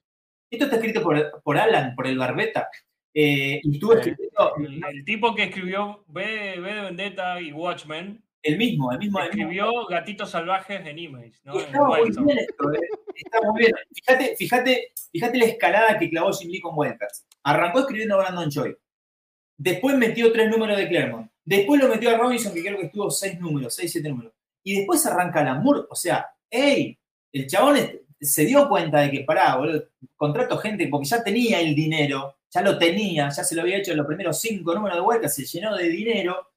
Esto 0.52 0.66
está 0.66 0.76
escrito 0.76 1.02
por, 1.02 1.42
por 1.42 1.58
Alan, 1.58 1.96
por 1.96 2.06
el 2.06 2.18
Barbeta. 2.18 2.68
Eh, 3.14 3.62
y 3.64 3.76
estuvo 3.76 3.94
Sí. 3.94 4.00
escribiendo 4.10 4.56
El, 4.58 4.84
el 4.98 5.06
tipo 5.06 5.34
que 5.36 5.44
escribió 5.44 6.04
V, 6.08 6.60
V 6.60 6.74
de 6.74 6.82
Vendetta 6.82 7.40
y 7.40 7.54
Watchmen 7.54 8.22
el 8.44 8.58
mismo, 8.58 8.92
el 8.92 9.00
mismo. 9.00 9.20
el 9.20 9.30
mismo. 9.30 9.44
escribió 9.44 9.86
Gatitos 9.88 10.30
Salvajes 10.32 10.86
en 10.86 11.00
Image, 11.00 11.34
¿no? 11.44 11.60
Está 11.60 11.82
muy 11.82 12.10
bien 12.12 12.38
esto, 12.40 12.74
eh. 12.74 12.80
Está 13.16 13.42
muy 13.42 13.60
bien. 13.62 13.74
Fíjate, 13.94 14.36
fíjate, 14.38 14.92
fíjate 15.12 15.38
la 15.38 15.46
escalada 15.46 15.98
que 15.98 16.10
clavó 16.10 16.32
Jim 16.34 16.52
Lee 16.52 16.62
con 16.62 16.78
Wildcats. 16.78 17.26
Arrancó 17.44 17.80
escribiendo 17.80 18.16
a 18.16 18.20
Brandon 18.20 18.50
Choi. 18.50 18.76
Después 19.58 19.96
metió 19.98 20.32
tres 20.32 20.50
números 20.50 20.78
de 20.78 20.88
Claremont. 20.88 21.32
Después 21.46 21.82
lo 21.82 21.90
metió 21.90 22.10
a 22.10 22.18
Robinson, 22.18 22.54
que 22.54 22.62
creo 22.64 22.78
que 22.78 22.86
estuvo 22.88 23.10
seis 23.12 23.40
números, 23.40 23.76
seis, 23.76 23.92
siete 23.92 24.10
números. 24.10 24.34
Y 24.64 24.78
después 24.78 25.06
arranca 25.06 25.42
Alan 25.42 25.62
Moore. 25.64 25.82
O 25.90 25.96
sea, 25.96 26.28
¡ey! 26.50 26.98
El 27.32 27.48
chabón 27.48 27.78
se 28.20 28.46
dio 28.46 28.68
cuenta 28.70 29.02
de 29.02 29.12
que, 29.12 29.20
pará, 29.22 29.56
boludo, 29.58 29.86
contrato 30.16 30.58
gente 30.58 30.88
porque 30.88 31.08
ya 31.08 31.24
tenía 31.24 31.60
el 31.60 31.76
dinero, 31.76 32.38
ya 32.50 32.62
lo 32.62 32.78
tenía, 32.78 33.30
ya 33.30 33.44
se 33.44 33.56
lo 33.56 33.62
había 33.62 33.78
hecho 33.78 33.92
en 33.92 33.98
los 33.98 34.08
primeros 34.08 34.40
cinco 34.40 34.74
números 34.74 34.98
de 34.98 35.02
Wildcats, 35.02 35.36
se 35.36 35.46
llenó 35.46 35.76
de 35.76 35.90
dinero. 35.90 36.52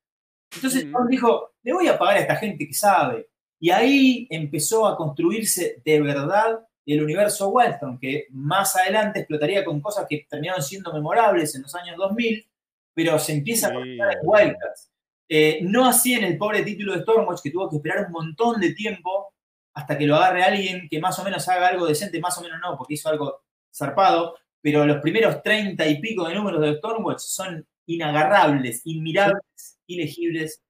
Entonces 0.54 0.82
el 0.82 0.88
Mm. 0.88 0.92
chabón 0.92 1.08
dijo, 1.08 1.54
le 1.66 1.72
voy 1.72 1.88
a 1.88 1.98
pagar 1.98 2.16
a 2.16 2.20
esta 2.20 2.36
gente 2.36 2.66
que 2.66 2.72
sabe. 2.72 3.28
Y 3.58 3.70
ahí 3.70 4.26
empezó 4.30 4.86
a 4.86 4.96
construirse 4.96 5.82
de 5.84 6.00
verdad 6.00 6.60
el 6.86 7.02
universo 7.02 7.48
Wildstorm, 7.48 7.98
que 7.98 8.26
más 8.30 8.76
adelante 8.76 9.18
explotaría 9.18 9.64
con 9.64 9.80
cosas 9.80 10.06
que 10.08 10.24
terminaron 10.30 10.62
siendo 10.62 10.92
memorables 10.92 11.56
en 11.56 11.62
los 11.62 11.74
años 11.74 11.96
2000, 11.96 12.46
pero 12.94 13.18
se 13.18 13.32
empieza 13.32 13.66
a 13.66 13.70
Sí. 13.70 13.74
conectar 13.76 14.12
en 14.12 14.18
Wildcats. 14.22 14.90
Eh, 15.28 15.58
no 15.62 15.86
así 15.86 16.14
en 16.14 16.22
el 16.22 16.38
pobre 16.38 16.62
título 16.62 16.92
de 16.94 17.00
Stormwatch, 17.02 17.40
que 17.42 17.50
tuvo 17.50 17.68
que 17.68 17.76
esperar 17.76 18.06
un 18.06 18.12
montón 18.12 18.60
de 18.60 18.72
tiempo 18.72 19.34
hasta 19.74 19.98
que 19.98 20.06
lo 20.06 20.14
agarre 20.14 20.44
alguien 20.44 20.86
que 20.88 21.00
más 21.00 21.18
o 21.18 21.24
menos 21.24 21.48
haga 21.48 21.66
algo 21.66 21.84
decente, 21.86 22.20
más 22.20 22.38
o 22.38 22.42
menos 22.42 22.60
no, 22.62 22.78
porque 22.78 22.94
hizo 22.94 23.08
algo 23.08 23.42
zarpado, 23.74 24.36
pero 24.62 24.86
los 24.86 24.98
primeros 25.02 25.42
treinta 25.42 25.84
y 25.88 26.00
pico 26.00 26.28
de 26.28 26.34
números 26.36 26.60
de 26.60 26.76
Stormwatch 26.76 27.18
son 27.18 27.66
inagarrables, 27.86 28.82
inmirables, 28.84 29.80
ilegibles, 29.88 30.62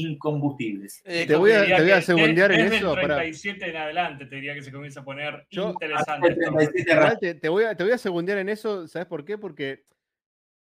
incombustibles. 0.00 1.00
Eh, 1.04 1.26
Te 1.26 1.36
voy 1.36 1.52
a- 1.52 1.64
te 1.64 1.82
voy 1.82 1.90
a 1.90 2.00
segundear 2.02 2.52
en 2.52 2.62
desde 2.64 2.76
eso, 2.76 2.94
el 2.94 3.00
pará. 3.00 3.16
37 3.16 3.70
en 3.70 3.76
adelante 3.76 4.26
te 4.26 4.34
diría 4.36 4.54
que 4.54 4.62
se 4.62 4.72
comienza 4.72 5.00
a 5.00 5.04
poner 5.04 5.46
Yo- 5.50 5.70
interesante. 5.70 6.12
Hasta 6.12 6.26
el 6.28 6.34
Stormwatch. 6.34 6.64
37 6.72 6.90
Igual 6.90 7.04
rayos. 7.06 7.20
te, 7.20 7.34
te 7.34 7.48
voy 7.48 7.64
a, 7.64 7.74
te 7.76 7.84
voy 7.84 7.92
a 7.92 7.98
segundear 7.98 8.38
en 8.38 8.48
eso, 8.48 8.86
¿sabes 8.88 9.06
por 9.08 9.24
qué? 9.24 9.38
Porque 9.38 9.84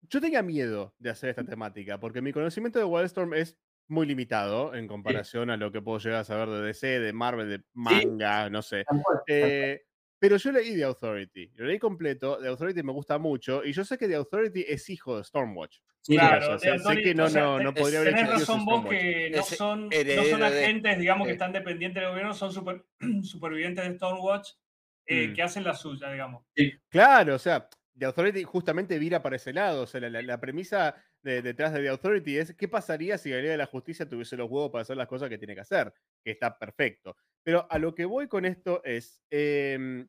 yo 0.08 0.20
tenía 0.20 0.42
miedo 0.42 0.94
de 0.98 1.10
hacer 1.10 1.30
esta 1.30 1.44
temática, 1.44 2.00
porque 2.00 2.22
mi 2.22 2.32
conocimiento 2.32 2.78
de 2.78 2.84
Wildstorm 2.84 3.34
es 3.34 3.56
muy 3.88 4.06
limitado 4.06 4.74
en 4.74 4.86
comparación 4.86 5.50
a 5.50 5.56
lo 5.56 5.72
que 5.72 5.82
puedo 5.82 5.98
llegar 5.98 6.20
a 6.20 6.24
saber 6.24 6.48
de 6.48 6.62
DC, 6.62 7.00
de 7.00 7.12
Marvel, 7.12 7.48
de 7.50 7.60
manga, 7.74 8.48
no 8.48 8.62
sé. 8.62 8.84
Eh, 9.26 9.82
pero 10.18 10.36
yo 10.36 10.52
leí 10.52 10.74
The 10.76 10.84
Authority, 10.84 11.50
lo 11.56 11.66
leí 11.66 11.78
completo, 11.78 12.38
The 12.40 12.48
Authority 12.48 12.82
me 12.82 12.92
gusta 12.92 13.18
mucho, 13.18 13.64
y 13.64 13.72
yo 13.72 13.84
sé 13.84 13.98
que 13.98 14.06
The 14.06 14.14
Authority 14.16 14.64
es 14.68 14.88
hijo 14.90 15.16
de 15.18 15.24
Stormwatch. 15.24 15.78
Sí, 16.02 16.16
Claro, 16.16 16.54
o 16.54 16.58
sea, 16.58 16.72
de 16.72 16.78
sé 16.78 16.82
Authority, 16.82 17.02
que 17.10 17.14
no, 17.14 17.24
o 17.24 17.28
sea, 17.28 17.42
no, 17.42 17.60
no 17.60 17.74
podría 17.74 18.00
haber 18.00 18.14
Tenés 18.14 18.30
razón 18.30 18.64
vos 18.64 18.86
que 18.86 19.30
no 19.30 19.42
son, 19.42 19.82
no 19.88 19.92
heredero 19.92 20.24
son 20.24 20.40
de- 20.40 20.46
agentes, 20.46 20.98
digamos, 20.98 21.26
que 21.26 21.32
eh. 21.32 21.34
están 21.34 21.52
dependientes 21.52 22.00
del 22.02 22.10
gobierno, 22.10 22.32
son 22.34 22.52
super- 22.52 22.84
supervivientes 23.22 23.86
de 23.88 23.94
Stormwatch 23.96 24.50
eh, 25.06 25.28
Mm. 25.28 25.34
que 25.34 25.42
hacen 25.42 25.64
la 25.64 25.74
suya, 25.74 26.10
digamos. 26.10 26.44
Claro, 26.88 27.34
o 27.34 27.38
sea, 27.38 27.68
The 27.98 28.06
Authority 28.06 28.44
justamente 28.44 28.98
vira 28.98 29.22
para 29.22 29.36
ese 29.36 29.52
lado. 29.52 29.82
O 29.82 29.86
sea, 29.86 30.00
la, 30.00 30.08
la- 30.08 30.22
la 30.22 30.40
premisa 30.40 30.94
de- 31.22 31.42
detrás 31.42 31.72
de 31.74 31.80
The 31.80 31.88
Authority 31.90 32.38
es 32.38 32.54
qué 32.54 32.66
pasaría 32.68 33.18
si 33.18 33.28
la 33.30 33.38
Liga 33.38 33.50
de 33.52 33.56
la 33.58 33.66
Justicia 33.66 34.08
tuviese 34.08 34.36
los 34.36 34.48
huevos 34.50 34.70
para 34.70 34.82
hacer 34.82 34.96
las 34.96 35.06
cosas 35.08 35.28
que 35.28 35.36
tiene 35.36 35.54
que 35.54 35.60
hacer, 35.60 35.92
que 36.24 36.30
está 36.30 36.56
perfecto. 36.58 37.16
Pero 37.42 37.66
a 37.70 37.78
lo 37.78 37.94
que 37.94 38.04
voy 38.06 38.26
con 38.28 38.44
esto 38.46 38.82
es, 38.84 39.22
em, 39.30 40.06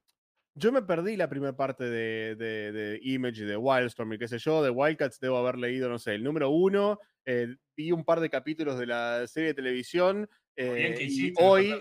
yo 0.54 0.72
me 0.72 0.82
perdí 0.82 1.16
la 1.16 1.30
primera 1.30 1.56
parte 1.56 1.84
de, 1.86 2.36
de- 2.36 2.72
de 2.72 3.00
Image 3.04 3.42
y 3.44 3.46
de 3.46 3.58
Wildstorm 3.58 4.14
y 4.14 4.18
qué 4.18 4.28
sé 4.28 4.38
yo, 4.38 4.62
de 4.64 4.70
Wildcats 4.70 5.20
debo 5.20 5.38
haber 5.38 5.58
leído, 5.58 5.88
no 5.90 5.98
sé, 6.00 6.16
el 6.16 6.24
número 6.24 6.50
uno, 6.50 7.00
eh, 7.26 7.56
vi 7.76 7.92
un 7.92 8.04
par 8.04 8.20
de 8.20 8.30
capítulos 8.30 8.78
de 8.80 8.86
la 8.88 9.26
serie 9.28 9.50
de 9.50 9.54
televisión. 9.56 10.30
Bien 10.56 10.94
eh, 10.94 10.98
y 11.10 11.34
hoy, 11.38 11.74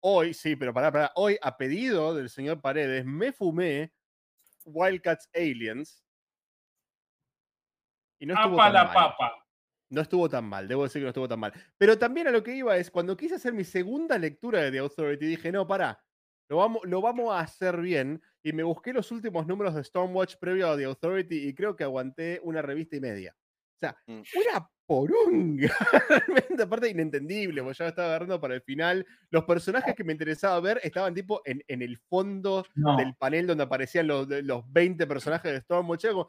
hoy, 0.00 0.32
sí, 0.34 0.56
pero 0.56 0.72
pará, 0.72 0.90
pará, 0.90 1.12
hoy 1.16 1.36
a 1.42 1.56
pedido 1.56 2.14
del 2.14 2.30
señor 2.30 2.60
Paredes 2.60 3.04
me 3.04 3.32
fumé 3.32 3.92
Wildcats 4.64 5.28
Aliens. 5.34 6.02
Y 8.18 8.26
no 8.26 8.34
estuvo 8.34 8.54
Apa 8.54 8.64
tan 8.64 8.72
la 8.72 8.84
mal. 8.84 8.94
papa. 8.94 9.32
No 9.90 10.00
estuvo 10.00 10.28
tan 10.28 10.44
mal, 10.46 10.66
debo 10.66 10.84
decir 10.84 11.00
que 11.00 11.04
no 11.04 11.08
estuvo 11.10 11.28
tan 11.28 11.38
mal. 11.38 11.52
Pero 11.76 11.98
también 11.98 12.26
a 12.26 12.30
lo 12.30 12.42
que 12.42 12.56
iba 12.56 12.76
es, 12.76 12.90
cuando 12.90 13.16
quise 13.16 13.34
hacer 13.36 13.52
mi 13.52 13.64
segunda 13.64 14.16
lectura 14.18 14.60
de 14.62 14.70
The 14.72 14.78
Authority, 14.78 15.26
dije, 15.26 15.52
no, 15.52 15.66
pará, 15.66 16.02
lo 16.54 16.58
vamos, 16.58 16.82
lo 16.84 17.00
vamos 17.00 17.32
a 17.34 17.40
hacer 17.40 17.80
bien. 17.80 18.22
Y 18.42 18.52
me 18.52 18.62
busqué 18.62 18.92
los 18.92 19.10
últimos 19.10 19.46
números 19.46 19.74
de 19.74 19.82
Stormwatch 19.82 20.36
previo 20.36 20.68
a 20.70 20.76
The 20.76 20.84
Authority 20.84 21.48
y 21.48 21.54
creo 21.54 21.74
que 21.74 21.84
aguanté 21.84 22.40
una 22.44 22.62
revista 22.62 22.96
y 22.96 23.00
media. 23.00 23.34
O 23.76 23.78
sea, 23.80 23.96
Mm. 24.06 24.20
una 24.50 24.70
porunga. 24.86 25.74
Realmente, 26.28 26.62
aparte, 26.62 26.88
inentendible, 26.90 27.62
porque 27.62 27.78
ya 27.78 27.84
lo 27.86 27.88
estaba 27.88 28.08
agarrando 28.08 28.40
para 28.40 28.54
el 28.54 28.62
final. 28.62 29.04
Los 29.30 29.44
personajes 29.44 29.94
que 29.94 30.04
me 30.04 30.12
interesaba 30.12 30.60
ver 30.60 30.80
estaban 30.84 31.14
tipo 31.14 31.40
en, 31.44 31.62
en 31.66 31.82
el 31.82 31.96
fondo 31.98 32.64
No, 32.74 32.96
del 32.96 33.14
panel 33.16 33.46
donde 33.46 33.64
aparecían 33.64 34.06
los, 34.06 34.28
los 34.28 34.70
20 34.72 35.06
personajes 35.06 35.52
de 35.52 35.60
Stormwatch. 35.62 36.06
Como, 36.08 36.28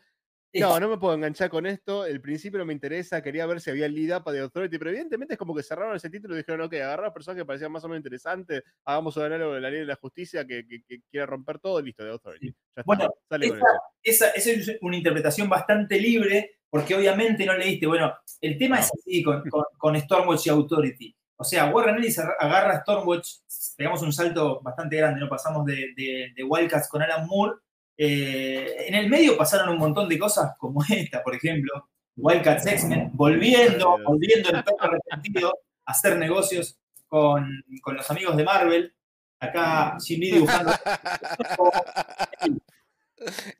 no, 0.61 0.79
no 0.79 0.89
me 0.89 0.97
puedo 0.97 1.13
enganchar 1.15 1.49
con 1.49 1.65
esto. 1.65 2.05
El 2.05 2.21
principio 2.21 2.59
no 2.59 2.65
me 2.65 2.73
interesa. 2.73 3.21
Quería 3.21 3.45
ver 3.45 3.59
si 3.61 3.69
había 3.69 3.87
lead 3.87 4.17
up 4.17 4.31
de 4.31 4.39
Authority, 4.39 4.77
pero 4.77 4.89
evidentemente 4.91 5.33
es 5.33 5.37
como 5.37 5.55
que 5.55 5.63
cerraron 5.63 5.95
ese 5.95 6.09
título 6.09 6.33
y 6.33 6.37
dijeron, 6.37 6.61
ok, 6.61 6.73
agarrar 6.75 7.13
personajes 7.13 7.41
que 7.43 7.47
parecían 7.47 7.71
más 7.71 7.83
o 7.83 7.87
menos 7.87 7.99
interesantes, 7.99 8.63
hagamos 8.85 9.15
un 9.17 9.23
análogo 9.23 9.53
de 9.55 9.61
la 9.61 9.69
ley 9.69 9.79
de 9.79 9.85
la 9.85 9.95
justicia 9.95 10.45
que, 10.45 10.65
que, 10.67 10.81
que 10.87 11.01
quiera 11.09 11.25
romper 11.25 11.59
todo, 11.59 11.81
listo, 11.81 12.03
de 12.03 12.11
Authority. 12.11 12.47
Ya 12.47 12.53
está, 12.75 12.83
Bueno, 12.85 13.13
sale 13.29 13.47
esa- 13.47 13.65
esa, 14.03 14.29
esa 14.31 14.51
es 14.51 14.77
una 14.81 14.97
interpretación 14.97 15.49
bastante 15.49 15.99
libre, 15.99 16.57
porque 16.69 16.95
obviamente 16.95 17.45
no 17.45 17.53
leíste. 17.57 17.87
Bueno, 17.87 18.13
el 18.41 18.57
tema 18.57 18.79
es 18.79 18.91
así 18.93 19.23
con, 19.23 19.43
con, 19.49 19.63
con 19.77 19.99
Stormwatch 19.99 20.47
y 20.47 20.49
Authority. 20.49 21.15
O 21.37 21.43
sea, 21.43 21.65
Warren 21.65 21.97
Ellis 21.97 22.17
agar- 22.19 22.37
agarra 22.39 22.73
a 22.77 22.81
Stormwatch, 22.81 23.29
pegamos 23.75 24.01
un 24.01 24.13
salto 24.13 24.61
bastante 24.61 24.95
grande, 24.97 25.19
¿no? 25.19 25.27
Pasamos 25.27 25.65
de, 25.65 25.93
de- 25.95 26.31
de 26.35 26.43
Wildcats 26.43 26.87
con 26.87 27.01
Alan 27.01 27.27
Moore. 27.27 27.55
Eh, 27.97 28.87
en 28.87 28.95
el 28.95 29.09
medio 29.09 29.37
pasaron 29.37 29.69
un 29.69 29.77
montón 29.77 30.09
de 30.09 30.19
cosas 30.19 30.55
como 30.57 30.83
esta, 30.89 31.23
por 31.23 31.35
ejemplo. 31.35 31.89
Wildcats 32.17 32.65
X-Men, 32.65 33.11
volviendo, 33.13 33.97
volviendo 34.05 34.49
el 34.49 34.63
perro 34.63 34.83
arrepentido 34.83 35.51
a 35.85 35.91
hacer 35.91 36.17
negocios 36.17 36.77
con, 37.07 37.61
con 37.81 37.97
los 37.97 38.09
amigos 38.09 38.37
de 38.37 38.43
Marvel. 38.43 38.95
Acá 39.39 39.97
Jim 40.01 40.21
Lee 40.21 40.31
dibujando. 40.31 40.71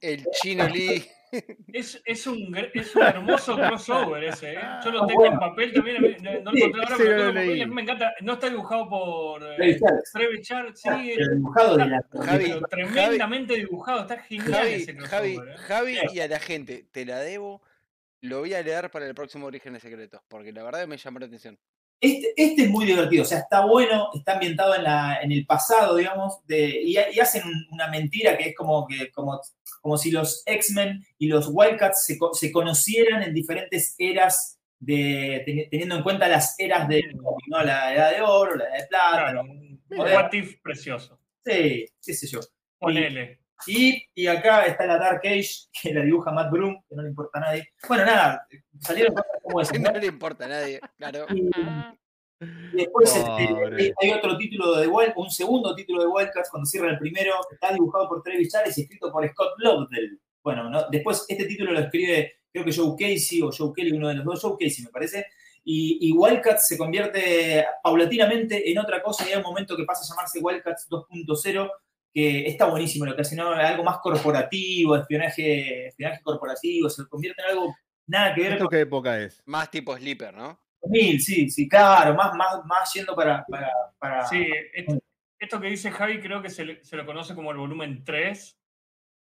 El 0.02 0.26
chino 0.42 0.68
Lee. 0.68 1.06
Es, 1.74 2.02
es, 2.06 2.28
un, 2.28 2.38
gr- 2.54 2.72
es 2.74 2.96
un 2.96 3.02
hermoso 3.04 3.56
crossover 3.58 4.24
ese, 4.26 4.54
¿eh? 4.54 4.60
Yo 4.84 4.92
lo 4.92 5.06
tengo 5.08 5.26
en 5.26 5.40
papel 5.40 5.74
también, 5.74 6.02
no 6.02 6.32
no 6.42 6.52
lo 6.52 6.58
encontré 6.58 6.82
ahora, 6.84 6.96
pero 6.98 7.10
lo 7.10 7.18
tengo 7.18 7.30
en 7.30 7.34
papel. 7.34 7.48
leí. 7.48 7.62
A 7.62 7.68
mí 7.68 7.74
me 7.76 7.82
encanta. 7.82 8.14
No 8.22 8.34
está 8.34 8.50
dibujado 8.50 8.90
por 8.90 9.44
eh, 9.62 9.80
Travis 10.14 10.48
Charles. 10.48 10.80
Sí, 10.82 11.12
El 11.18 11.36
dibujado 11.38 11.78
de 11.78 11.86
la. 11.88 12.06
Javi, 12.26 12.46
pero 12.46 12.62
tremendamente 12.68 13.56
dibujado. 13.56 14.02
Está 14.02 14.18
genial 14.20 14.54
Javi, 14.54 14.74
ese 14.74 14.96
Javi, 14.98 15.34
crossover. 15.36 15.54
¿eh? 15.54 15.58
Javi 15.58 15.98
y 16.14 16.20
a 16.20 16.28
la 16.28 16.40
gente, 16.40 16.86
te 16.92 17.06
la 17.06 17.20
debo. 17.20 17.62
Lo 18.22 18.40
voy 18.40 18.54
a 18.56 18.62
leer 18.64 18.90
para 18.90 19.06
el 19.06 19.14
próximo 19.14 19.46
Orígenes 19.46 19.82
Secretos, 19.84 20.22
porque 20.28 20.52
la 20.52 20.64
verdad 20.64 20.88
me 20.88 20.98
llamó 20.98 21.20
la 21.20 21.28
atención. 21.28 21.60
Este, 22.02 22.34
este 22.36 22.64
es 22.64 22.70
muy 22.70 22.86
divertido, 22.86 23.24
o 23.24 23.26
sea, 23.26 23.39
está 23.39 23.66
bueno, 23.66 24.10
está 24.14 24.34
ambientado 24.34 24.76
en, 24.76 24.84
la, 24.84 25.20
en 25.22 25.32
el 25.32 25.46
pasado, 25.46 25.96
digamos, 25.96 26.46
de, 26.46 26.82
y, 26.84 26.96
y 26.98 27.20
hacen 27.20 27.43
un- 27.46 27.68
una 27.72 27.88
mentira 27.88 28.38
que 28.38 28.50
es 28.50 28.56
como, 28.56 28.86
que, 28.86 29.12
como, 29.12 29.39
como 29.82 29.98
si 29.98 30.12
los 30.12 30.43
X-Men 30.46 31.04
y 31.18 31.28
los 31.28 31.48
Wildcats 31.52 32.06
se, 32.06 32.18
se 32.34 32.52
conocieran 32.52 33.24
en 33.24 33.34
diferentes 33.34 33.96
eras, 33.98 34.60
de, 34.78 35.43
teni- 35.48 35.70
teniendo 35.72 35.96
en 35.96 36.04
cuenta 36.04 36.28
las 36.28 36.54
eras 36.60 36.88
¿no? 37.48 37.64
La 37.64 37.93
edad 37.96 38.12
de 38.12 38.22
oro, 38.22 38.56
la 38.56 38.66
edad 38.66 38.78
de 38.82 38.88
plata, 38.88 39.12
Claro, 39.32 39.41
un 39.43 39.82
what 39.89 40.34
if 40.34 40.62
precioso. 40.62 41.18
sí, 41.46 41.86
qué 42.04 42.14
sé 42.14 42.28
yo. 42.28 42.41
Ponele. 42.78 43.39
Y, 43.68 44.03
y 44.14 44.28
acá 44.28 44.66
está 44.66 44.86
la 44.86 44.97
Dark 44.97 45.22
Age, 45.24 45.49
que 45.82 45.93
la 45.93 46.01
dibuja 46.01 46.32
Matt 46.32 46.51
Broom, 46.51 46.82
que 46.88 46.95
no 46.95 47.01
le 47.01 47.10
importa 47.10 47.39
a 47.39 47.41
nadie. 47.41 47.70
Bueno, 47.88 48.06
nada, 48.06 48.47
salieron 48.80 49.14
cosas 49.16 49.32
como 49.43 49.62
esas, 49.62 49.80
¿no? 49.80 49.91
No 49.91 49.99
le 49.99 50.08
importa 50.08 50.45
a 50.45 50.49
nadie, 50.49 50.80
claro. 50.97 51.26
Y, 51.34 51.49
y 52.41 52.78
después 52.78 53.16
este, 53.16 53.32
hay, 53.32 53.91
hay 54.01 54.12
otro 54.12 54.38
título 54.38 54.76
de 54.76 54.88
Wild, 54.88 55.14
un 55.16 55.32
segundo 55.32 55.74
título 55.74 56.01
de 56.01 56.08
Wildcats 56.08 56.49
cuando 56.49 56.66
cierra 56.66 56.91
el 56.91 56.99
primero, 56.99 57.34
que 57.49 57.56
está 57.56 57.74
dibujado 57.74 58.10
por 58.10 58.22
Travis 58.22 58.51
Charles 58.51 58.78
y 58.78 58.82
escrito 58.82 59.12
por 59.12 59.28
Scott 59.30 59.53
Lobdell. 59.58 60.20
Bueno, 60.43 60.70
¿no? 60.70 60.88
después 60.89 61.26
este 61.28 61.45
título 61.45 61.72
lo 61.72 61.80
escribe 61.80 62.34
creo 62.56 62.66
que 62.66 62.74
Joe 62.74 62.95
Casey 62.97 63.41
o 63.41 63.51
Joe 63.51 63.74
Kelly, 63.76 63.91
uno 63.91 64.08
de 64.08 64.16
los 64.16 64.26
dos, 64.26 64.41
Joe 64.41 64.56
Casey 64.60 64.86
me 64.86 64.91
parece. 64.91 65.26
Y, 65.64 65.97
y 66.08 66.12
Wildcats 66.14 66.68
se 66.68 66.78
convierte 66.78 67.66
paulatinamente 67.84 68.70
en 68.70 68.78
otra 68.78 69.01
cosa 69.01 69.26
y 69.28 69.32
hay 69.32 69.38
un 69.38 69.43
momento 69.43 69.76
que 69.76 69.84
pasa 69.84 70.03
a 70.03 70.08
llamarse 70.08 70.39
Wildcats 70.39 70.88
2.0 70.89 71.72
que 72.16 72.47
está 72.47 72.66
buenísimo 72.68 73.05
lo 73.05 73.13
que 73.13 73.24
hace, 73.24 73.36
¿no? 73.36 73.49
algo 73.51 73.84
más 73.84 73.97
corporativo, 73.97 74.95
espionaje, 74.95 75.88
espionaje 75.88 76.22
corporativo, 76.24 76.89
se 76.89 77.05
convierte 77.09 77.41
en 77.43 77.49
algo 77.49 77.76
nada 78.07 78.34
que 78.34 78.41
ver 78.41 78.53
¿Esto 78.53 78.70
qué 78.70 78.80
época 78.80 79.20
es? 79.20 79.43
Más 79.45 79.70
tipo 79.70 79.97
Sleeper, 79.97 80.34
¿no? 80.34 80.57
2000, 80.82 81.20
sí, 81.22 81.49
sí, 81.49 81.68
claro, 81.68 82.16
más, 82.16 82.34
más, 82.36 82.63
más 82.66 82.93
yendo 82.93 83.13
para, 83.16 83.43
para, 83.49 83.70
para- 83.99 84.26
Sí, 84.28 84.47
esto, 84.74 84.97
esto 85.38 85.59
que 85.59 85.68
dice 85.68 85.91
Javi 85.91 86.22
creo 86.22 86.41
que 86.41 86.49
se, 86.49 86.63
le- 86.63 86.84
se 86.86 86.95
lo 86.95 87.05
conoce 87.05 87.36
como 87.36 87.51
el 87.51 87.57
volumen 87.57 88.05
3 88.05 88.57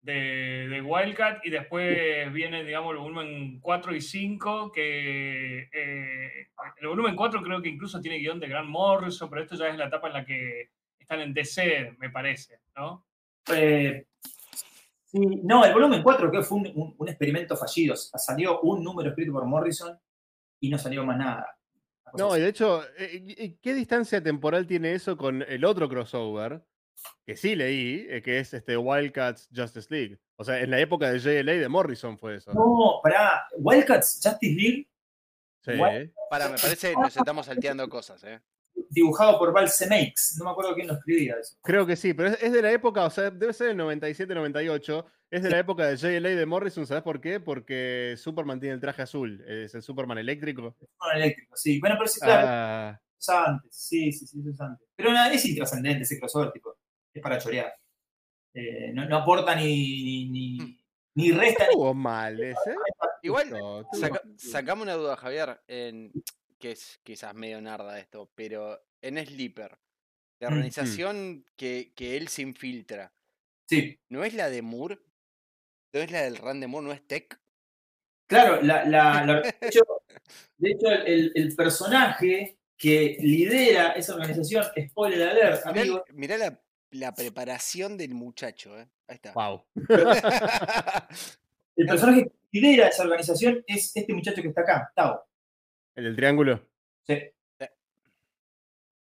de, 0.02 0.68
de 0.70 0.82
Wildcat 0.82 1.44
y 1.46 1.50
después 1.50 2.32
viene, 2.32 2.64
digamos, 2.64 2.92
el 2.92 3.00
volumen 3.00 3.60
4 3.60 3.96
y 3.96 4.02
5, 4.02 4.72
que 4.72 5.68
eh, 5.72 6.48
el 6.80 6.88
volumen 6.88 7.16
4 7.16 7.42
creo 7.42 7.60
que 7.60 7.70
incluso 7.70 8.00
tiene 8.02 8.20
guion 8.20 8.40
de 8.40 8.50
Grant 8.50 8.70
Morrison, 8.70 9.30
pero 9.32 9.42
esto 9.42 9.56
ya 9.56 9.70
es 9.70 9.78
la 9.78 9.88
etapa 9.88 10.08
en 10.10 10.14
la 10.14 10.26
que 10.26 10.70
están 11.00 11.22
en 11.22 11.34
DC, 11.34 11.96
me 12.00 12.10
parece, 12.10 12.60
¿no? 12.76 13.06
eh, 13.54 14.08
no, 15.14 15.64
el 15.64 15.74
volumen 15.74 16.02
4 16.02 16.32
que 16.32 16.42
fue 16.42 16.58
un, 16.60 16.68
un- 16.76 16.96
un 16.98 17.08
experimento 17.10 17.56
fallido. 17.56 17.96
Salió 17.96 18.62
un 18.62 18.84
número 18.84 19.10
escrito 19.10 19.32
por 19.34 19.46
Morrison 19.46 20.00
y 20.60 20.70
no 20.70 20.78
salió 20.78 21.06
más 21.06 21.18
nada. 21.18 21.56
No, 22.16 22.36
y 22.38 22.42
de 22.42 22.48
hecho, 22.50 22.84
eh, 22.98 23.24
¿y 23.38 23.52
¿qué 23.58 23.74
distancia 23.74 24.22
temporal 24.24 24.66
tiene 24.68 24.94
eso 24.94 25.18
con 25.18 25.42
el 25.44 25.66
otro 25.66 25.88
crossover? 25.90 26.64
Que 27.26 27.36
sí 27.36 27.56
leí, 27.56 28.06
eh, 28.10 28.22
que 28.22 28.40
es 28.40 28.54
este 28.54 28.78
Wildcats 28.78 29.50
Justice 29.54 29.88
League. 29.90 30.20
O 30.36 30.44
sea, 30.44 30.60
en 30.62 30.70
la 30.72 30.80
época 30.80 31.12
de 31.12 31.20
JLA 31.20 31.54
de 31.54 31.68
Morrison 31.70 32.18
fue 32.18 32.36
eso. 32.38 32.54
No, 32.54 33.00
pará, 33.04 33.48
Wildcats 33.58 34.20
Justice 34.24 34.54
League, 34.56 34.90
Sí. 35.62 35.72
Wild- 35.72 36.12
Para, 36.30 36.50
me 36.50 36.58
parece 36.58 36.90
que 36.92 36.96
nos 37.00 37.16
estamos 37.16 37.46
salteando 37.46 37.88
cosas, 37.88 38.24
¿eh? 38.26 38.42
Dibujado 38.94 39.38
por 39.40 39.52
Val 39.52 39.70
Semakes. 39.70 40.36
No 40.38 40.46
me 40.46 40.52
acuerdo 40.52 40.74
quién 40.76 40.88
lo 40.88 40.94
escribía 40.94 41.36
eso. 41.40 41.58
Creo 41.64 41.86
que 41.86 41.96
sí, 41.96 42.14
pero 42.14 42.30
es, 42.30 42.42
es 42.44 42.52
de 42.52 42.62
la 42.62 42.72
época, 42.72 43.06
o 43.06 43.10
sea, 43.10 43.30
debe 43.32 43.54
ser 43.54 43.68
del 43.70 43.78
97-98. 43.80 45.06
Es 45.32 45.42
de 45.42 45.50
la 45.50 45.58
época 45.60 45.88
de 45.88 45.98
JLA 45.98 46.30
de 46.30 46.46
Morrison, 46.46 46.86
¿sabes 46.86 47.02
por 47.04 47.20
qué? 47.20 47.40
Porque 47.40 48.14
Superman 48.18 48.60
tiene 48.60 48.76
el 48.76 48.82
traje 48.82 49.02
azul, 49.02 49.44
es 49.48 49.74
el 49.74 49.82
Superman 49.82 50.20
eléctrico. 50.20 50.76
Un 50.80 51.16
eléctrico, 51.16 51.56
sí. 51.56 51.80
Bueno, 51.80 51.96
pero 51.98 52.08
sí, 52.08 52.20
claro, 52.20 52.48
Ah, 52.48 53.02
es 53.20 53.30
antes. 53.30 53.76
Sí, 53.76 54.12
sí, 54.12 54.28
sí, 54.28 54.44
es 54.48 54.62
antes. 54.62 54.88
Pero 54.96 55.12
nada, 55.12 55.34
es 55.34 55.44
intrascendente 55.46 56.04
ese 56.04 56.20
crossover, 56.20 56.52
tipo. 56.52 56.76
Es 57.12 57.22
para 57.22 57.40
chorear. 57.40 57.74
Eh, 58.54 58.92
no, 58.94 59.08
no 59.10 59.18
aporta 59.18 59.56
ni, 59.56 59.66
ni, 60.04 60.30
ni, 60.30 60.80
ni 61.16 61.32
resta 61.32 61.64
ni 61.64 61.70
estuvo 61.72 61.94
mal 61.96 62.40
ese. 62.40 62.76
Igual, 63.24 63.50
saca- 63.94 64.22
sacame 64.38 64.84
una 64.84 64.94
duda, 64.94 65.16
Javier, 65.18 65.60
en, 65.66 66.12
que 66.64 66.72
es 66.72 67.02
quizás 67.04 67.36
medio 67.36 67.60
narda 67.60 68.00
esto, 68.00 68.32
pero 68.36 68.82
en 69.02 69.18
Sleeper, 69.18 69.78
la 70.40 70.50
mm. 70.50 70.54
organización 70.54 71.46
que, 71.58 71.92
que 71.94 72.16
él 72.16 72.30
se 72.30 72.42
infiltra, 72.42 73.14
Sí, 73.68 74.00
¿no 74.08 74.24
es 74.24 74.34
la 74.34 74.50
de 74.50 74.62
Moore? 74.62 74.98
¿No 75.94 76.00
es 76.00 76.10
la 76.10 76.22
del 76.22 76.38
Rand 76.38 76.62
de 76.62 76.68
Moore? 76.68 76.88
¿No 76.88 76.94
es 76.94 77.06
Tech? 77.06 77.38
claro, 78.28 78.62
la, 78.62 78.86
la- 78.86 79.26
la- 79.26 79.42
de 79.42 79.68
hecho, 79.68 79.82
de 80.58 80.72
hecho, 80.72 80.90
el, 80.90 81.34
el 81.36 81.54
personaje 81.54 82.58
que 82.78 83.18
lidera 83.20 83.92
esa 83.92 84.16
organización, 84.16 84.64
spoiler 84.88 85.28
alert, 85.28 85.66
Mirá, 85.66 85.82
amigos, 85.82 86.02
mirá 86.14 86.38
la, 86.38 86.62
la 86.92 87.14
preparación 87.14 87.98
del 87.98 88.14
muchacho, 88.14 88.80
¿eh? 88.80 88.88
Ahí 89.08 89.16
está. 89.16 89.34
Wow. 89.34 89.66
el 91.76 91.86
personaje 91.88 92.24
que 92.24 92.32
lidera 92.52 92.88
esa 92.88 93.04
organización 93.04 93.66
es 93.68 93.94
este 93.98 94.14
muchacho 94.14 94.42
que 94.42 94.48
está 94.48 94.62
acá, 94.62 94.94
Tao. 94.96 95.26
¿El 95.96 96.04
del 96.06 96.16
triángulo? 96.16 96.62
Sí. 97.06 97.16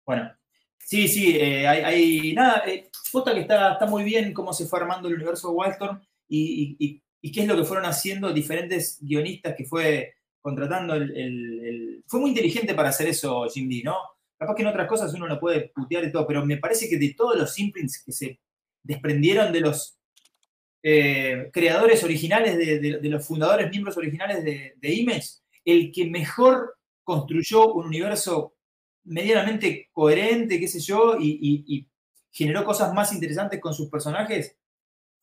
Bueno, 0.05 0.31
sí, 0.79 1.07
sí, 1.07 1.37
eh, 1.37 1.67
hay, 1.67 1.81
hay- 1.83 2.33
nada, 2.33 2.63
eh, 2.67 2.89
posta 3.11 3.33
que 3.33 3.41
está, 3.41 3.73
está 3.73 3.85
muy 3.85 4.03
bien 4.03 4.33
cómo 4.33 4.53
se 4.53 4.65
fue 4.65 4.79
armando 4.79 5.07
el 5.07 5.15
universo 5.15 5.49
de 5.49 5.53
Wildstorm 5.55 6.01
y, 6.27 6.75
y- 6.79 6.85
y- 6.87 7.03
y 7.21 7.31
qué 7.31 7.41
es 7.41 7.47
lo 7.47 7.55
que 7.55 7.63
fueron 7.63 7.85
haciendo 7.85 8.31
diferentes 8.33 8.97
guionistas 9.01 9.53
que 9.55 9.65
fue 9.65 10.15
contratando 10.41 10.95
el, 10.95 11.15
el- 11.15 11.59
el- 11.65 12.03
Fue 12.07 12.19
muy 12.19 12.29
inteligente 12.31 12.73
para 12.73 12.89
hacer 12.89 13.07
eso, 13.07 13.47
Jim 13.49 13.67
Lee, 13.69 13.83
¿no? 13.83 13.97
Capaz 14.37 14.55
que 14.55 14.61
en 14.63 14.69
otras 14.69 14.87
cosas 14.87 15.13
uno 15.13 15.27
lo 15.27 15.39
puede 15.39 15.69
putear 15.69 16.05
y 16.05 16.11
todo, 16.11 16.25
pero 16.25 16.43
me 16.45 16.57
parece 16.57 16.89
que 16.89 16.97
de 16.97 17.13
todos 17.13 17.37
los 17.37 17.59
imprints 17.59 18.01
que 18.03 18.11
se 18.11 18.39
desprendieron 18.81 19.51
de 19.53 19.59
los 19.59 19.99
eh, 20.81 21.49
creadores 21.51 22.03
originales, 22.03 22.57
de, 22.57 22.79
de- 22.79 22.97
de 22.99 23.09
los 23.09 23.27
fundadores, 23.27 23.69
miembros 23.69 23.97
originales 23.97 24.43
de, 24.43 24.73
de 24.77 24.93
Image, 24.93 25.27
el 25.65 25.91
que 25.91 26.05
mejor 26.09 26.77
construyó 27.13 27.73
un 27.73 27.87
universo 27.87 28.55
medianamente 29.05 29.89
coherente, 29.91 30.59
qué 30.59 30.67
sé 30.67 30.79
yo, 30.79 31.17
y, 31.19 31.29
y- 31.41 31.63
y 31.75 31.87
generó 32.31 32.63
cosas 32.63 32.93
más 32.93 33.11
interesantes 33.13 33.59
con 33.59 33.73
sus 33.73 33.89
personajes, 33.89 34.55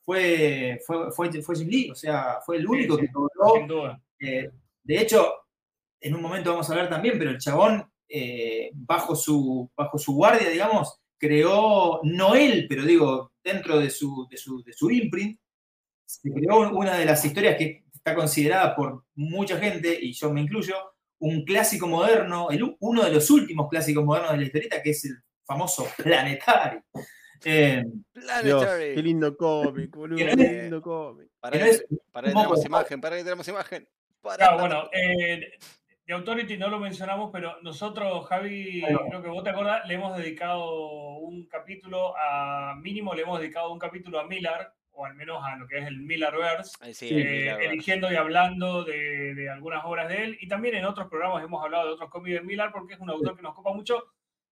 fue, 0.04 0.80
fue, 0.86 1.10
fue, 1.12 1.42
fue 1.42 1.56
Jim 1.56 1.68
Lee, 1.68 1.90
o 1.90 1.94
sea, 1.94 2.38
fue 2.44 2.56
el 2.58 2.66
único 2.66 2.96
sí, 2.96 3.02
que 3.06 3.12
logró 3.12 3.54
Sin 3.56 3.66
duda. 3.68 4.02
eh, 4.20 4.50
de 4.84 5.00
hecho, 5.00 5.32
en 6.00 6.14
un 6.14 6.22
momento 6.22 6.50
vamos 6.50 6.68
a 6.68 6.72
hablar 6.72 6.88
también, 6.88 7.18
pero 7.18 7.30
el 7.30 7.38
chabón, 7.38 7.90
eh, 8.08 8.70
bajo, 8.74 9.16
su, 9.16 9.70
bajo 9.76 9.98
su 9.98 10.14
guardia, 10.14 10.48
digamos, 10.50 11.00
creó, 11.18 12.00
no 12.04 12.34
él, 12.34 12.66
pero 12.68 12.82
digo, 12.84 13.32
dentro 13.42 13.78
de 13.80 13.90
su, 13.90 14.26
de 14.30 14.36
su, 14.36 14.62
de 14.62 14.72
su 14.72 14.90
imprint, 14.90 15.38
se 16.04 16.30
creó 16.32 16.70
una 16.70 16.94
de 16.96 17.04
las 17.04 17.24
historias 17.24 17.56
que 17.56 17.84
está 17.92 18.14
considerada 18.14 18.76
por 18.76 19.04
mucha 19.16 19.58
gente, 19.58 19.98
y 20.00 20.12
yo 20.12 20.32
me 20.32 20.40
incluyo, 20.42 20.76
un 21.18 21.44
clásico 21.44 21.86
moderno, 21.86 22.50
el 22.50 22.76
uno 22.80 23.04
de 23.04 23.12
los 23.12 23.30
últimos 23.30 23.68
clásicos 23.68 24.04
modernos 24.04 24.32
de 24.32 24.38
la 24.38 24.44
historieta, 24.44 24.82
que 24.82 24.90
es 24.90 25.04
el 25.04 25.16
famoso 25.44 25.86
Planetary. 25.96 26.80
Eh, 27.44 27.82
Dios, 28.42 28.64
Planetary. 28.64 28.94
qué 28.94 29.02
lindo 29.02 29.36
cómic, 29.36 29.90
boludo, 29.96 30.18
qué 30.18 30.36
lindo 30.62 30.82
cómic. 30.82 31.28
Para 31.38 31.56
es 31.66 31.84
para 32.10 32.28
tenemos 32.28 32.64
imagen, 32.64 33.00
para 33.00 33.16
que 33.16 33.24
tenemos 33.24 33.46
imagen. 33.48 33.88
Para- 34.20 34.36
Claro, 34.36 34.58
bueno, 34.60 34.90
eh, 34.92 35.52
de 36.06 36.14
Authority 36.14 36.56
no 36.56 36.68
lo 36.68 36.78
mencionamos, 36.78 37.30
pero 37.32 37.60
nosotros, 37.62 38.26
Javi, 38.26 38.84
Ahí 38.84 38.96
creo 39.08 39.22
que 39.22 39.28
vos 39.28 39.42
te 39.44 39.50
acordás, 39.50 39.86
le 39.86 39.94
hemos 39.94 40.16
dedicado 40.16 41.18
un 41.18 41.46
capítulo 41.46 42.14
a, 42.16 42.74
mínimo 42.80 43.14
le 43.14 43.22
hemos 43.22 43.40
dedicado 43.40 43.72
un 43.72 43.78
capítulo 43.78 44.20
a 44.20 44.26
Miller, 44.26 44.68
o 44.96 45.04
al 45.06 45.14
menos 45.14 45.42
a 45.44 45.56
lo 45.56 45.66
que 45.68 45.78
es 45.78 45.86
el 45.86 45.98
Millerverse, 46.00 46.76
Ahí 46.80 46.94
sí, 46.94 47.08
el 47.08 47.20
eh, 47.20 47.24
Millerverse. 47.24 47.66
eligiendo 47.70 48.12
y 48.12 48.16
hablando 48.16 48.84
de, 48.84 49.34
de 49.34 49.50
algunas 49.50 49.84
obras 49.84 50.08
de 50.08 50.24
él. 50.24 50.38
Y 50.40 50.48
también 50.48 50.74
en 50.74 50.84
otros 50.86 51.08
programas 51.08 51.44
hemos 51.44 51.62
hablado 51.62 51.86
de 51.86 51.92
otros 51.92 52.10
cómics 52.10 52.34
de 52.34 52.40
Miller 52.42 52.70
porque 52.72 52.94
es 52.94 53.00
un 53.00 53.10
autor 53.10 53.36
que 53.36 53.42
nos 53.42 53.54
copa 53.54 53.72
mucho. 53.72 54.02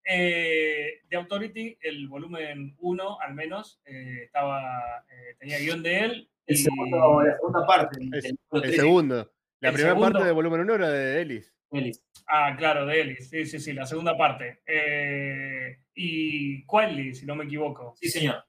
Eh, 0.06 1.00
de 1.08 1.16
Authority, 1.16 1.78
el 1.80 2.08
volumen 2.08 2.76
1 2.78 3.20
al 3.20 3.34
menos, 3.34 3.80
eh, 3.86 4.24
estaba, 4.24 5.04
eh, 5.10 5.34
tenía 5.38 5.58
guion 5.58 5.82
de 5.82 5.98
él. 6.00 6.30
El 6.46 6.56
y- 6.56 6.58
segundo, 6.58 7.22
la 7.22 7.32
segunda 7.36 7.66
parte. 7.66 7.98
Es- 8.12 8.22
del 8.24 8.36
El 8.52 8.60
tres, 8.62 8.76
segundo. 8.76 9.32
La 9.60 9.68
El 9.70 9.74
primera 9.74 9.94
segundo. 9.94 10.12
parte 10.12 10.26
del 10.26 10.34
volumen 10.34 10.60
1 10.60 10.74
era 10.74 10.90
de 10.90 11.22
Ellis. 11.22 11.54
Ellis. 11.72 12.04
Ah, 12.28 12.54
claro, 12.56 12.84
de 12.86 13.00
Ellis, 13.00 13.30
sí, 13.30 13.46
sí, 13.46 13.58
sí, 13.58 13.72
la 13.72 13.86
segunda 13.86 14.16
parte. 14.16 14.60
Eh, 14.66 15.78
y 15.94 16.64
Quietly, 16.66 17.14
si 17.14 17.24
no 17.26 17.34
me 17.34 17.44
equivoco. 17.44 17.94
Sí, 17.96 18.08
señor. 18.10 18.44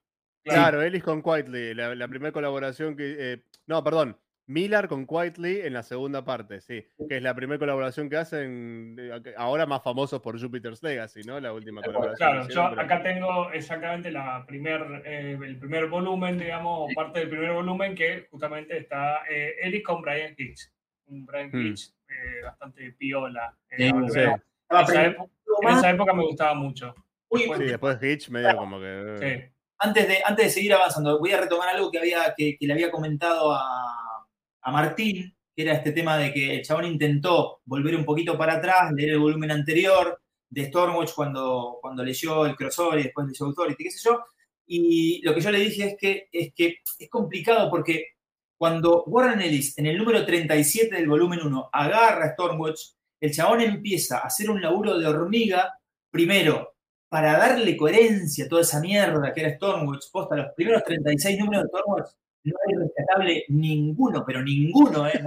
Claro, 0.46 0.82
Ellis 0.82 1.04
con 1.04 1.22
Quietly, 1.22 1.74
la, 1.74 1.96
la 1.96 2.08
primera 2.08 2.32
colaboración 2.32 2.96
que. 2.96 3.16
eh, 3.34 3.44
no, 3.68 3.84
perdón. 3.84 4.18
Miller 4.48 4.88
con 4.88 5.08
Quietly 5.08 5.62
en 5.62 5.74
la 5.74 5.82
segunda 5.82 6.24
parte, 6.24 6.62
sí. 6.62 6.86
Que 7.10 7.18
es 7.18 7.24
la 7.24 7.34
primera 7.34 7.58
colaboración 7.58 8.12
que 8.12 8.18
hacen, 8.18 8.96
ahora 9.38 9.66
más 9.66 9.82
famosos 9.82 10.22
por 10.22 10.40
Jupiter's 10.40 10.84
Legacy, 10.84 11.22
¿no? 11.24 11.40
La 11.40 11.52
última 11.52 11.82
colaboración. 11.82 12.16
Claro, 12.18 12.48
yo 12.50 12.70
pero- 12.70 12.82
acá 12.84 13.02
tengo 13.02 13.50
exactamente 13.54 14.12
la 14.12 14.46
primer, 14.46 15.02
eh, 15.04 15.36
el 15.44 15.58
primer 15.58 15.88
volumen, 15.88 16.38
digamos, 16.38 16.94
parte 16.94 17.22
del 17.22 17.30
primer 17.30 17.54
volumen 17.54 17.96
que 17.96 18.28
justamente 18.30 18.78
está 18.78 19.24
eh, 19.28 19.56
Ellis 19.64 19.84
con 19.84 20.04
Brian 20.04 20.36
Hitch. 20.38 20.70
Un 21.08 21.26
Brian 21.26 21.50
Hmm. 21.52 21.66
Hitch 21.66 21.90
eh, 22.08 22.44
bastante 22.44 22.92
piola. 22.92 23.52
eh, 23.72 23.78
Sí. 23.78 23.84
Sí, 23.84 23.90
En 23.90 24.04
esa 24.06 25.06
época- 25.06 25.24
en 25.62 25.68
más. 25.68 25.78
esa 25.80 25.90
época 25.90 26.14
me 26.14 26.24
gustaba 26.24 26.54
mucho. 26.54 26.94
Uy, 27.30 27.50
sí, 27.58 27.64
después 27.64 27.98
Hitch 28.04 28.30
medio 28.30 28.56
como 28.58 28.80
que. 28.80 29.52
Antes, 29.78 30.08
de, 30.08 30.18
antes 30.26 30.46
de 30.46 30.52
seguir 30.52 30.74
avanzando, 30.74 31.20
voy 31.20 31.32
a 31.32 31.42
retomar 31.42 31.70
algo 31.70 31.92
que, 31.92 32.00
había, 32.00 32.34
que 32.36 32.58
le 32.60 32.74
había 32.74 32.92
comentado 32.92 33.54
a, 33.54 34.28
a 34.62 34.72
Martín, 34.72 35.36
que 35.56 35.62
era 35.62 35.74
este 35.74 35.92
tema 35.92 36.18
de 36.18 36.34
que 36.34 36.56
el 36.56 36.64
chabón 36.64 36.86
intentó 36.86 37.62
volver 37.66 37.96
un 37.96 38.04
poquito 38.04 38.38
para 38.38 38.56
atrás, 38.56 38.92
leer 38.94 39.12
el 39.12 39.20
volumen 39.20 39.52
anterior 39.52 40.20
de 40.50 40.66
Stormwatch 40.66 41.14
cuando, 41.14 41.78
cuando 41.82 42.04
leyó 42.04 42.46
el 42.46 42.56
crossover 42.56 43.00
y 43.00 43.04
después 43.04 43.28
leyó 43.28 43.46
Authority, 43.46 43.84
qué 43.84 43.92
sé 43.92 44.00
yo. 44.04 44.24
Y 44.68 45.22
lo 45.24 45.34
que 45.34 45.42
yo 45.42 45.52
le 45.52 45.60
dije 45.60 45.86
es 45.90 45.96
que 46.00 46.28
es, 46.32 46.54
que 46.54 46.78
es 47.00 47.10
complicado 47.10 47.70
porque 47.70 48.16
cuando 48.58 49.04
Warren 49.04 49.42
Ellis 49.42 49.78
en 49.78 49.86
el 49.86 49.98
número 49.98 50.26
37 50.26 50.96
del 50.96 51.08
volumen 51.08 51.42
1 51.42 51.70
agarra 51.72 52.26
a 52.26 52.34
Stormwatch, 52.34 52.82
el 53.20 53.32
chabón 53.32 53.62
empieza 53.62 54.20
a 54.20 54.28
hacer 54.28 54.50
un 54.50 54.62
laburo 54.62 54.98
de 54.98 55.08
hormiga, 55.08 55.74
primero, 56.10 56.75
para 57.10 57.38
darle 57.38 57.78
coherencia 57.78 58.46
a 58.46 58.48
toda 58.50 58.62
esa 58.62 58.80
mierda 58.80 59.34
que 59.34 59.42
era 59.42 59.56
Stormwatch, 59.56 60.12
posta, 60.12 60.36
los 60.36 60.54
primeros 60.54 60.84
36 60.84 61.40
números 61.40 61.64
de 61.64 61.70
Stormwatch, 61.70 62.10
no 62.44 62.56
hay 62.68 62.76
rescatable 62.76 63.46
ninguno, 63.50 64.24
pero 64.26 64.42
ninguno, 64.44 65.08
¿eh? 65.08 65.24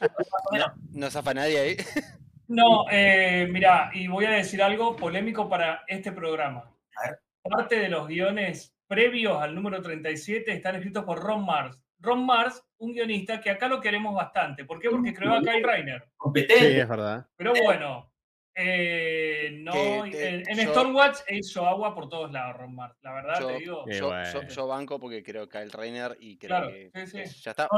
Más 0.00 0.28
o 0.50 0.52
menos. 0.52 0.68
No 0.92 1.10
zafa 1.10 1.34
nadie 1.34 1.58
ahí. 1.58 1.76
No, 2.46 2.84
eh, 2.90 3.48
mira, 3.50 3.90
y 3.94 4.06
voy 4.06 4.26
a 4.26 4.32
decir 4.32 4.62
algo 4.62 4.96
polémico 4.96 5.48
para 5.48 5.82
este 5.88 6.12
programa. 6.12 6.70
A 6.96 7.08
ver. 7.08 7.20
Parte 7.42 7.78
de 7.78 7.88
los 7.88 8.06
guiones 8.06 8.74
previos 8.86 9.42
al 9.42 9.54
número 9.54 9.80
37 9.80 10.52
están 10.52 10.76
escritos 10.76 11.04
por 11.04 11.20
Ron 11.20 11.44
Mars. 11.44 11.80
Ron 12.00 12.26
Mars, 12.26 12.62
un 12.78 12.92
guionista 12.92 13.40
que 13.40 13.50
acá 13.50 13.66
lo 13.66 13.80
queremos 13.80 14.14
bastante. 14.14 14.64
¿Por 14.64 14.78
qué? 14.78 14.90
Porque 14.90 15.14
creó 15.14 15.34
a 15.34 15.40
Kyle 15.40 15.64
Reiner. 15.64 16.02
Sí, 16.02 16.10
competente. 16.16 16.80
es 16.80 16.88
verdad. 16.88 17.26
Pero 17.36 17.52
bueno, 17.64 18.12
eh, 18.54 19.50
no, 19.62 19.72
en, 20.48 20.58
yo- 20.66 20.70
Stormwatch 20.72 21.18
hizo 21.30 21.66
agua 21.66 21.94
por 21.94 22.08
todos 22.08 22.30
lados, 22.32 22.56
Ron. 22.58 22.76
La 23.02 23.12
verdad, 23.12 23.40
Yo- 23.40 23.46
te 23.48 23.54
digo. 23.58 23.84
Yo, 23.90 24.06
bueno. 24.08 24.32
yo- 24.32 24.42
yo 24.48 24.66
banco 24.66 24.98
porque 24.98 25.22
creo 25.22 25.48
que 25.48 25.58
el 25.58 25.70
Reiner 25.70 26.16
y 26.20 26.36
creo 26.38 26.48
Claro, 26.48 26.68
que 26.70 27.06
sí, 27.06 27.18
ya 27.42 27.50
está. 27.52 27.68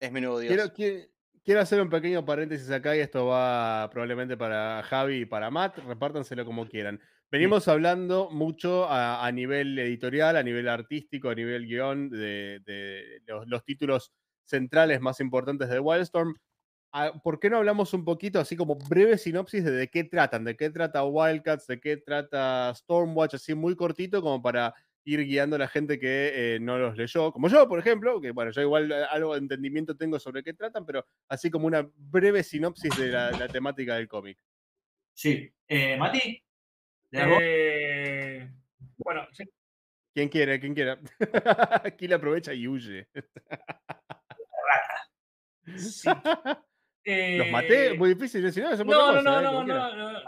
Es, 0.00 0.10
mi 0.12 0.20
nuevo 0.20 0.40
Dios. 0.40 0.52
quiero, 0.52 0.72
qui- 0.74 1.08
quiero 1.44 1.60
hacer 1.60 1.80
un 1.80 1.88
pequeño 1.88 2.24
paréntesis 2.24 2.70
acá 2.70 2.96
y 2.96 3.00
esto 3.00 3.26
va 3.26 3.88
probablemente 3.90 4.36
para 4.36 4.82
Javi 4.82 5.20
y 5.20 5.26
para 5.26 5.50
Matt. 5.50 5.78
Repártanselo 5.78 6.44
como 6.44 6.66
quieran. 6.66 7.00
Venimos 7.30 7.66
hablando 7.68 8.28
mucho 8.30 8.84
a, 8.90 9.24
a 9.24 9.32
nivel 9.32 9.78
editorial, 9.78 10.36
a 10.36 10.42
nivel 10.42 10.68
artístico, 10.68 11.30
a 11.30 11.34
nivel 11.34 11.66
guion, 11.66 12.10
de, 12.10 12.60
de 12.66 13.22
los, 13.26 13.46
los 13.48 13.64
títulos 13.64 14.12
centrales 14.44 15.00
más 15.00 15.18
importantes 15.20 15.68
de 15.70 15.78
Wildstorm. 15.80 16.34
Ah, 16.94 17.12
¿Por 17.22 17.40
qué 17.40 17.48
no 17.48 17.56
hablamos 17.56 17.94
un 17.94 18.04
poquito, 18.04 18.38
así 18.38 18.54
como 18.54 18.76
breve 18.76 19.16
sinopsis 19.16 19.64
de, 19.64 19.70
de 19.70 19.88
qué 19.88 20.04
tratan, 20.04 20.44
de 20.44 20.56
qué 20.56 20.68
trata 20.68 21.04
Wildcats, 21.04 21.66
de 21.66 21.80
qué 21.80 21.96
trata 21.96 22.72
Stormwatch, 22.74 23.34
así 23.34 23.54
muy 23.54 23.74
cortito, 23.74 24.20
como 24.20 24.42
para 24.42 24.74
ir 25.04 25.24
guiando 25.24 25.56
a 25.56 25.58
la 25.58 25.68
gente 25.68 25.98
que 25.98 26.54
eh, 26.54 26.60
no 26.60 26.78
los 26.78 26.96
leyó, 26.96 27.32
como 27.32 27.48
yo, 27.48 27.66
por 27.66 27.78
ejemplo, 27.78 28.20
que 28.20 28.30
bueno, 28.30 28.50
yo 28.50 28.60
igual 28.60 28.92
eh, 28.92 29.04
algo 29.10 29.32
de 29.32 29.38
entendimiento 29.38 29.96
tengo 29.96 30.18
sobre 30.18 30.42
qué 30.42 30.52
tratan, 30.52 30.84
pero 30.84 31.06
así 31.28 31.50
como 31.50 31.66
una 31.66 31.88
breve 31.96 32.42
sinopsis 32.42 32.96
de 32.98 33.08
la, 33.08 33.30
la 33.32 33.48
temática 33.48 33.96
del 33.96 34.06
cómic. 34.06 34.38
Sí. 35.14 35.50
Eh, 35.66 35.96
Mati. 35.96 36.42
Eh, 37.10 38.50
bueno, 38.98 39.26
sí, 39.32 39.44
¿Quién 40.14 40.28
quiere? 40.28 40.60
¿Quién 40.60 40.74
quiera? 40.74 41.00
Aquí 41.84 42.06
la 42.06 42.16
aprovecha 42.16 42.52
y 42.52 42.68
huye. 42.68 43.08
sí. 45.76 46.10
Los 47.04 47.48
maté, 47.50 47.86
Eh, 47.88 47.94
muy 47.94 48.10
difícil 48.14 48.42
decir, 48.42 48.62
no, 48.62 48.76
No, 48.84 49.12
no, 49.14 49.22
no, 49.22 49.22
no, 49.22 49.42
no, 49.42 49.64
no, 49.64 49.96
no, 49.96 50.12
no, 50.12 50.20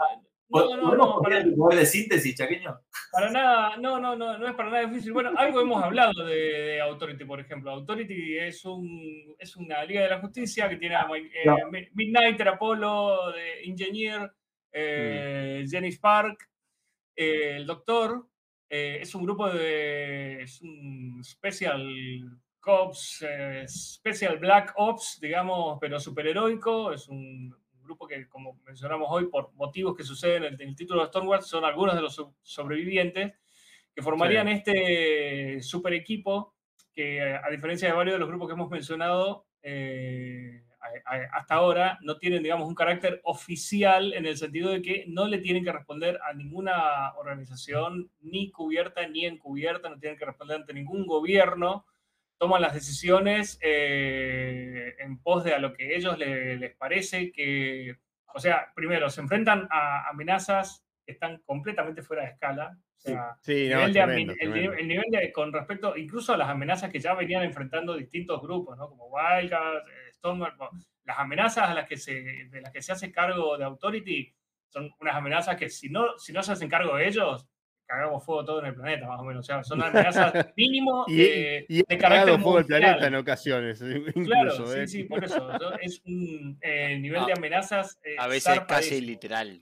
¿Podemos 0.47 0.95
no, 0.95 1.21
para, 1.23 1.39
el 1.39 1.55
poder 1.55 1.79
de 1.79 1.85
síntesis, 1.87 2.35
chaqueño? 2.35 2.79
para 3.11 3.31
nada, 3.31 3.77
no, 3.77 3.99
no, 3.99 4.15
no, 4.15 4.37
no 4.37 4.47
es 4.47 4.53
para 4.53 4.69
nada 4.69 4.85
difícil. 4.85 5.11
Bueno, 5.11 5.31
algo 5.35 5.59
hemos 5.61 5.83
hablado 5.83 6.23
de, 6.23 6.35
de 6.35 6.81
Authority, 6.81 7.25
por 7.25 7.39
ejemplo. 7.39 7.71
Authority 7.71 8.37
es 8.37 8.63
un 8.63 9.35
es 9.39 9.55
una 9.55 9.83
Liga 9.85 10.01
de 10.03 10.09
la 10.09 10.19
Justicia 10.19 10.69
que 10.69 10.77
tiene 10.77 10.95
a 10.95 11.07
eh, 11.15 11.31
No. 11.45 11.57
Mi- 11.71 11.87
Midnighter, 11.93 12.47
Apollo, 12.49 13.31
de 13.31 13.63
Engineer, 13.63 14.31
eh, 14.71 15.65
Jenny 15.67 15.91
Spark, 15.91 16.37
eh, 17.15 17.53
el 17.55 17.65
Doctor. 17.65 18.27
eh, 18.69 18.99
es 19.01 19.15
un 19.15 19.23
grupo 19.23 19.49
de 19.49 20.43
es 20.43 20.61
un 20.61 21.23
Special 21.23 21.81
Cops, 22.65 23.23
eh, 23.29 23.65
Special 23.67 24.39
Black 24.39 24.73
Ops, 24.75 25.19
digamos, 25.21 25.77
pero 25.79 25.99
superheroico. 25.99 26.91
Es 26.91 27.07
un 27.07 27.55
grupo 27.83 28.07
que, 28.07 28.27
como 28.27 28.59
mencionamos 28.65 29.07
hoy, 29.11 29.27
por 29.27 29.53
motivos 29.53 29.95
que 29.95 30.03
suceden 30.03 30.43
en 30.45 30.53
el, 30.55 30.61
en 30.61 30.69
el 30.69 30.75
título 30.75 31.01
de 31.01 31.07
Stormwatch, 31.09 31.43
son 31.43 31.63
algunos 31.63 31.93
de 31.95 32.01
los 32.01 32.15
so- 32.15 32.33
sobrevivientes 32.41 33.33
que 33.93 34.01
formarían 34.01 34.47
este 34.47 35.61
super 35.61 35.93
equipo 35.93 36.55
que, 36.91 37.21
a 37.21 37.47
diferencia 37.51 37.87
de 37.87 37.93
varios 37.93 38.15
de 38.15 38.19
los 38.19 38.27
grupos 38.27 38.47
que 38.47 38.53
hemos 38.55 38.69
mencionado 38.71 39.45
eh, 39.61 40.63
a- 41.05 41.13
a- 41.15 41.37
hasta 41.37 41.53
ahora, 41.55 41.99
no 42.01 42.17
tienen, 42.17 42.41
digamos, 42.43 42.67
un 42.67 42.75
carácter 42.75 43.21
oficial 43.23 44.13
en 44.13 44.25
el 44.25 44.37
sentido 44.37 44.71
de 44.71 44.81
que 44.81 45.05
no 45.07 45.27
le 45.27 45.37
tienen 45.37 45.63
que 45.63 45.71
responder 45.71 46.19
a 46.27 46.33
ninguna 46.33 47.13
organización, 47.17 48.09
ni 48.21 48.49
cubierta 48.51 49.07
ni 49.07 49.25
encubierta, 49.25 49.89
no 49.89 49.99
tienen 49.99 50.17
que 50.17 50.25
responder 50.25 50.57
ante 50.57 50.73
ningún 50.73 51.05
gobierno 51.05 51.85
toman 52.37 52.61
las 52.61 52.73
decisiones 52.73 53.57
eh, 53.61 54.95
en 54.99 55.19
pos 55.21 55.43
de 55.43 55.53
a 55.53 55.59
lo 55.59 55.73
que 55.73 55.95
ellos 55.95 56.17
le- 56.17 56.57
les 56.57 56.75
parece 56.75 57.31
que, 57.31 57.95
o 58.33 58.39
sea, 58.39 58.71
primero, 58.75 59.09
se 59.09 59.21
enfrentan 59.21 59.67
a 59.71 60.07
amenazas 60.09 60.83
que 61.05 61.13
están 61.13 61.41
completamente 61.45 62.01
fuera 62.01 62.23
de 62.23 62.29
escala. 62.29 62.77
O 62.97 62.99
sea, 62.99 63.37
Sí, 63.41 63.65
el 63.65 63.69
no, 63.71 63.77
nivel 63.87 63.93
tremendo, 63.93 64.33
el, 64.39 64.53
nivel- 64.53 64.79
el 64.79 64.87
nivel 64.87 65.05
de, 65.11 65.31
con 65.31 65.53
respecto 65.53 65.95
incluso 65.95 66.33
a 66.33 66.37
las 66.37 66.49
amenazas 66.49 66.91
que 66.91 66.99
ya 66.99 67.13
venían 67.13 67.43
enfrentando 67.43 67.95
distintos 67.95 68.41
grupos, 68.41 68.77
¿no? 68.77 68.89
como 68.89 69.07
Wildcats, 69.07 69.87
eh, 69.87 70.11
Stormwatch, 70.13 70.55
bueno, 70.57 70.71
las 71.03 71.19
amenazas 71.19 71.69
a 71.69 71.73
las 71.75 71.87
que 71.87 71.97
se, 71.97 72.13
de 72.49 72.61
las 72.61 72.71
que 72.71 72.81
se 72.81 72.91
hace 72.93 73.11
cargo 73.11 73.57
de 73.57 73.63
Authority 73.65 74.33
son 74.69 74.91
unas 74.99 75.15
amenazas 75.15 75.55
que 75.55 75.69
si 75.69 75.89
no, 75.89 76.17
si 76.17 76.33
no 76.33 76.41
se 76.41 76.53
hacen 76.53 76.67
cargo 76.69 76.95
de 76.97 77.07
ellos, 77.07 77.47
cagamos 77.87 78.25
fuego 78.25 78.43
todo 78.45 78.59
en 78.61 78.67
el 78.67 78.75
planeta, 78.75 79.07
más 79.07 79.19
o 79.19 79.23
menos. 79.23 79.41
O 79.41 79.43
sea, 79.45 79.63
son 79.63 79.81
amenazas 79.81 80.33
mínimo 80.57 81.05
Y, 81.07 81.17
de, 81.17 81.65
y 81.69 81.83
de 81.83 81.97
carácter 81.97 82.39
fuego 82.39 82.59
el 82.59 82.65
planeta 82.65 83.07
en 83.07 83.15
ocasiones, 83.15 83.81
incluso. 84.15 84.25
Claro, 84.65 84.73
¿eh? 84.73 84.87
sí, 84.87 84.97
sí, 84.99 85.03
por 85.05 85.23
eso. 85.23 85.49
Es 85.81 86.01
un 86.05 86.57
eh, 86.61 86.97
nivel 86.99 87.25
de 87.25 87.33
amenazas. 87.33 87.99
eh, 88.03 88.15
A 88.19 88.27
veces 88.27 88.59
casi 88.67 89.01
literal. 89.01 89.61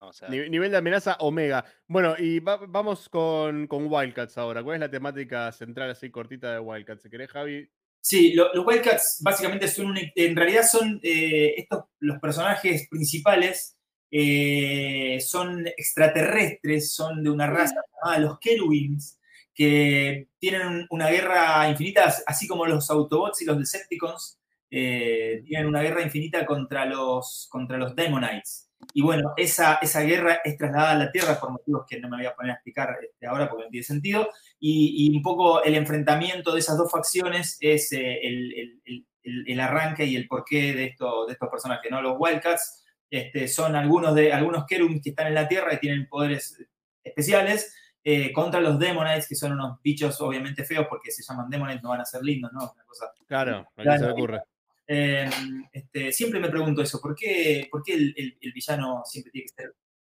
O 0.00 0.12
sea, 0.12 0.28
Ni- 0.28 0.48
Nivel 0.48 0.70
de 0.70 0.76
amenaza 0.76 1.16
omega. 1.20 1.64
Bueno, 1.88 2.14
y 2.16 2.38
va- 2.38 2.60
vamos 2.68 3.08
con, 3.08 3.66
con 3.66 3.86
Wildcats 3.92 4.38
ahora. 4.38 4.62
¿Cuál 4.62 4.76
es 4.76 4.80
la 4.80 4.90
temática 4.90 5.50
central 5.50 5.90
así 5.90 6.08
cortita 6.10 6.52
de 6.52 6.60
Wildcats? 6.60 7.02
Si 7.02 7.10
querés, 7.10 7.30
Javi. 7.30 7.68
Sí, 8.00 8.32
lo- 8.32 8.52
los 8.54 8.64
Wildcats 8.64 9.20
básicamente 9.24 9.66
son, 9.66 9.86
un- 9.86 9.98
en 10.14 10.36
realidad 10.36 10.62
son 10.70 11.00
eh, 11.02 11.54
estos, 11.56 11.84
los 11.98 12.18
personajes 12.20 12.86
principales 12.88 13.77
eh, 14.10 15.18
son 15.20 15.66
extraterrestres, 15.66 16.92
son 16.94 17.22
de 17.22 17.30
una 17.30 17.46
raza 17.46 17.74
llamada 18.02 18.18
los 18.20 18.38
Keruins, 18.38 19.18
que 19.54 20.28
tienen 20.38 20.66
un- 20.66 20.86
una 20.90 21.08
guerra 21.10 21.68
infinita, 21.68 22.14
así 22.26 22.46
como 22.46 22.66
los 22.66 22.88
Autobots 22.90 23.42
y 23.42 23.44
los 23.44 23.58
Decepticons, 23.58 24.38
eh, 24.70 25.42
tienen 25.46 25.66
una 25.66 25.82
guerra 25.82 26.02
infinita 26.02 26.44
contra 26.46 26.84
los, 26.86 27.48
contra 27.50 27.76
los 27.78 27.94
Demonites. 27.96 28.66
y 28.94 29.02
bueno, 29.02 29.32
esa, 29.36 29.74
esa 29.82 30.02
guerra 30.02 30.40
es 30.44 30.56
trasladada 30.56 30.92
a 30.92 30.98
la 30.98 31.10
Tierra 31.12 31.38
por 31.40 31.50
motivos 31.50 31.84
que 31.88 31.98
no 32.00 32.08
me 32.08 32.18
voy 32.18 32.26
a 32.26 32.34
poner 32.34 32.52
a 32.52 32.54
explicar 32.54 32.96
este, 33.02 33.26
ahora 33.26 33.48
porque 33.48 33.64
no 33.64 33.70
tiene 33.70 33.84
sentido. 33.84 34.28
Y, 34.60 35.08
y 35.12 35.16
un 35.16 35.20
poco 35.22 35.62
el 35.64 35.74
enfrentamiento 35.74 36.52
de 36.54 36.60
esas 36.60 36.78
dos 36.78 36.90
facciones 36.90 37.56
es 37.60 37.90
eh, 37.92 38.20
el- 38.22 38.80
el- 38.84 39.04
el 39.46 39.60
arranque 39.60 40.04
y 40.06 40.14
el 40.16 40.26
porqué 40.28 40.74
de, 40.74 40.84
esto, 40.86 41.26
de 41.26 41.32
estos 41.34 41.48
personajes. 41.50 41.90
¿no? 41.90 42.00
Los 42.00 42.14
Wildcats 42.18 42.84
este, 43.10 43.48
son 43.48 43.74
algunos, 43.76 44.14
de, 44.14 44.32
algunos 44.32 44.64
Kerubins 44.66 45.02
que 45.02 45.10
están 45.10 45.26
en 45.28 45.34
la 45.34 45.48
Tierra 45.48 45.74
y 45.74 45.78
tienen 45.78 46.08
poderes 46.08 46.56
especiales. 47.04 47.74
eh, 48.04 48.32
contra 48.32 48.60
los 48.60 48.78
Demonites, 48.78 49.28
que 49.28 49.34
son 49.34 49.52
unos 49.52 49.82
bichos 49.82 50.18
obviamente 50.22 50.64
feos 50.64 50.86
porque 50.88 51.10
se 51.10 51.22
llaman 51.22 51.50
Demonites, 51.50 51.82
no 51.82 51.90
van 51.90 52.00
a 52.00 52.04
ser 52.06 52.22
lindos, 52.22 52.50
¿no? 52.54 52.60
Una 52.72 52.84
cosa 52.84 53.12
Claro, 53.26 53.68
a 53.76 53.82
Claro. 53.82 53.98
se 53.98 54.06
me 54.06 54.12
ocurre. 54.12 54.40
eh, 54.86 55.28
este, 55.72 56.12
siempre 56.12 56.40
me 56.40 56.48
pregunto 56.48 56.80
eso, 56.80 57.00
¿por 57.02 57.14
qué, 57.14 57.68
por 57.70 57.82
qué 57.82 57.94
el, 57.94 58.14
el- 58.16 58.38
el 58.40 58.52
villano 58.52 59.02
siempre 59.04 59.30
tiene 59.32 59.46
que 59.48 59.62
ser 59.62 59.74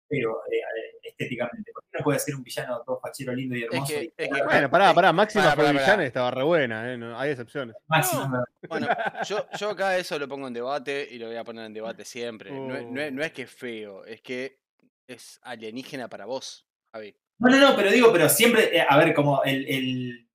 feo 0.08 0.38
eh, 0.52 0.62
estéticamente? 1.02 1.72
¿Por 1.74 1.84
qué 1.89 1.89
no 2.00 2.04
puede 2.04 2.20
ser 2.20 2.36
un 2.36 2.44
villano 2.44 2.82
todo 2.86 3.00
fachero, 3.00 3.34
lindo 3.34 3.56
y 3.56 3.64
hermoso? 3.64 3.86
que- 3.94 4.04
y- 4.04 4.14
es 4.18 4.30
que- 4.30 4.44
Bueno, 4.44 4.70
pará, 4.70 4.94
pará, 4.94 5.14
Máxima 5.14 5.44
Pará, 5.44 5.56
pará, 5.56 5.72
villana 5.72 6.06
estaba 6.06 6.32
re 6.32 6.44
buena, 6.44 6.92
¿eh? 6.94 6.98
no, 6.98 7.18
hay 7.20 7.32
excepciones. 7.32 7.76
Máximo, 7.88 8.26
No. 8.26 8.32
¿verdad? 8.32 8.46
Bueno, 8.68 8.88
yo, 9.28 9.46
yo 9.58 9.70
acá 9.70 9.98
eso 9.98 10.18
lo 10.20 10.28
pongo 10.28 10.48
en 10.48 10.54
debate 10.54 11.08
y 11.12 11.18
lo 11.20 11.28
voy 11.28 11.36
a 11.38 11.44
poner 11.44 11.66
en 11.66 11.74
debate 11.74 12.04
siempre. 12.06 12.52
No, 12.52 12.76
es- 12.76 12.86
no 12.86 13.02
es, 13.02 13.14
no 13.14 13.24
es 13.24 13.32
que 13.32 13.44
es 13.44 13.52
feo, 13.52 14.06
es 14.06 14.22
que 14.22 14.60
es 15.08 15.40
alienígena 15.44 16.08
para 16.08 16.26
vos, 16.26 16.66
Javi. 16.94 17.16
No, 17.40 17.50
no, 17.50 17.58
no, 17.70 17.76
pero 17.76 17.90
digo, 17.92 18.12
pero 18.12 18.28
siempre, 18.30 18.76
eh, 18.78 18.86
a 18.88 18.98
ver, 18.98 19.14
como 19.14 19.44
el, 19.44 19.66
el- 19.68 20.26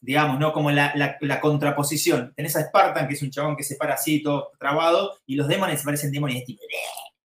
digamos, 0.00 0.38
¿no? 0.38 0.52
Como 0.52 0.70
la, 0.70 0.92
la- 0.94 1.16
la 1.20 1.40
contraposición. 1.40 2.32
Tenés 2.36 2.54
a 2.54 2.62
Spartan, 2.62 3.08
que 3.08 3.14
es 3.14 3.22
un 3.22 3.30
chabón 3.30 3.56
que 3.56 3.64
se 3.64 3.74
para 3.74 3.94
así, 3.94 4.22
todo 4.22 4.52
trabado, 4.58 5.18
y 5.26 5.34
los 5.34 5.48
demonios 5.48 5.82
parecen 5.82 6.12
demonios, 6.12 6.44
tipo, 6.44 6.62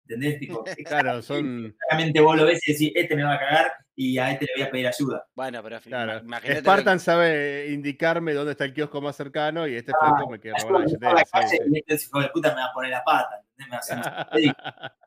¿entendés? 0.07 0.39
Tipo, 0.39 0.63
Claro, 0.85 1.21
son. 1.21 1.75
claramente 1.87 2.19
vos 2.21 2.37
lo 2.37 2.45
ves 2.45 2.59
y 2.67 2.71
decís, 2.73 2.91
este 2.95 3.15
me 3.15 3.23
va 3.23 3.33
a 3.33 3.39
cagar 3.39 3.71
y 3.95 4.17
a 4.17 4.31
este 4.31 4.45
le 4.45 4.51
voy 4.57 4.63
a 4.63 4.71
pedir 4.71 4.87
ayuda. 4.87 5.25
Bueno, 5.35 5.61
pero 5.63 5.79
Claro. 5.81 6.13
ima- 6.13 6.21
imagínate. 6.23 6.59
Spartan 6.61 6.99
sabe 6.99 7.67
indicarme 7.71 8.33
dónde 8.33 8.51
está 8.51 8.65
el 8.65 8.73
kiosco 8.73 9.01
más 9.01 9.15
cercano 9.15 9.67
y 9.67 9.75
este 9.75 9.91
flaco 9.99 10.29
me 10.29 10.39
queda 10.39 10.53
robar 10.61 10.81
la 10.81 10.85
Ayuda, 10.85 11.09
a 11.09 11.13
la 11.13 11.19
billetera. 11.23 11.41
calle 11.41 11.57
sí, 11.63 11.71
y 11.87 11.93
este 11.93 12.05
hijo 12.05 12.21
de 12.21 12.29
puta 12.29 12.49
me 12.49 12.55
va 12.61 12.65
a 12.65 12.73
poner 12.73 12.91
la 12.91 13.03
pata, 13.03 13.41
¿entendés? 13.57 13.67
Me 13.67 13.71
va 13.71 13.77
a 13.77 13.79
hacer 13.79 13.97
un 14.31 14.39
sí. 14.39 14.51
que- 14.53 14.97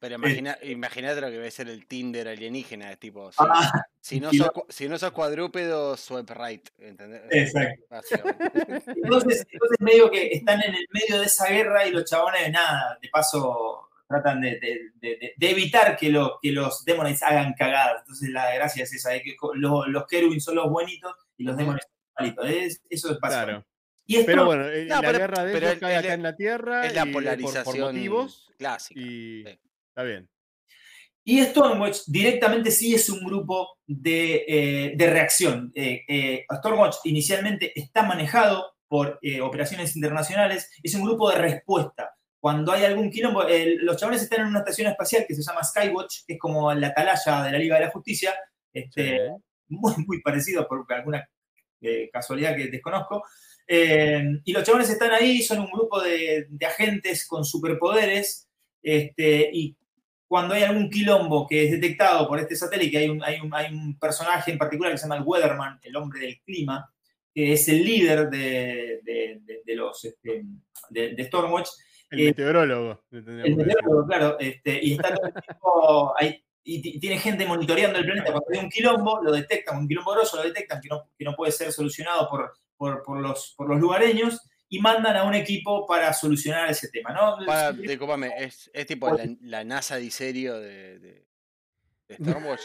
pero 0.00 0.14
imagina, 0.46 0.56
imagínate 0.62 1.20
lo 1.20 1.26
que 1.26 1.34
debe 1.34 1.50
ser 1.50 1.68
el 1.68 1.86
Tinder 1.86 2.26
alienígena, 2.26 2.90
es 2.90 2.98
tipo, 2.98 3.30
si, 3.30 3.36
Ah, 3.40 3.82
si 4.00 4.18
no, 4.18 4.30
sos, 4.32 4.38
lo- 4.54 4.66
si 4.70 4.88
no 4.88 4.96
sos 4.98 5.10
cuadrúpedo, 5.10 5.94
swipe 5.98 6.32
right, 6.32 6.66
¿entendés? 6.78 7.20
Exacto. 7.30 7.82
Entonces, 8.96 9.46
entonces 9.50 9.76
medio 9.80 10.10
que 10.10 10.28
están 10.32 10.62
en 10.62 10.74
el 10.74 10.86
medio 10.90 11.20
de 11.20 11.26
esa 11.26 11.48
guerra 11.50 11.86
y 11.86 11.90
los 11.90 12.04
chabones 12.04 12.42
de 12.44 12.50
nada, 12.50 12.98
de 13.02 13.08
paso 13.10 13.85
tratan 14.08 14.40
de, 14.40 14.58
de- 15.00 15.34
de- 15.36 15.50
evitar 15.50 15.96
que, 15.96 16.08
lo- 16.10 16.38
que 16.40 16.52
los 16.52 16.84
demonios 16.84 17.22
hagan 17.22 17.54
cagadas. 17.54 18.00
Entonces 18.00 18.30
la 18.30 18.54
gracia 18.54 18.84
es 18.84 18.92
esa, 18.92 19.10
de 19.10 19.22
que 19.22 19.36
co- 19.36 19.54
los, 19.54 19.88
los 19.88 20.06
Kerubin 20.06 20.40
son 20.40 20.54
los 20.56 20.70
buenitos 20.70 21.12
y 21.36 21.44
los 21.44 21.56
demonios 21.56 21.82
son 21.84 21.92
los 22.26 22.36
malitos. 22.36 22.50
Es- 22.50 22.82
eso 22.88 23.10
es 23.12 23.18
básico. 23.20 23.44
Claro. 23.44 23.66
Y 24.08 24.14
esto, 24.16 24.26
Pero 24.26 24.44
bueno, 24.44 24.68
eh, 24.68 24.84
No, 24.88 24.94
la 24.94 25.00
pero- 25.00 25.18
guerra 25.18 25.44
de 25.44 25.52
pero 25.52 25.66
ellos 25.68 25.80
cae 25.80 25.96
acá 25.96 26.08
la- 26.08 26.14
en 26.14 26.22
la 26.22 26.36
Tierra 26.36 26.86
Es 26.86 26.94
la 26.94 27.02
y, 27.02 27.04
por- 27.06 27.12
polarización 27.12 27.64
por, 27.64 27.94
motivos 27.94 28.52
clásica. 28.56 29.00
y 29.00 29.42
sí. 29.44 29.58
está 29.88 30.02
bien. 30.04 30.28
Y 31.24 31.42
Stormwatch 31.42 32.02
directamente 32.06 32.70
sí 32.70 32.94
es 32.94 33.08
un 33.10 33.24
grupo 33.24 33.78
de, 33.84 34.44
eh, 34.46 34.92
de 34.94 35.10
reacción. 35.10 35.72
Eh, 35.74 36.02
eh, 36.06 36.46
Stormwatch 36.58 36.98
inicialmente 37.02 37.72
está 37.78 38.02
manejado 38.04 38.74
por 38.86 39.18
eh, 39.22 39.40
operaciones 39.40 39.96
internacionales, 39.96 40.70
es 40.80 40.94
un 40.94 41.02
grupo 41.02 41.28
de 41.30 41.38
respuesta. 41.38 42.15
Cuando 42.46 42.70
hay 42.70 42.84
algún 42.84 43.10
quilombo, 43.10 43.42
los 43.80 43.96
chavales 43.96 44.22
están 44.22 44.42
en 44.42 44.46
una 44.46 44.60
estación 44.60 44.86
espacial 44.86 45.24
que 45.26 45.34
se 45.34 45.42
llama 45.42 45.64
Skywatch, 45.64 46.18
que 46.26 46.34
es 46.34 46.38
como 46.38 46.72
la 46.72 46.86
atalaya 46.88 47.42
de 47.42 47.50
la 47.50 47.58
Liga 47.58 47.74
de 47.74 47.86
la 47.86 47.90
Justicia, 47.90 48.32
este, 48.72 49.16
Sí. 49.18 49.18
muy, 49.68 49.94
muy 50.06 50.22
parecido 50.22 50.68
por 50.68 50.86
alguna 50.94 51.28
eh, 51.80 52.08
casualidad 52.12 52.54
que 52.54 52.68
desconozco. 52.68 53.24
Eh, 53.66 54.22
y 54.44 54.52
los 54.52 54.62
chavales 54.62 54.88
están 54.90 55.10
ahí, 55.10 55.42
son 55.42 55.58
un 55.58 55.70
grupo 55.72 56.00
de, 56.00 56.46
de 56.48 56.66
agentes 56.66 57.26
con 57.26 57.44
superpoderes, 57.44 58.48
este, 58.80 59.50
y 59.52 59.76
cuando 60.28 60.54
hay 60.54 60.62
algún 60.62 60.88
quilombo 60.88 61.48
que 61.48 61.64
es 61.64 61.70
detectado 61.72 62.28
por 62.28 62.38
este 62.38 62.54
satélite, 62.54 62.98
hay 62.98 63.08
un, 63.08 63.24
hay 63.24 63.40
un, 63.40 63.52
hay 63.52 63.74
un 63.74 63.98
personaje 63.98 64.52
en 64.52 64.58
particular 64.58 64.92
que 64.92 64.98
se 64.98 65.04
llama 65.04 65.16
el 65.16 65.24
Weatherman, 65.26 65.80
el 65.82 65.96
hombre 65.96 66.20
del 66.20 66.40
clima, 66.42 66.88
que 67.34 67.54
es 67.54 67.66
el 67.68 67.84
líder 67.84 68.30
de, 68.30 69.00
de- 69.02 69.74
los 69.74 70.04
este, 70.04 70.44
de 70.90 71.24
Stormwatch, 71.24 71.68
El 72.10 72.20
Eh, 72.20 72.24
meteorólogo. 72.26 73.02
el 73.10 73.56
meteorólogo, 73.56 74.06
claro, 74.06 74.38
este, 74.38 74.80
y 74.82 74.92
está 74.92 75.14
todo 75.14 75.26
el 75.26 75.32
tiempo 75.34 76.14
ahí, 76.18 76.44
y 76.62 76.80
ti- 76.82 77.00
tiene 77.00 77.18
gente 77.18 77.46
monitoreando 77.46 77.98
el 77.98 78.04
planeta. 78.04 78.32
Cuando 78.32 78.46
hay 78.52 78.58
un 78.60 78.70
quilombo, 78.70 79.20
lo 79.22 79.32
detectan, 79.32 79.78
un 79.78 79.88
quilombo 79.88 80.12
grosso, 80.12 80.36
lo 80.36 80.42
detectan 80.44 80.80
que 80.80 80.88
no, 80.88 81.10
que 81.18 81.24
no 81.24 81.34
puede 81.34 81.52
ser 81.52 81.72
solucionado 81.72 82.28
por, 82.28 82.52
por, 82.76 83.02
por 83.02 83.20
los, 83.20 83.54
por 83.56 83.68
los 83.68 83.80
lugareños 83.80 84.40
y 84.68 84.80
mandan 84.80 85.16
a 85.16 85.22
un 85.24 85.34
equipo 85.34 85.86
para 85.86 86.12
solucionar 86.12 86.68
ese 86.70 86.88
tema, 86.90 87.12
¿no? 87.12 87.44
Para, 87.46 87.72
discúlpame, 87.72 88.32
es, 88.38 88.68
es 88.72 88.86
tipo 88.86 89.08
la, 89.10 89.24
la 89.42 89.64
NASA 89.64 89.96
de 89.96 90.10
serio 90.10 90.58
de, 90.58 90.98
de. 90.98 91.26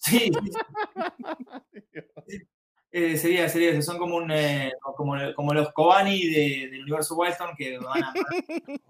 Sí, 0.00 0.18
sí, 0.18 0.30
sí. 0.52 2.38
Eh, 2.98 3.16
sería, 3.16 3.48
sería 3.48 3.70
eso. 3.70 3.82
Son 3.82 3.98
como, 3.98 4.16
un, 4.16 4.30
eh, 4.32 4.72
como, 4.96 5.14
como 5.34 5.54
los 5.54 5.72
Kobani 5.72 6.26
de- 6.26 6.68
del 6.70 6.82
universo 6.82 7.14
Wildstorm 7.16 7.54
que 7.56 7.78
van 7.78 8.02
a 8.02 8.12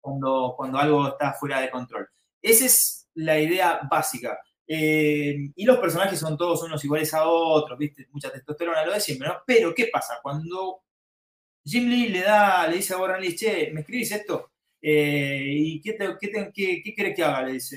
cuando, 0.00 0.54
cuando 0.56 0.78
algo 0.78 1.08
está 1.08 1.32
fuera 1.34 1.60
de 1.60 1.70
control. 1.70 2.08
Esa 2.40 2.66
es 2.66 3.08
la 3.14 3.38
idea 3.38 3.80
básica. 3.90 4.38
Eh, 4.66 5.36
y 5.54 5.64
los 5.64 5.78
personajes 5.78 6.18
son 6.18 6.36
todos 6.36 6.62
unos 6.62 6.82
iguales 6.84 7.12
a 7.14 7.26
otros, 7.28 7.78
¿viste? 7.78 8.06
Mucha 8.12 8.32
testosterona, 8.32 8.84
lo 8.86 8.92
de 8.92 9.00
siempre, 9.00 9.28
¿no? 9.28 9.42
Pero, 9.46 9.74
¿qué 9.74 9.88
pasa? 9.92 10.18
Cuando 10.22 10.82
Jim 11.64 11.88
Lee 11.88 12.08
le 12.08 12.22
da, 12.22 12.66
le 12.66 12.76
dice 12.76 12.94
a 12.94 12.98
Warren 12.98 13.20
Lee, 13.20 13.36
che, 13.36 13.70
¿me 13.72 13.80
escribís 13.80 14.10
esto? 14.12 14.50
Eh, 14.80 15.44
¿Y 15.46 15.80
qué, 15.80 15.92
te, 15.92 16.16
qué, 16.20 16.28
te- 16.28 16.50
qué- 16.52 16.82
qué 16.82 16.94
querés 16.94 17.14
que 17.14 17.22
haga? 17.24 17.42
Le 17.42 17.52
dice 17.52 17.76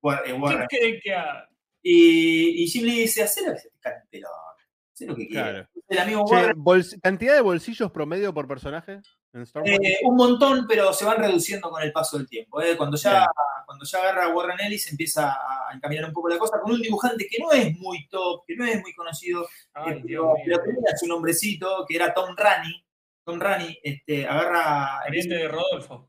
War- 0.00 0.22
Warren. 0.40 0.66
¿Qué 0.70 0.78
creen 0.78 1.00
que 1.02 1.14
haga? 1.14 1.48
Y, 1.86 2.64
y 2.64 2.66
Jim 2.66 2.84
Lee 2.86 3.00
dice, 3.02 3.22
hacé 3.22 3.46
lo 3.46 3.52
que 3.52 3.58
se 3.60 3.68
te 3.68 3.78
cante 3.78 4.18
la 4.20 4.28
boca, 4.30 4.64
hacé 4.92 5.06
lo 5.06 5.14
que 5.14 5.28
quieras. 5.28 5.50
Claro. 5.52 5.68
El 5.86 5.98
amigo 5.98 6.24
Che, 6.26 6.34
Warren, 6.34 6.56
bols- 6.56 6.98
¿Cantidad 7.02 7.34
de 7.34 7.42
bolsillos 7.42 7.92
promedio 7.92 8.32
por 8.32 8.48
personaje 8.48 9.00
en 9.34 9.84
eh, 9.84 9.98
un 10.04 10.14
montón, 10.16 10.64
pero 10.68 10.92
se 10.92 11.04
van 11.04 11.18
reduciendo 11.18 11.68
con 11.68 11.82
el 11.82 11.90
paso 11.92 12.16
del 12.16 12.28
tiempo. 12.28 12.62
¿eh? 12.62 12.76
Cuando, 12.76 12.96
ya, 12.96 13.10
Bien. 13.10 13.24
cuando 13.66 13.84
ya 13.84 13.98
agarra 13.98 14.24
a 14.26 14.28
Warren 14.28 14.60
Ellis 14.60 14.88
empieza 14.92 15.32
a 15.32 15.74
encaminar 15.74 16.04
un 16.04 16.12
poco 16.12 16.28
la 16.28 16.38
cosa 16.38 16.60
con 16.60 16.70
un 16.72 16.80
dibujante 16.80 17.26
que 17.28 17.42
no 17.42 17.50
es 17.50 17.76
muy 17.78 18.06
top, 18.08 18.44
que 18.46 18.54
no 18.54 18.64
es 18.64 18.80
muy 18.80 18.94
conocido, 18.94 19.46
Ay, 19.72 19.98
eh, 19.98 20.02
Dios 20.04 20.24
pero, 20.44 20.62
tenía 20.62 20.96
su 20.96 21.08
nombrecito, 21.08 21.84
que 21.88 21.96
era 21.96 22.14
Tom 22.14 22.36
Rani. 22.36 22.86
Tom 23.24 23.40
Rani 23.40 23.76
este, 23.82 24.24
agarra 24.24 25.00
Pariente 25.04 25.34
de 25.34 25.48
Rodolfo. 25.48 26.08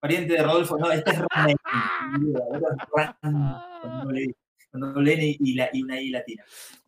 pariente 0.00 0.32
de 0.34 0.42
Rodolfo, 0.42 0.76
no, 0.76 0.90
este 0.90 1.10
es 1.12 1.18
Ron 1.20 1.56
Con 4.80 4.94
doble 4.94 5.14
N 5.14 5.36
y, 5.40 5.54
la- 5.54 5.70
y 5.72 5.82
una 5.82 6.00
I 6.00 6.10
latina. 6.10 6.44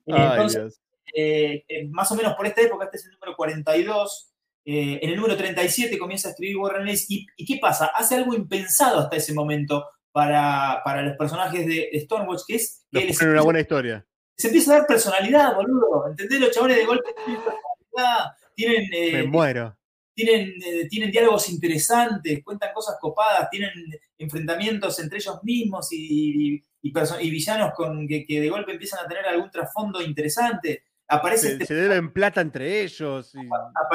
Eh, 0.06 0.12
Ay, 0.14 0.28
entonces, 0.30 0.60
Dios. 0.62 0.80
eh, 1.14 1.64
eh, 1.68 1.88
más 1.90 2.10
o 2.12 2.14
menos 2.14 2.34
por 2.34 2.46
esta 2.46 2.62
época, 2.62 2.84
este 2.86 2.96
es 2.98 3.04
el 3.06 3.12
número 3.12 3.34
42. 3.36 4.32
eh, 4.64 4.98
en 5.02 5.10
el 5.10 5.16
número 5.16 5.34
37 5.36 5.98
comienza 5.98 6.28
a 6.28 6.30
escribir 6.32 6.58
Warren 6.58 6.86
Ellis. 6.86 7.10
¿Y, 7.10 7.26
y 7.38 7.44
qué 7.46 7.58
pasa? 7.58 7.86
Hace 7.94 8.16
algo 8.16 8.34
impensado 8.34 8.98
hasta 9.00 9.16
ese 9.16 9.32
momento 9.32 9.86
para, 10.12 10.82
para 10.84 11.00
los 11.02 11.16
personajes 11.16 11.66
de 11.66 11.88
Stormwatch, 12.00 12.42
que 12.46 12.56
es 12.56 12.84
que 12.92 13.04
les 13.06 13.22
una 13.22 13.40
buena 13.42 13.60
historia. 13.60 14.06
se 14.36 14.48
empieza 14.48 14.74
a 14.74 14.78
dar 14.78 14.86
personalidad, 14.86 15.54
boludo. 15.54 16.08
¿Entendés? 16.10 16.40
Los 16.40 16.50
chabones 16.50 16.76
de 16.76 16.84
golpe 16.84 17.14
tienen 17.24 17.42
personalidad, 17.42 18.26
tienen, 18.54 18.90
eh, 18.92 19.12
Me 19.12 19.22
muero. 19.24 19.74
tienen, 20.14 20.54
tienen 20.90 21.10
diálogos 21.12 21.48
interesantes, 21.48 22.42
cuentan 22.44 22.72
cosas 22.74 22.96
copadas, 23.00 23.48
tienen 23.50 23.70
enfrentamientos 24.18 24.98
entre 25.00 25.18
ellos 25.18 25.38
mismos 25.44 25.92
y, 25.92 26.54
y- 26.56 26.62
y 26.82 26.92
y 27.20 27.30
villanos 27.30 27.72
con, 27.74 28.06
que, 28.06 28.24
que 28.26 28.40
de 28.40 28.48
golpe 28.50 28.72
empiezan 28.72 29.04
a 29.04 29.08
tener 29.08 29.26
algún 29.26 29.50
trasfondo 29.50 30.00
interesante. 30.02 30.84
Aparece 31.10 31.46
Se, 31.48 31.52
este 31.54 31.66
se 31.66 31.74
deben 31.74 32.12
plata 32.12 32.40
entre 32.40 32.82
ellos. 32.82 33.34
y- 33.34 33.48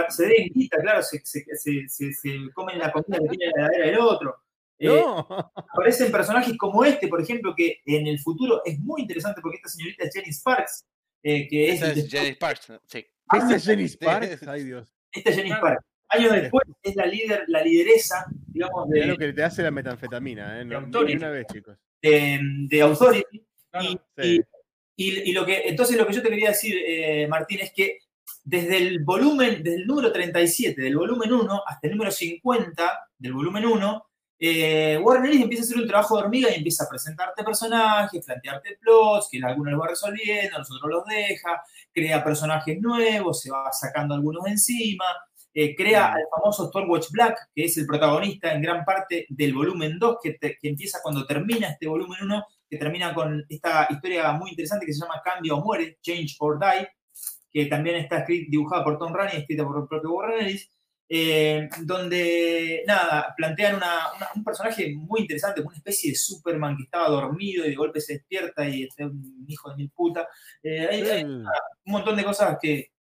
se 0.09 0.27
den 0.27 0.49
guita, 0.53 0.77
claro, 0.81 1.01
se, 1.03 1.21
se- 1.23 1.45
se- 1.55 1.87
se- 1.87 2.13
se 2.13 2.35
comen 2.53 2.79
la 2.79 2.91
comida 2.91 3.19
que 3.19 3.37
tiene 3.37 3.51
la 3.55 3.67
heladera 3.67 3.85
del 3.87 3.99
otro. 3.99 4.35
Eh, 4.79 4.87
No. 4.87 5.27
aparecen 5.55 6.11
personajes 6.11 6.57
como 6.57 6.83
este, 6.83 7.07
por 7.07 7.21
ejemplo, 7.21 7.53
que 7.55 7.81
en 7.85 8.07
el 8.07 8.19
futuro 8.19 8.61
es 8.65 8.79
muy 8.79 9.01
interesante 9.01 9.41
porque 9.41 9.57
esta 9.57 9.69
señorita 9.69 10.05
es 10.05 10.13
Jenny 10.13 10.33
Sparks, 10.33 10.85
eh, 11.21 11.47
que 11.47 11.69
es, 11.69 11.81
es 11.83 12.09
Jenny 12.09 12.31
Sparks, 12.31 12.71
sí. 12.87 13.05
¿Esta 13.31 13.55
es 13.55 13.63
Jenny 13.65 13.87
Sparks? 13.87 14.47
Ay, 14.47 14.63
Dios. 14.63 14.91
esta 15.11 15.29
es 15.29 15.35
Jenny 15.35 15.51
Sparks. 15.51 15.85
Años 16.09 16.31
después 16.33 16.63
es 16.83 16.95
la 16.95 17.05
líder, 17.05 17.43
la 17.47 17.61
lideresa, 17.63 18.25
digamos, 18.47 18.89
de, 18.89 19.05
lo 19.05 19.17
que 19.17 19.33
te 19.33 19.43
hace 19.43 19.63
la 19.63 19.71
metanfetamina, 19.71 20.61
¿eh? 20.61 20.65
No, 20.65 20.79
una 20.99 21.29
vez, 21.29 21.45
chicos. 21.51 21.77
De, 22.03 22.39
de 22.67 22.81
Authority. 22.81 23.43
Claro. 23.71 23.89
Y, 23.89 23.99
Sí. 24.21 24.41
y- 24.95 25.29
y 25.29 25.33
lo 25.33 25.43
que, 25.45 25.63
entonces 25.65 25.97
lo 25.97 26.05
que 26.05 26.13
yo 26.13 26.21
te 26.21 26.29
quería 26.29 26.49
decir, 26.49 26.75
eh, 26.85 27.27
Martín, 27.27 27.59
es 27.61 27.73
que 27.73 27.97
desde 28.43 28.77
el 28.77 28.99
volumen, 29.03 29.63
desde 29.63 29.77
el 29.77 29.87
número 29.87 30.11
37, 30.11 30.79
del 30.81 30.95
volumen 30.97 31.31
1 31.33 31.63
hasta 31.65 31.87
el 31.87 31.93
número 31.93 32.11
50 32.11 32.99
del 33.17 33.33
volumen 33.33 33.65
1, 33.65 34.05
eh, 34.45 34.99
Warren 35.01 35.25
Ellis 35.25 35.41
empieza 35.43 35.63
a 35.63 35.65
hacer 35.65 35.77
un 35.77 35.87
trabajo 35.87 36.17
de 36.17 36.23
hormiga 36.23 36.49
y 36.51 36.55
empieza 36.55 36.83
a 36.83 36.89
presentarte 36.89 37.43
personajes, 37.43 38.25
plantearte 38.25 38.77
plots, 38.81 39.29
que 39.31 39.39
algunos 39.43 39.71
los 39.73 39.81
va 39.81 39.87
resolviendo, 39.87 40.57
los 40.59 40.69
otros 40.71 40.91
los 40.91 41.05
deja, 41.05 41.63
crea 41.93 42.21
personajes 42.23 42.79
nuevos, 42.81 43.41
se 43.41 43.49
va 43.49 43.71
sacando 43.71 44.13
algunos 44.13 44.43
de 44.43 44.51
encima, 44.51 45.05
eh, 45.53 45.75
crea 45.75 46.13
al 46.13 46.23
famoso 46.35 46.67
Stormwatch 46.67 47.09
Black, 47.11 47.37
que 47.53 47.65
es 47.65 47.77
el 47.77 47.85
protagonista 47.85 48.53
en 48.53 48.61
gran 48.61 48.83
parte 48.83 49.25
del 49.29 49.53
volumen 49.53 49.99
2, 49.99 50.17
que, 50.21 50.33
te- 50.33 50.57
que 50.59 50.69
empieza 50.69 50.99
cuando 51.03 51.25
termina 51.25 51.69
este 51.69 51.87
volumen 51.87 52.19
1, 52.23 52.45
que 52.69 52.77
termina 52.77 53.13
con 53.13 53.45
esta 53.49 53.87
historia 53.89 54.31
muy 54.33 54.49
interesante 54.51 54.85
que 54.85 54.93
se 54.93 55.01
llama 55.01 55.21
Cambia 55.23 55.53
o 55.53 55.61
Muere, 55.63 55.97
Change 56.01 56.35
or 56.39 56.59
Die, 56.59 56.87
que 57.51 57.65
también 57.67 57.97
está 57.97 58.19
escrita, 58.19 58.47
dibujada 58.49 58.83
por 58.83 58.97
Tom 58.97 59.13
Rani 59.13 59.31
y 59.35 59.37
escrita 59.41 59.63
por 59.63 59.79
el 59.81 59.87
propio 59.87 60.11
Warren 60.11 60.45
Ellis, 60.45 60.71
eh, 61.07 61.69
donde, 61.83 62.83
nada, 62.87 63.33
plantean 63.37 63.75
una- 63.75 64.13
una- 64.17 64.29
un 64.35 64.43
personaje 64.43 64.91
muy 64.95 65.21
interesante, 65.21 65.61
una 65.61 65.75
especie 65.75 66.09
de 66.11 66.15
Superman 66.17 66.75
que 66.75 66.83
estaba 66.83 67.09
dormido 67.09 67.63
y 67.65 67.69
de 67.69 67.75
golpe 67.75 68.01
se 68.01 68.13
despierta 68.13 68.67
y 68.67 68.83
es 68.83 68.95
un 68.99 69.45
hijo 69.47 69.69
de 69.69 69.75
mil 69.75 69.91
puta. 69.91 70.27
Eh, 70.63 70.87
hay, 70.89 71.01
hay 71.03 71.25
Mm. 71.25 71.45
un 71.85 71.91
montón 71.91 72.15
de 72.15 72.23
cosas 72.23 72.57
que, 72.59 72.92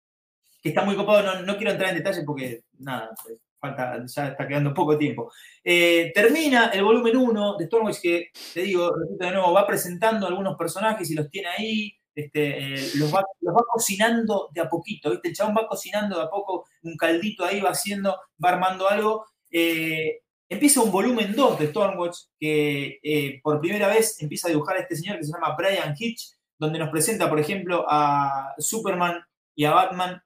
que 0.61 0.69
está 0.69 0.83
muy 0.83 0.95
copado, 0.95 1.23
no, 1.23 1.41
no 1.41 1.57
quiero 1.57 1.71
entrar 1.71 1.89
en 1.89 1.97
detalle 1.97 2.23
porque, 2.23 2.63
nada, 2.79 3.11
pues, 3.23 3.39
falta, 3.61 4.03
ya 4.05 4.27
está 4.29 4.47
quedando 4.47 4.73
poco 4.73 4.97
tiempo. 4.97 5.31
Eh, 5.63 6.11
termina 6.13 6.69
el 6.69 6.83
volumen 6.83 7.15
1 7.15 7.57
de 7.57 7.65
Stormwatch 7.67 8.01
que, 8.01 8.31
te 8.53 8.61
digo, 8.61 8.91
repito 8.95 9.25
de 9.25 9.31
nuevo, 9.31 9.53
va 9.53 9.67
presentando 9.67 10.27
algunos 10.27 10.57
personajes 10.57 11.09
y 11.11 11.13
los 11.15 11.29
tiene 11.29 11.47
ahí, 11.49 11.93
este, 12.13 12.73
eh, 12.73 12.89
los, 12.95 13.13
va, 13.13 13.23
los 13.39 13.55
va 13.55 13.61
cocinando 13.71 14.49
de 14.51 14.61
a 14.61 14.69
poquito, 14.69 15.11
¿viste? 15.11 15.29
El 15.29 15.35
chabón 15.35 15.55
va 15.55 15.67
cocinando 15.67 16.17
de 16.17 16.23
a 16.23 16.29
poco, 16.29 16.65
un 16.81 16.97
caldito 16.97 17.45
ahí 17.45 17.61
va 17.61 17.69
haciendo, 17.69 18.17
va 18.43 18.49
armando 18.49 18.89
algo. 18.89 19.25
Eh, 19.49 20.21
empieza 20.49 20.81
un 20.81 20.91
volumen 20.91 21.33
2 21.35 21.59
de 21.59 21.67
Stormwatch 21.67 22.17
que 22.39 23.39
por 23.43 23.61
primera 23.61 23.87
vez 23.87 24.21
empieza 24.21 24.47
a 24.47 24.51
dibujar 24.51 24.75
a 24.75 24.81
este 24.81 24.95
señor 24.95 25.17
que 25.17 25.23
se 25.23 25.31
llama 25.31 25.55
Brian 25.55 25.95
Hitch, 25.97 26.33
donde 26.57 26.79
nos 26.79 26.89
presenta, 26.89 27.29
por 27.29 27.39
ejemplo, 27.39 27.85
a 27.87 28.53
Superman 28.57 29.23
y 29.55 29.65
a 29.65 29.71
Batman, 29.71 30.21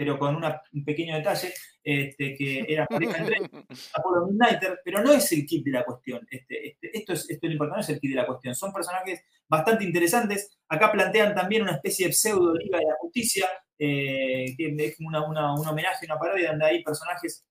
pero 0.00 0.18
con 0.18 0.34
una- 0.34 0.62
un 0.72 0.82
pequeño 0.82 1.14
detalle, 1.14 1.52
este, 1.84 2.34
que 2.34 2.64
era 2.68 2.86
pareja 2.86 3.18
entre 3.18 3.36
Apollo 3.92 4.26
Midnighter, 4.30 4.80
pero 4.82 5.02
no 5.02 5.12
es 5.12 5.30
el 5.32 5.44
kit 5.44 5.62
de 5.62 5.72
la 5.72 5.84
cuestión. 5.84 6.26
Este, 6.30 6.68
este- 6.68 6.96
esto, 6.98 7.12
es, 7.12 7.28
esto 7.28 7.46
es 7.46 7.50
lo 7.50 7.52
importante, 7.52 7.76
no 7.76 7.82
es 7.82 7.88
el 7.90 8.00
kit 8.00 8.10
de 8.12 8.16
la 8.16 8.26
cuestión. 8.26 8.54
Son 8.54 8.72
personajes 8.72 9.20
bastante 9.46 9.84
interesantes. 9.84 10.58
Acá 10.70 10.90
plantean 10.90 11.34
también 11.34 11.60
una 11.62 11.72
especie 11.72 12.06
de 12.06 12.12
pseudo 12.14 12.54
Liga 12.54 12.78
de 12.78 12.86
la 12.86 12.94
Justicia, 12.98 13.46
eh, 13.78 14.54
que 14.56 14.74
es 14.78 14.96
como 14.96 15.10
una, 15.10 15.28
una- 15.28 15.52
un 15.52 15.66
homenaje, 15.68 16.06
una 16.06 16.18
parodia, 16.18 16.50
donde 16.52 16.64
hay 16.64 16.82
personajes 16.82 17.44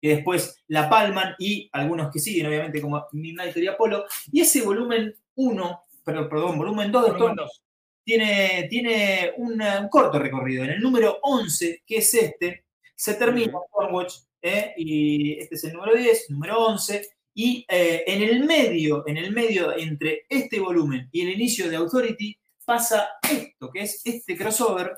que 0.00 0.08
después 0.08 0.64
la 0.68 0.88
palman 0.88 1.34
y 1.38 1.68
algunos 1.72 2.10
que 2.10 2.18
siguen, 2.20 2.46
obviamente, 2.46 2.80
como 2.80 3.04
Midnighter 3.12 3.62
y 3.62 3.66
Apolo. 3.66 4.06
Y 4.32 4.40
ese 4.40 4.62
volumen 4.62 5.14
1, 5.34 5.84
perdón, 6.02 6.28
perdón, 6.30 6.56
volumen 6.56 6.90
2 6.90 7.04
de 7.04 7.10
Storm 7.10 7.36
dos. 7.36 7.63
Tiene, 8.04 8.66
tiene 8.70 9.32
una- 9.38 9.80
un 9.80 9.88
corto 9.88 10.18
recorrido. 10.18 10.64
En 10.64 10.70
el 10.70 10.80
número 10.80 11.18
11, 11.22 11.82
que 11.86 11.96
es 11.98 12.14
este, 12.14 12.64
se 12.94 13.14
termina 13.14 13.52
Stormwatch, 13.68 14.14
¿eh? 14.42 14.72
y 14.76 15.38
este 15.40 15.54
es 15.56 15.64
el 15.64 15.72
número 15.72 15.94
10, 15.96 16.30
número 16.30 16.64
11, 16.66 17.08
y 17.34 17.64
eh, 17.68 18.04
en 18.06 18.22
el 18.22 18.44
medio, 18.44 19.04
en 19.08 19.16
el 19.16 19.32
medio 19.32 19.76
entre 19.76 20.24
este 20.28 20.60
volumen 20.60 21.08
y 21.10 21.22
el 21.22 21.30
inicio 21.30 21.68
de 21.68 21.76
Authority, 21.76 22.36
pasa 22.64 23.08
esto, 23.30 23.70
que 23.72 23.80
es 23.82 24.00
este 24.04 24.36
crossover 24.36 24.92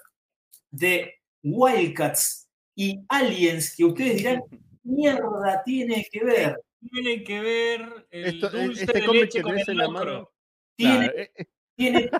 de 0.70 1.14
Wildcats 1.42 2.48
y 2.74 3.00
Aliens, 3.08 3.74
que 3.76 3.84
ustedes 3.84 4.16
dirán, 4.18 4.42
¿qué 4.50 4.58
mierda 4.84 5.62
tiene 5.64 6.06
que 6.10 6.22
ver? 6.24 6.56
Tiene 6.92 7.24
que 7.24 7.40
ver 7.40 8.06
el 8.10 8.24
Esto- 8.26 8.50
dulce 8.50 8.84
este 8.84 9.00
de 9.00 9.06
cómic 9.06 9.22
leche 9.22 9.38
que 9.38 9.42
con 9.42 9.58
el 9.58 9.64
en 9.66 9.76
la 9.78 9.88
mano. 9.88 10.30
Tiene 10.76 10.94
Claro, 10.98 11.18
eh, 11.18 11.30
eh, 11.36 11.46
tiene 11.76 12.10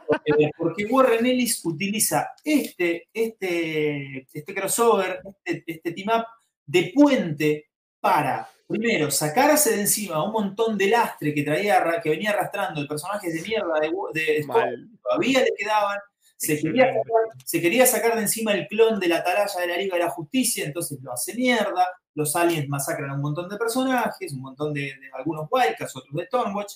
porque 0.56 0.84
Warren 0.84 1.24
Ellis 1.24 1.64
utiliza 1.64 2.32
este, 2.44 3.08
este, 3.12 4.26
este 4.32 4.54
crossover, 4.54 5.20
este, 5.44 5.72
este 5.72 5.92
team 5.92 6.08
up 6.16 6.26
de 6.66 6.92
puente 6.94 7.70
para, 8.00 8.48
primero, 8.68 9.10
sacarse 9.10 9.74
de 9.74 9.80
encima 9.80 10.22
un 10.22 10.32
montón 10.32 10.76
de 10.76 10.88
lastre 10.88 11.32
que 11.32 11.42
traía, 11.42 12.00
que 12.02 12.10
venía 12.10 12.30
arrastrando 12.30 12.80
el 12.80 12.86
personaje 12.86 13.32
de 13.32 13.42
mierda 13.42 13.80
de, 13.80 13.90
de 14.12 14.42
Scott, 14.42 14.64
todavía 15.02 15.40
le 15.40 15.52
quedaban, 15.56 15.98
se 16.36 16.60
quería, 16.60 16.86
sacar, 16.86 17.44
se 17.44 17.60
quería 17.60 17.86
sacar 17.86 18.14
de 18.16 18.22
encima 18.22 18.52
el 18.52 18.68
clon 18.68 19.00
de 19.00 19.08
la 19.08 19.18
atalaya 19.18 19.60
de 19.60 19.66
la 19.66 19.76
Liga 19.78 19.96
de 19.96 20.04
la 20.04 20.10
Justicia, 20.10 20.64
entonces 20.64 20.98
lo 21.00 21.12
hace 21.12 21.34
mierda, 21.34 21.88
los 22.14 22.36
aliens 22.36 22.68
masacran 22.68 23.10
a 23.10 23.14
un 23.14 23.22
montón 23.22 23.48
de 23.48 23.56
personajes, 23.56 24.32
un 24.32 24.42
montón 24.42 24.74
de, 24.74 24.82
de 24.82 25.10
algunos 25.14 25.48
Wildcats, 25.50 25.96
otros 25.96 26.14
de 26.14 26.26
Stormwatch, 26.26 26.74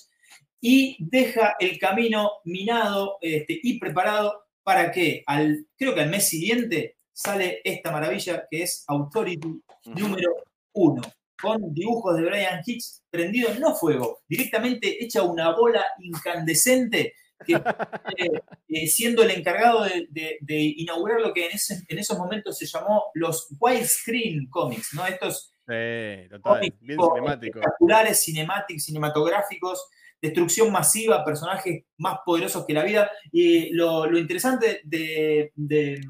y 0.61 0.95
deja 0.99 1.55
el 1.59 1.77
camino 1.79 2.31
minado 2.45 3.17
este, 3.21 3.59
y 3.61 3.79
preparado 3.79 4.45
para 4.63 4.91
que, 4.91 5.23
al, 5.25 5.65
creo 5.75 5.95
que 5.95 6.01
al 6.01 6.09
mes 6.11 6.29
siguiente, 6.29 6.97
sale 7.11 7.61
esta 7.63 7.91
maravilla 7.91 8.47
que 8.49 8.63
es 8.63 8.83
Authority 8.87 9.61
número 9.85 10.31
uno, 10.73 11.01
con 11.41 11.73
dibujos 11.73 12.15
de 12.15 12.23
Brian 12.23 12.61
Hicks 12.65 13.03
prendido 13.09 13.53
no 13.59 13.75
fuego, 13.75 14.21
directamente 14.27 15.03
hecha 15.03 15.23
una 15.23 15.55
bola 15.55 15.83
incandescente, 15.99 17.13
que 17.45 17.53
eh, 18.17 18.29
eh, 18.69 18.87
siendo 18.87 19.23
el 19.23 19.31
encargado 19.31 19.83
de, 19.83 20.07
de- 20.11 20.37
de 20.41 20.55
inaugurar 20.77 21.19
lo 21.21 21.33
que 21.33 21.47
en, 21.47 21.53
ese- 21.53 21.83
en 21.87 21.97
esos 21.99 22.17
momentos 22.17 22.57
se 22.57 22.67
llamó 22.67 23.05
los 23.15 23.47
widescreen 23.59 24.47
comics, 24.49 24.93
¿no? 24.93 25.05
Estos 25.07 25.53
Sí, 25.67 26.27
total. 26.29 26.41
cómics 26.59 26.77
Bien 26.81 26.99
espectaculares, 26.99 28.23
cinemáticos, 28.23 28.83
cinematográficos, 28.83 29.87
destrucción 30.21 30.71
masiva, 30.71 31.25
personajes 31.25 31.83
más 31.97 32.19
poderosos 32.25 32.65
que 32.65 32.73
la 32.73 32.83
vida. 32.83 33.09
Y 33.31 33.71
lo, 33.73 34.05
lo 34.05 34.17
interesante 34.19 34.81
de, 34.83 35.51
de- 35.55 36.01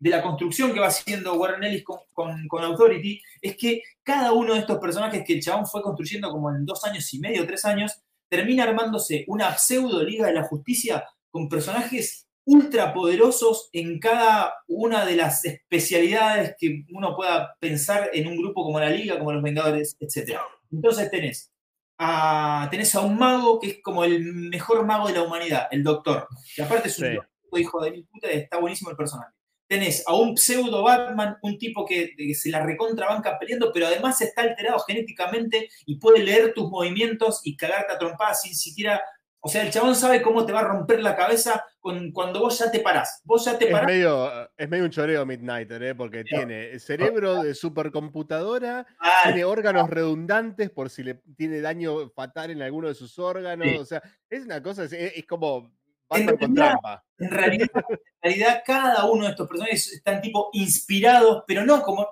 de 0.00 0.10
la 0.10 0.22
construcción 0.22 0.72
que 0.72 0.78
va 0.78 0.86
haciendo 0.86 1.34
Warren 1.34 1.64
Ellis 1.64 1.82
con, 1.82 1.98
con- 2.12 2.46
con 2.46 2.62
Authority 2.62 3.20
es 3.42 3.56
que 3.56 3.82
cada 4.04 4.32
uno 4.32 4.54
de 4.54 4.60
estos 4.60 4.78
personajes 4.78 5.24
que 5.26 5.32
el 5.32 5.42
chabón 5.42 5.66
fue 5.66 5.82
construyendo 5.82 6.30
como 6.30 6.50
en 6.54 6.64
dos 6.64 6.84
años 6.84 7.12
y 7.14 7.18
medio, 7.18 7.44
tres 7.44 7.64
años, 7.64 8.00
termina 8.28 8.62
armándose 8.62 9.24
una 9.26 9.56
pseudo 9.58 10.04
Liga 10.04 10.28
de 10.28 10.34
la 10.34 10.44
Justicia 10.44 11.04
con 11.32 11.48
personajes 11.48 12.26
ultra 12.44 12.94
poderosos 12.94 13.70
en 13.72 13.98
cada 13.98 14.54
una 14.68 15.04
de 15.04 15.16
las 15.16 15.44
especialidades 15.44 16.54
que 16.58 16.84
uno 16.92 17.16
pueda 17.16 17.56
pensar 17.58 18.10
en 18.12 18.28
un 18.28 18.36
grupo 18.36 18.62
como 18.64 18.78
la 18.78 18.90
Liga, 18.90 19.18
como 19.18 19.32
los 19.32 19.42
Vengadores, 19.42 19.96
etc. 19.98 20.38
Entonces 20.70 21.10
tenés 21.10 21.50
a, 21.98 22.68
tenés 22.70 22.94
a 22.94 23.00
un 23.00 23.18
mago 23.18 23.58
que 23.60 23.68
es 23.68 23.78
como 23.82 24.04
el 24.04 24.22
mejor 24.24 24.84
mago 24.86 25.08
de 25.08 25.14
la 25.14 25.22
humanidad, 25.22 25.68
el 25.70 25.82
Doctor. 25.82 26.28
Que 26.54 26.62
aparte 26.62 26.88
es 26.88 26.98
un 26.98 27.08
Sí. 27.08 27.14
loco, 27.14 27.58
hijo 27.58 27.80
de 27.82 27.90
mil 27.90 28.06
puta, 28.06 28.28
está 28.30 28.58
buenísimo 28.58 28.90
el 28.90 28.96
personaje. 28.96 29.32
Tenés 29.66 30.02
a 30.06 30.14
un 30.14 30.36
pseudo 30.36 30.82
Batman, 30.82 31.36
un 31.42 31.58
tipo 31.58 31.84
que, 31.84 32.14
que 32.16 32.34
se 32.34 32.50
la 32.50 32.64
recontrabanca 32.64 33.38
peleando, 33.38 33.70
pero 33.72 33.86
además 33.86 34.20
está 34.22 34.42
alterado 34.42 34.78
genéticamente 34.80 35.68
y 35.84 35.98
puede 35.98 36.22
leer 36.24 36.54
tus 36.54 36.70
movimientos 36.70 37.40
y 37.44 37.54
cagarte 37.56 37.92
a 37.92 37.98
trompadas 37.98 38.42
sin 38.42 38.54
siquiera. 38.54 39.02
O 39.40 39.48
sea, 39.48 39.62
el 39.62 39.70
chabón 39.70 39.94
sabe 39.94 40.20
cómo 40.20 40.44
te 40.44 40.52
va 40.52 40.60
a 40.60 40.64
romper 40.64 41.00
la 41.00 41.14
cabeza 41.16 41.64
con, 41.80 42.10
cuando 42.12 42.40
vos 42.40 42.58
ya 42.58 42.70
te 42.70 42.80
parás. 42.80 43.20
Vos 43.24 43.44
ya 43.44 43.56
te 43.56 43.66
Es 43.66 43.70
parás. 43.72 43.86
medio, 43.86 44.50
es 44.56 44.68
medio 44.68 44.84
un 44.84 44.90
choreo 44.90 45.24
Midnighter, 45.24 45.82
¿eh? 45.82 45.94
porque 45.94 46.24
tiene 46.24 46.76
cerebro 46.80 47.36
de 47.42 47.54
supercomputadora, 47.54 48.86
Ah, 48.98 49.20
tiene 49.24 49.44
órganos 49.44 49.88
redundantes 49.90 50.70
por 50.70 50.90
si 50.90 51.02
le 51.02 51.14
tiene 51.36 51.60
daño 51.60 52.10
fatal 52.10 52.50
en 52.50 52.62
alguno 52.62 52.88
de 52.88 52.94
sus 52.94 53.18
órganos. 53.18 53.68
Sí. 53.68 53.76
O 53.78 53.84
sea, 53.84 54.02
es 54.28 54.44
una 54.44 54.62
cosa, 54.62 54.84
es, 54.84 54.92
es 54.92 55.24
como 55.26 55.72
En 56.10 56.26
realidad-. 56.26 56.74
En 57.20 57.30
realidad, 57.30 57.68
en 57.74 57.98
realidad, 58.22 58.62
cada 58.64 59.04
uno 59.06 59.24
de 59.24 59.30
estos 59.30 59.48
personajes 59.48 59.92
están 59.92 60.20
tipo 60.20 60.50
inspirados, 60.52 61.42
pero 61.46 61.64
no 61.64 61.82
como. 61.82 62.08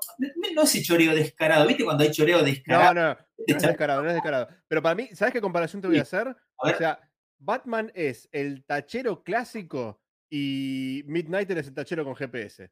No 0.54 0.62
ese 0.62 0.82
choreo 0.82 1.14
descarado. 1.14 1.66
¿Viste 1.66 1.84
cuando 1.84 2.02
hay 2.02 2.10
choreo 2.10 2.38
No, 2.38 2.44
descarado? 2.44 2.94
no, 2.94 3.02
no 3.14 3.16
es 3.46 3.62
descarado, 3.62 4.02
no 4.02 4.08
es 4.08 4.14
descarado. 4.14 4.48
Pero 4.68 4.82
para 4.82 4.94
mí, 4.96 5.08
¿sabes 5.12 5.32
qué 5.32 5.40
comparación 5.40 5.80
te 5.80 5.88
voy 5.88 5.98
a 5.98 6.02
hacer? 6.02 6.28
A 6.28 6.36
O 6.58 6.74
sea, 6.76 6.98
Batman 7.38 7.92
es 7.94 8.28
el 8.32 8.64
tachero 8.64 9.22
clásico 9.22 10.00
y 10.30 11.02
Midnighter 11.06 11.58
es 11.58 11.68
el 11.68 11.74
tachero 11.74 12.04
con 12.04 12.14
GPS. 12.16 12.70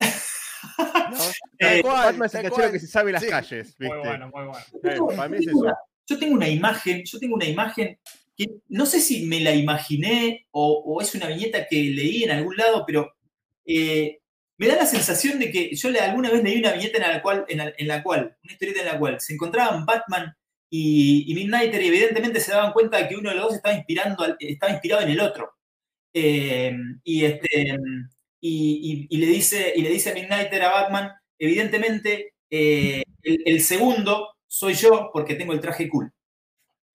¿no? 0.00 0.06
Eh, 1.58 1.80
Batman 1.82 2.26
es 2.26 2.34
el 2.34 2.42
tachero 2.42 2.54
cual. 2.54 2.72
que 2.72 2.78
se 2.80 2.86
sabe 2.86 3.12
las 3.12 3.22
Sí. 3.22 3.28
calles, 3.30 3.74
Muy 3.78 3.88
bueno, 3.98 4.30
muy 4.34 4.44
bueno. 4.46 4.64
Yo 4.72 4.78
Eh, 4.90 4.92
tengo- 4.94 5.06
para 5.08 5.28
mí 5.28 5.36
yo 5.36 5.40
es 5.40 5.46
tengo 5.46 5.58
eso. 5.60 5.66
una- 5.68 5.78
Yo 6.08 6.18
tengo 6.20 6.34
una 6.34 6.48
imagen, 6.48 7.02
yo 7.04 7.18
tengo 7.18 7.34
una 7.34 7.46
imagen 7.46 7.98
que 8.36 8.46
no 8.68 8.86
sé 8.86 9.00
si 9.00 9.26
me 9.26 9.40
la 9.40 9.52
imaginé 9.54 10.46
o, 10.52 10.82
o 10.86 11.00
es 11.00 11.14
una 11.14 11.26
viñeta 11.28 11.66
que 11.66 11.76
leí 11.82 12.22
en 12.24 12.30
algún 12.30 12.56
lado, 12.56 12.84
pero 12.86 13.12
eh, 13.64 14.20
me 14.58 14.68
da 14.68 14.76
la 14.76 14.86
sensación 14.86 15.38
de 15.40 15.50
que 15.50 15.74
yo 15.74 15.90
le- 15.90 15.98
alguna 16.00 16.30
vez 16.30 16.42
leí 16.44 16.58
una 16.58 16.72
viñeta 16.72 16.98
en 16.98 17.10
la 17.12 17.22
cual, 17.22 17.44
en 17.48 17.58
la, 17.58 17.72
en 17.76 17.88
la 17.88 18.02
cual, 18.02 18.36
una 18.44 18.52
historieta 18.52 18.80
en 18.80 18.86
la 18.86 18.98
cual 18.98 19.20
se 19.20 19.32
encontraban 19.34 19.84
Batman 19.86 20.32
y, 20.70 21.24
y 21.30 21.34
Midnighter 21.34 21.82
y 21.82 21.88
evidentemente 21.88 22.40
se 22.40 22.52
daban 22.52 22.72
cuenta 22.72 22.98
de 22.98 23.08
que 23.08 23.16
uno 23.16 23.30
de 23.30 23.36
los 23.36 23.44
dos 23.46 23.54
estaba, 23.56 23.74
inspirando 23.74 24.22
al- 24.24 24.36
estaba 24.40 24.72
inspirado 24.72 25.02
en 25.02 25.10
el 25.10 25.20
otro. 25.20 25.52
Eh, 26.14 26.76
y, 27.04 27.24
este, 27.24 27.76
y, 28.40 29.06
y- 29.10 29.16
y 29.16 29.18
le 29.18 29.26
dice, 29.26 29.72
y 29.76 29.82
le 29.82 29.90
dice 29.90 30.10
a 30.10 30.14
Midnighter 30.14 30.62
a 30.62 30.70
Batman, 30.72 31.12
evidentemente 31.38 32.34
eh, 32.50 33.02
el, 33.22 33.42
el 33.44 33.60
segundo 33.60 34.34
soy 34.46 34.74
yo 34.74 35.10
porque 35.12 35.34
tengo 35.34 35.52
el 35.52 35.60
traje 35.60 35.88
cool. 35.88 36.10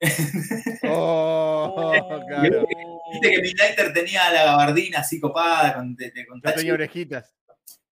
Oh, 0.84 1.93
claro. 2.27 2.65
Viste 3.11 3.30
que 3.30 3.41
Midnighter 3.41 3.93
tenía 3.93 4.31
la 4.31 4.45
gabardina 4.45 4.99
así 4.99 5.19
copada 5.19 5.76
con, 5.76 5.95
de, 5.95 6.11
de- 6.11 6.26
con 6.26 6.39
No 6.43 6.53
tenía 6.53 6.73
orejitas. 6.73 7.34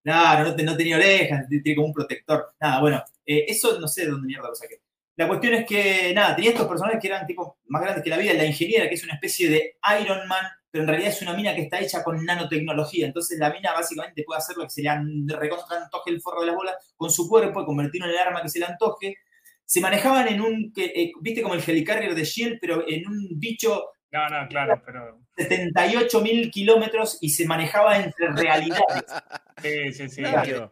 Claro, 0.03 0.49
no, 0.49 0.55
te- 0.55 0.63
no 0.63 0.77
tenía 0.77 0.95
orejas, 0.95 1.45
tiene 1.49 1.75
como 1.75 1.87
un 1.87 1.93
protector. 1.93 2.53
Nada, 2.59 2.79
bueno, 2.79 3.03
eh, 3.25 3.45
eso 3.47 3.79
no 3.79 3.87
sé 3.87 4.05
de 4.05 4.11
dónde 4.11 4.27
mierda 4.27 4.47
lo 4.47 4.55
saqué. 4.55 4.81
La 5.19 5.27
cuestión 5.27 5.53
es 5.53 5.65
que, 5.65 6.13
nada, 6.15 6.33
tenía 6.33 6.51
estos 6.51 6.65
personajes 6.65 7.01
que 7.01 7.07
eran 7.09 7.27
tipo 7.27 7.57
más 7.67 7.81
grandes 7.81 8.01
que 8.05 8.09
la 8.09 8.15
vida. 8.17 8.33
La 8.35 8.45
ingeniera, 8.45 8.87
que 8.87 8.95
es 8.95 9.03
una 9.03 9.15
especie 9.15 9.49
de 9.49 9.75
Iron 10.01 10.25
Man, 10.29 10.45
pero 10.71 10.83
en 10.85 10.87
realidad 10.87 11.09
es 11.11 11.21
una 11.21 11.33
mina 11.33 11.53
que 11.53 11.63
está 11.63 11.77
hecha 11.81 12.01
con 12.05 12.23
nanotecnología. 12.23 13.05
Entonces 13.05 13.37
la 13.37 13.49
mina 13.51 13.73
básicamente 13.73 14.23
puede 14.23 14.37
hacer 14.37 14.55
lo 14.55 14.63
que 14.63 14.69
se 14.69 14.81
le 14.81 15.35
recontra 15.35 15.83
antoje 15.83 16.11
el 16.11 16.21
forro 16.21 16.39
de 16.39 16.47
las 16.47 16.55
bolas 16.55 16.75
con 16.95 17.11
su 17.11 17.27
cuerpo 17.27 17.61
y 17.61 17.65
convertirlo 17.65 18.07
en 18.07 18.13
el 18.13 18.17
arma 18.17 18.41
que 18.41 18.47
se 18.47 18.59
le 18.59 18.65
antoje. 18.67 19.17
Se 19.65 19.81
manejaban 19.81 20.29
en 20.29 20.39
un, 20.39 20.71
que, 20.73 20.85
eh, 20.85 21.11
viste 21.21 21.41
como 21.41 21.53
el 21.55 21.63
helicarrier 21.67 22.15
de 22.15 22.23
Shield, 22.23 22.57
pero 22.61 22.85
en 22.87 23.05
un 23.05 23.27
bicho 23.37 23.89
No, 24.11 24.29
no, 24.29 24.47
claro, 24.47 24.81
pero. 24.85 25.19
78 25.37 26.21
mil 26.21 26.49
kilómetros 26.49 27.17
y 27.19 27.29
se 27.31 27.45
manejaba 27.45 27.97
entre 27.99 28.29
realidades. 28.31 29.03
Sí, 29.61 29.91
sí, 29.93 30.09
sí. 30.09 30.21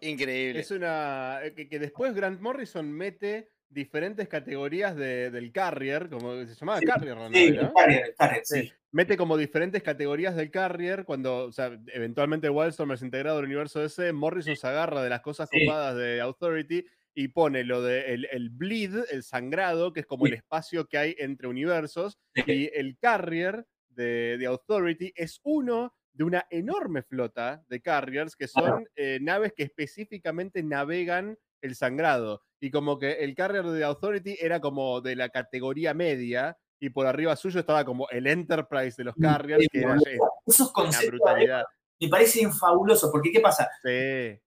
Increíble. 0.02 0.62
Es 0.62 0.72
una. 0.72 1.40
eh, 1.44 1.54
Que, 1.54 1.68
que 1.68 1.80
después 1.80 2.14
Grant 2.16 2.40
Morrison 2.40 2.90
mete 2.90 3.50
diferentes 3.70 4.28
categorías 4.28 4.96
de- 4.96 5.30
del 5.32 5.52
carrier, 5.52 6.10
como 6.10 6.34
se 6.46 6.56
llamaba 6.56 6.80
Sí, 6.80 6.86
carrier, 6.86 7.18
la 7.18 7.30
Sí, 7.30 7.44
el 7.46 7.56
¿no? 7.56 7.74
carrier, 7.74 8.06
el 8.08 8.16
carrier, 8.16 8.46
sí. 8.46 8.62
Sí. 8.64 8.74
Mete 8.92 9.18
como 9.18 9.38
diferentes 9.38 9.84
categorías 9.84 10.36
del 10.36 10.50
carrier 10.50 11.04
cuando, 11.06 11.46
o 11.46 11.52
sea, 11.52 11.78
eventualmente 11.94 12.50
Wildstorm 12.50 12.94
es 12.94 13.02
integrado 13.02 13.40
al 13.40 13.46
universo 13.46 13.80
DC, 13.82 14.14
Morrison 14.14 14.56
se 14.56 14.68
agarra 14.68 15.04
de 15.04 15.10
las 15.10 15.22
cosas 15.22 15.50
copadas 15.50 15.96
de 15.98 16.22
Authority 16.22 16.86
y 17.14 17.28
pone 17.30 17.64
lo 17.64 17.82
de 17.82 18.14
el, 18.14 18.28
el 18.32 18.50
bleed, 18.50 18.96
el 19.12 19.24
sangrado, 19.24 19.92
que 19.92 20.00
es 20.02 20.06
como 20.06 20.26
el 20.28 20.34
espacio 20.34 20.88
que 20.88 20.98
hay 20.98 21.16
entre 21.20 21.48
universos, 21.48 22.18
y 22.36 22.70
el 22.74 22.98
carrier 23.00 23.66
de, 23.90 24.38
de 24.40 24.46
Authority 24.46 25.12
es 25.16 25.40
uno 25.44 25.94
de 26.14 26.24
una 26.24 26.46
enorme 26.50 27.04
flota 27.04 27.64
de 27.68 27.82
carriers 27.82 28.36
que 28.36 28.48
son 28.48 28.88
eh, 28.96 29.20
naves 29.22 29.54
que 29.56 29.64
específicamente 29.64 30.64
navegan 30.64 31.38
el 31.62 31.76
sangrado. 31.76 32.42
Y 32.60 32.72
como 32.72 32.98
que 32.98 33.12
el 33.24 33.36
carrier 33.36 33.66
de 33.66 33.84
Authority 33.84 34.38
era 34.42 34.60
como 34.60 35.02
de 35.02 35.16
la 35.16 35.30
categoría 35.30 35.94
media 35.94 36.58
y 36.80 36.90
por 36.90 37.06
arriba 37.08 37.36
suyo 37.36 37.60
estaba 37.60 37.86
como 37.86 38.08
el 38.10 38.28
Enterprise 38.28 38.96
de 38.98 39.04
los 39.06 39.16
carriers, 39.16 39.68
que 39.72 39.80
era 39.80 39.96
Increíble, 39.96 40.20
Esos 40.46 40.68
una 40.68 40.74
conceptos 40.74 41.10
brutalidad. 41.10 41.64
me 42.00 42.08
parecen 42.08 42.54
fabulosos, 42.54 43.10
porque 43.12 43.32
¿qué 43.32 43.40
pasa? 43.40 43.68
Sí. 43.84 44.40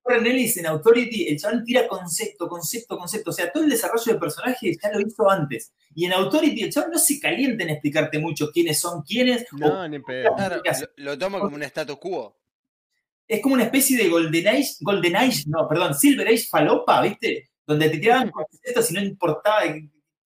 En 0.57 0.66
Authority, 0.66 1.28
el 1.28 1.39
chabón 1.39 1.65
tira 1.65 1.87
concepto, 1.89 2.49
concepto, 2.49 2.97
concepto. 2.99 3.31
O 3.31 3.32
sea, 3.32 3.51
todo 3.53 3.65
el 3.65 3.70
desarrollo 3.70 4.05
del 4.05 4.19
personaje 4.19 4.73
ya 4.81 4.91
lo 4.93 5.01
hizo 5.01 5.28
antes. 5.31 5.73
Y 5.95 6.07
en 6.07 6.12
Authority 6.12 6.62
el 6.65 6.73
chabón 6.73 6.91
no 6.93 6.99
se 6.99 7.19
calienta 7.20 7.65
en 7.65 7.70
explicarte 7.70 8.19
mucho 8.19 8.51
quiénes 8.53 8.81
son 8.81 9.03
quiénes. 9.03 9.45
o- 9.53 9.57
No, 9.57 9.89
ni 9.89 9.99
pedo. 10.01 10.35
Claro, 10.37 10.62
lo, 10.97 11.05
lo 11.05 11.19
toma 11.19 11.39
como 11.41 11.57
un 11.57 11.62
status 11.62 11.97
quo. 11.99 12.39
Es 13.36 13.40
como 13.43 13.55
una 13.55 13.65
especie 13.65 13.97
de 13.97 14.09
Golden 14.09 14.48
Age, 14.48 14.69
Golden 14.81 15.16
Age, 15.16 15.44
no, 15.47 15.69
perdón, 15.69 15.94
Silver 15.94 16.27
Age 16.28 16.47
falopa, 16.51 17.01
¿viste? 17.02 17.51
Donde 17.66 17.89
te 17.89 17.98
tiraban 17.98 18.31
conceptos 18.31 18.90
y 18.90 18.94
no 18.94 19.01
importaba 19.02 19.61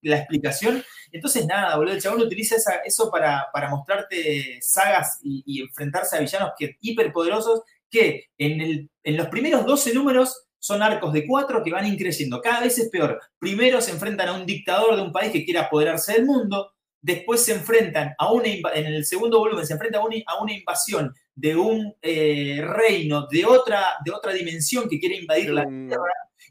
la 0.03 0.19
explicación. 0.19 0.83
Entonces, 1.13 1.47
nada, 1.47 1.77
boludo, 1.77 1.95
el 1.95 2.01
chabón 2.03 2.23
utiliza 2.23 2.57
esa- 2.57 2.81
eso 2.85 3.11
para, 3.11 3.47
para 3.53 3.71
mostrarte 3.71 4.59
sagas 4.61 5.19
y, 5.23 5.43
y 5.47 5.63
enfrentarse 5.63 6.17
a 6.17 6.21
villanos 6.21 6.53
que, 6.59 6.77
hiperpoderosos 6.81 7.63
que 7.91 8.27
en, 8.39 8.61
el, 8.61 8.91
en 9.03 9.17
los 9.17 9.29
primeros 9.29 9.65
12 9.65 9.95
números 9.95 10.47
son 10.59 10.83
arcos 10.83 11.13
de 11.13 11.27
cuatro 11.27 11.63
que 11.63 11.71
van 11.73 11.87
increyendo. 11.87 12.41
Cada 12.41 12.61
vez 12.61 12.79
es 12.79 12.89
peor. 12.89 13.21
Primero 13.39 13.81
se 13.83 13.91
enfrentan 13.93 14.29
a 14.29 14.33
un 14.33 14.47
dictador 14.47 14.97
de 14.97 15.03
un 15.03 15.13
país 15.13 15.31
que 15.31 15.45
quiere 15.45 15.61
apoderarse 15.61 16.15
del 16.15 16.25
mundo. 16.25 16.73
Después 17.01 17.45
se 17.45 17.53
enfrentan 17.53 18.15
a 18.19 18.33
una, 18.33 18.49
en 18.49 18.87
el 18.87 19.05
segundo 19.05 19.39
volumen 19.39 19.67
se 19.67 19.75
enfrentan 19.75 20.01
a 20.01 20.05
una, 20.07 20.17
a 20.27 20.43
una 20.43 20.55
invasión 20.55 21.15
de 21.37 21.57
un 21.57 21.95
eh, 22.01 22.63
reino 22.65 23.27
de 23.27 23.45
otra, 23.45 23.85
de 24.05 24.13
otra 24.13 24.33
dimensión 24.33 24.89
que 24.89 24.99
quiere 25.01 25.17
invadir 25.17 25.51
la 25.51 25.65
Tierra. 25.67 26.03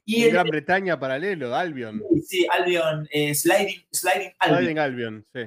Y 0.05 0.23
en 0.25 0.31
Gran 0.33 0.47
Bretaña 0.47 0.99
paralelo, 0.99 1.55
Albion. 1.55 2.01
sí, 2.25 2.45
Albion, 2.51 3.07
eh, 3.11 3.33
Sliding, 3.33 3.85
Sliding 3.91 4.33
Albion. 4.39 4.59
Sliding 4.59 4.79
Albion, 4.79 5.25
sí. 5.33 5.41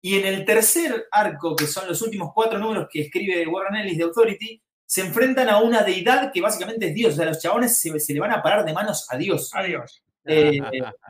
Y 0.00 0.14
en 0.16 0.26
el 0.26 0.44
tercer 0.44 1.08
arco, 1.10 1.54
que 1.56 1.66
son 1.66 1.86
los 1.88 2.00
últimos 2.02 2.30
cuatro 2.32 2.58
números 2.58 2.88
que 2.90 3.02
escribe 3.02 3.46
Warren 3.46 3.76
Ellis 3.76 3.98
de 3.98 4.04
Authority, 4.04 4.62
se 4.86 5.02
enfrentan 5.02 5.48
a 5.50 5.58
una 5.60 5.82
deidad 5.82 6.32
que 6.32 6.40
básicamente 6.40 6.86
es 6.86 6.94
Dios. 6.94 7.12
O 7.12 7.16
sea, 7.16 7.26
los 7.26 7.42
chabones 7.42 7.76
se, 7.78 7.98
se 8.00 8.14
le 8.14 8.20
van 8.20 8.30
a 8.32 8.42
parar 8.42 8.64
de 8.64 8.72
manos 8.72 9.06
a 9.10 9.18
Dios. 9.18 9.50
Adiós. 9.54 10.02
Eh, 10.24 10.60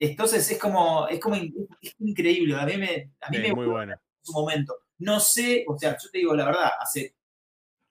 entonces 0.00 0.50
es 0.50 0.58
como, 0.58 1.06
es 1.08 1.20
como 1.20 1.36
in- 1.36 1.54
es 1.80 1.94
increíble. 2.00 2.56
A 2.56 2.66
mí 2.66 2.76
me, 2.76 3.12
a 3.20 3.30
mí 3.30 3.36
Sí, 3.36 3.42
me 3.42 3.52
muy 3.52 3.66
bueno. 3.66 3.92
en 3.92 3.98
su 4.22 4.32
momento. 4.32 4.74
No 4.98 5.20
sé, 5.20 5.64
o 5.68 5.78
sea, 5.78 5.92
yo 6.00 6.08
te 6.10 6.18
digo 6.18 6.34
la 6.34 6.46
verdad, 6.46 6.70
hace 6.80 7.14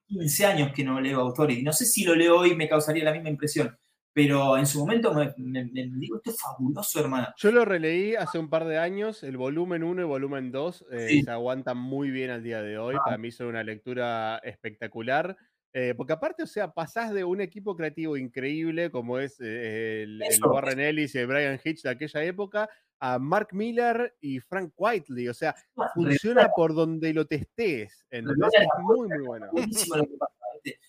15 0.07 0.45
años 0.45 0.71
que 0.73 0.83
no 0.83 0.99
leo 1.01 1.19
Authority. 1.21 1.63
No 1.63 1.73
sé 1.73 1.85
si 1.85 2.03
lo 2.03 2.15
leo 2.15 2.39
hoy 2.39 2.55
me 2.55 2.69
causaría 2.69 3.03
la 3.03 3.13
misma 3.13 3.29
impresión. 3.29 3.75
Pero 4.15 4.57
en 4.59 4.67
su 4.67 4.77
momento 4.79 5.11
me, 5.11 5.33
me- 5.37 5.65
me 5.65 5.83
digo, 5.97 6.17
esto 6.17 6.29
es 6.29 6.37
fabuloso, 6.39 6.99
hermano. 6.99 7.29
Yo 7.35 7.51
lo 7.51 7.65
releí 7.65 8.13
hace 8.15 8.37
un 8.37 8.47
par 8.47 8.65
de 8.65 8.77
años, 8.77 9.23
el 9.23 9.37
volumen 9.37 9.83
1 9.83 10.01
y 10.01 10.05
volumen 10.05 10.51
2 10.51 10.85
eh, 10.91 11.07
Sí. 11.09 11.21
se 11.23 11.31
aguantan 11.31 11.77
muy 11.77 12.11
bien 12.11 12.29
al 12.29 12.43
día 12.43 12.61
de 12.61 12.77
hoy. 12.77 12.95
Ah. 12.95 13.01
Para 13.05 13.17
mí 13.17 13.31
son 13.31 13.47
una 13.47 13.63
lectura 13.63 14.39
espectacular. 14.43 15.35
eh, 15.75 15.95
porque 15.97 16.13
aparte, 16.13 16.43
o 16.43 16.47
sea, 16.47 16.71
pasás 16.71 17.11
de 17.11 17.23
un 17.23 17.41
equipo 17.41 17.75
creativo 17.75 18.15
increíble 18.15 18.91
como 18.91 19.17
es 19.17 19.39
eh, 19.41 20.03
el, 20.03 20.21
el. 20.21 20.45
Warren 20.45 20.79
Ellis 20.79 21.15
y 21.15 21.17
el 21.17 21.25
Brian 21.25 21.59
Hitch 21.63 21.81
de 21.81 21.89
aquella 21.89 22.23
época, 22.23 22.69
a 23.05 23.19
Mark 23.19 23.49
Miller 23.51 24.15
y 24.21 24.39
Frank 24.39 24.71
Whiteley. 24.77 25.27
O 25.27 25.33
sea, 25.33 25.53
funciona 25.93 26.47
por 26.55 26.73
donde 26.73 27.13
lo 27.13 27.25
testes. 27.25 28.05
¿entendés? 28.09 28.37
Recuerda 28.37 28.63
Es 28.63 28.81
muy, 28.81 29.07
muy 29.09 29.25
bueno. 29.25 29.47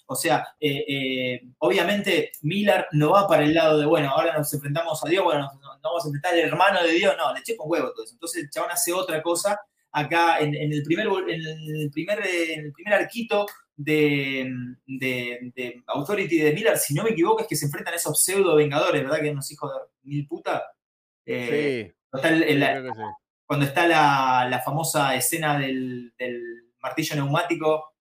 O 0.07 0.15
sea, 0.15 0.47
eh, 0.61 0.85
eh, 0.87 1.43
obviamente 1.59 2.31
Miller 2.43 2.87
no 2.93 3.11
va 3.11 3.27
para 3.27 3.43
el 3.43 3.53
lado 3.53 3.81
de, 3.81 3.87
bueno, 3.87 4.11
ahora 4.11 4.39
nos 4.39 4.55
enfrentamos 4.55 5.05
a 5.05 5.09
Dios, 5.09 5.25
bueno, 5.25 5.41
nos, 5.41 5.55
nos 5.55 5.83
vamos 5.83 6.05
a 6.05 6.09
enfrentar 6.09 6.35
al 6.35 6.39
hermano 6.41 6.83
de 6.85 6.93
Dios, 6.93 7.17
no, 7.19 7.35
le 7.35 7.41
eché 7.41 7.57
con 7.57 7.69
huevo 7.69 7.93
todo 7.93 8.05
eso. 8.05 8.15
Entonces 8.15 8.45
el 8.45 8.51
chabón 8.51 8.71
hace 8.71 8.93
otra 8.93 9.21
cosa 9.21 9.61
acá 9.91 10.39
en, 10.39 10.55
en 10.55 10.73
el, 10.73 10.85
primer, 10.85 11.09
en 11.09 11.41
el, 11.41 11.91
primer, 11.91 12.25
eh, 12.25 12.55
en 12.55 12.67
el 12.67 12.73
primer 12.73 12.95
arquito 12.95 13.47
de, 13.75 14.49
de, 14.87 15.53
de 15.57 15.83
Authority 15.89 16.39
de 16.39 16.53
Miller, 16.53 16.79
si 16.79 16.95
no 16.95 17.03
me 17.03 17.11
equivoco, 17.11 17.43
es 17.43 17.49
que 17.49 17.57
se 17.57 17.67
enfrentan 17.67 17.95
a 17.95 17.97
esos 17.97 18.23
pseudo 18.23 18.55
vengadores, 18.55 19.03
¿verdad? 19.03 19.21
Que 19.21 19.31
unos 19.31 19.51
hijos 19.51 19.73
de 19.73 20.09
mil 20.09 20.29
puta. 20.29 20.63
Eh, 21.27 21.91
Sí, 21.91 21.95
está 22.17 22.29
el- 22.29 22.43
el- 22.43 22.61
sí, 22.63 22.67
creo 22.71 22.83
que 22.85 22.95
sí. 22.95 23.03
cuando 23.47 23.67
está 23.67 23.87
la, 23.87 24.47
la 24.51 24.61
famosa 24.61 25.15
escena 25.15 25.59
del, 25.59 26.13
del 26.19 26.73
martillo 26.81 27.17
neumático 27.17 27.93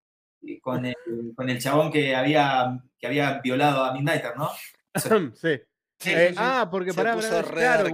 y 0.42 0.60
con 0.60 0.86
el, 0.86 0.96
con 1.36 1.50
el 1.50 1.60
chabón 1.60 1.92
que 1.92 2.16
había, 2.16 2.78
que 3.00 3.08
había 3.08 3.40
violado 3.42 3.84
a 3.84 3.94
Midnighter, 3.94 4.36
¿no? 4.38 4.50
sí. 5.36 5.60
Sí, 6.00 6.12
Eh, 6.12 6.30
sí. 6.32 6.36
Ah, 6.38 6.68
porque 6.70 6.92
Se 6.92 6.98
pará, 6.98 7.16
pará, 7.16 7.44
claro, 7.44 7.90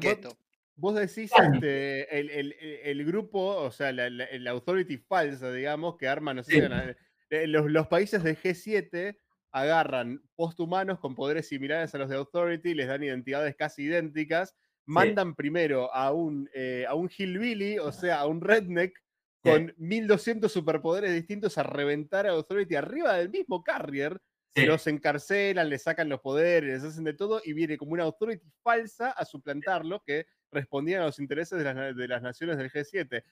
vos- 0.75 0.95
decís 0.95 1.31
Claro. 1.31 1.53
este, 1.53 2.19
el, 2.19 2.29
el- 2.31 2.55
el- 2.59 2.79
el 2.99 3.05
grupo, 3.05 3.39
o 3.57 3.69
sea, 3.71 3.91
la, 3.91 4.09
la- 4.09 4.27
la 4.31 4.51
authority 4.51 4.97
falsa, 4.97 5.51
digamos, 5.51 5.95
que 5.97 6.07
arma, 6.07 6.33
no 6.33 6.41
sé, 6.43 6.53
Sí. 6.53 6.95
eh, 7.29 7.45
los, 7.47 7.69
los 7.69 7.87
países 7.87 8.23
del 8.23 8.35
G7 8.37 9.15
agarran 9.51 10.21
posthumanos 10.35 10.99
con 10.99 11.13
poderes 11.15 11.47
similares 11.49 11.93
a 11.93 11.97
los 11.99 12.09
de 12.09 12.15
authority, 12.15 12.73
les 12.73 12.87
dan 12.87 13.03
identidades 13.03 13.55
casi 13.55 13.83
idénticas, 13.83 14.55
mandan 14.89 15.35
primero 15.35 15.93
a 15.93 16.11
un, 16.11 16.49
eh, 16.53 16.85
a 16.87 16.95
un 16.95 17.09
hillbilly, 17.15 17.77
o 17.79 17.91
sea, 17.91 18.19
a 18.21 18.27
un 18.27 18.41
redneck, 18.41 18.97
Sí. 19.41 19.51
con 19.51 19.73
1200 19.77 20.51
superpoderes 20.51 21.13
distintos 21.13 21.57
a 21.57 21.63
reventar 21.63 22.27
a 22.27 22.31
authority 22.31 22.75
arriba 22.75 23.13
del 23.13 23.29
mismo 23.29 23.63
carrier, 23.63 24.19
Sí. 24.55 24.65
los 24.65 24.85
encarcelan, 24.87 25.69
le 25.69 25.77
sacan 25.79 26.09
los 26.09 26.19
poderes, 26.19 26.83
les 26.83 26.83
hacen 26.83 27.05
de 27.05 27.13
todo 27.13 27.39
y 27.45 27.53
viene 27.53 27.77
como 27.77 27.93
una 27.93 28.03
authority 28.03 28.45
falsa 28.63 29.11
a 29.11 29.23
suplantarlo 29.23 30.01
que 30.05 30.25
respondían 30.51 31.03
a 31.03 31.05
los 31.05 31.19
intereses 31.19 31.57
de 31.59 31.63
las, 31.63 31.95
de 31.95 32.07
las 32.07 32.21
naciones 32.21 32.57
del 32.57 32.69
G7. 32.71 33.23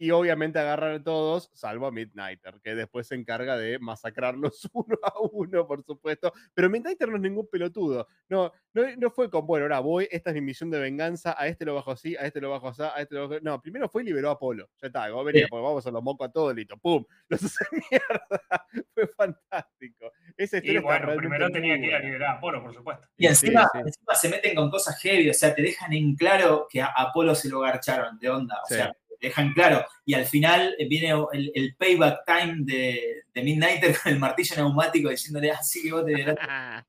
Y 0.00 0.10
obviamente 0.12 0.58
agarran 0.60 0.94
a 1.00 1.02
todos, 1.02 1.50
salvo 1.54 1.86
a 1.86 1.90
Midnighter, 1.90 2.60
que 2.62 2.74
después 2.76 3.08
se 3.08 3.16
encarga 3.16 3.56
de 3.56 3.78
masacrarlos 3.80 4.68
uno 4.72 4.96
a 5.02 5.12
uno, 5.32 5.66
por 5.66 5.82
supuesto. 5.84 6.32
Pero 6.54 6.70
Midnighter 6.70 7.08
no 7.08 7.16
es 7.16 7.22
ningún 7.22 7.48
pelotudo. 7.48 8.06
No, 8.28 8.52
no, 8.74 8.82
no 8.96 9.10
fue 9.10 9.28
con, 9.28 9.46
bueno, 9.46 9.64
ahora 9.64 9.80
voy, 9.80 10.08
esta 10.10 10.30
es 10.30 10.34
mi 10.34 10.40
misión 10.40 10.70
de 10.70 10.78
venganza, 10.78 11.34
a 11.36 11.48
este 11.48 11.64
lo 11.64 11.74
bajo 11.74 11.90
así, 11.90 12.14
a 12.16 12.20
este 12.20 12.40
lo 12.40 12.50
bajo 12.50 12.68
así, 12.68 12.82
a 12.82 13.00
este 13.00 13.14
lo 13.16 13.28
bajo 13.28 13.40
No, 13.42 13.60
primero 13.60 13.88
fue 13.88 14.02
y 14.02 14.06
liberó 14.06 14.28
a 14.30 14.32
Apolo. 14.34 14.68
Ya 14.80 14.86
está, 14.86 15.10
vos 15.10 15.24
venía, 15.24 15.44
Sí. 15.44 15.50
pues 15.50 15.62
vamos 15.62 15.86
a 15.86 15.90
los 15.90 16.02
mocos 16.02 16.28
a 16.28 16.32
todos, 16.32 16.54
listo, 16.54 16.76
¡pum! 16.78 17.04
Los 17.28 17.42
hace 17.44 17.64
mierda. 17.90 18.66
fue 18.94 19.06
fantástico. 19.08 20.12
Esa 20.36 20.58
Y 20.62 20.78
bueno, 20.78 21.14
primero 21.16 21.50
tenía 21.50 21.74
que 21.76 21.86
ir 21.86 21.94
a 21.94 21.98
liberar 21.98 22.30
a 22.30 22.32
Apolo, 22.34 22.62
por 22.62 22.72
supuesto. 22.74 23.08
Y 23.16 23.26
encima, 23.26 23.68
sí. 23.72 23.78
encima 23.80 24.14
se 24.14 24.28
meten 24.28 24.54
con 24.54 24.70
cosas 24.70 25.00
heavy, 25.00 25.28
o 25.30 25.34
sea, 25.34 25.54
te 25.54 25.62
dejan 25.62 25.92
en 25.92 26.14
claro 26.14 26.66
que 26.70 26.80
a 26.80 26.86
Apolo 26.86 27.34
se 27.34 27.48
lo 27.48 27.60
garcharon 27.60 28.18
de 28.18 28.30
onda, 28.30 28.56
o 28.62 28.66
Sí. 28.68 28.74
sea, 28.76 28.92
dejan 29.20 29.52
claro. 29.52 29.84
Y 30.04 30.14
al 30.14 30.24
final 30.26 30.74
eh, 30.78 30.86
viene 30.88 31.10
el, 31.32 31.50
el 31.54 31.76
payback 31.76 32.20
time 32.26 32.56
de, 32.60 33.22
de 33.34 33.42
Midnighter 33.42 33.96
con 34.02 34.12
el 34.12 34.18
martillo 34.18 34.56
neumático 34.56 35.08
diciéndole, 35.10 35.50
así 35.50 35.82
que 35.82 35.92
vos 35.92 36.04
te 36.04 36.14
verás. 36.14 36.84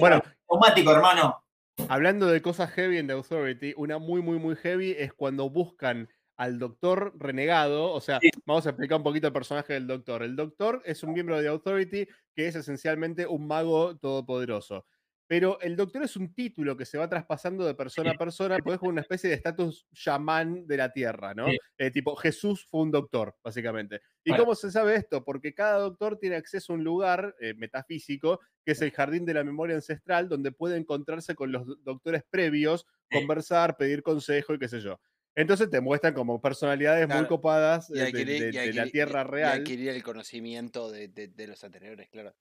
Bueno, 0.00 0.22
neumático, 0.50 0.92
hermano. 0.92 1.42
Hablando 1.88 2.26
de 2.28 2.40
cosas 2.40 2.70
heavy 2.70 2.96
en 2.98 3.06
The 3.06 3.12
Authority, 3.12 3.74
una 3.76 3.98
muy, 3.98 4.22
muy, 4.22 4.38
muy 4.38 4.56
heavy 4.56 4.94
es 4.98 5.12
cuando 5.12 5.50
buscan 5.50 6.08
al 6.38 6.58
doctor 6.58 7.12
renegado. 7.18 7.92
O 7.92 8.00
sea, 8.00 8.18
Sí. 8.20 8.30
vamos 8.46 8.66
a 8.66 8.70
explicar 8.70 8.96
un 8.98 9.04
poquito 9.04 9.26
el 9.26 9.32
personaje 9.34 9.74
del 9.74 9.86
doctor. 9.86 10.22
El 10.22 10.36
doctor 10.36 10.82
es 10.86 11.02
un 11.02 11.12
miembro 11.12 11.40
de 11.40 11.48
Authority 11.48 12.06
que 12.34 12.48
es 12.48 12.56
esencialmente 12.56 13.26
un 13.26 13.46
mago 13.46 13.96
todopoderoso. 13.98 14.86
Pero 15.28 15.60
el 15.60 15.74
doctor 15.74 16.04
es 16.04 16.16
un 16.16 16.32
título 16.34 16.76
que 16.76 16.84
se 16.84 16.98
va 16.98 17.08
traspasando 17.08 17.66
de 17.66 17.74
persona 17.74 18.12
a 18.12 18.14
persona, 18.14 18.58
pues 18.58 18.76
es 18.76 18.82
una 18.82 19.00
especie 19.00 19.28
de 19.28 19.34
estatus 19.36 19.86
chamán 19.92 20.66
de 20.68 20.76
la 20.76 20.92
tierra, 20.92 21.34
¿no? 21.34 21.48
Sí. 21.48 21.58
Eh, 21.78 21.90
tipo, 21.90 22.14
Jesús 22.14 22.64
fue 22.70 22.82
un 22.82 22.92
doctor, 22.92 23.34
básicamente. 23.42 24.00
¿Y 24.22 24.30
Bueno. 24.30 24.44
cómo 24.44 24.54
se 24.54 24.70
sabe 24.70 24.94
esto? 24.94 25.24
Porque 25.24 25.52
cada 25.52 25.78
doctor 25.80 26.18
tiene 26.18 26.36
acceso 26.36 26.72
a 26.72 26.76
un 26.76 26.84
lugar 26.84 27.34
eh, 27.40 27.54
metafísico, 27.54 28.40
que 28.64 28.72
es 28.72 28.82
el 28.82 28.92
jardín 28.92 29.24
de 29.24 29.34
la 29.34 29.42
memoria 29.42 29.74
ancestral, 29.74 30.28
donde 30.28 30.52
puede 30.52 30.76
encontrarse 30.76 31.34
con 31.34 31.50
los 31.50 31.66
do- 31.66 31.76
doctores 31.82 32.22
previos, 32.30 32.86
Sí. 33.10 33.18
conversar, 33.18 33.76
pedir 33.76 34.02
consejo 34.02 34.54
y 34.54 34.58
qué 34.60 34.68
sé 34.68 34.80
yo. 34.80 35.00
Entonces 35.34 35.68
te 35.68 35.80
muestran 35.80 36.14
como 36.14 36.40
personalidades 36.40 37.06
muy 37.08 37.26
copadas 37.26 37.90
Y 37.90 37.94
eh, 37.94 37.96
de, 37.96 38.02
adquirir, 38.04 38.42
de- 38.42 38.48
y 38.64 38.66
de 38.68 38.72
la 38.72 38.86
tierra 38.86 39.20
y 39.22 39.24
real. 39.24 39.58
adquirir 39.60 39.88
el 39.90 40.02
conocimiento 40.02 40.90
de, 40.90 41.08
de- 41.08 41.28
de 41.28 41.46
los 41.46 41.62
anteriores, 41.62 42.08
claro. 42.10 42.34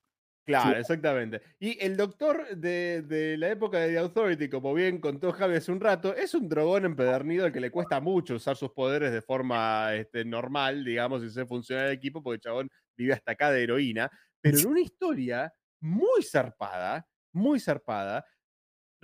Claro, 0.45 0.79
exactamente. 0.79 1.41
Y 1.59 1.83
el 1.83 1.97
doctor 1.97 2.55
de, 2.55 3.01
de 3.01 3.35
la 3.35 3.49
época 3.49 3.79
de 3.79 3.87
The 3.89 3.97
Authority, 3.97 4.47
como 4.47 4.75
bien 4.75 4.99
contó 4.99 5.31
Javi 5.31 5.55
hace 5.55 5.71
un 5.71 5.79
rato, 5.79 6.15
es 6.15 6.35
un 6.35 6.47
dragón 6.47 6.85
empedernido 6.85 7.45
al 7.45 7.51
que 7.51 7.59
le 7.59 7.71
cuesta 7.71 7.99
mucho 7.99 8.35
usar 8.35 8.55
sus 8.55 8.71
poderes 8.71 9.11
de 9.11 9.23
forma 9.23 9.95
este, 9.95 10.23
normal, 10.23 10.85
digamos, 10.85 11.23
y 11.23 11.31
ser 11.31 11.47
funcional 11.47 11.85
del 11.87 11.95
equipo, 11.95 12.21
porque 12.21 12.35
el 12.35 12.41
chabón 12.41 12.69
vive 12.95 13.13
hasta 13.13 13.31
acá 13.31 13.49
de 13.49 13.63
heroína. 13.63 14.11
Pero 14.39 14.59
en 14.59 14.67
una 14.67 14.81
historia 14.81 15.51
muy 15.79 16.21
zarpada, 16.21 17.07
muy 17.33 17.59
zarpada, 17.59 18.23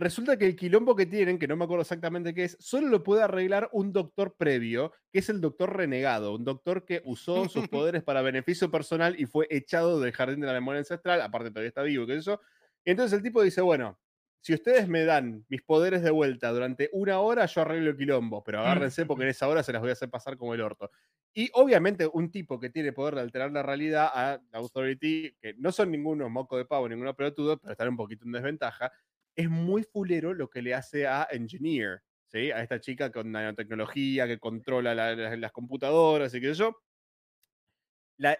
resulta 0.01 0.37
que 0.37 0.45
el 0.45 0.55
quilombo 0.55 0.95
que 0.95 1.05
tienen, 1.05 1.37
que 1.39 1.47
no 1.47 1.55
me 1.55 1.63
acuerdo 1.63 1.83
exactamente 1.83 2.33
qué 2.33 2.45
es, 2.45 2.57
solo 2.59 2.87
lo 2.87 3.03
puede 3.03 3.21
arreglar 3.21 3.69
un 3.71 3.93
doctor 3.93 4.35
previo, 4.35 4.91
que 5.11 5.19
es 5.19 5.29
el 5.29 5.39
doctor 5.39 5.77
renegado, 5.77 6.33
un 6.35 6.43
doctor 6.43 6.85
que 6.85 7.01
usó 7.05 7.47
sus 7.47 7.67
poderes 7.69 8.03
para 8.03 8.21
beneficio 8.21 8.71
personal 8.71 9.19
y 9.19 9.25
fue 9.25 9.47
echado 9.49 9.99
del 9.99 10.11
jardín 10.11 10.41
de 10.41 10.47
la 10.47 10.53
memoria 10.53 10.79
ancestral, 10.79 11.21
aparte 11.21 11.51
todavía 11.51 11.69
está 11.69 11.83
vivo, 11.83 12.07
que 12.07 12.15
eso. 12.15 12.41
Y 12.83 12.91
entonces 12.91 13.17
el 13.17 13.23
tipo 13.23 13.43
dice, 13.43 13.61
bueno, 13.61 13.99
si 14.41 14.55
ustedes 14.55 14.87
me 14.87 15.05
dan 15.05 15.45
mis 15.49 15.61
poderes 15.61 16.01
de 16.01 16.09
vuelta 16.09 16.49
durante 16.51 16.89
una 16.93 17.19
hora, 17.19 17.45
yo 17.45 17.61
arreglo 17.61 17.91
el 17.91 17.97
quilombo, 17.97 18.43
pero 18.43 18.59
agárrense 18.59 19.05
porque 19.05 19.23
en 19.23 19.29
esa 19.29 19.47
hora 19.47 19.61
se 19.61 19.71
las 19.71 19.81
voy 19.81 19.91
a 19.91 19.93
hacer 19.93 20.09
pasar 20.09 20.35
como 20.35 20.55
el 20.55 20.61
orto. 20.61 20.89
Y 21.31 21.51
obviamente 21.53 22.09
un 22.11 22.31
tipo 22.31 22.59
que 22.59 22.71
tiene 22.71 22.91
poder 22.91 23.15
de 23.15 23.21
alterar 23.21 23.51
la 23.51 23.61
realidad 23.61 24.09
a 24.11 24.41
la 24.51 24.59
Authority, 24.59 25.35
que 25.39 25.53
no 25.59 25.71
son 25.71 25.91
ninguno 25.91 26.27
moco 26.27 26.57
de 26.57 26.65
pavo, 26.65 26.89
ninguno 26.89 27.15
pelotudo, 27.15 27.59
pero 27.59 27.71
están 27.71 27.89
un 27.89 27.97
poquito 27.97 28.25
en 28.25 28.31
desventaja, 28.31 28.91
es 29.35 29.49
muy 29.49 29.83
fulero 29.83 30.33
lo 30.33 30.49
que 30.49 30.61
le 30.61 30.73
hace 30.73 31.07
a 31.07 31.27
Engineer, 31.31 32.01
¿sí? 32.27 32.51
A 32.51 32.61
esta 32.61 32.79
chica 32.79 33.11
con 33.11 33.31
nanotecnología 33.31 34.27
que 34.27 34.39
controla 34.39 34.93
la- 34.95 35.15
la- 35.15 35.35
las 35.37 35.51
computadoras 35.51 36.33
y 36.33 36.41
qué 36.41 36.47
sé 36.47 36.59
yo. 36.59 36.75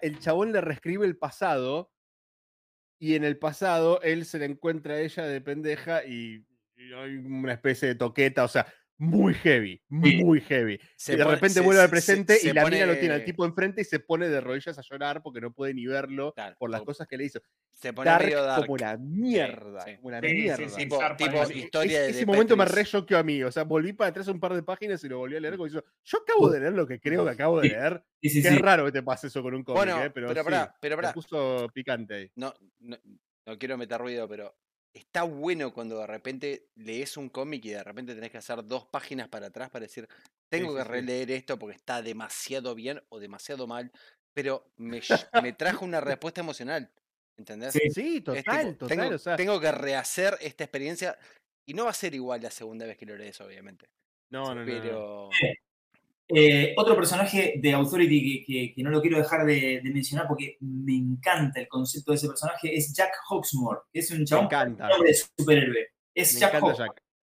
El 0.02 0.20
chabón 0.20 0.52
le 0.52 0.62
reescribe 0.62 1.06
el 1.06 1.18
pasado 1.18 1.92
y 3.00 3.16
en 3.16 3.24
el 3.24 3.40
pasado 3.40 4.00
él 4.02 4.26
se 4.26 4.38
le 4.38 4.46
encuentra 4.46 4.94
a 4.96 5.00
ella 5.00 5.26
de 5.26 5.42
pendeja 5.42 6.06
y, 6.06 6.46
y 6.76 6.94
hay 6.94 7.16
una 7.18 7.54
especie 7.54 7.88
de 7.88 7.96
toqueta, 7.96 8.44
o 8.44 8.48
sea, 8.48 8.72
muy 9.04 9.34
heavy, 9.34 9.82
muy 9.90 10.42
heavy. 10.42 10.80
Se 10.96 11.14
y 11.14 11.16
de 11.16 11.24
pone- 11.24 11.36
repente 11.36 11.54
se- 11.56 11.62
vuelve 11.62 11.82
al 11.82 11.88
se- 11.88 11.92
presente 11.92 12.36
se 12.36 12.50
y 12.50 12.54
la 12.54 12.66
mina 12.70 12.86
lo 12.86 12.94
tiene 13.00 13.16
al 13.16 13.22
pone- 13.22 13.26
tipo 13.26 13.46
enfrente 13.46 13.82
y 13.82 13.84
se 13.84 14.00
pone 14.00 14.30
de 14.30 14.40
rodillas 14.42 14.78
a 14.78 14.82
llorar 14.84 15.24
porque 15.24 15.42
no 15.42 15.52
puede 15.52 15.74
ni 15.74 15.88
verlo 15.88 16.34
Claro, 16.34 16.56
por 16.60 16.70
las 16.70 16.84
cosas 16.84 17.08
que 17.08 17.18
le 17.18 17.26
hizo. 17.26 17.40
Se 17.72 17.94
pone 17.94 18.12
Dark, 18.12 18.26
medio 18.26 18.44
dark. 18.44 18.62
como 18.68 18.78
la 18.78 18.98
mierda, 18.98 19.82
sí. 19.86 19.96
como 19.98 20.12
la 20.12 20.22
Sí, 20.22 20.28
sí, 20.30 20.34
mierda. 20.36 20.70
sí, 20.70 20.76
Tipo, 20.84 21.00
tipo 21.18 21.52
historia 21.52 21.98
Ese- 21.98 22.04
de 22.04 22.10
ese 22.12 22.26
momento 22.28 22.56
me 22.56 22.64
Petris. 22.66 22.86
re 22.86 22.92
choqueó 22.92 23.18
a 23.18 23.24
mí. 23.24 23.42
O 23.44 23.52
sea, 23.52 23.64
volví 23.64 23.94
para 23.94 24.12
atrás 24.12 24.28
un 24.28 24.40
par 24.40 24.54
de 24.54 24.62
páginas 24.62 25.04
y 25.04 25.10
lo 25.10 25.18
volví 25.18 25.36
a 25.36 25.40
leer. 25.40 25.56
Como 25.56 25.66
diciendo, 25.66 25.88
yo 26.04 26.18
acabo 26.20 26.50
de 26.52 26.60
leer 26.60 26.74
lo 26.74 26.86
que 26.86 27.00
creo 27.00 27.24
que 27.26 27.32
acabo 27.32 27.60
de 27.60 27.70
leer. 27.70 28.04
Sí, 28.22 28.30
sí, 28.30 28.42
Que 28.44 28.50
sí. 28.50 28.56
es 28.56 28.62
raro 28.62 28.86
que 28.86 28.92
te 28.92 29.02
pase 29.02 29.28
eso 29.28 29.42
con 29.42 29.56
un 29.56 29.64
cómic, 29.64 29.78
Bueno, 29.78 30.04
¿eh? 30.04 30.12
pero, 30.12 30.28
pero 30.28 30.42
sí, 30.42 30.46
pará, 30.46 30.76
pero 30.80 30.96
me 30.98 31.02
pará. 31.02 31.14
puso 31.14 31.68
picante 31.74 32.14
ahí. 32.14 32.32
No, 32.36 32.54
no, 32.82 32.98
no 33.48 33.58
quiero 33.58 33.78
meter 33.80 34.00
ruido, 34.00 34.28
pero 34.30 34.56
está 34.94 35.24
bueno 35.24 35.74
cuando 35.74 36.00
de 36.00 36.08
repente 36.08 36.70
lees 36.76 37.18
un 37.18 37.30
cómic 37.30 37.66
y 37.66 37.70
de 37.70 37.84
repente 37.84 38.14
tenés 38.14 38.32
que 38.32 38.38
hacer 38.38 38.66
dos 38.66 38.86
páginas 38.86 39.28
para 39.30 39.48
atrás 39.48 39.70
para 39.70 39.84
decir, 39.84 40.08
tengo 40.50 40.72
sí, 40.72 40.78
que 40.78 40.84
sí. 40.84 40.90
releer 40.90 41.32
esto 41.32 41.58
porque 41.58 41.76
está 41.76 42.02
demasiado 42.02 42.76
bien 42.76 43.02
o 43.10 43.20
demasiado 43.20 43.68
mal, 43.68 43.92
pero 44.34 44.72
me, 44.78 45.02
trajo 45.54 45.86
una 45.86 46.02
respuesta 46.02 46.42
emocional. 46.42 46.92
¿Entendés? 47.38 47.74
Sí. 47.74 47.90
Sí, 47.90 48.22
total, 48.22 48.44
tipo, 48.44 48.88
total. 48.88 48.98
tengo, 48.98 49.16
o 49.16 49.18
sea, 49.18 49.36
tengo 49.36 49.60
que 49.60 49.72
rehacer 49.72 50.38
esta 50.42 50.64
experiencia 50.64 51.18
y 51.66 51.74
no 51.74 51.86
va 51.86 51.92
a 51.92 51.94
ser 51.94 52.14
igual 52.14 52.42
la 52.42 52.52
segunda 52.52 52.86
vez 52.86 52.98
que 52.98 53.06
lo 53.06 53.16
lees, 53.16 53.40
obviamente. 53.42 53.90
no, 54.30 54.54
no, 54.54 54.66
no, 54.66 54.84
no. 54.84 55.30
Eh, 56.36 56.74
otro 56.78 56.96
personaje 56.96 57.56
de 57.58 57.74
Authority 57.74 58.22
que, 58.22 58.46
que- 58.46 58.74
que 58.74 58.84
no 58.84 58.90
lo 58.90 59.02
quiero 59.02 59.18
dejar 59.18 59.46
de, 59.46 59.82
de 59.84 59.90
mencionar 59.92 60.28
porque 60.28 60.58
me 60.62 60.96
encanta 60.96 61.60
el 61.60 61.68
concepto 61.68 62.12
de 62.12 62.18
ese 62.18 62.28
personaje 62.28 62.76
es 62.76 62.94
Jack 62.94 63.12
Hawksmoor, 63.30 63.84
que 63.92 64.00
es 64.00 64.12
un 64.12 64.26
chabón 64.26 64.48
de 65.04 65.14
superhéroe. 65.14 65.88
Es 66.14 66.34
Me 66.36 66.40
Jack. 66.40 66.52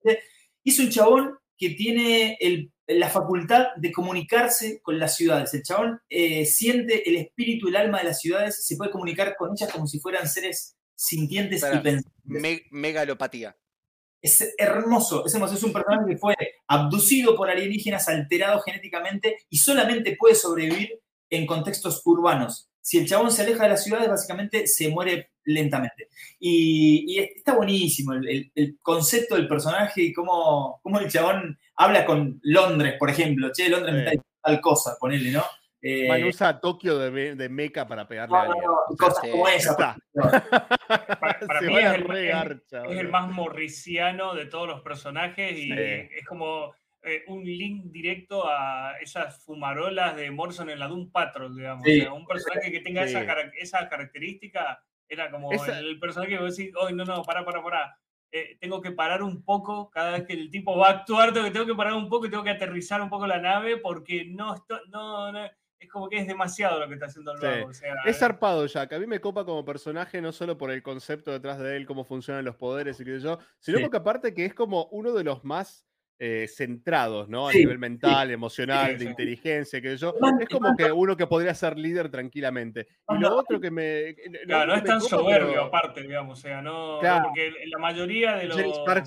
Jack. 0.04 0.18
Es 0.64 0.78
un 0.78 0.90
chabón 0.90 1.36
que 1.58 1.70
tiene 1.70 2.36
el- 2.40 2.70
la 2.88 3.08
facultad 3.08 3.66
de 3.76 3.90
comunicarse 3.92 4.80
con 4.82 4.98
las 4.98 5.16
ciudades. 5.16 5.52
El 5.54 5.62
chabón 5.62 6.00
eh, 6.08 6.44
siente 6.46 7.08
el 7.08 7.16
espíritu, 7.16 7.68
el 7.68 7.76
alma 7.76 7.98
de 7.98 8.04
las 8.04 8.20
ciudades, 8.20 8.64
se 8.64 8.76
puede 8.76 8.90
comunicar 8.92 9.34
con 9.36 9.50
ellas 9.52 9.72
como 9.72 9.86
si 9.86 9.98
fueran 10.00 10.28
seres 10.28 10.76
sintientes 10.94 11.60
y 11.60 11.78
pensantes. 11.82 12.12
me- 12.24 12.62
megalopatía. 12.70 13.56
Es 14.26 14.54
hermoso, 14.58 15.24
es 15.24 15.34
hermoso. 15.34 15.54
Es 15.54 15.62
un 15.62 15.72
personaje 15.72 16.10
que 16.10 16.18
fue 16.18 16.34
abducido 16.66 17.36
por 17.36 17.48
alienígenas, 17.48 18.08
alterado 18.08 18.60
genéticamente 18.60 19.36
y 19.48 19.58
solamente 19.58 20.16
puede 20.18 20.34
sobrevivir 20.34 20.98
en 21.30 21.46
contextos 21.46 22.02
urbanos. 22.04 22.68
Si 22.80 22.98
el 22.98 23.06
chabón 23.08 23.30
se 23.32 23.42
aleja 23.42 23.64
de 23.64 23.70
las 23.70 23.82
ciudades, 23.84 24.08
básicamente 24.08 24.66
se 24.66 24.88
muere 24.88 25.30
lentamente. 25.44 26.08
Y, 26.40 27.04
y 27.14 27.18
está 27.18 27.54
buenísimo 27.54 28.12
el, 28.14 28.28
el- 28.28 28.52
el 28.54 28.78
concepto 28.82 29.34
del 29.36 29.48
personaje 29.48 30.02
y 30.02 30.12
cómo, 30.12 30.80
cómo 30.82 30.98
el 31.00 31.10
chabón 31.10 31.58
habla 31.76 32.04
con 32.06 32.38
Londres, 32.42 32.94
por 32.98 33.10
ejemplo. 33.10 33.50
Che, 33.52 33.68
Londres 33.68 33.92
me 33.94 33.98
Sí. 34.00 34.04
está 34.06 34.10
diciendo 34.12 34.38
tal 34.42 34.60
cosa, 34.60 34.96
ponele, 35.00 35.30
¿no? 35.32 35.44
Eh, 35.88 36.08
Man 36.08 36.24
usa 36.24 36.60
Tokio 36.60 36.98
de, 36.98 37.10
me- 37.10 37.34
de 37.34 37.48
meca 37.48 37.86
para 37.86 38.06
pegarle 38.08 38.32
no, 38.32 38.38
a 38.38 38.42
alguien. 38.42 38.64
no, 38.64 38.96
cosas 38.96 39.18
sí, 39.22 39.30
como. 39.30 39.46
Para, 41.20 41.38
para 41.46 41.60
mí 41.62 41.76
es 41.76 41.84
a 41.84 41.94
el, 41.94 42.02
es- 42.02 42.06
regarcha, 42.08 42.82
es 42.84 42.98
el 42.98 43.08
más 43.08 43.28
morriciano 43.30 44.34
de 44.34 44.46
todos 44.46 44.68
los 44.68 44.80
personajes 44.82 45.52
y 45.52 45.62
Sí. 45.68 45.72
es 45.72 46.24
como 46.26 46.74
eh, 47.02 47.22
un 47.28 47.44
link 47.44 47.84
directo 47.92 48.48
a 48.48 48.94
esas 49.00 49.44
fumarolas 49.44 50.16
de 50.16 50.30
Morrison 50.30 50.70
en 50.70 50.78
la 50.78 50.88
Doom 50.88 51.10
Patrol, 51.12 51.54
digamos. 51.56 51.84
Sí. 51.84 51.98
O 52.00 52.02
sea, 52.02 52.12
un 52.12 52.26
personaje 52.26 52.70
que 52.72 52.80
tenga 52.80 53.04
esa, 53.04 53.22
esa 53.58 53.88
característica 53.88 54.80
era 55.08 55.30
como 55.30 55.52
Esa- 55.52 55.78
el 55.78 55.98
personaje 56.00 56.32
que 56.32 56.38
vos 56.42 56.56
decís, 56.56 56.72
oh, 56.76 56.90
no, 56.90 57.04
no, 57.04 57.22
para, 57.22 57.44
para, 57.44 57.62
para. 57.62 57.96
Eh, 58.32 58.56
tengo 58.60 58.82
que 58.82 58.90
parar 58.90 59.22
un 59.22 59.44
poco 59.44 59.88
cada 59.88 60.10
vez 60.12 60.24
que 60.26 60.32
el 60.32 60.50
tipo 60.50 60.76
va 60.76 60.88
a 60.88 60.90
actuar, 60.90 61.32
tengo 61.32 61.46
que, 61.46 61.52
tengo 61.52 61.64
que 61.66 61.74
parar 61.76 61.92
un 61.94 62.08
poco 62.08 62.26
y 62.26 62.30
tengo 62.30 62.42
que 62.42 62.50
aterrizar 62.50 63.00
un 63.00 63.08
poco 63.08 63.24
la 63.26 63.38
nave 63.38 63.76
porque 63.76 64.24
no, 64.24 64.54
esto, 64.54 64.80
no, 64.88 65.30
no- 65.30 65.48
es 65.78 65.90
como 65.90 66.08
que 66.08 66.18
es 66.18 66.26
demasiado 66.26 66.80
lo 66.80 66.88
que 66.88 66.94
está 66.94 67.06
haciendo 67.06 67.32
el 67.32 67.38
Sí. 67.38 67.46
o 67.68 67.74
sea, 67.74 67.94
Es 68.06 68.18
zarpado 68.18 68.66
Jack. 68.66 68.92
A 68.94 68.98
mí 68.98 69.06
me 69.06 69.20
copa 69.20 69.44
como 69.44 69.64
personaje 69.64 70.20
no 70.22 70.32
solo 70.32 70.56
por 70.56 70.70
el 70.70 70.82
concepto 70.82 71.30
detrás 71.30 71.58
de 71.58 71.76
él, 71.76 71.86
cómo 71.86 72.04
funcionan 72.04 72.44
los 72.44 72.56
poderes 72.56 72.98
y 73.00 73.04
qué 73.04 73.16
sé 73.18 73.20
yo, 73.24 73.38
sino 73.58 73.78
Sí. 73.78 73.84
porque 73.84 73.98
aparte 73.98 74.34
que 74.34 74.44
es 74.46 74.54
como 74.54 74.86
uno 74.86 75.12
de 75.12 75.24
los 75.24 75.44
más 75.44 75.86
eh, 76.18 76.47
centrados, 76.48 77.28
¿no? 77.28 77.48
A 77.48 77.52
Sí, 77.52 77.59
nivel 77.59 77.78
mental, 77.78 78.30
emocional, 78.30 78.86
Sí, 78.86 78.93
de 78.94 78.98
sí. 79.01 79.06
inteligencia, 79.06 79.80
qué 79.82 79.90
sé 79.90 79.97
yo. 79.98 80.14
Es 80.40 80.48
como 80.48 80.74
que 80.74 80.90
uno 80.90 81.14
que 81.16 81.26
podría 81.26 81.55
ser 81.55 81.78
líder 81.78 82.10
tranquilamente. 82.10 82.86
Y 83.10 83.14
lo 83.18 83.28
no- 83.30 83.36
otro 83.36 83.60
que 83.60 83.70
me... 83.70 84.14
Claro, 84.47 84.62
otro 84.62 84.66
no 84.66 84.74
es 84.76 84.82
que 84.82 84.88
tan 84.88 84.98
copa, 85.01 85.10
soberbio 85.10 85.48
pero- 85.51 85.64
aparte, 85.64 86.02
digamos, 86.02 86.38
o 86.38 86.43
sea, 86.43 86.62
no, 86.62 86.94
no, 86.94 87.01
Claro. 87.01 87.24
porque 87.26 87.52
la 87.66 87.78
mayoría 87.78 88.36
de 88.36 88.47
los 88.47 88.56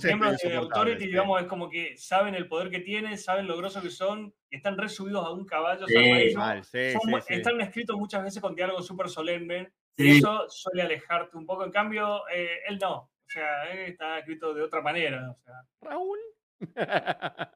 miembros 0.03 0.37
de 0.37 0.55
Authority, 0.55 1.01
sí. 1.01 1.07
digamos, 1.07 1.41
es 1.41 1.47
como 1.47 1.67
que 1.69 1.97
saben 1.97 2.35
el 2.35 2.47
poder 2.47 2.69
que 2.69 2.79
tienen, 2.79 3.17
saben 3.17 3.47
lo 3.47 3.57
grosos 3.57 3.81
que 3.81 3.89
son, 3.89 4.31
y 4.51 4.57
están 4.57 4.77
re 4.77 4.87
subidos 4.89 5.25
a 5.25 5.31
un 5.31 5.45
caballo 5.45 5.87
Sí. 5.87 5.95
Mal, 6.35 6.63
sí, 6.63 6.91
Son 6.91 7.01
sí, 7.05 7.27
sí. 7.27 7.33
Están 7.33 7.59
escritos 7.61 7.97
muchas 7.97 8.23
veces 8.23 8.39
con 8.41 8.55
diálogos 8.55 8.85
súper 8.85 9.09
solemnes, 9.09 9.67
y 9.97 10.03
Sí. 10.03 10.17
eso 10.19 10.45
suele 10.49 10.83
alejarte 10.83 11.35
un 11.37 11.45
poco. 11.47 11.65
En 11.65 11.71
cambio, 11.71 12.21
eh, 12.33 12.59
él 12.67 12.77
no, 12.79 12.95
o 12.97 13.09
sea, 13.25 13.63
él 13.71 13.79
está 13.91 14.19
escrito 14.19 14.53
de 14.53 14.61
otra 14.61 14.81
manera, 14.81 15.31
o 15.31 15.37
sea. 15.43 15.53
Raúl. 15.81 16.19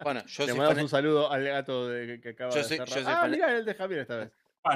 Bueno, 0.03 0.23
yo 0.27 0.45
Le 0.45 0.53
mandamos 0.53 0.83
un 0.83 0.89
saludo 0.89 1.31
al 1.31 1.43
gato 1.43 1.87
de, 1.89 2.19
que 2.21 2.29
acaba 2.29 2.51
Yo 2.51 2.57
de 2.57 2.63
soy- 2.63 2.77
cerrar. 2.77 2.87
yo 2.89 2.93
soy 2.95 3.03
Ah, 3.07 3.21
fan- 3.21 3.31
mirá, 3.31 3.57
el 3.57 3.65
de 3.65 3.73
Javier 3.73 3.99
esta 4.01 4.17
vez. 4.17 4.31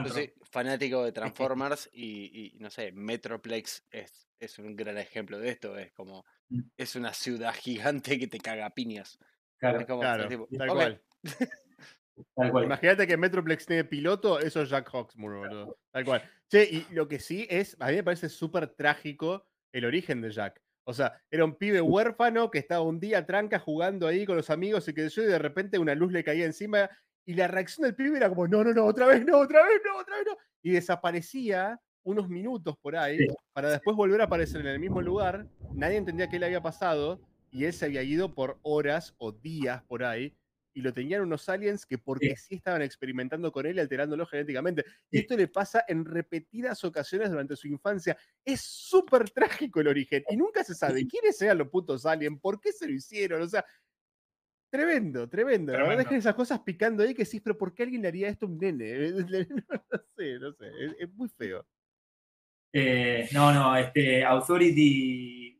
yo 0.05 0.09
soy 0.13 0.33
fanático 0.43 1.03
de 1.03 1.11
Transformers 1.13 1.89
y, 1.93 2.53
y, 2.55 2.59
no 2.59 2.69
sé, 2.69 2.91
Metroplex 2.91 3.85
es, 3.91 4.27
es 4.39 4.59
un 4.59 4.75
gran 4.75 4.97
ejemplo 4.97 5.39
de 5.39 5.49
esto. 5.49 5.77
Es 5.77 5.91
como, 5.93 6.25
Mm. 6.49 6.61
es 6.77 6.95
una 6.95 7.13
ciudad 7.13 7.53
gigante 7.53 8.17
que 8.17 8.27
te 8.27 8.37
caga 8.39 8.67
a 8.67 8.69
piñas. 8.73 9.19
Claro, 9.57 9.85
como, 9.85 9.99
Claro, 9.99 10.27
tipo, 10.29 10.47
tal 10.57 10.69
cual. 10.69 11.01
tal 12.35 12.51
cual. 12.51 12.63
Imagínate 12.63 13.05
que 13.05 13.17
Metroplex 13.17 13.65
tiene 13.65 13.83
piloto, 13.83 14.39
eso 14.39 14.61
es 14.61 14.69
Jack 14.69 14.89
Hawksmoor, 14.93 15.37
boludo. 15.39 15.77
Tal 15.91 16.05
cual. 16.05 16.23
Che, 16.49 16.63
y 16.63 16.87
lo 16.91 17.07
que 17.09 17.19
sí 17.19 17.45
es, 17.49 17.75
a 17.81 17.87
mí 17.89 17.95
me 17.97 18.03
parece 18.03 18.29
súper 18.29 18.67
trágico 18.67 19.45
el 19.73 19.83
origen 19.83 20.21
de 20.21 20.31
Jack. 20.31 20.61
O 20.89 20.93
sea, 20.93 21.21
era 21.29 21.43
un 21.43 21.55
pibe 21.55 21.81
huérfano 21.81 22.49
que 22.49 22.59
estaba 22.59 22.81
un 22.81 22.97
día 23.01 23.25
tranca 23.25 23.59
jugando 23.59 24.07
ahí 24.07 24.25
con 24.25 24.37
los 24.37 24.49
amigos 24.49 24.87
y 24.87 24.93
que 24.93 25.09
yo, 25.09 25.21
y 25.21 25.25
de 25.25 25.37
repente 25.37 25.77
una 25.79 25.93
luz 25.93 26.13
le 26.13 26.23
caía 26.23 26.45
encima 26.45 26.89
y 27.25 27.33
la 27.33 27.47
reacción 27.49 27.83
del 27.83 27.93
pibe 27.93 28.15
era 28.15 28.29
como, 28.29 28.47
no, 28.47 28.63
no, 28.63 28.73
no, 28.73 28.85
otra 28.85 29.05
vez 29.05 29.25
no, 29.25 29.37
otra 29.37 29.63
vez 29.65 29.81
no, 29.85 29.99
otra 29.99 30.15
vez 30.15 30.25
no. 30.25 30.37
Y 30.63 30.71
desaparecía 30.71 31.81
unos 32.03 32.29
minutos 32.29 32.77
por 32.81 32.95
ahí 32.95 33.17
Sí. 33.17 33.27
para 33.51 33.69
después 33.69 33.97
volver 33.97 34.21
a 34.21 34.25
aparecer 34.25 34.61
en 34.61 34.67
el 34.67 34.79
mismo 34.79 35.01
lugar. 35.01 35.45
Nadie 35.73 35.97
entendía 35.97 36.29
qué 36.29 36.39
le 36.39 36.45
había 36.45 36.61
pasado 36.61 37.19
y 37.51 37.65
él 37.65 37.73
se 37.73 37.83
había 37.83 38.01
ido 38.03 38.33
por 38.33 38.57
horas 38.61 39.13
o 39.17 39.33
días 39.33 39.83
por 39.89 40.05
ahí. 40.05 40.37
Y 40.77 40.81
lo 40.81 40.93
tenían 40.93 41.23
unos 41.23 41.49
aliens 41.49 41.87
que 41.87 41.97
porque 41.97 42.35
sí 42.35 42.53
estaban 42.53 42.83
experimentando 42.83 43.51
con 43.51 43.65
él 43.65 43.77
y 43.77 43.79
alterándolo 43.79 44.27
genéticamente. 44.27 44.85
Y 45.09 45.17
Sí. 45.17 45.21
esto 45.23 45.35
le 45.35 45.47
pasa 45.47 45.83
en 45.87 46.05
repetidas 46.05 46.83
ocasiones 46.83 47.31
durante 47.31 47.55
su 47.55 47.67
infancia. 47.67 48.15
Es 48.45 48.61
súper 48.61 49.27
trágico 49.31 49.81
el 49.81 49.87
origen. 49.87 50.23
Y 50.29 50.37
nunca 50.37 50.63
se 50.63 50.75
sabe 50.75 51.07
quiénes 51.07 51.41
eran 51.41 51.57
los 51.57 51.69
putos 51.69 52.05
aliens, 52.05 52.39
por 52.39 52.61
qué 52.61 52.71
se 52.71 52.85
lo 52.87 52.93
hicieron. 52.93 53.41
O 53.41 53.47
sea, 53.47 53.65
tremendo, 54.69 55.27
tremendo. 55.27 55.73
La 55.73 55.79
verdad 55.79 56.01
es 56.01 56.07
que 56.09 56.15
esas 56.17 56.35
cosas 56.35 56.59
picando 56.59 57.01
ahí 57.01 57.15
que 57.15 57.25
sí, 57.25 57.39
pero 57.39 57.57
¿por 57.57 57.73
qué 57.73 57.81
alguien 57.81 58.03
le 58.03 58.09
haría 58.09 58.29
esto 58.29 58.45
a 58.45 58.49
un 58.49 58.59
nene? 58.59 58.85
No 59.91 60.03
sé, 60.15 60.37
no 60.39 60.51
sé. 60.53 60.67
Es, 60.79 60.95
es 60.99 61.13
muy 61.15 61.29
feo. 61.29 61.65
Eh, 62.71 63.27
no, 63.31 63.51
no, 63.51 63.75
este 63.75 64.23
Authority 64.23 65.59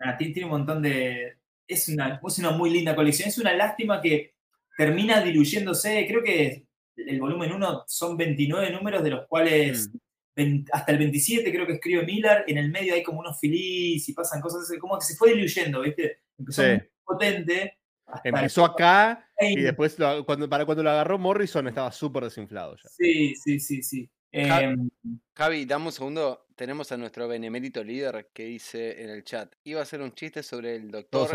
ah, 0.00 0.16
tiene, 0.16 0.34
tiene 0.34 0.46
un 0.46 0.58
montón 0.58 0.82
de. 0.82 1.38
Es 1.68 1.88
una, 1.88 2.20
es 2.26 2.38
una 2.40 2.50
muy 2.50 2.70
linda 2.70 2.96
colección. 2.96 3.28
Es 3.28 3.38
una 3.38 3.52
lástima 3.54 4.00
que 4.00 4.39
termina 4.84 5.20
diluyéndose. 5.22 6.06
Creo 6.08 6.22
que 6.22 6.64
el 6.96 7.20
volumen 7.20 7.52
1 7.52 7.84
son 7.86 8.16
29 8.16 8.70
números, 8.70 9.02
de 9.02 9.10
los 9.10 9.26
cuales 9.26 9.90
Mm. 10.36 10.64
hasta 10.72 10.92
el 10.92 10.96
27 10.98 11.52
creo 11.52 11.66
que 11.66 11.74
escribe 11.74 12.02
Miller. 12.06 12.44
En 12.46 12.56
el 12.56 12.70
medio 12.70 12.94
hay 12.94 13.02
como 13.02 13.20
unos 13.20 13.38
filis 13.38 14.08
y 14.08 14.14
pasan 14.14 14.40
cosas. 14.40 14.66
Como 14.80 14.98
que 14.98 15.04
se 15.04 15.16
fue 15.16 15.34
diluyendo, 15.34 15.82
¿viste? 15.82 16.20
Empezó 16.38 16.62
Sí. 16.62 16.68
muy 16.70 16.80
potente. 17.04 17.76
Empezó 18.24 18.64
acá 18.64 19.28
y 19.38 19.44
20. 19.56 19.62
después 19.64 19.98
lo- 19.98 20.24
cuando, 20.24 20.48
para 20.48 20.64
cuando 20.64 20.82
lo 20.82 20.90
agarró 20.90 21.18
Morrison 21.18 21.68
estaba 21.68 21.92
súper 21.92 22.24
desinflado 22.24 22.74
ya. 22.76 22.88
Sí, 22.88 23.34
sí, 23.34 23.60
sí, 23.60 23.82
sí. 23.82 24.10
Em, 24.32 24.88
Javi, 25.36 25.66
dame 25.66 25.86
un 25.86 25.92
segundo. 25.92 26.46
Tenemos 26.56 26.90
a 26.90 26.96
nuestro 26.96 27.28
benemérito 27.28 27.84
líder 27.84 28.30
que 28.32 28.44
dice 28.44 29.02
en 29.02 29.10
el 29.10 29.24
chat. 29.24 29.52
Iba 29.64 29.80
a 29.80 29.82
hacer 29.82 30.00
un 30.00 30.12
chiste 30.12 30.42
sobre 30.42 30.76
el 30.76 30.90
doctor 30.90 31.28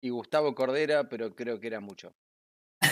y 0.00 0.08
Gustavo 0.10 0.54
Cordera, 0.54 1.08
pero 1.08 1.34
creo 1.34 1.58
que 1.58 1.66
era 1.66 1.80
mucho. 1.80 2.14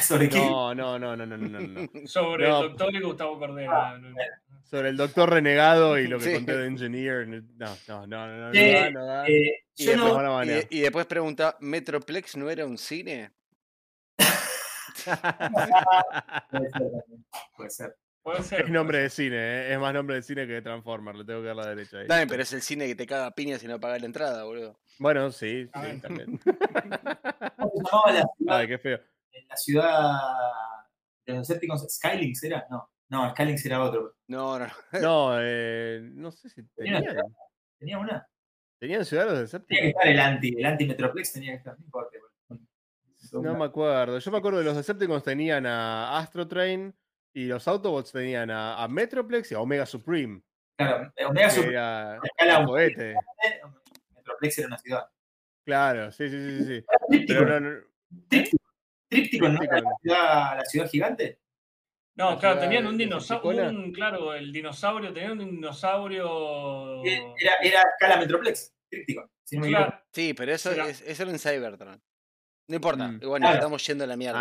¿Sobre 0.03 0.29
qué? 0.29 0.39
No, 0.39 0.75
no, 0.75 0.99
no, 0.99 1.17
no, 1.17 1.27
no, 1.27 1.37
no, 1.37 1.61
no. 1.61 2.07
Sobre 2.07 2.47
No. 2.49 2.63
el 2.63 2.69
doctor 2.69 2.95
y 2.95 3.01
Gustavo 3.01 3.47
no. 3.47 4.15
Sobre 4.65 4.91
el 4.91 4.97
doctor 4.99 5.31
renegado 5.31 5.99
y 5.99 6.07
lo 6.07 6.19
que 6.19 6.25
Sí. 6.27 6.35
conté 6.35 6.57
de 6.57 6.67
Engineer. 6.67 7.27
No, 7.27 7.77
no, 7.89 8.07
no, 8.07 8.27
no, 8.27 8.53
no, 8.53 8.53
da, 8.53 8.91
no 8.91 9.07
da. 9.07 9.27
Eh, 9.27 9.65
Y 9.77 9.87
después 9.87 10.13
no, 10.13 10.45
Y, 10.45 10.67
y 10.71 10.81
después 10.81 11.07
pregunta, 11.07 11.57
¿Metroplex 11.61 12.37
no 12.37 12.51
era 12.51 12.67
un 12.67 12.77
cine? 12.77 13.31
Puede 16.51 16.71
ser 16.71 16.91
también, 16.91 17.25
Puede 17.57 17.71
ser. 17.71 17.97
Puede 18.23 18.43
ser. 18.43 18.61
Es 18.63 18.71
nombre 18.71 18.99
de 18.99 19.09
cine, 19.09 19.37
¿eh? 19.37 19.73
es 19.73 19.79
más 19.79 19.95
nombre 19.95 20.17
de 20.17 20.23
cine 20.23 20.47
que 20.47 20.55
de 20.55 20.63
Transformer, 20.63 21.15
le 21.15 21.25
tengo 21.25 21.41
que 21.41 21.47
dar 21.47 21.57
la 21.57 21.69
derecha 21.69 21.99
ahí. 21.99 22.07
Dame, 22.07 22.27
pero 22.27 22.43
es 22.43 22.53
el 22.53 22.61
cine 22.61 22.87
que 22.87 22.95
te 22.95 23.07
caga 23.07 23.27
a 23.27 23.31
piñas 23.31 23.61
si 23.63 23.67
no 23.69 23.81
pagas 23.81 24.01
la 24.01 24.07
entrada, 24.07 24.45
boludo. 24.45 24.79
Bueno, 24.99 25.31
sí, 25.33 25.67
Ah, 25.73 25.87
sí, 25.91 26.01
también. 26.01 26.39
¿Cómo 26.45 27.73
se 27.75 27.83
llamaba 27.85 28.13
la 28.13 28.29
ciudad, 28.37 28.59
Ay, 28.59 28.69
qué 28.69 28.79
feo. 28.79 29.01
La 29.49 29.57
ciudad 29.57 30.19
de 31.27 31.33
los 31.35 31.47
Decepticons? 31.49 31.87
¿Skylinks 31.95 32.43
era? 32.45 32.67
No, 32.71 32.91
no, 33.11 33.31
Skylinks 33.31 33.65
era 33.67 33.83
otro. 33.83 34.17
No, 34.29 34.59
no, 34.59 34.67
no. 34.67 34.73
No, 35.03 35.31
eh, 35.41 36.01
no 36.03 36.31
sé 36.33 36.49
si 36.51 36.63
Tenía 36.75 37.01
tenían. 37.03 37.17
¿Tenía 37.79 37.99
una? 37.99 38.27
¿Tenían 38.81 39.05
Ciudad 39.05 39.27
de 39.27 39.41
los 39.41 39.51
Tenía 39.51 39.67
que 39.69 39.87
Decepticons? 39.87 39.89
estar 39.97 40.09
el 40.09 40.21
anti, 40.21 40.55
el 40.59 40.67
anti 40.67 40.87
Metroplex 40.87 41.33
tenía 41.33 41.51
que 41.53 41.57
estar, 41.59 41.79
no 41.79 41.85
importa. 41.85 42.17
bueno. 42.49 42.65
No 43.43 43.59
me 43.59 43.65
acuerdo. 43.65 44.19
Yo 44.19 44.31
me 44.31 44.39
acuerdo 44.39 44.59
de 44.61 44.65
los 44.65 44.77
Decepticons 44.77 45.23
tenían 45.25 45.67
a 45.67 46.17
Astro 46.19 46.47
Train 46.47 46.95
y 47.35 47.47
los 47.47 47.67
Autobots 47.69 48.13
tenían 48.13 48.51
a, 48.51 48.83
a 48.83 48.89
Metroplex 48.89 49.51
y 49.53 49.55
a 49.55 49.61
Omega 49.61 49.85
Supreme. 49.85 50.43
Claro, 50.79 51.13
Omega 51.29 51.49
Que 51.49 51.55
Super 51.55 51.71
era 51.71 52.21
escala 52.23 52.59
un 52.61 52.67
cohete. 52.67 53.15
Metroplex 54.15 54.59
era 54.59 54.67
una 54.69 54.79
ciudad. 54.79 55.09
Claro, 55.67 56.11
sí, 56.13 56.29
sí, 56.31 56.59
sí, 56.59 56.65
sí. 57.11 57.25
Pero 57.27 57.61
no, 57.61 57.61
no- 57.61 57.81
Tríptico, 59.09 59.49
¿no? 59.49 59.59
La 59.61 59.83
ciudad, 60.03 60.57
la 60.57 60.65
ciudad 60.65 60.91
gigante. 60.91 61.39
No, 62.17 62.31
La 62.33 62.39
claro, 62.39 62.61
tenían 62.61 62.87
un 62.87 62.99
dinosaurio, 62.99 63.69
un, 63.71 63.93
claro, 63.93 64.35
el 64.35 64.53
dinosaurio, 64.53 65.13
tenían 65.13 65.41
un 65.41 65.51
dinosaurio. 65.53 67.05
Era, 67.05 67.55
era 67.63 67.83
escala 67.83 68.17
Metroplex, 68.19 68.75
Tríptico. 68.91 69.31
Si 69.45 69.57
no 69.57 69.63
me 69.63 69.69
equivoco. 69.69 69.87
Claro, 69.89 70.05
Sí, 70.13 70.35
pero 70.35 70.53
eso, 70.53 70.73
Era- 70.73 70.89
es, 70.89 71.01
eso 71.03 71.23
era 71.23 71.33
en 71.33 71.39
Cybertron. 71.39 72.03
No 72.71 72.75
importa, 72.77 73.09
Mm. 73.09 73.21
nos 73.23 73.39
Claro. 73.39 73.55
estamos 73.55 73.87
yendo 73.87 74.05
a 74.05 74.07
la 74.07 74.17
mierda, 74.17 74.41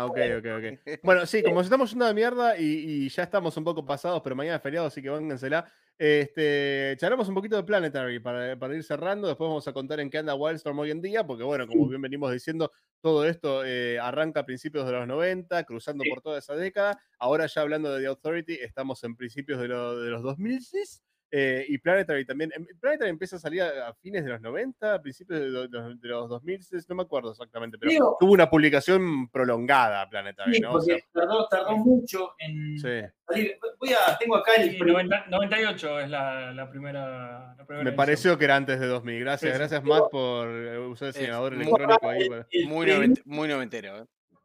Ah, 0.00 0.06
ok, 0.06 0.18
ok, 0.38 0.46
ok. 0.56 0.80
Bueno, 1.02 1.26
sí, 1.26 1.42
como 1.42 1.56
nos 1.56 1.66
estamos 1.66 1.90
yendo 1.90 2.06
de 2.06 2.14
mierda 2.14 2.56
y, 2.56 2.64
y 2.64 3.08
ya 3.10 3.24
estamos 3.24 3.54
un 3.58 3.64
poco 3.64 3.84
pasados, 3.84 4.22
pero 4.22 4.34
mañana 4.36 4.56
es 4.56 4.62
feriado, 4.62 4.86
así 4.86 5.02
que 5.02 5.10
véngensela. 5.10 5.70
Este, 5.98 6.94
charlamos 6.98 7.28
un 7.28 7.34
poquito 7.34 7.56
de 7.56 7.64
Planetary 7.64 8.20
para, 8.20 8.56
para 8.58 8.74
ir 8.76 8.84
cerrando. 8.84 9.26
Después 9.26 9.48
vamos 9.48 9.66
a 9.66 9.72
contar 9.72 9.98
en 9.98 10.08
qué 10.10 10.18
anda 10.18 10.34
Wildstorm 10.34 10.78
hoy 10.78 10.92
en 10.92 11.02
día, 11.02 11.26
porque 11.26 11.42
bueno, 11.42 11.66
como 11.66 11.88
bien 11.88 12.00
venimos 12.00 12.32
diciendo, 12.32 12.70
todo 13.00 13.26
esto 13.26 13.64
eh, 13.64 13.98
arranca 13.98 14.40
a 14.40 14.46
principios 14.46 14.86
de 14.86 14.92
los 14.92 15.06
90, 15.08 15.64
cruzando 15.64 16.04
Sí. 16.04 16.10
por 16.10 16.22
toda 16.22 16.38
esa 16.38 16.54
década. 16.54 16.98
Ahora 17.18 17.46
ya 17.46 17.62
hablando 17.62 17.92
de 17.92 18.00
The 18.02 18.06
Authority, 18.06 18.54
estamos 18.54 19.02
en 19.04 19.16
principios 19.16 19.60
de, 19.60 19.68
lo- 19.68 20.00
de 20.00 20.10
los 20.10 20.22
2006. 20.22 21.02
Eh, 21.30 21.64
y 21.68 21.78
Planetary 21.78 22.24
también. 22.24 22.50
em, 22.54 22.66
Planetary 22.80 23.10
empieza 23.10 23.36
a 23.36 23.38
salir 23.38 23.62
a, 23.62 23.88
a 23.88 23.94
fines 23.94 24.24
de 24.24 24.30
los 24.30 24.40
90, 24.40 24.94
a 24.94 25.02
principios 25.02 25.40
de, 25.40 25.46
lo- 25.48 25.68
de 25.68 26.08
los 26.08 26.28
2006, 26.28 26.88
no 26.88 26.94
me 26.96 27.02
acuerdo 27.02 27.32
exactamente, 27.32 27.76
pero 27.78 27.90
Digo, 27.90 28.16
tuvo 28.18 28.32
una 28.32 28.48
publicación 28.48 29.28
prolongada 29.30 30.08
Planetary, 30.08 30.54
sí, 30.54 30.60
¿no? 30.60 30.72
O 30.72 30.80
sea, 30.80 30.96
porque 30.96 31.08
tardó, 31.12 31.48
tardó 31.48 31.76
mucho 31.76 32.30
en 32.38 32.78
sí. 32.78 33.08
salir. 33.26 33.58
Voy 33.78 33.90
a, 33.92 34.16
tengo 34.18 34.36
acá 34.36 34.52
el. 34.56 34.70
sí, 34.72 34.78
90 34.80 35.26
98 35.28 36.00
es 36.00 36.10
la, 36.10 36.52
la 36.52 36.70
primera. 36.70 37.54
la 37.56 37.64
primera 37.66 37.84
Me 37.84 37.90
edición. 37.90 37.96
pareció 37.96 38.38
que 38.38 38.44
era 38.46 38.56
antes 38.56 38.80
de 38.80 38.86
2000. 38.86 39.20
Gracias, 39.20 39.40
Sí, 39.50 39.52
sí. 39.54 39.58
gracias 39.58 39.84
Matt 39.84 40.10
por 40.10 40.48
eh, 40.48 40.78
usar 40.78 41.08
el 41.08 41.14
señalador 41.14 41.54
muy- 41.54 41.62
electrónico 41.64 42.08
ahí. 42.08 42.22
el- 42.22 42.28
para- 42.28 42.46
el 42.50 42.66
Muy, 42.66 43.14
muy 43.26 43.48
noventero, 43.48 43.98
¿eh? 43.98 44.04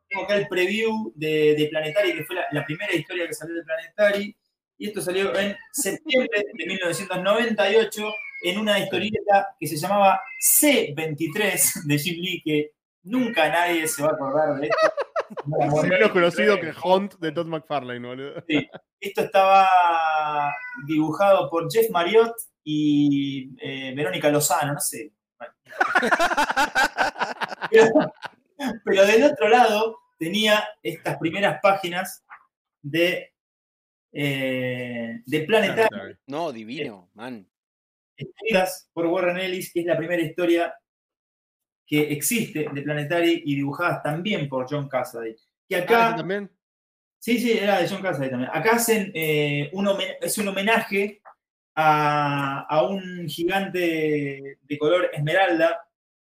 tengo 0.09 0.25
acá 0.25 0.35
el 0.35 0.47
preview 0.47 1.11
de, 1.15 1.55
de 1.57 1.67
Planetary, 1.71 2.13
que 2.13 2.23
fue 2.25 2.35
la, 2.35 2.45
la 2.51 2.63
primera 2.65 2.93
historia 2.93 3.25
que 3.25 3.33
salió 3.33 3.55
de 3.55 3.63
Planetary. 3.63 4.37
Y 4.83 4.87
esto 4.87 5.01
salió 5.01 5.33
en 5.39 5.55
septiembre 5.71 6.43
de 6.45 6.65
1998 6.65 8.13
en 8.41 8.59
una 8.59 8.77
historieta 8.79 9.55
que 9.57 9.65
se 9.65 9.77
llamaba 9.77 10.19
C23 10.41 11.85
de 11.85 11.97
Jim 11.97 12.21
Lee, 12.21 12.41
que 12.43 12.71
nunca 13.03 13.47
nadie 13.47 13.87
se 13.87 14.03
va 14.03 14.09
a 14.09 14.11
acordar 14.11 14.59
de 14.59 14.67
esto. 14.67 14.93
No, 15.45 15.63
Es 15.63 15.71
bueno, 15.71 15.87
menos 15.87 16.11
conocido 16.11 16.57
que 16.57 16.65
23, 16.65 16.83
Hunt 16.83 17.13
de 17.13 17.31
Todd 17.31 17.47
McFarlane, 17.47 18.05
boludo. 18.05 18.43
Esto 18.99 19.21
estaba 19.21 19.69
dibujado 20.85 21.49
por 21.49 21.71
Jeff 21.71 21.89
Marriott 21.89 22.35
y 22.65 23.55
eh, 23.61 23.93
Verónica 23.95 24.29
Lozano, 24.29 24.73
no 24.73 24.81
sé. 24.81 25.13
Pero 28.83 29.05
del 29.05 29.23
otro 29.23 29.47
lado 29.47 29.97
tenía 30.19 30.61
estas 30.83 31.17
primeras 31.19 31.61
páginas 31.61 32.25
de, 32.81 33.32
eh, 34.13 35.21
de 35.25 35.39
Planetary, 35.41 35.87
Planetary. 35.89 36.15
No, 36.27 36.51
divino, 36.51 37.09
man. 37.15 37.47
escritas 38.15 38.89
por 38.93 39.07
Warren 39.07 39.37
Ellis, 39.37 39.73
que 39.73 39.79
es 39.81 39.85
la 39.87 39.97
primera 39.97 40.21
historia 40.21 40.73
que 41.85 42.11
existe 42.13 42.67
de 42.71 42.81
Planetary 42.81 43.43
y 43.45 43.55
dibujadas 43.55 44.01
también 44.03 44.47
por 44.47 44.67
John 44.69 44.87
Cassaday. 44.87 45.35
Que 45.67 45.75
Ah, 45.77 45.79
acá, 45.79 46.07
¿ese 46.09 46.17
también? 46.17 46.51
Sí, 47.19 47.39
sí, 47.39 47.51
era 47.53 47.79
de 47.81 47.87
John 47.89 48.01
Cassaday 48.01 48.29
también. 48.29 48.51
Acá 48.53 48.73
hacen 48.75 49.11
eh, 49.15 49.69
un 49.73 49.89
es 50.21 50.37
un 50.37 50.47
homenaje 50.47 51.21
a, 51.75 52.61
a 52.69 52.83
un 52.87 53.27
gigante 53.27 54.57
de 54.61 54.77
color 54.77 55.09
esmeralda 55.13 55.79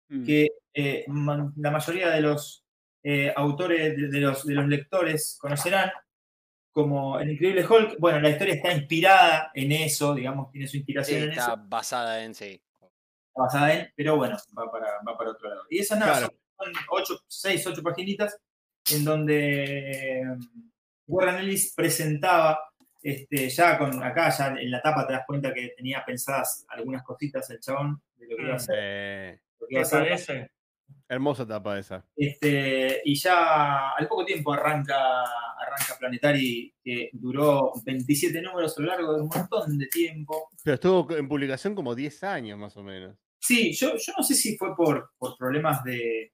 Mm. 0.09 0.25
que 0.25 0.47
eh, 0.73 1.03
ma- 1.09 1.51
la 1.57 1.69
mayoría 1.69 2.09
de 2.11 2.21
los 2.21 2.63
eh, 3.03 3.33
autores, 3.35 3.93
de, 3.97 4.07
de 4.07 4.19
los, 4.21 4.45
de 4.45 4.53
los 4.53 4.65
lectores 4.65 5.37
conocerán 5.37 5.91
como 6.77 7.19
El 7.19 7.31
Increíble 7.31 7.65
Hulk. 7.67 7.95
Bueno, 7.97 8.19
la 8.19 8.29
historia 8.29 8.53
está 8.53 8.71
inspirada 8.71 9.49
en 9.55 9.71
eso, 9.71 10.13
digamos, 10.13 10.51
tiene 10.51 10.67
su 10.67 10.73
Sí, 10.73 10.77
inspiración 10.77 11.23
en 11.23 11.29
está 11.31 11.41
eso, 11.53 11.55
basada 11.65 12.23
en 12.23 12.35
sí. 12.35 12.61
basada 13.35 13.73
en, 13.73 13.91
pero 13.95 14.15
bueno, 14.15 14.37
va 14.55 14.71
para, 14.71 14.87
va 15.07 15.17
para 15.17 15.31
otro 15.31 15.49
lado. 15.49 15.63
Y 15.71 15.79
esas 15.79 15.97
nada, 15.97 16.19
Claro. 16.19 16.33
son 16.55 16.73
ocho, 16.91 17.19
seis, 17.27 17.65
ocho 17.65 17.81
paginitas 17.81 18.37
en 18.93 19.03
donde 19.03 20.21
mm, 20.23 20.69
Warren 21.07 21.37
Ellis 21.37 21.73
presentaba, 21.75 22.59
este, 23.01 23.49
ya 23.49 23.75
con 23.79 24.03
acá, 24.03 24.29
ya 24.29 24.49
en 24.49 24.69
la 24.69 24.79
tapa 24.79 25.07
te 25.07 25.13
das 25.13 25.23
cuenta 25.25 25.51
que 25.51 25.73
tenía 25.75 26.03
pensadas 26.05 26.63
algunas 26.69 27.01
cositas 27.03 27.49
el 27.49 27.59
chabón 27.59 27.99
de 28.17 28.27
lo 28.27 28.35
que 28.37 28.43
iba 28.43 28.51
a 28.51 28.53
Mm. 28.53 28.57
hacer. 28.57 28.75
Eh, 28.79 29.39
lo 29.59 29.67
que 29.67 29.73
iba 29.73 29.81
a 29.81 29.89
¿Te 29.89 30.13
hacer. 30.13 30.51
Hermosa 31.09 31.47
tapa 31.47 31.77
esa. 31.79 32.05
Este, 32.15 33.01
y 33.05 33.15
ya 33.15 33.91
al 33.91 34.07
poco 34.07 34.25
tiempo 34.25 34.51
arranca, 34.53 35.21
arranca 35.23 35.95
Planetary, 35.99 36.73
que 36.84 37.09
duró 37.13 37.71
27 37.85 38.41
números 38.41 38.77
a 38.77 38.81
lo 38.81 38.88
largo 38.88 39.13
de 39.15 39.21
un 39.21 39.29
montón 39.29 39.77
de 39.77 39.88
tiempo. 39.88 40.49
Pero 40.63 40.75
estuvo 40.75 41.15
en 41.15 41.27
publicación 41.27 41.75
como 41.75 41.95
10 41.95 42.23
años 42.23 42.57
más 42.59 42.75
o 42.77 42.84
menos. 42.84 43.15
Sí, 43.39 43.73
yo, 43.73 43.95
yo 43.95 44.13
no 44.17 44.23
sé 44.23 44.35
si 44.35 44.57
fue 44.57 44.75
por, 44.75 45.11
por 45.17 45.38
problemas 45.38 45.84
de, 45.84 46.34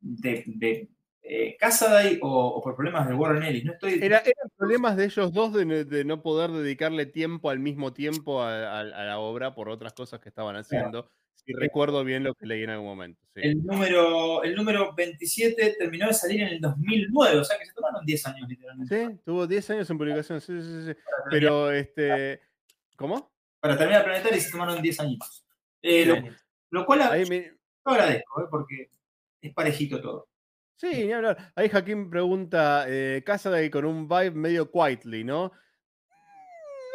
de, 0.00 0.44
de 0.46 0.88
eh, 1.22 1.56
Casaday 1.58 2.18
o, 2.22 2.28
o 2.48 2.62
por 2.62 2.74
problemas 2.76 3.08
de 3.08 3.14
Warren 3.14 3.42
Ellis. 3.42 3.64
No 3.64 3.72
estoy. 3.72 3.94
Era, 4.02 4.18
eran 4.18 4.50
problemas 4.56 4.96
de 4.96 5.04
ellos 5.06 5.32
dos 5.32 5.52
de, 5.52 5.64
no- 5.66 5.84
de 5.84 6.04
no 6.04 6.22
poder 6.22 6.50
dedicarle 6.50 7.06
tiempo 7.06 7.50
al 7.50 7.58
mismo 7.58 7.92
tiempo 7.92 8.40
a, 8.42 8.78
a- 8.78 8.80
a 8.80 9.04
la 9.04 9.18
obra 9.18 9.54
por 9.54 9.68
otras 9.68 9.92
cosas 9.92 10.20
que 10.20 10.28
estaban 10.28 10.56
haciendo. 10.56 11.10
Si 11.48 11.54
recuerdo 11.54 12.04
bien 12.04 12.24
lo 12.24 12.34
que 12.34 12.44
leí 12.44 12.62
en 12.62 12.68
algún 12.70 12.88
momento. 12.88 13.18
sí. 13.34 13.40
El 13.42 13.64
número, 13.64 14.42
el 14.44 14.54
número 14.54 14.94
27 14.94 15.76
terminó 15.78 16.06
de 16.08 16.12
salir 16.12 16.42
en 16.42 16.48
el 16.48 16.60
2009, 16.60 17.38
o 17.38 17.44
sea 17.44 17.58
que 17.58 17.64
se 17.64 17.72
tomaron 17.72 18.04
10 18.04 18.26
años 18.26 18.46
literalmente. 18.48 18.94
Sí, 19.06 19.18
tuvo 19.24 19.46
10 19.46 19.70
años 19.70 19.88
en 19.88 19.96
publicación, 19.96 20.40
sí, 20.42 20.60
sí, 20.60 20.86
sí. 20.88 20.92
Pero, 21.30 21.72
este. 21.72 22.42
¿Cómo? 22.96 23.32
para 23.60 23.76
terminar 23.78 24.04
Planetaria 24.04 24.38
se 24.40 24.50
tomaron 24.50 24.82
10 24.82 25.00
añitos. 25.00 25.46
Eh, 25.82 26.04
lo, 26.04 26.16
lo 26.70 26.84
cual 26.86 27.00
Ahí 27.02 27.24
yo 27.24 27.28
me- 27.30 27.52
agradezco, 27.84 28.42
eh, 28.42 28.46
porque 28.50 28.90
es 29.40 29.54
parejito 29.54 30.00
todo. 30.02 30.28
Sí, 30.76 31.06
ni 31.06 31.12
hablar. 31.12 31.50
Ahí 31.56 31.68
Jaquín 31.70 32.10
pregunta, 32.10 32.84
eh, 32.88 33.22
Casaday 33.24 33.70
con 33.70 33.84
un 33.86 34.06
vibe 34.06 34.32
medio 34.32 34.70
quietly, 34.70 35.24
¿no? 35.24 35.50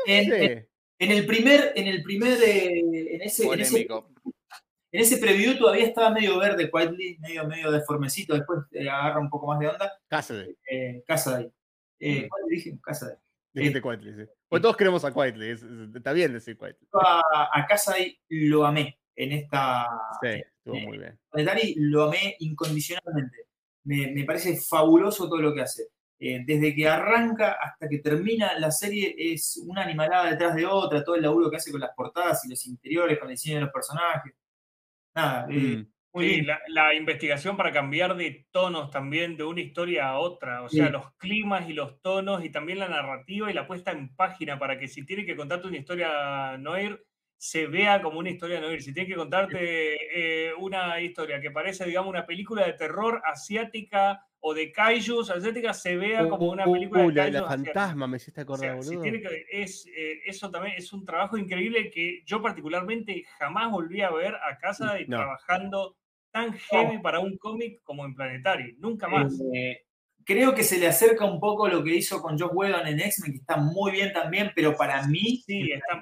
En, 0.05 0.31
en- 0.31 0.59
Sí. 0.59 0.65
en 0.99 1.11
el 1.11 1.25
primer, 1.25 1.73
en 1.75 1.87
el 1.87 2.01
primer, 2.03 2.37
eh, 2.43 2.79
en, 3.15 3.21
ese, 3.23 3.45
en, 3.45 3.59
ese. 3.59 3.87
En 4.93 5.01
ese 5.01 5.17
preview 5.17 5.57
todavía 5.57 5.85
estaba 5.87 6.09
medio 6.11 6.37
verde, 6.39 6.71
quietly, 6.71 7.17
medio, 7.19 7.45
medio 7.47 7.71
deformecito, 7.71 8.33
después 8.35 8.59
eh, 8.71 8.87
agarra 8.89 9.19
un 9.19 9.29
poco 9.29 9.47
más 9.47 9.59
de 9.59 9.67
onda. 9.67 9.91
Casaday. 10.07 10.55
Eh, 10.71 11.03
Casa 11.05 11.37
de 11.37 11.43
ahí. 11.43 11.51
Eh, 11.99 12.21
Mm. 12.23 12.27
¿Cuál 12.29 12.41
le 12.47 12.55
dije? 12.55 12.79
Casa 12.81 13.05
de 13.07 13.11
ahí. 13.13 13.17
Dijiste 13.55 13.81
quietly, 13.81 14.13
sí. 14.15 14.31
Pues 14.49 14.61
todos 14.61 14.77
queremos 14.77 15.03
a 15.05 15.11
quietly, 15.13 15.49
es- 15.49 15.63
es- 15.63 15.95
está 15.95 16.13
bien 16.13 16.31
decir 16.33 16.57
quietly. 16.57 16.87
A, 16.93 17.49
a 17.53 17.65
Casa 17.67 17.93
de 17.93 17.99
ahí 17.99 18.19
lo 18.29 18.65
amé 18.65 18.97
en 19.15 19.31
esta 19.33 19.87
Sí, 20.21 20.27
estuvo 20.57 20.75
eh, 20.75 20.85
muy 20.87 20.97
bien. 20.97 21.19
Planetary, 21.31 21.75
lo 21.77 22.03
amé 22.03 22.35
incondicionalmente. 22.39 23.37
Me, 23.85 24.11
me 24.11 24.23
parece 24.23 24.57
fabuloso 24.57 25.27
todo 25.27 25.41
lo 25.41 25.53
que 25.53 25.61
hace. 25.61 25.83
Eh, 26.19 26.41
desde 26.45 26.73
que 26.73 26.87
arranca 26.87 27.57
hasta 27.61 27.89
que 27.89 27.99
termina 27.99 28.57
la 28.57 28.71
serie 28.71 29.13
es 29.17 29.57
una 29.67 29.83
animalada 29.83 30.29
detrás 30.31 30.55
de 30.55 30.65
otra, 30.65 31.03
todo 31.03 31.15
el 31.15 31.21
laburo 31.21 31.49
que 31.51 31.57
hace 31.57 31.71
con 31.71 31.81
las 31.81 31.91
portadas 31.95 32.45
y 32.45 32.49
los 32.49 32.65
interiores, 32.65 33.19
con 33.19 33.27
el 33.27 33.33
diseño 33.35 33.55
de 33.55 33.61
los 33.63 33.71
personajes. 33.73 34.33
Nada, 35.15 35.47
Mm. 35.47 35.93
muy 36.13 36.25
Sí, 36.25 36.41
la, 36.43 36.59
la 36.67 36.93
investigación 36.95 37.57
para 37.57 37.71
cambiar 37.73 38.15
de 38.15 38.47
tonos 38.51 38.91
también 38.91 39.35
de 39.37 39.43
una 39.43 39.61
historia 39.61 40.09
a 40.09 40.19
otra, 40.19 40.63
o 40.63 40.69
sea, 40.69 40.89
Sí. 40.89 40.89
los 40.89 41.13
climas 41.17 41.69
y 41.69 41.73
los 41.73 42.01
tonos 42.01 42.45
y 42.45 42.51
también 42.51 42.79
la 42.79 42.87
narrativa 42.87 43.49
y 43.51 43.53
la 43.53 43.67
puesta 43.67 43.91
en 43.91 44.15
página 44.15 44.59
para 44.59 44.77
que 44.79 44.87
si 44.87 45.05
tiene 45.05 45.25
que 45.25 45.35
contarte 45.35 45.67
una 45.67 45.77
historia 45.77 46.57
noir, 46.59 47.03
se 47.37 47.67
vea 47.67 48.01
como 48.01 48.19
una 48.19 48.29
historia 48.29 48.61
noir. 48.61 48.81
Si 48.83 48.93
tiene 48.93 49.09
que 49.09 49.15
contarte 49.15 50.47
eh, 50.49 50.53
una 50.55 50.99
historia 51.01 51.41
que 51.41 51.51
parece, 51.51 51.85
digamos, 51.85 52.09
una 52.11 52.25
película 52.25 52.65
de 52.65 52.73
terror 52.73 53.21
asiática 53.25 54.25
o 54.45 54.53
de 54.53 54.73
kaijus 54.73 55.29
asiática, 55.29 55.73
se 55.73 55.95
vea 55.95 56.27
como 56.27 56.49
una 56.51 56.65
película 56.65 57.05
Uh, 57.05 57.07
de 57.07 57.13
la, 57.13 57.21
kaijus 57.23 57.33
la 57.33 57.47
asiática. 57.47 57.73
fantasma, 57.73 58.07
me 58.07 58.17
hiciste 58.17 58.41
O 58.41 58.43
acordar, 58.43 58.83
si 58.83 58.89
boludo. 58.89 59.03
tiene 59.03 59.21
que- 59.21 59.45
es, 59.49 59.87
eh, 59.87 60.19
eso 60.25 60.51
también 60.51 60.75
es 60.77 60.91
un 60.91 61.05
trabajo 61.05 61.37
increíble 61.37 61.89
que 61.89 62.23
yo 62.25 62.41
particularmente 62.41 63.23
jamás 63.39 63.71
volví 63.71 64.01
a 64.01 64.11
ver 64.11 64.35
a 64.35 64.57
casa 64.57 64.99
y 64.99 65.07
No. 65.07 65.15
trabajando 65.17 65.95
tan 66.31 66.51
heavy 66.53 66.97
para 67.01 67.21
un 67.21 67.37
cómic 67.37 67.81
como 67.83 68.03
en 68.05 68.15
Planetary. 68.15 68.75
Nunca 68.79 69.07
más. 69.07 69.33
Eh, 69.53 69.77
creo 70.25 70.53
que 70.55 70.63
se 70.63 70.77
le 70.79 70.87
acerca 70.87 71.25
un 71.25 71.39
poco 71.39 71.67
lo 71.67 71.83
que 71.83 71.95
hizo 71.95 72.21
con 72.21 72.37
Josh 72.39 72.51
Whedon 72.53 72.87
en 72.87 72.99
X-Men, 72.99 73.31
que 73.33 73.37
está 73.39 73.57
muy 73.57 73.91
bien 73.91 74.11
también, 74.13 74.51
pero 74.55 74.75
para 74.75 75.05
mí 75.07 75.43
Sí, 75.45 75.71
está- 75.71 75.99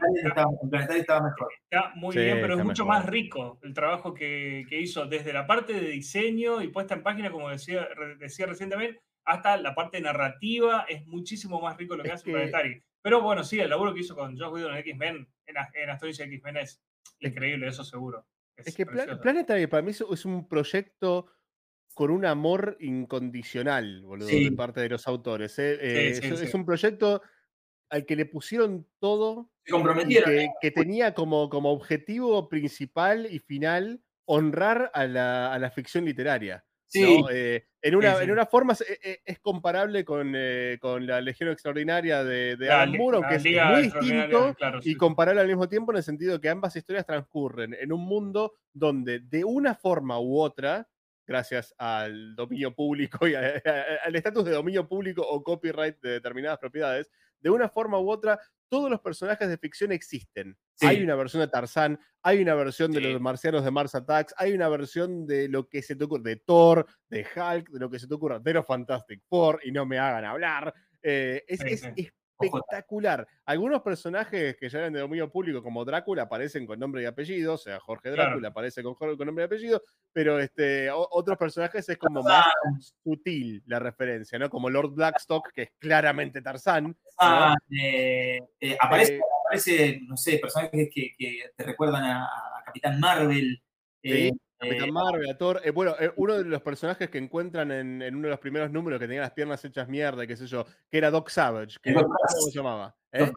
Planetary 0.70 1.00
estaba, 1.02 1.22
mejor. 1.30 1.50
Está 1.70 1.92
muy 1.96 2.14
Sí, 2.14 2.20
bien, 2.20 2.36
pero 2.42 2.54
es 2.54 2.60
está 2.60 2.64
mucho 2.64 2.86
mejor. 2.86 2.98
más 3.00 3.06
rico 3.10 3.60
el 3.64 3.74
trabajo 3.74 4.14
que, 4.14 4.66
que 4.70 4.80
hizo 4.80 5.06
desde 5.06 5.34
la 5.34 5.48
parte 5.48 5.74
de 5.74 5.90
diseño 5.90 6.62
y 6.62 6.68
puesta 6.70 6.94
en 6.96 7.04
página, 7.04 7.32
como 7.32 7.50
decía, 7.50 7.88
decía 8.20 8.46
recién 8.46 8.70
también, 8.70 8.98
hasta 9.26 9.58
la 9.58 9.76
parte 9.76 10.02
narrativa. 10.02 10.86
Es 10.90 11.06
muchísimo 11.08 11.62
más 11.62 11.78
rico 11.78 11.96
lo 11.96 12.04
que 12.04 12.10
Es 12.10 12.16
hace 12.16 12.26
que- 12.26 12.32
Planetary. 12.32 12.84
Pero 13.04 13.22
bueno, 13.22 13.44
sí, 13.44 13.60
el 13.60 13.70
laburo 13.70 13.94
que 13.94 14.02
hizo 14.02 14.16
con 14.16 14.38
Josh 14.38 14.52
Whedon 14.54 14.74
en 14.74 14.78
X-Men, 14.80 15.28
en, 15.48 15.56
en 15.74 15.90
Astoria 15.90 16.26
X-Men 16.26 16.58
es 16.58 16.82
increíble, 17.20 17.68
eso 17.68 17.84
seguro. 17.84 18.26
Es 18.58 18.76
que 18.76 18.86
Pla- 18.86 18.94
precioso. 19.04 19.22
Planetary 19.22 19.66
para 19.68 19.82
mí 19.82 19.90
es- 19.92 20.02
es 20.12 20.26
un 20.26 20.48
proyecto 20.48 21.26
con 21.94 22.10
un 22.12 22.26
amor 22.26 22.78
incondicional, 22.80 24.02
boludo, 24.04 24.28
Sí. 24.30 24.50
de 24.50 24.56
parte 24.56 24.80
de 24.82 24.90
los 24.90 25.08
autores. 25.08 25.58
¿eh? 25.60 25.78
Eh, 25.82 26.16
sí, 26.16 26.28
es, 26.28 26.40
sí. 26.40 26.46
es 26.46 26.54
un 26.54 26.66
proyecto 26.66 27.22
al 27.90 28.06
que 28.06 28.16
le 28.16 28.26
pusieron 28.26 28.88
todo 29.00 29.52
Se 29.66 29.72
comprometieron. 29.72 30.30
que, 30.30 30.50
que 30.62 30.72
tenía 30.72 31.14
como, 31.14 31.50
como 31.50 31.72
objetivo 31.72 32.48
principal 32.50 33.28
y 33.30 33.40
final 33.40 34.02
honrar 34.26 34.90
a 34.94 35.06
la, 35.08 35.54
a 35.54 35.60
la 35.60 35.72
ficción 35.72 36.06
literaria. 36.06 36.64
Sí, 36.88 37.20
¿no? 37.22 37.30
Eh, 37.30 37.68
en, 37.82 37.96
una, 37.96 38.22
en 38.22 38.32
una 38.32 38.46
forma 38.46 38.74
es, 38.74 38.82
es- 39.02 39.20
es 39.24 39.40
comparable 39.40 40.04
con, 40.04 40.34
eh, 40.36 40.78
con 40.82 41.06
la 41.08 41.22
Legión 41.22 41.50
Extraordinaria 41.50 42.22
de, 42.24 42.58
de 42.58 42.66
La 42.68 42.82
Alan 42.84 42.98
Moore, 42.98 43.18
aunque 43.18 43.36
es 43.36 43.44
muy 43.46 43.82
distinto 43.84 44.54
claro, 44.56 44.80
y 44.84 44.96
comparable 44.96 45.40
al 45.42 45.48
mismo 45.48 45.70
tiempo 45.70 45.92
en 45.94 45.98
el 45.98 46.04
sentido 46.04 46.40
que 46.42 46.50
ambas 46.50 46.76
historias 46.76 47.06
transcurren 47.06 47.74
en 47.80 47.92
un 47.94 48.02
mundo 48.02 48.56
donde 48.74 49.20
de 49.20 49.44
una 49.46 49.74
forma 49.76 50.20
u 50.20 50.38
otra, 50.40 50.88
gracias 51.32 51.74
al 51.78 52.36
dominio 52.36 52.74
público 52.76 53.28
y 53.28 53.36
a- 53.36 53.40
a- 53.66 54.06
al 54.06 54.16
estatus 54.16 54.46
de 54.46 54.52
dominio 54.52 54.88
público 54.88 55.22
o 55.22 55.42
copyright 55.44 56.00
de 56.02 56.12
determinadas 56.12 56.60
propiedades, 56.60 57.10
de 57.40 57.50
una 57.50 57.70
forma 57.70 58.00
u 58.00 58.10
otra, 58.12 58.40
todos 58.70 58.90
los 58.90 59.02
personajes 59.02 59.50
de 59.50 59.58
ficción 59.58 59.92
existen. 59.92 60.58
Sí. 60.76 60.86
Hay 60.86 61.04
una 61.04 61.16
versión 61.16 61.42
de 61.42 61.48
Tarzán, 61.48 62.00
hay 62.22 62.42
una 62.42 62.56
versión 62.56 62.92
de 62.92 63.02
los 63.02 63.22
marcianos 63.22 63.64
de 63.66 63.72
Mars 63.72 63.96
Attacks, 63.96 64.34
hay 64.38 64.54
una 64.54 64.70
versión 64.70 65.26
de 65.26 65.48
lo 65.50 65.68
que 65.68 65.82
se 65.82 65.96
te 65.96 66.04
ocurre, 66.06 66.24
de 66.24 66.36
Thor, 66.38 66.86
de 67.10 67.22
Hulk, 67.36 67.70
de 67.70 67.80
lo 67.80 67.90
que 67.90 68.00
se 68.00 68.08
te 68.08 68.14
ocurra, 68.14 68.40
de 68.40 68.54
los 68.54 68.66
Fantastic 68.66 69.24
Four, 69.28 69.60
y 69.64 69.72
no 69.72 69.86
me 69.86 70.00
hagan 70.00 70.24
hablar. 70.26 70.74
Eh, 71.02 71.44
es, 71.48 71.60
Sí, 71.60 71.68
es 71.74 71.82
sí. 71.82 72.10
Espectacular. 72.46 73.28
Algunos 73.46 73.82
personajes 73.82 74.56
que 74.58 74.70
ya 74.70 74.80
eran 74.80 74.94
de 74.94 75.00
dominio 75.00 75.32
público, 75.32 75.62
como 75.64 75.84
Drácula, 75.86 76.24
aparecen 76.24 76.66
con 76.66 76.80
nombre 76.80 77.02
y 77.04 77.06
apellido, 77.06 77.54
o 77.54 77.58
sea, 77.58 77.80
Jorge 77.80 78.12
Claro. 78.12 78.30
Drácula 78.32 78.48
aparece 78.50 78.84
con, 78.84 78.96
con 78.96 79.18
nombre 79.18 79.44
y 79.44 79.46
apellido, 79.46 79.84
pero 80.14 80.40
este, 80.40 80.90
o- 80.92 81.08
otros 81.12 81.38
personajes 81.38 81.88
es 81.88 81.98
como 81.98 82.22
más 82.24 82.46
sutil 83.04 83.64
la 83.66 83.80
referencia, 83.80 84.38
¿no? 84.40 84.50
Como 84.50 84.70
Lord 84.70 84.92
Blackstock, 84.92 85.52
que 85.54 85.62
es 85.64 85.72
claramente 85.80 86.42
Tarzán. 86.42 86.96
Ah, 87.18 87.56
eh, 87.70 88.40
eh, 88.60 88.78
aparece, 88.80 89.16
Eh, 89.16 89.22
aparece, 89.46 90.00
no 90.08 90.18
sé, 90.18 90.38
personajes 90.38 90.90
que, 90.94 91.12
que 91.18 91.52
te 91.56 91.64
recuerdan 91.64 92.04
a, 92.04 92.26
a 92.26 92.64
Capitán 92.66 93.00
Marvel. 93.00 93.62
Sí, 94.04 94.32
Capitán 94.62 94.90
eh, 94.90 94.92
Marvel, 94.92 95.30
a 95.30 95.38
Thor. 95.38 95.62
Eh, 95.64 95.72
bueno, 95.72 95.96
eh, 96.00 96.12
uno 96.16 96.38
de 96.38 96.46
los 96.46 96.62
personajes 96.62 97.10
que 97.10 97.18
encuentran 97.18 97.72
en, 97.72 98.02
en 98.02 98.16
uno 98.16 98.28
de 98.28 98.32
los 98.32 98.40
primeros 98.40 98.72
números 98.72 99.00
que 99.00 99.08
tenía 99.08 99.22
las 99.22 99.32
piernas 99.32 99.64
hechas 99.66 99.88
mierda, 99.90 100.26
qué 100.28 100.38
sé 100.38 100.46
yo, 100.46 100.66
que 100.90 100.98
era 100.98 101.10
Doc 101.10 101.30
Savage. 101.30 101.78
Que, 101.82 101.92
Doc 101.94 102.04
¿Cómo 102.04 102.18
se 102.52 102.52
llamaba? 102.52 102.96
¿Eh? 103.12 103.20
Doc 103.26 103.36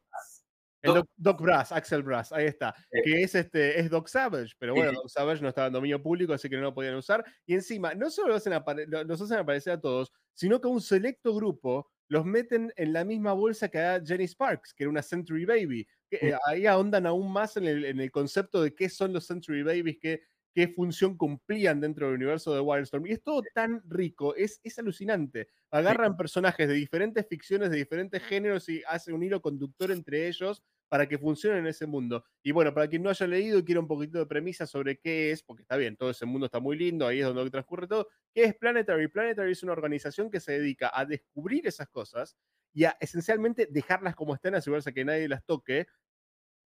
El 0.82 0.94
Doc- 0.94 1.08
Doc, 1.16 1.40
Brass, 1.40 1.72
Axel 1.72 2.02
Brass, 2.02 2.30
ahí 2.30 2.44
está. 2.44 2.74
Sí. 2.92 3.00
Que 3.02 3.22
es 3.22 3.34
este, 3.34 3.80
es 3.80 3.88
Doc 3.88 4.06
Savage, 4.08 4.52
pero 4.58 4.74
bueno. 4.74 4.92
Doc 4.92 5.08
Savage 5.08 5.40
no 5.40 5.48
estaba 5.48 5.68
en 5.68 5.72
dominio 5.72 6.02
público, 6.02 6.34
así 6.34 6.50
que 6.50 6.56
no 6.56 6.62
lo 6.62 6.74
podían 6.74 6.94
usar. 6.94 7.24
Y 7.46 7.54
encima, 7.54 7.94
no 7.94 8.10
solo 8.10 8.28
los 8.34 8.46
hacen, 8.46 8.62
los 9.06 9.20
hacen 9.22 9.38
aparecer 9.38 9.72
a 9.72 9.80
todos, 9.80 10.12
sino 10.34 10.60
que 10.60 10.68
un 10.68 10.82
selecto 10.82 11.34
grupo 11.34 11.90
los 12.08 12.26
meten 12.26 12.70
en 12.76 12.92
la 12.92 13.02
misma 13.02 13.32
bolsa 13.32 13.68
que 13.70 13.78
a 13.78 13.98
Jenny 14.04 14.28
Sparks, 14.28 14.74
que 14.74 14.84
era 14.84 14.90
una 14.90 15.00
Century 15.02 15.46
Baby. 15.46 15.88
Que, 16.10 16.16
eh, 16.28 16.38
ahí 16.46 16.66
ahondan 16.66 17.06
aún 17.06 17.32
más 17.32 17.56
en 17.56 17.64
el, 17.64 17.86
en 17.86 17.98
el 17.98 18.10
concepto 18.10 18.62
de 18.62 18.74
qué 18.74 18.90
son 18.90 19.14
los 19.14 19.26
Century 19.26 19.62
Babies, 19.62 19.96
qué, 19.98 20.20
qué 20.54 20.68
función 20.68 21.16
cumplían 21.16 21.80
dentro 21.80 22.06
del 22.06 22.16
universo 22.16 22.54
de 22.54 22.60
Wildstorm. 22.60 23.06
Y 23.06 23.12
es 23.12 23.22
todo 23.22 23.42
tan 23.54 23.82
rico, 23.88 24.34
es, 24.36 24.60
es 24.62 24.78
alucinante. 24.78 25.48
Agarran 25.70 26.16
personajes 26.16 26.68
de 26.68 26.74
diferentes 26.74 27.26
ficciones, 27.26 27.70
de 27.70 27.76
diferentes 27.76 28.22
géneros 28.22 28.68
y 28.68 28.82
hacen 28.86 29.14
un 29.14 29.22
hilo 29.24 29.42
conductor 29.42 29.90
entre 29.90 30.28
ellos 30.28 30.62
para 30.88 31.08
que 31.08 31.18
funcionen 31.18 31.60
en 31.60 31.66
ese 31.66 31.86
mundo. 31.86 32.24
Y 32.40 32.52
bueno, 32.52 32.72
para 32.72 32.86
quien 32.86 33.02
no 33.02 33.10
haya 33.10 33.26
leído 33.26 33.58
y 33.58 33.64
quiera 33.64 33.80
un 33.80 33.88
poquito 33.88 34.18
de 34.18 34.26
premisa 34.26 34.64
sobre 34.64 34.98
qué 35.00 35.32
es, 35.32 35.42
porque 35.42 35.62
está 35.62 35.76
bien, 35.76 35.96
todo 35.96 36.10
ese 36.10 36.24
mundo 36.24 36.46
está 36.46 36.60
muy 36.60 36.78
lindo, 36.78 37.04
ahí 37.04 37.18
es 37.18 37.26
donde 37.26 37.50
transcurre 37.50 37.88
todo, 37.88 38.08
¿qué 38.32 38.44
es 38.44 38.54
Planetary? 38.54 39.08
Planetary 39.08 39.50
es 39.50 39.62
una 39.64 39.72
organización 39.72 40.30
que 40.30 40.38
se 40.38 40.52
dedica 40.52 40.92
a 40.94 41.04
descubrir 41.04 41.66
esas 41.66 41.88
cosas 41.88 42.36
y 42.72 42.84
a 42.84 42.96
esencialmente 43.00 43.66
dejarlas 43.70 44.14
como 44.14 44.34
están, 44.34 44.54
asegurarse 44.54 44.94
que 44.94 45.04
nadie 45.04 45.28
las 45.28 45.44
toque, 45.44 45.86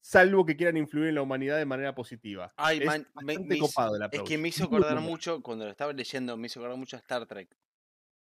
salvo 0.01 0.45
que 0.47 0.57
quieran 0.57 0.77
influir 0.77 1.09
en 1.09 1.15
la 1.17 1.23
humanidad 1.23 1.57
de 1.59 1.65
manera 1.67 1.95
positiva. 1.95 2.53
Ay, 2.57 2.79
es 2.79 2.87
man, 2.87 3.07
me- 3.23 3.39
me 3.39 3.57
hizo- 3.57 3.67
copado 3.67 3.97
el 3.97 4.03
es 4.11 4.23
que 4.23 4.39
me 4.39 4.49
hizo 4.49 4.65
acordar 4.65 4.99
mucho, 5.01 5.43
cuando 5.43 5.65
lo 5.65 5.71
estaba 5.71 5.93
leyendo, 5.93 6.37
me 6.37 6.47
hizo 6.47 6.61
acordar 6.61 6.79
mucho 6.79 6.97
a 6.97 7.01
Star 7.01 7.27
Trek. 7.27 7.49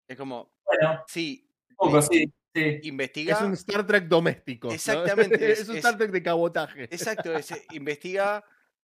Es 0.09 0.16
como, 0.16 0.53
bueno, 0.65 1.03
sí, 1.07 1.49
poco, 1.77 1.99
eh, 1.99 2.03
sí, 2.03 2.32
sí. 2.55 2.81
investiga. 2.89 3.35
Es 3.36 3.43
un 3.43 3.53
Star 3.55 3.86
Trek 3.86 4.05
doméstico. 4.09 4.69
¿no? 4.69 4.74
Exactamente, 4.74 5.53
es, 5.53 5.61
es- 5.61 5.69
un 5.69 5.77
Star 5.77 5.97
Trek 5.97 6.11
de 6.11 6.23
cabotaje. 6.23 6.85
Exacto, 6.85 7.35
es, 7.35 7.51
eh, 7.53 7.65
investiga, 7.73 8.44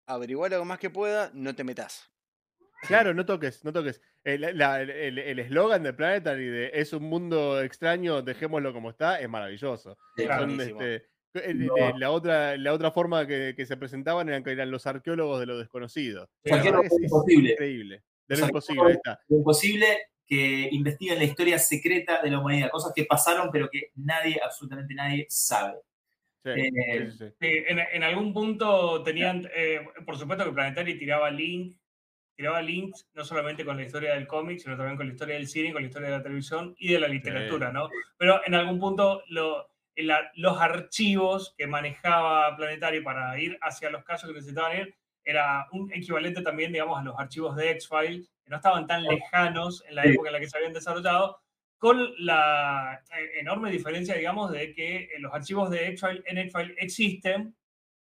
averigua 0.06 0.48
lo 0.48 0.64
más 0.64 0.78
que 0.78 0.90
pueda, 0.90 1.30
no 1.34 1.54
te 1.54 1.64
metas. 1.64 2.10
Claro, 2.82 3.12
no 3.12 3.26
toques, 3.26 3.64
no 3.64 3.72
toques. 3.72 4.00
El 4.22 5.38
eslogan 5.40 5.82
de 5.82 5.92
Planetary 5.92 6.46
de 6.46 6.70
es 6.74 6.92
un 6.92 7.02
mundo 7.04 7.60
extraño, 7.60 8.22
dejémoslo 8.22 8.72
como 8.72 8.90
está, 8.90 9.20
es 9.20 9.28
maravilloso. 9.28 9.98
Claro. 10.14 10.42
Son, 10.42 10.60
este, 10.60 11.08
No. 11.34 11.40
el- 11.76 12.00
la, 12.00 12.10
otra, 12.10 12.56
la 12.56 12.72
otra 12.72 12.90
forma 12.90 13.26
que, 13.26 13.54
que 13.56 13.66
se 13.66 13.76
presentaban 13.76 14.28
eran 14.28 14.42
que 14.42 14.52
eran 14.52 14.70
los 14.70 14.86
arqueólogos 14.86 15.40
de 15.40 15.46
lo 15.46 15.58
desconocido. 15.58 16.28
Imposible. 16.44 17.52
increíble. 17.52 18.02
De 18.26 18.36
lo 18.36 18.46
imposible, 18.46 18.82
ahí 18.86 18.92
está. 18.94 19.20
Lo 19.28 19.38
imposible 19.38 19.86
que 20.26 20.68
investiguen 20.72 21.18
la 21.18 21.24
historia 21.24 21.58
secreta 21.58 22.20
de 22.22 22.30
la 22.30 22.38
humanidad, 22.40 22.70
cosas 22.70 22.92
que 22.94 23.04
pasaron 23.04 23.50
pero 23.50 23.68
que 23.70 23.92
nadie, 23.96 24.38
absolutamente 24.42 24.94
nadie 24.94 25.26
sabe. 25.28 25.78
Sí, 26.44 26.50
Eh, 26.50 26.70
sí, 26.70 27.10
sí, 27.10 27.18
sí. 27.18 27.34
Sí, 27.40 27.64
en, 27.68 27.78
en 27.78 28.02
algún 28.02 28.32
punto 28.32 29.02
tenían, 29.02 29.48
eh, 29.54 29.80
por 30.04 30.16
supuesto 30.18 30.44
que 30.44 30.52
Planetary 30.52 30.98
tiraba 30.98 31.30
link, 31.30 31.76
tiraba 32.36 32.62
links 32.62 33.08
no 33.14 33.24
solamente 33.24 33.64
con 33.64 33.76
la 33.76 33.84
historia 33.84 34.14
del 34.14 34.26
cómic, 34.26 34.58
sino 34.60 34.76
también 34.76 34.96
con 34.96 35.06
la 35.06 35.12
historia 35.12 35.34
del 35.36 35.48
cine, 35.48 35.72
con 35.72 35.82
la 35.82 35.88
historia 35.88 36.08
de 36.10 36.16
la 36.18 36.22
televisión 36.22 36.74
y 36.78 36.92
de 36.92 37.00
la 37.00 37.08
literatura, 37.08 37.72
¿no? 37.72 37.88
Pero 38.16 38.40
en 38.46 38.54
algún 38.54 38.78
punto 38.78 39.22
lo- 39.28 39.68
los 40.04 40.60
archivos 40.60 41.54
que 41.56 41.66
manejaba 41.66 42.56
Planetary 42.56 43.00
para 43.02 43.38
ir 43.40 43.58
hacia 43.62 43.90
los 43.90 44.04
casos 44.04 44.28
que 44.30 44.34
necesitaban 44.36 44.78
ir 44.78 44.94
era 45.24 45.66
un 45.72 45.92
equivalente 45.92 46.40
también, 46.42 46.72
digamos, 46.72 46.98
a 46.98 47.02
los 47.02 47.18
archivos 47.18 47.54
de 47.56 47.70
X-Files, 47.72 48.30
que 48.42 48.50
no 48.50 48.56
estaban 48.56 48.86
tan 48.86 49.02
lejanos 49.04 49.84
en 49.88 49.96
la 49.96 50.02
Sí. 50.04 50.10
época 50.10 50.28
en 50.28 50.32
la 50.34 50.40
que 50.40 50.48
se 50.48 50.56
habían 50.56 50.72
desarrollado, 50.72 51.40
con 51.78 52.12
la 52.24 53.02
enorme 53.38 53.70
diferencia, 53.70 54.14
digamos, 54.14 54.50
de 54.50 54.72
que 54.72 54.96
eh, 55.04 55.10
los 55.18 55.32
archivos 55.34 55.70
de 55.70 55.88
X-File 55.88 56.22
en 56.26 56.38
X-File 56.38 56.74
existen, 56.78 57.54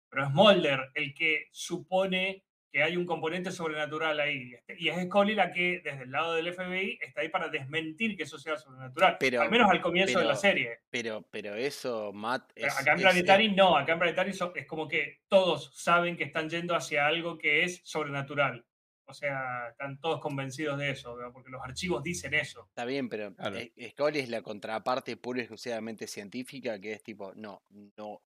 pero 0.09 0.25
es 0.25 0.31
Mulder 0.31 0.91
el 0.93 1.13
que 1.13 1.47
supone 1.51 2.43
que 2.71 2.83
hay 2.83 2.97
un 2.97 3.05
componente 3.05 3.51
sobrenatural 3.51 4.19
ahí. 4.19 4.53
Este, 4.53 4.75
Y 4.77 4.89
es 4.89 5.01
Scully 5.05 5.35
la 5.35 5.51
que, 5.51 5.81
desde 5.83 6.03
el 6.03 6.11
lado 6.11 6.33
del 6.35 6.53
FBI, 6.53 6.99
está 7.01 7.21
ahí 7.21 7.29
para 7.29 7.47
desmentir 7.49 8.17
que 8.17 8.23
eso 8.23 8.37
sea 8.37 8.57
sobrenatural. 8.57 9.17
Pero- 9.19 9.41
al 9.41 9.49
menos 9.49 9.69
al 9.71 9.81
comienzo 9.81 10.19
de 10.19 10.25
la 10.25 10.35
serie. 10.35 10.79
Pero, 10.89 11.25
pero 11.31 11.55
eso, 11.55 12.11
Matt, 12.13 12.51
es, 12.55 12.77
acá 12.77 12.91
en 12.91 12.97
es- 12.97 13.03
Planetary 13.03 13.49
no, 13.55 13.77
acá 13.77 13.93
en 13.93 13.99
Planetary 13.99 14.33
so- 14.33 14.53
es 14.55 14.65
como 14.67 14.87
que 14.87 15.21
todos 15.27 15.71
saben 15.75 16.17
que 16.17 16.25
están 16.25 16.49
yendo 16.49 16.75
hacia 16.75 17.07
algo 17.07 17.37
que 17.37 17.63
es 17.63 17.81
sobrenatural. 17.83 18.65
O 19.09 19.13
sea, 19.13 19.69
están 19.69 20.01
todos 20.01 20.19
convencidos 20.19 20.77
de 20.77 20.89
eso, 20.91 21.15
¿verdad? 21.15 21.31
porque 21.31 21.49
los 21.49 21.61
archivos 21.63 22.03
dicen 22.03 22.33
eso. 22.33 22.65
Está 22.67 22.83
bien, 22.83 23.07
pero 23.07 23.33
Claro. 23.33 23.55
eh, 23.55 23.71
Scully 23.91 24.19
es 24.19 24.27
la 24.29 24.41
contraparte 24.41 25.15
pura 25.15 25.39
y 25.39 25.43
exclusivamente 25.43 26.07
científica, 26.07 26.77
que 26.81 26.91
es 26.91 27.03
tipo, 27.03 27.33
no, 27.35 27.63
no, 27.95 28.21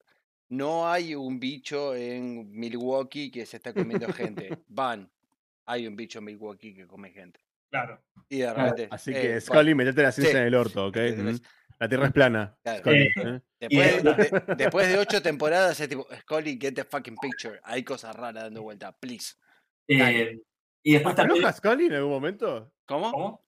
no 0.52 0.88
hay 0.90 1.16
un 1.16 1.40
bicho 1.40 1.96
en 1.96 2.52
Milwaukee 2.52 3.32
que 3.32 3.46
se 3.46 3.58
está 3.58 3.74
comiendo 3.74 4.12
gente. 4.14 4.50
Van, 4.68 5.10
hay 5.66 5.88
un 5.88 5.96
bicho 5.96 6.20
en 6.20 6.26
Milwaukee 6.26 6.74
que 6.74 6.86
come 6.88 7.12
gente. 7.12 7.40
Claro. 7.72 8.02
Y 8.30 8.40
de 8.40 8.44
Claro, 8.54 8.70
repente. 8.70 8.88
Así 8.92 9.12
eh, 9.12 9.14
que, 9.14 9.28
bueno, 9.30 9.42
Scully, 9.42 9.76
metete 9.76 10.04
la 10.04 10.12
ciencia 10.12 10.34
sí. 10.34 10.38
en 10.40 10.44
el 10.48 10.56
orto, 10.56 10.88
¿ok? 10.88 10.96
La- 10.98 11.32
Mm. 11.32 11.40
La 11.80 11.90
Tierra 11.90 12.06
es 12.06 12.12
plana. 12.14 12.56
Claro. 12.62 12.80
Scully, 12.82 13.08
Eh, 13.08 13.12
¿eh? 13.16 13.42
Después, 13.60 14.04
de- 14.04 14.12
de, 14.48 14.56
después 14.56 14.88
de 14.88 14.98
ocho 15.00 15.22
temporadas 15.24 15.80
es 15.80 15.90
tipo, 15.90 16.06
Scully, 16.22 16.60
get 16.62 16.76
the 16.76 16.84
fucking 16.84 17.16
picture. 17.20 17.60
Hay 17.64 17.84
cosas 17.84 18.16
raras 18.16 18.44
dando 18.44 18.62
vuelta, 18.62 18.92
please. 18.92 19.34
eh, 19.88 20.40
y 20.84 20.94
después 20.94 21.16
también. 21.16 21.38
¿Afloja 21.44 21.54
Scully 21.58 21.86
en 21.88 21.94
algún 21.94 22.12
momento? 22.12 22.72
¿Cómo? 22.86 23.12
¿Cómo? 23.12 23.46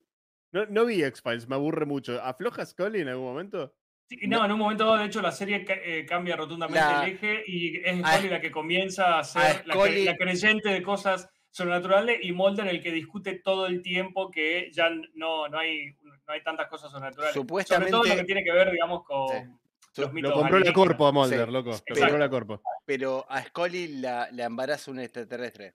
No, 0.52 0.66
no 0.66 0.84
vi 0.84 1.02
X-Files, 1.04 1.46
me 1.48 1.54
aburre 1.56 1.84
mucho. 1.86 2.20
¿Afloja 2.22 2.64
Scully 2.66 3.00
en 3.02 3.08
algún 3.08 3.26
momento? 3.26 3.74
Sí, 4.08 4.18
no, 4.26 4.44
en 4.44 4.52
un 4.52 4.58
momento 4.58 4.84
dado, 4.84 4.98
de 4.98 5.06
hecho, 5.06 5.22
la 5.22 5.32
serie 5.32 5.64
eh, 5.66 6.04
cambia 6.06 6.36
rotundamente 6.36 6.78
La- 6.86 7.04
el 7.06 7.12
eje 7.12 7.42
y 7.46 7.78
es 7.78 8.04
a- 8.04 8.14
Scully 8.16 8.28
la 8.28 8.40
que 8.40 8.50
comienza 8.50 9.18
a 9.18 9.24
ser 9.24 9.66
la, 9.66 9.74
cre- 9.74 10.04
la 10.04 10.16
creyente 10.16 10.68
de 10.68 10.82
cosas 10.82 11.28
sobrenaturales 11.50 12.18
y 12.22 12.32
Mulder 12.32 12.66
el 12.68 12.82
que 12.82 12.90
discute 12.92 13.38
todo 13.38 13.66
el 13.66 13.80
tiempo 13.80 14.30
que 14.30 14.70
ya 14.72 14.90
no, 15.14 15.48
no, 15.48 15.58
hay, 15.58 15.94
no 16.02 16.32
hay 16.32 16.42
tantas 16.42 16.66
cosas 16.68 16.90
sobrenaturales. 16.90 17.32
Sobre 17.34 17.46
todo 17.46 17.56
lo 17.56 17.64
Supuestamente- 17.64 18.16
que 18.16 18.24
tiene 18.24 18.44
que 18.44 18.52
ver, 18.52 18.70
digamos, 18.72 19.04
con 19.04 19.28
Sí. 19.28 20.00
los 20.02 20.08
Lo 20.08 20.12
mitos 20.12 20.30
Lo 20.32 20.36
compró 20.40 20.58
la. 20.58 20.72
Corpo 20.72 21.06
a 21.06 21.12
Mulder, 21.12 21.46
Sí, 21.46 21.52
loco. 21.52 21.70
Lo 21.70 21.94
compró 21.96 22.18
la 22.18 22.28
Corpo. 22.28 22.62
Pero 22.84 23.24
a 23.28 23.42
Scully 23.42 23.88
la, 24.00 24.28
la 24.32 24.44
embaraza 24.44 24.90
un 24.90 24.98
extraterrestre. 24.98 25.74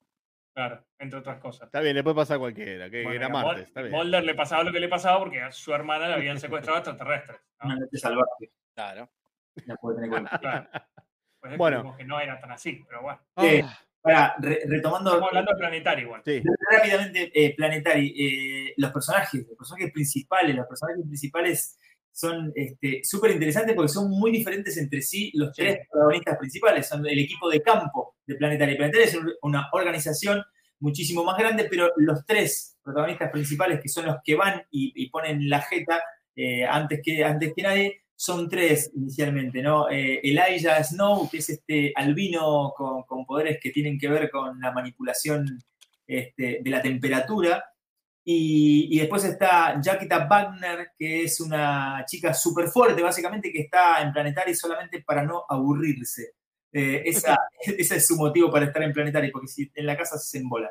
Claro, 0.54 0.84
entre 0.98 1.20
otras 1.20 1.40
cosas. 1.40 1.68
Está 1.68 1.80
bien, 1.82 1.96
después 1.96 2.16
pasa 2.16 2.38
cualquiera, 2.38 2.90
que 2.90 3.04
Bueno, 3.04 3.16
era 3.18 3.26
a 3.28 3.30
martes. 3.30 3.68
Está 3.68 3.82
bien. 3.82 3.94
Mulder 3.94 4.24
le 4.24 4.34
pasaba 4.36 4.64
lo 4.64 4.72
que 4.72 4.80
le 4.80 4.88
pasaba 4.90 5.20
porque 5.20 5.42
a 5.42 5.52
su 5.52 5.74
hermana 5.74 6.08
le 6.08 6.16
habían 6.16 6.40
secuestrado 6.40 6.80
extraterrestres. 6.80 7.40
¿no? 7.62 7.68
Una 7.68 7.76
noche 7.80 7.98
salvaje. 7.98 8.52
Claro. 8.76 9.10
la 9.66 9.76
puede 9.76 9.96
tener 9.96 10.06
en 10.08 10.12
cuenta. 10.12 10.40
Claro. 10.40 10.68
Pues 11.40 11.58
Bueno. 11.58 11.96
que 11.98 12.04
no 12.04 12.20
era 12.20 12.40
tan 12.40 12.52
así, 12.52 12.84
pero 12.88 13.02
bueno. 13.02 13.22
Eh, 13.38 13.62
Ah, 13.64 13.80
Para, 14.02 14.36
re- 14.40 14.62
retomando 14.66 15.10
Estamos 15.12 15.28
hablando 15.30 15.52
de 15.52 15.58
planetario 15.58 16.06
igual. 16.06 16.22
sí. 16.26 16.42
rápidamente, 16.72 17.32
eh, 17.34 17.54
Planetary, 17.56 18.16
eh, 18.18 18.74
los 18.78 18.92
personajes, 18.92 19.46
los 19.48 19.58
personajes 19.58 19.92
principales, 19.92 20.56
los 20.56 20.68
personajes 20.68 21.04
principales 21.06 21.78
son 22.12 22.52
este, 22.56 23.02
súper 23.04 23.32
interesantes 23.32 23.76
porque 23.76 23.92
son 23.92 24.10
muy 24.10 24.32
diferentes 24.32 24.78
entre 24.78 25.02
sí 25.02 25.32
los 25.36 25.50
Sí. 25.56 25.62
tres 25.64 25.88
protagonistas 25.90 26.38
principales, 26.38 26.88
son 26.88 27.06
el 27.08 27.20
equipo 27.20 27.50
de 27.50 27.62
campo 27.62 28.16
de 28.26 28.36
Planetary. 28.36 28.76
Planetary 28.76 29.04
es 29.04 29.16
un- 29.16 29.34
una 29.44 29.70
organización 29.72 30.44
muchísimo 30.82 31.24
más 31.24 31.38
grande, 31.38 31.66
pero 31.70 31.92
los 31.98 32.26
tres 32.26 32.78
protagonistas 32.84 33.32
principales, 33.32 33.80
que 33.82 33.90
son 33.90 34.06
los 34.06 34.18
que 34.24 34.36
van 34.36 34.62
y, 34.72 34.92
y 34.96 35.10
ponen 35.10 35.50
la 35.50 35.62
jeta 35.62 36.02
eh, 36.36 36.64
antes, 36.66 37.02
que, 37.04 37.24
antes 37.24 37.54
que 37.54 37.62
nadie, 37.64 38.02
son 38.16 38.50
tres 38.50 38.92
inicialmente, 38.96 39.62
¿no? 39.62 39.90
Eh, 39.90 40.20
Elijah 40.24 40.82
Snow, 40.84 41.30
que 41.30 41.38
es 41.38 41.50
este 41.50 41.94
albino 41.96 42.74
con, 42.76 43.04
con 43.04 43.26
poderes 43.26 43.60
que 43.62 43.72
tienen 43.72 43.98
que 43.98 44.08
ver 44.10 44.30
con 44.30 44.60
la 44.60 44.72
manipulación 44.72 45.60
este, 46.08 46.60
de 46.62 46.70
la 46.70 46.82
temperatura. 46.82 47.64
Y, 48.32 48.96
y 48.96 49.00
después 49.00 49.24
está 49.24 49.82
Jaquita 49.84 50.28
Wagner, 50.28 50.92
que 50.96 51.24
es 51.24 51.40
una 51.42 52.04
chica 52.06 52.32
súper 52.32 52.68
fuerte, 52.68 53.02
básicamente, 53.02 53.52
que 53.52 53.62
está 53.62 54.04
en 54.04 54.14
Planetary 54.14 54.54
solamente 54.54 55.02
para 55.02 55.24
no 55.24 55.46
aburrirse. 55.50 56.34
Eh, 56.72 57.02
esa, 57.06 57.36
ese 57.66 57.96
es 57.96 58.06
su 58.06 58.16
motivo 58.18 58.52
para 58.52 58.66
estar 58.68 58.84
en 58.84 58.94
Planetary, 58.94 59.32
porque 59.32 59.48
si 59.48 59.72
en 59.74 59.86
la 59.88 59.98
casa 59.98 60.20
se 60.20 60.38
embola. 60.38 60.70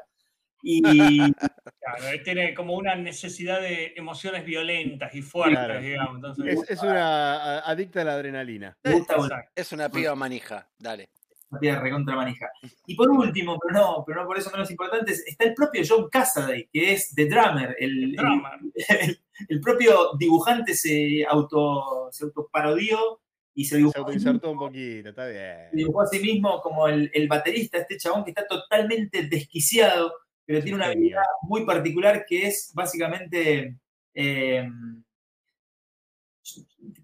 Y 0.63 0.83
Claro, 1.81 2.09
él 2.13 2.23
tiene 2.23 2.55
como 2.55 2.75
una 2.75 2.95
necesidad 2.95 3.61
de 3.61 3.93
emociones 3.97 4.45
violentas 4.45 5.13
y 5.17 5.23
fuertes, 5.23 5.59
Claro. 5.59 5.81
digamos. 5.81 6.15
Entonces, 6.17 6.47
Es, 6.63 6.71
es 6.71 6.83
una 6.83 7.35
a- 7.59 7.71
adicta 7.71 8.03
a 8.03 8.05
la 8.05 8.13
adrenalina. 8.15 8.77
gusta 8.85 9.15
exacto. 9.17 9.51
Es 9.57 9.73
una 9.73 9.89
piba 9.89 10.15
manija, 10.15 10.69
dale. 10.79 11.09
Recontra 11.51 12.15
manija. 12.17 12.49
Y 12.87 12.95
por 12.95 13.11
último, 13.11 13.59
pero 13.59 13.81
no, 13.81 14.05
pero 14.07 14.21
no 14.23 14.27
por 14.27 14.39
eso 14.39 14.51
menos 14.51 14.71
importante, 14.71 15.13
está 15.13 15.45
el 15.45 15.55
propio 15.55 15.83
John 15.89 16.09
Cassaday, 16.11 16.69
que 16.73 16.93
es 16.93 17.15
The 17.15 17.27
Drummer, 17.27 17.75
el, 17.79 18.05
el- 18.05 18.13
Drummer. 18.13 18.53
el, 19.01 19.19
el 19.49 19.61
propio 19.61 20.11
dibujante 20.19 20.75
se 20.75 21.25
auto 21.29 22.09
se 22.11 22.25
autoparodió 22.25 23.21
y 23.55 23.65
se 23.65 23.71
Se 23.71 23.77
dibujó, 23.79 23.99
autoinsertó 23.99 24.51
un 24.51 24.59
poquito, 24.59 25.09
está 25.09 25.27
se 25.27 25.33
bien. 25.33 25.69
dibujó 25.73 26.03
a 26.03 26.07
sí 26.07 26.21
mismo 26.21 26.61
como 26.61 26.87
el, 26.89 27.11
el 27.13 27.27
baterista, 27.29 27.79
este 27.79 27.97
chabón 27.97 28.25
que 28.25 28.31
está 28.31 28.47
totalmente 28.47 29.27
desquiciado, 29.27 30.13
pero 30.45 30.63
tiene 30.63 30.77
una 30.77 30.87
habilidad 30.87 31.23
muy 31.43 31.65
particular 31.67 32.25
que 32.27 32.47
es 32.47 32.71
básicamente... 32.75 33.77
eh, 34.15 34.69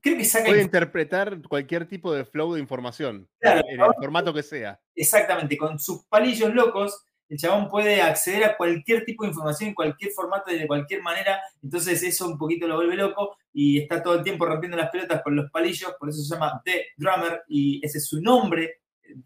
creo 0.01 0.17
que 0.17 0.25
saca 0.25 0.47
Puede 0.47 0.63
interpretar 0.63 1.41
cualquier 1.49 1.87
tipo 1.89 2.13
de 2.13 2.25
flow 2.25 2.55
de 2.55 2.61
información, 2.61 3.29
Claro. 3.41 3.63
en 3.69 3.81
el 3.81 3.87
formato 4.01 4.33
que 4.35 4.43
sea. 4.43 4.81
exactamente, 4.95 5.57
con 5.57 5.79
sus 5.79 6.05
palillos 6.07 6.53
locos, 6.55 7.05
el 7.29 7.39
chabón 7.39 7.69
puede 7.69 8.03
acceder 8.03 8.45
a 8.45 8.57
cualquier 8.57 9.05
tipo 9.05 9.25
de 9.25 9.31
información 9.31 9.69
en 9.71 9.75
cualquier 9.75 10.11
formato 10.13 10.53
y 10.53 10.59
de 10.59 10.67
cualquier 10.67 11.03
manera, 11.03 11.41
entonces 11.63 12.03
eso 12.03 12.29
un 12.29 12.37
poquito 12.39 12.67
lo 12.69 12.77
vuelve 12.77 12.97
loco 12.97 13.37
y 13.53 13.81
está 13.81 14.03
todo 14.03 14.15
el 14.17 14.23
tiempo 14.23 14.45
rompiendo 14.45 14.77
las 14.77 14.91
pelotas 14.91 15.23
con 15.23 15.35
los 15.35 15.51
palillos, 15.51 15.95
por 15.99 16.11
eso 16.11 16.23
se 16.23 16.35
llama 16.35 16.61
The 16.65 16.89
Drummer 16.97 17.43
y 17.49 17.85
ese 17.85 17.99
es 17.99 18.07
su 18.09 18.21
nombre 18.21 18.81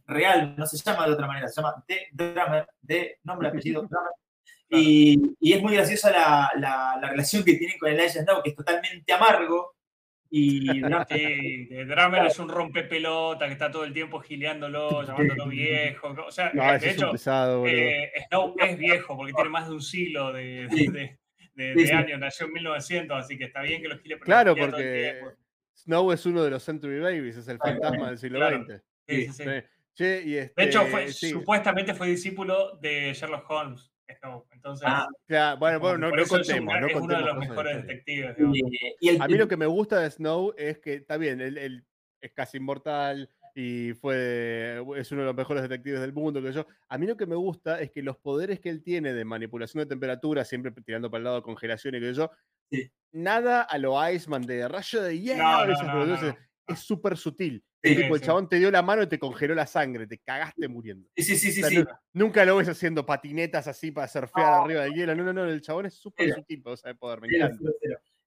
real, 0.07 0.55
no 0.57 0.67
se 0.67 0.77
llama 0.77 1.07
de 1.07 1.13
otra 1.13 1.27
manera, 1.27 1.49
se 1.49 1.61
llama 1.61 1.85
The 1.87 2.09
Drummer, 2.13 2.67
de 2.81 3.19
nombre, 3.25 3.49
apellido, 3.73 3.83
Drummer. 3.83 4.13
Y, 4.71 5.19
y 5.41 5.53
es 5.55 5.63
muy 5.63 5.75
graciosa 5.75 6.11
la, 6.11 6.51
la- 6.57 6.99
la 7.01 7.09
relación 7.11 7.43
que 7.43 7.55
tienen 7.55 7.79
con 7.79 7.89
Elijah 7.91 8.23
Snow, 8.23 8.43
que 8.43 8.51
es 8.51 8.57
totalmente 8.57 9.11
amargo. 9.15 9.75
Y 10.31 10.61
Sí, 10.69 10.81
de 11.71 11.85
Drummer 11.87 12.27
es 12.27 12.39
un 12.39 12.49
rompepelota 12.49 13.47
que 13.47 13.53
está 13.53 13.71
todo 13.71 13.85
el 13.85 13.93
tiempo 13.93 14.21
gileándolo, 14.21 15.03
llamándolo 15.03 15.47
viejo. 15.49 16.15
O 16.27 16.31
sea, 16.31 16.51
No, 16.53 16.71
de 16.71 16.77
es 16.77 16.83
un 16.83 16.89
hecho, 16.91 17.13
pesado, 17.13 17.67
eh, 17.67 18.13
Snow 18.29 18.55
es 18.59 18.77
viejo 18.79 19.17
porque 19.17 19.33
tiene 19.33 19.51
más 19.51 19.69
de 19.69 19.75
un 19.75 19.83
siglo 19.83 20.33
de, 20.33 20.69
Sí. 20.71 20.87
de- 20.89 21.19
de- 21.55 21.73
Sí, 21.75 21.81
de 21.81 21.87
sí. 21.87 21.93
años, 21.93 22.21
nació 22.21 22.47
en 22.47 22.53
1900, 22.53 23.17
así 23.19 23.37
que 23.37 23.45
está 23.45 23.63
bien 23.63 23.83
que 23.83 23.89
lo 23.89 23.99
gile. 23.99 24.19
Claro, 24.21 24.55
porque. 24.55 25.21
Snow 25.75 26.13
es 26.13 26.27
uno 26.27 26.43
de 26.45 26.51
los 26.51 26.63
Century 26.63 26.99
Babies, 27.01 27.37
es 27.37 27.49
el 27.49 27.59
fantasma 27.59 28.09
del 28.09 28.19
siglo 28.19 28.39
claro. 28.39 28.65
XX. 28.65 28.83
Sí, 29.09 29.23
sí, 29.27 29.33
sí. 29.33 29.43
Sí. 29.45 29.51
Che, 29.95 30.23
y 30.25 30.33
De 30.35 30.53
hecho, 30.59 30.83
este, 30.83 30.91
fue, 30.91 31.09
supuestamente 31.13 31.95
fue 31.95 32.07
discípulo 32.09 32.77
de 32.81 33.13
Sherlock 33.15 33.51
Holmes. 33.51 33.91
Snow. 34.17 34.47
Entonces, 34.53 34.87
Ah, 34.89 35.07
ya, 35.29 35.55
bueno, 35.55 35.81
bueno, 35.81 35.99
no, 35.99 36.11
no 36.17 36.23
es, 36.23 36.31
un- 36.31 36.39
contemos, 36.39 36.75
no 36.81 36.87
es 36.87 36.95
uno 36.95 37.01
de 37.07 37.15
contemos 37.15 37.27
los 37.27 37.41
de 37.41 37.49
mejores 37.49 37.77
detectives. 37.87 38.37
y- 38.39 38.97
y 39.01 39.09
el, 39.11 39.23
A 39.23 39.29
mí 39.29 39.35
lo 39.35 39.49
que 39.49 39.57
me 39.57 39.67
gusta 39.67 40.01
de 40.01 40.11
Snow 40.11 40.55
es 40.57 40.79
que 40.79 40.95
está 40.95 41.17
bien, 41.17 41.41
él, 41.41 41.59
él 41.59 41.85
es 42.21 42.33
casi 42.33 42.57
inmortal 42.59 43.29
y 43.55 43.93
fue 43.95 44.83
es 44.97 45.11
uno 45.13 45.23
de 45.23 45.27
los 45.27 45.35
mejores 45.37 45.63
detectives 45.63 46.01
del 46.01 46.13
mundo 46.13 46.43
que 46.43 46.53
yo. 46.53 46.67
A 46.89 46.97
mí 46.99 47.07
lo 47.07 47.17
que 47.17 47.27
me 47.27 47.35
gusta 47.37 47.81
es 47.81 47.91
que 47.91 48.03
los 48.03 48.17
poderes 48.17 48.61
que 48.61 48.69
él 48.71 48.83
tiene 48.83 49.13
de 49.13 49.25
manipulación 49.25 49.81
de 49.83 49.87
temperatura, 49.87 50.45
siempre 50.45 50.73
tirando 50.85 51.11
para 51.11 51.19
el 51.19 51.25
lado 51.25 51.37
de 51.37 51.43
congelación 51.43 51.95
y 51.97 52.01
que 52.01 52.15
yo, 52.15 52.31
Sí. 52.71 52.91
nada 53.13 53.63
a 53.63 53.79
lo 53.79 53.97
Iceman 54.11 54.43
de 54.43 54.69
rayo 54.69 55.03
de 55.03 55.19
hielo, 55.21 55.43
No, 55.43 55.67
no, 56.07 56.37
es 56.69 56.81
súper 56.81 57.17
sutil. 57.17 57.65
Sí, 57.83 57.95
tipo, 57.97 58.17
el 58.17 58.21
chabón 58.21 58.49
te 58.49 58.57
dio 58.59 58.71
la 58.71 58.83
mano 58.83 59.03
y 59.03 59.07
te 59.07 59.19
congeló 59.19 59.55
la 59.55 59.67
sangre, 59.67 60.07
te 60.07 60.19
cagaste 60.19 60.67
muriendo. 60.69 61.09
Sí, 61.17 61.23
sí, 61.23 61.37
sí, 61.39 61.53
sí. 61.53 61.63
O 61.63 61.69
sea, 61.69 61.71
sí. 61.71 61.85
no- 61.85 61.99
nunca 62.25 62.45
lo 62.45 62.57
ves 62.57 62.69
haciendo 62.69 63.07
patinetas 63.07 63.69
así 63.69 63.91
para 63.93 64.09
surfear 64.09 64.47
No. 64.59 64.65
arriba 64.65 64.83
del 64.83 64.95
hielo. 64.95 65.15
No, 65.15 65.25
no, 65.25 65.33
no, 65.33 65.45
el 65.45 65.61
chabón 65.61 65.87
es 65.87 65.95
súper 65.95 66.33
sutil 66.35 66.63
para 66.63 66.75
usar 66.75 66.91
el 66.91 66.99
poder, 66.99 67.21
me 67.21 67.29
encanta. 67.29 67.57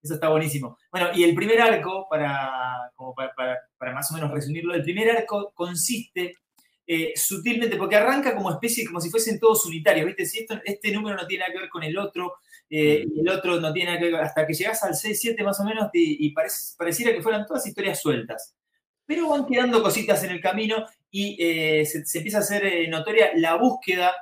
Eso 0.03 0.15
está 0.15 0.29
buenísimo. 0.29 0.77
Bueno, 0.91 1.09
y 1.13 1.23
el 1.23 1.35
primer 1.35 1.61
arco, 1.61 2.07
para, 2.09 2.91
como 2.95 3.13
para, 3.13 3.33
para- 3.35 3.59
para 3.77 3.93
más 3.93 4.09
o 4.11 4.15
menos 4.15 4.31
resumirlo, 4.31 4.73
el 4.73 4.83
primer 4.83 5.09
arco 5.11 5.51
consiste 5.53 6.33
eh, 6.87 7.13
sutilmente, 7.15 7.77
porque 7.77 7.95
arranca 7.95 8.35
como 8.35 8.51
especie, 8.51 8.85
como 8.85 8.99
si 8.99 9.09
fuesen 9.09 9.39
todos 9.39 9.65
unitarios, 9.65 10.07
¿viste? 10.07 10.25
Si 10.25 10.39
esto- 10.39 10.59
este 10.65 10.91
número 10.91 11.15
no 11.15 11.27
tiene 11.27 11.41
nada 11.43 11.53
que 11.53 11.59
ver 11.59 11.69
con 11.69 11.83
el 11.83 11.97
otro, 11.97 12.33
eh, 12.71 13.05
Mm. 13.05 13.11
y 13.17 13.19
el 13.19 13.29
otro 13.29 13.59
no 13.59 13.71
tiene 13.73 13.89
nada 13.91 13.99
que 13.99 14.05
ver, 14.11 14.15
hasta 14.21 14.47
que 14.47 14.53
llegas 14.53 14.81
al 14.83 14.95
6-7 14.95 15.43
más 15.43 15.59
o 15.59 15.65
menos, 15.65 15.89
y, 15.93 16.25
y 16.25 16.29
parece- 16.31 16.73
pareciera 16.77 17.11
que 17.11 17.21
fueran 17.21 17.45
todas 17.45 17.67
historias 17.67 18.01
sueltas. 18.01 18.55
Pero 19.05 19.27
van 19.29 19.45
quedando 19.45 19.83
cositas 19.83 20.23
en 20.23 20.31
el 20.31 20.39
camino 20.41 20.85
y 21.11 21.35
eh, 21.39 21.85
se, 21.85 22.05
se 22.05 22.19
empieza 22.19 22.37
a 22.37 22.41
hacer 22.41 22.65
eh, 22.65 22.87
notoria 22.87 23.31
la 23.35 23.55
búsqueda 23.55 24.13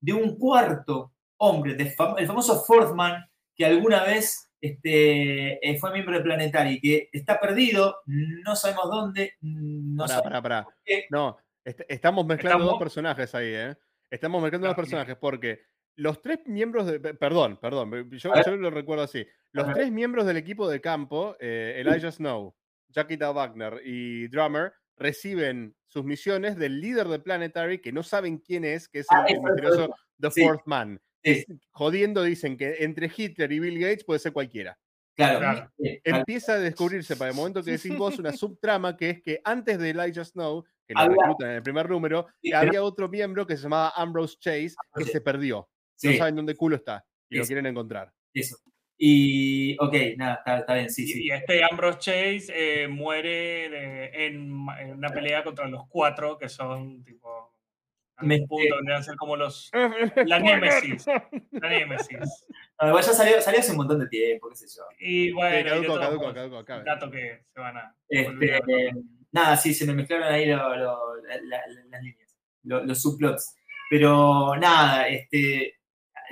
de 0.00 0.12
un 0.12 0.36
cuarto 0.36 1.12
hombre, 1.36 1.74
de 1.74 1.94
fam- 1.96 2.16
el 2.18 2.26
famoso 2.26 2.62
Fourth 2.64 2.92
Man, 2.94 3.24
que 3.54 3.64
alguna 3.64 4.02
vez 4.04 4.48
este, 4.60 5.60
fue 5.80 5.92
miembro 5.92 6.16
de 6.16 6.22
Planetary, 6.24 6.80
que 6.80 7.08
está 7.12 7.38
perdido, 7.40 7.96
no 8.06 8.54
sabemos 8.56 8.90
dónde, 8.90 9.34
no 9.40 10.04
Pará, 10.04 10.14
sabemos 10.18 10.42
pará. 10.42 10.66
No, 11.10 11.36
est- 11.64 11.80
estamos 11.88 12.24
mezclando 12.26 12.58
Estamos- 12.58 12.72
dos 12.72 12.78
personajes 12.80 13.34
ahí, 13.34 13.48
¿eh? 13.54 13.76
Estamos 14.10 14.42
mezclando 14.42 14.66
dos 14.68 14.72
Ah, 14.72 14.78
ok. 14.80 14.84
personajes 14.84 15.16
porque 15.20 15.60
los 15.96 16.20
tres 16.22 16.40
miembros 16.46 16.86
de. 16.86 17.00
pe- 17.00 17.14
Perdón, 17.14 17.58
perdón, 17.60 18.10
yo, 18.10 18.56
lo 18.56 18.70
recuerdo 18.70 19.04
así. 19.04 19.26
Los 19.52 19.72
tres 19.74 19.90
miembros 19.92 20.26
del 20.26 20.36
equipo 20.38 20.68
de 20.68 20.80
campo, 20.80 21.36
eh, 21.38 21.74
Elijah 21.84 22.10
Snow, 22.10 22.54
Jackita 22.88 23.30
Wagner 23.32 23.80
y 23.84 24.28
Drummer, 24.28 24.72
reciben 24.96 25.74
sus 25.86 26.04
misiones 26.04 26.56
del 26.56 26.80
líder 26.80 27.08
de 27.08 27.18
Planetary 27.18 27.80
que 27.80 27.92
no 27.92 28.02
saben 28.02 28.38
quién 28.38 28.64
es, 28.64 28.88
que 28.88 29.00
es 29.00 29.06
el, 29.10 29.16
Ah, 29.18 29.24
el 29.28 29.40
misterioso. 29.42 29.94
The 30.20 30.30
Sí. 30.30 30.42
Fourth 30.42 30.62
Man. 30.66 31.00
Sí, 31.24 31.44
Jodiendo 31.70 32.22
dicen 32.22 32.56
que 32.56 32.76
entre 32.80 33.10
Hitler 33.14 33.52
y 33.52 33.60
Bill 33.60 33.78
Gates 33.78 34.04
puede 34.04 34.18
ser 34.20 34.32
cualquiera. 34.32 34.78
claro. 35.14 35.38
Claro. 35.38 35.70
sí, 35.78 36.00
claro. 36.02 36.18
Empieza 36.18 36.54
a 36.54 36.58
descubrirse 36.58 37.16
para 37.16 37.30
el 37.30 37.36
momento 37.36 37.62
que 37.62 37.72
decís 37.72 37.96
vos 37.96 38.18
una 38.18 38.32
subtrama 38.36 38.96
que 38.96 39.10
es 39.10 39.22
que 39.22 39.40
antes 39.44 39.78
de 39.78 39.90
Elijah 39.90 40.24
Snow, 40.24 40.64
que 40.86 40.94
lo 40.94 41.08
reclutan 41.08 41.50
en 41.50 41.56
el 41.56 41.62
primer 41.62 41.88
número, 41.90 42.26
había 42.54 42.82
otro 42.82 43.08
miembro 43.08 43.46
que 43.46 43.56
se 43.56 43.64
llamaba 43.64 43.92
Ambrose 43.94 44.36
Chase 44.40 44.74
que 44.96 45.04
se 45.04 45.20
perdió. 45.20 45.68
Sí, 46.02 46.08
No 46.08 46.16
saben 46.18 46.36
dónde 46.36 46.54
culo 46.56 46.76
está 46.76 47.04
y 47.30 47.38
lo 47.38 47.44
quieren 47.46 47.66
encontrar. 47.66 48.12
eso. 48.34 48.56
Y, 49.04 49.76
ok, 49.80 49.94
nada, 50.16 50.34
está, 50.34 50.58
está 50.58 50.74
bien, 50.74 50.90
sí, 50.90 51.02
Y, 51.04 51.06
sí. 51.08 51.24
y 51.26 51.30
este 51.32 51.64
Ambrose 51.64 51.98
Chase 51.98 52.46
eh, 52.84 52.88
muere 52.88 53.68
de- 53.68 54.26
en, 54.26 54.66
en 54.78 54.90
una 54.92 55.08
pelea 55.08 55.42
contra 55.42 55.66
los 55.66 55.88
cuatro, 55.88 56.38
que 56.38 56.48
son 56.48 57.02
tipo. 57.04 57.52
A 58.16 58.24
Me- 58.24 58.40
un 58.42 58.46
punto 58.46 58.74
a 58.94 59.02
ser 59.02 59.16
como 59.16 59.34
los. 59.36 59.70
La 60.26 60.38
Némesis. 60.38 61.06
La 61.50 61.68
Némesis. 61.68 62.18
No, 62.80 62.88
igual 62.88 63.02
ya 63.04 63.12
salió, 63.12 63.40
salió 63.40 63.58
hace 63.60 63.70
un 63.72 63.78
montón 63.78 63.98
de 64.00 64.06
tiempo, 64.08 64.48
qué 64.50 64.56
sé 64.56 64.66
yo. 64.76 64.82
Y 65.00 65.26
Sí, 65.28 65.32
bueno, 65.32 65.68
caduco, 65.70 65.98
caduco, 65.98 66.32
caduco, 66.64 66.84
dato 66.84 67.10
que 67.10 67.44
se 67.52 67.60
van 67.60 67.76
a. 67.78 67.96
Este, 68.08 68.56
eh, 68.56 68.92
nada, 69.32 69.56
sí, 69.56 69.74
se 69.74 69.84
me 69.86 69.94
mezclaron 69.94 70.28
ahí 70.32 70.46
lo- 70.46 70.76
lo- 70.76 71.16
la- 71.22 71.40
la- 71.42 71.62
las 71.90 72.02
líneas, 72.02 72.36
lo- 72.64 72.84
los 72.84 73.02
subplots. 73.02 73.56
Pero 73.90 74.54
nada, 74.56 75.08
este, 75.08 75.80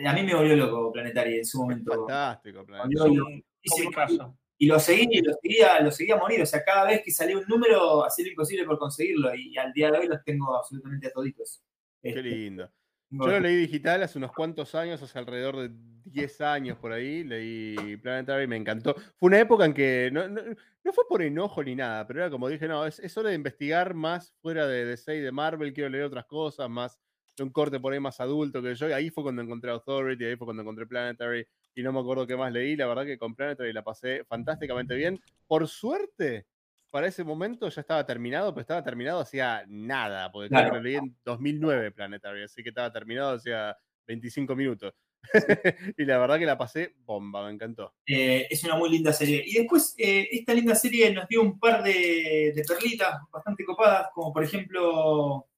a 0.07 0.13
mí 0.13 0.23
me 0.23 0.35
volvió 0.35 0.57
loco 0.57 0.93
Planetary 0.93 1.39
en 1.39 1.45
su 1.45 1.59
momento. 1.61 1.93
Fantástico, 1.93 2.61
Es 2.61 2.67
Planeta. 2.67 3.05
un 3.05 3.45
comicazo. 3.69 4.37
Y 4.59 4.67
lo 4.67 4.79
seguí, 4.79 5.09
y 5.11 5.23
lo 5.23 5.33
seguía, 5.41 5.81
lo 5.81 5.91
seguía 5.91 6.15
a 6.17 6.19
morir. 6.19 6.43
O 6.43 6.47
sea, 6.47 6.63
cada 6.63 6.85
vez 6.87 7.03
que 7.03 7.11
salía 7.11 7.39
un 7.39 7.45
número, 7.49 8.05
hacía 8.05 8.27
lo 8.27 8.31
imposible 8.33 8.65
por 8.67 8.79
conseguirlo. 8.79 9.35
Y 9.35 9.57
al 9.57 9.73
día 9.73 9.91
de 9.91 9.99
hoy 9.99 10.07
los 10.07 10.23
tengo 10.23 10.55
absolutamente 10.55 11.07
a 11.07 11.13
toditos. 11.13 11.63
Qué 12.03 12.11
Este, 12.11 12.23
lindo. 12.23 12.71
Yo 13.13 13.27
lo 13.27 13.41
leí 13.41 13.57
digital 13.57 14.03
hace 14.05 14.19
unos 14.19 14.33
cuantos 14.33 14.75
años, 14.75 15.03
hace 15.03 15.19
alrededor 15.19 15.57
de 15.57 15.71
10 16.05 16.41
años 16.43 16.79
por 16.79 16.93
ahí, 16.93 17.25
leí 17.25 17.97
Planetary, 17.97 18.47
me 18.47 18.57
encantó. 18.57 18.95
Fue 19.17 19.27
una 19.29 19.41
época 19.41 19.65
en 19.65 19.75
que 19.75 20.11
no, 20.13 20.29
no- 20.29 20.43
no 20.85 20.93
fue 20.93 21.05
por 21.09 21.21
enojo 21.23 21.63
ni 21.65 21.75
nada, 21.75 22.07
pero 22.07 22.21
era 22.21 22.31
como 22.31 22.49
dije, 22.49 22.69
no, 22.69 22.87
es, 22.87 23.01
es 23.01 23.17
hora 23.19 23.31
de 23.31 23.35
investigar 23.35 23.95
más 23.95 24.33
fuera 24.41 24.67
de 24.69 24.85
DC 24.85 25.17
y 25.17 25.21
de 25.21 25.33
Marvel, 25.33 25.73
quiero 25.73 25.91
leer 25.91 26.05
otras 26.05 26.25
cosas, 26.27 26.71
más 26.71 26.99
de 27.41 27.45
un 27.45 27.51
corte 27.51 27.81
por 27.81 27.95
ahí 27.95 28.01
más 28.01 28.21
adulto 28.21 28.61
que 28.63 28.75
yo, 28.75 28.89
y 28.91 28.93
ahí 28.93 29.09
fue 29.09 29.25
cuando 29.25 29.41
encontré 29.41 29.71
Authority, 29.71 30.25
ahí 30.27 30.37
fue 30.37 30.45
cuando 30.45 30.61
encontré 30.61 30.87
Planetary, 30.87 31.47
y 31.75 31.83
no 31.83 31.91
me 31.91 32.01
acuerdo 32.01 32.27
qué 32.27 32.37
más 32.37 32.53
leí, 32.53 32.77
la 32.77 32.87
verdad 32.87 33.07
que 33.07 33.17
con 33.17 33.35
Planetary 33.35 33.73
la 33.73 33.83
pasé 33.83 34.25
fantásticamente 34.25 34.95
bien. 34.95 35.19
Por 35.47 35.67
suerte, 35.67 36.47
para 36.91 37.07
ese 37.07 37.25
momento 37.25 37.71
ya 37.71 37.81
estaba 37.81 38.05
terminado, 38.05 38.53
pero 38.53 38.61
estaba 38.61 38.85
terminado 38.85 39.21
hacía 39.21 39.65
nada, 39.69 40.31
porque 40.31 40.51
Claro. 40.51 40.75
lo 40.75 40.83
leí 40.83 40.97
en 40.97 41.17
2009 41.25 41.93
Planetary, 41.93 42.43
así 42.43 42.63
que 42.63 42.69
estaba 42.69 42.93
terminado 42.93 43.37
hacía 43.37 43.75
25 44.07 44.55
minutos. 44.55 44.93
y 45.99 46.05
la 46.05 46.19
verdad 46.19 46.39
que 46.39 46.47
la 46.47 46.59
pasé 46.59 46.95
bomba, 47.05 47.47
me 47.47 47.53
encantó. 47.53 47.95
Eh, 48.07 48.47
es 48.51 48.65
una 48.65 48.77
muy 48.77 48.91
linda 48.91 49.13
serie. 49.15 49.43
Y 49.47 49.55
después, 49.55 49.95
eh, 49.97 50.29
esta 50.31 50.53
linda 50.53 50.75
serie 50.75 51.11
nos 51.13 51.27
dio 51.29 51.43
un 51.43 51.59
par 51.59 51.83
de, 51.83 52.53
de 52.55 52.65
perlitas 52.67 53.19
bastante 53.31 53.65
copadas, 53.65 54.09
como 54.15 54.33
por 54.33 54.45
ejemplo 54.45 55.50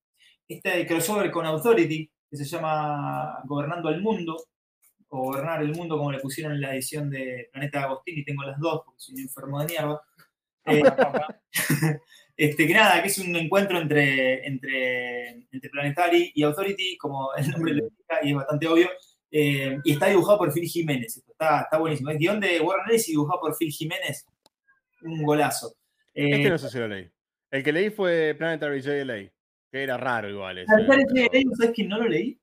esta 0.55 0.77
de 0.77 0.87
crossover 0.87 1.31
con 1.31 1.47
Authority, 1.47 2.11
que 2.31 2.37
se 2.37 2.45
llama 2.45 3.41
Gobernando 3.45 3.89
el 3.89 4.01
Mundo, 4.01 4.37
o 5.09 5.25
Gobernar 5.25 5.63
el 5.63 5.75
Mundo, 5.75 5.99
como 5.99 6.11
le 6.11 6.21
pusieron 6.21 6.55
en 6.55 6.61
la 6.63 6.75
edición 6.75 7.11
de 7.11 7.49
Planeta 7.53 7.83
Agostini, 7.83 8.25
tengo 8.25 8.45
las 8.45 8.59
dos, 8.59 8.83
porque 8.85 9.01
soy 9.01 9.15
un 9.17 9.21
enfermo 9.21 9.61
de 9.61 9.67
mierda. 9.67 10.03
Eh, 10.65 10.83
este, 12.37 12.67
que 12.67 12.75
nada, 12.75 13.03
que 13.03 13.09
es 13.09 13.19
un 13.19 13.37
encuentro 13.37 13.79
entre, 13.79 14.47
entre, 14.47 15.29
entre 15.51 15.71
Planetary 15.71 16.33
y 16.35 16.43
Authority, 16.43 16.97
como 16.97 17.35
el 17.35 17.51
nombre 17.51 17.75
lo 17.75 17.85
indica, 17.85 18.21
y 18.23 18.31
es 18.31 18.37
bastante 18.37 18.67
obvio. 18.69 18.89
Eh, 19.31 19.79
y 19.85 19.93
está 19.93 20.07
dibujado 20.07 20.39
por 20.39 20.53
Phil 20.53 20.69
Jiménez. 20.69 21.17
Esto 21.17 21.33
Está, 21.33 21.63
está 21.63 21.79
buenísimo. 21.79 22.11
Es 22.11 22.19
guion 22.19 22.39
de 22.39 22.61
Warren 22.61 22.91
Ellis 22.91 23.09
y 23.09 23.13
dibujado 23.13 23.41
por 23.41 23.57
Phil 23.57 23.71
Jiménez. 23.71 24.27
Un 25.03 25.23
golazo. 25.23 25.75
Eh, 26.15 26.31
Este 26.37 26.51
no 26.51 26.59
sé 26.59 26.69
si 26.69 26.79
lo 26.79 26.89
leí. 26.89 27.11
El 27.51 27.63
que 27.63 27.73
leí 27.73 27.91
fue 27.91 28.35
Planetary 28.37 28.81
JLA, 28.81 29.31
que 29.73 29.83
era 29.83 29.97
raro 29.97 30.29
igual. 30.29 30.65
pero- 30.69 30.85
JLA, 30.85 31.29
¿Sabes 31.57 31.73
que 31.75 31.85
no 31.85 31.99
lo 31.99 32.07
leí? 32.07 32.39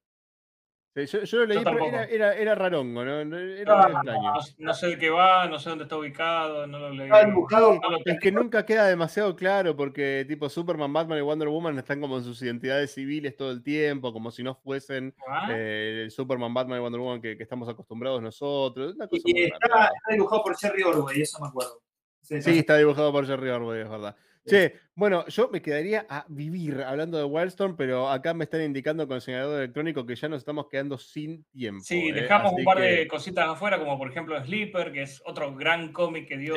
Sí, 0.95 1.05
yo, 1.05 1.23
yo 1.23 1.37
lo 1.37 1.45
leí, 1.45 1.57
pero 1.59 1.69
tampoco. 1.69 1.89
era, 1.91 2.05
era, 2.05 2.33
era 2.35 2.55
rarongo, 2.55 3.05
¿no? 3.05 3.21
Era 3.21 3.83
Ah, 3.85 3.89
extraño. 3.93 4.33
No, 4.33 4.39
no 4.57 4.73
sé 4.73 4.87
de 4.87 4.97
qué 4.97 5.09
va, 5.11 5.47
no 5.47 5.59
sé 5.59 5.69
dónde 5.69 5.83
está 5.83 5.95
ubicado, 5.95 6.65
no 6.65 6.79
lo 6.79 6.89
leí. 6.89 7.03
Estaba 7.05 7.25
dibujado. 7.25 7.79
No 7.79 7.91
lo 7.91 7.97
Es 8.03 8.19
que 8.19 8.31
nunca 8.31 8.65
queda 8.65 8.87
demasiado 8.87 9.35
claro 9.35 9.75
porque 9.77 10.25
tipo 10.27 10.49
Superman, 10.49 10.91
Batman 10.91 11.19
y 11.19 11.21
Wonder 11.21 11.47
Woman 11.47 11.77
están 11.77 12.01
como 12.01 12.17
en 12.17 12.23
sus 12.23 12.41
identidades 12.41 12.91
civiles 12.91 13.37
todo 13.37 13.51
el 13.51 13.61
tiempo, 13.61 14.11
como 14.11 14.31
si 14.31 14.41
no 14.41 14.55
fuesen 14.55 15.13
Ah, 15.27 15.47
eh, 15.51 16.01
el 16.05 16.11
Superman, 16.11 16.53
Batman 16.55 16.79
y 16.79 16.81
Wonder 16.81 16.99
Woman 17.01 17.21
que, 17.21 17.37
que 17.37 17.43
estamos 17.43 17.69
acostumbrados 17.69 18.21
nosotros. 18.23 18.95
Una 18.95 19.07
cosa 19.07 19.21
Y 19.25 19.33
muy 19.33 19.43
está, 19.43 19.91
dibujado 20.09 20.41
por 20.43 20.57
Jerry 20.57 20.81
Orwell, 20.83 21.21
eso 21.21 21.39
me 21.39 21.47
acuerdo. 21.49 21.83
Sí, 22.23 22.41
Sí, 22.41 22.59
está 22.59 22.77
dibujado 22.77 23.11
por 23.11 23.25
Jerry 23.27 23.49
Orwell, 23.49 23.83
es 23.83 23.89
verdad. 23.89 24.15
Che, 24.49 24.73
bueno, 24.95 25.25
yo 25.27 25.49
me 25.49 25.61
quedaría 25.61 26.05
a 26.09 26.25
vivir 26.27 26.81
hablando 26.81 27.17
de 27.17 27.23
Wildstorm, 27.23 27.77
pero 27.77 28.09
acá 28.09 28.33
me 28.33 28.43
están 28.43 28.61
indicando 28.63 29.07
con 29.07 29.15
el 29.15 29.21
señalador 29.21 29.59
electrónico 29.59 30.05
que 30.05 30.15
ya 30.15 30.27
nos 30.27 30.39
estamos 30.39 30.67
quedando 30.69 30.97
sin 30.97 31.45
tiempo. 31.45 31.83
Sí, 31.85 32.09
eh, 32.09 32.13
dejamos 32.13 32.53
un 32.53 32.63
par 32.65 32.77
que- 32.77 32.83
de 32.83 33.07
cositas 33.07 33.47
afuera, 33.47 33.77
como 33.79 33.97
por 33.97 34.09
ejemplo 34.09 34.41
Sleeper, 34.43 34.91
que 34.91 35.03
es 35.03 35.21
otro 35.25 35.55
gran 35.55 35.93
cómic 35.93 36.27
que 36.27 36.37
dio 36.37 36.55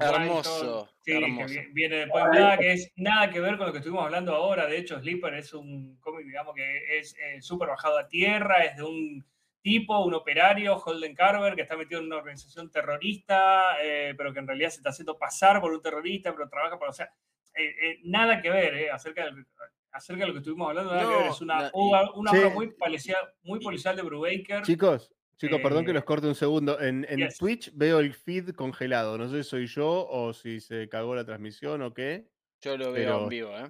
hermoso, 0.00 0.88
Sí, 1.02 1.12
que 1.12 1.18
hermoso. 1.24 1.54
viene 1.72 1.96
de 1.96 2.06
Point 2.08 2.28
Blank, 2.30 2.60
que 2.60 2.72
es 2.72 2.90
nada 2.96 3.30
que 3.30 3.40
ver 3.40 3.56
con 3.56 3.66
lo 3.66 3.72
que 3.72 3.78
estuvimos 3.78 4.04
hablando 4.04 4.34
ahora. 4.34 4.66
De 4.66 4.78
hecho, 4.78 4.98
Sleeper 4.98 5.34
es 5.34 5.52
un 5.54 5.96
cómic, 6.00 6.26
digamos, 6.26 6.54
que 6.54 6.98
es 6.98 7.14
eh, 7.18 7.40
súper 7.40 7.68
bajado 7.68 7.98
a 7.98 8.08
tierra, 8.08 8.64
es 8.64 8.76
de 8.76 8.82
un 8.82 9.24
tipo, 9.66 9.98
un 10.04 10.14
operario, 10.14 10.76
Holden 10.76 11.12
Carver, 11.12 11.56
que 11.56 11.62
está 11.62 11.76
metido 11.76 11.98
en 12.00 12.06
una 12.06 12.18
organización 12.18 12.70
terrorista, 12.70 13.82
eh, 13.82 14.14
pero 14.16 14.32
que 14.32 14.38
en 14.38 14.46
realidad 14.46 14.70
se 14.70 14.76
está 14.76 14.90
haciendo 14.90 15.18
pasar 15.18 15.60
por 15.60 15.72
un 15.72 15.82
terrorista, 15.82 16.32
pero 16.32 16.48
trabaja 16.48 16.78
para, 16.78 16.90
o 16.90 16.94
sea, 16.94 17.06
eh, 17.52 17.74
eh, 17.82 17.98
nada 18.04 18.40
que 18.40 18.48
ver 18.48 18.74
eh, 18.74 18.90
acerca, 18.92 19.24
del- 19.24 19.44
acerca 19.90 20.20
de 20.22 20.26
lo 20.28 20.32
que 20.34 20.38
estuvimos 20.38 20.68
hablando. 20.68 20.94
Nada 20.94 21.08
que 21.10 21.16
ver. 21.22 21.30
Es 21.32 21.40
una, 21.40 21.62
la- 21.62 21.70
una, 21.74 22.12
una 22.12 22.30
Sí. 22.30 22.36
obra 22.38 22.50
muy 22.50 22.70
policial, 22.74 23.18
muy 23.42 23.58
policial 23.58 23.96
de 23.96 24.02
Brubaker. 24.02 24.62
Chicos, 24.62 25.12
chicos, 25.36 25.60
perdón 25.60 25.84
que 25.84 25.92
los 25.92 26.04
corte 26.04 26.28
un 26.28 26.36
segundo. 26.36 26.78
En, 26.80 27.04
en 27.08 27.18
yes. 27.18 27.36
Twitch 27.38 27.72
veo 27.74 27.98
el 27.98 28.14
feed 28.14 28.50
congelado. 28.50 29.18
No 29.18 29.28
sé 29.28 29.42
si 29.42 29.50
soy 29.50 29.66
yo 29.66 30.06
o 30.08 30.32
si 30.32 30.60
se 30.60 30.88
cagó 30.88 31.16
la 31.16 31.24
transmisión 31.24 31.82
o 31.82 31.92
qué. 31.92 32.28
Yo 32.60 32.76
lo 32.76 32.92
veo 32.92 33.04
Pero- 33.04 33.22
en 33.24 33.28
vivo, 33.28 33.50
¿eh? 33.58 33.68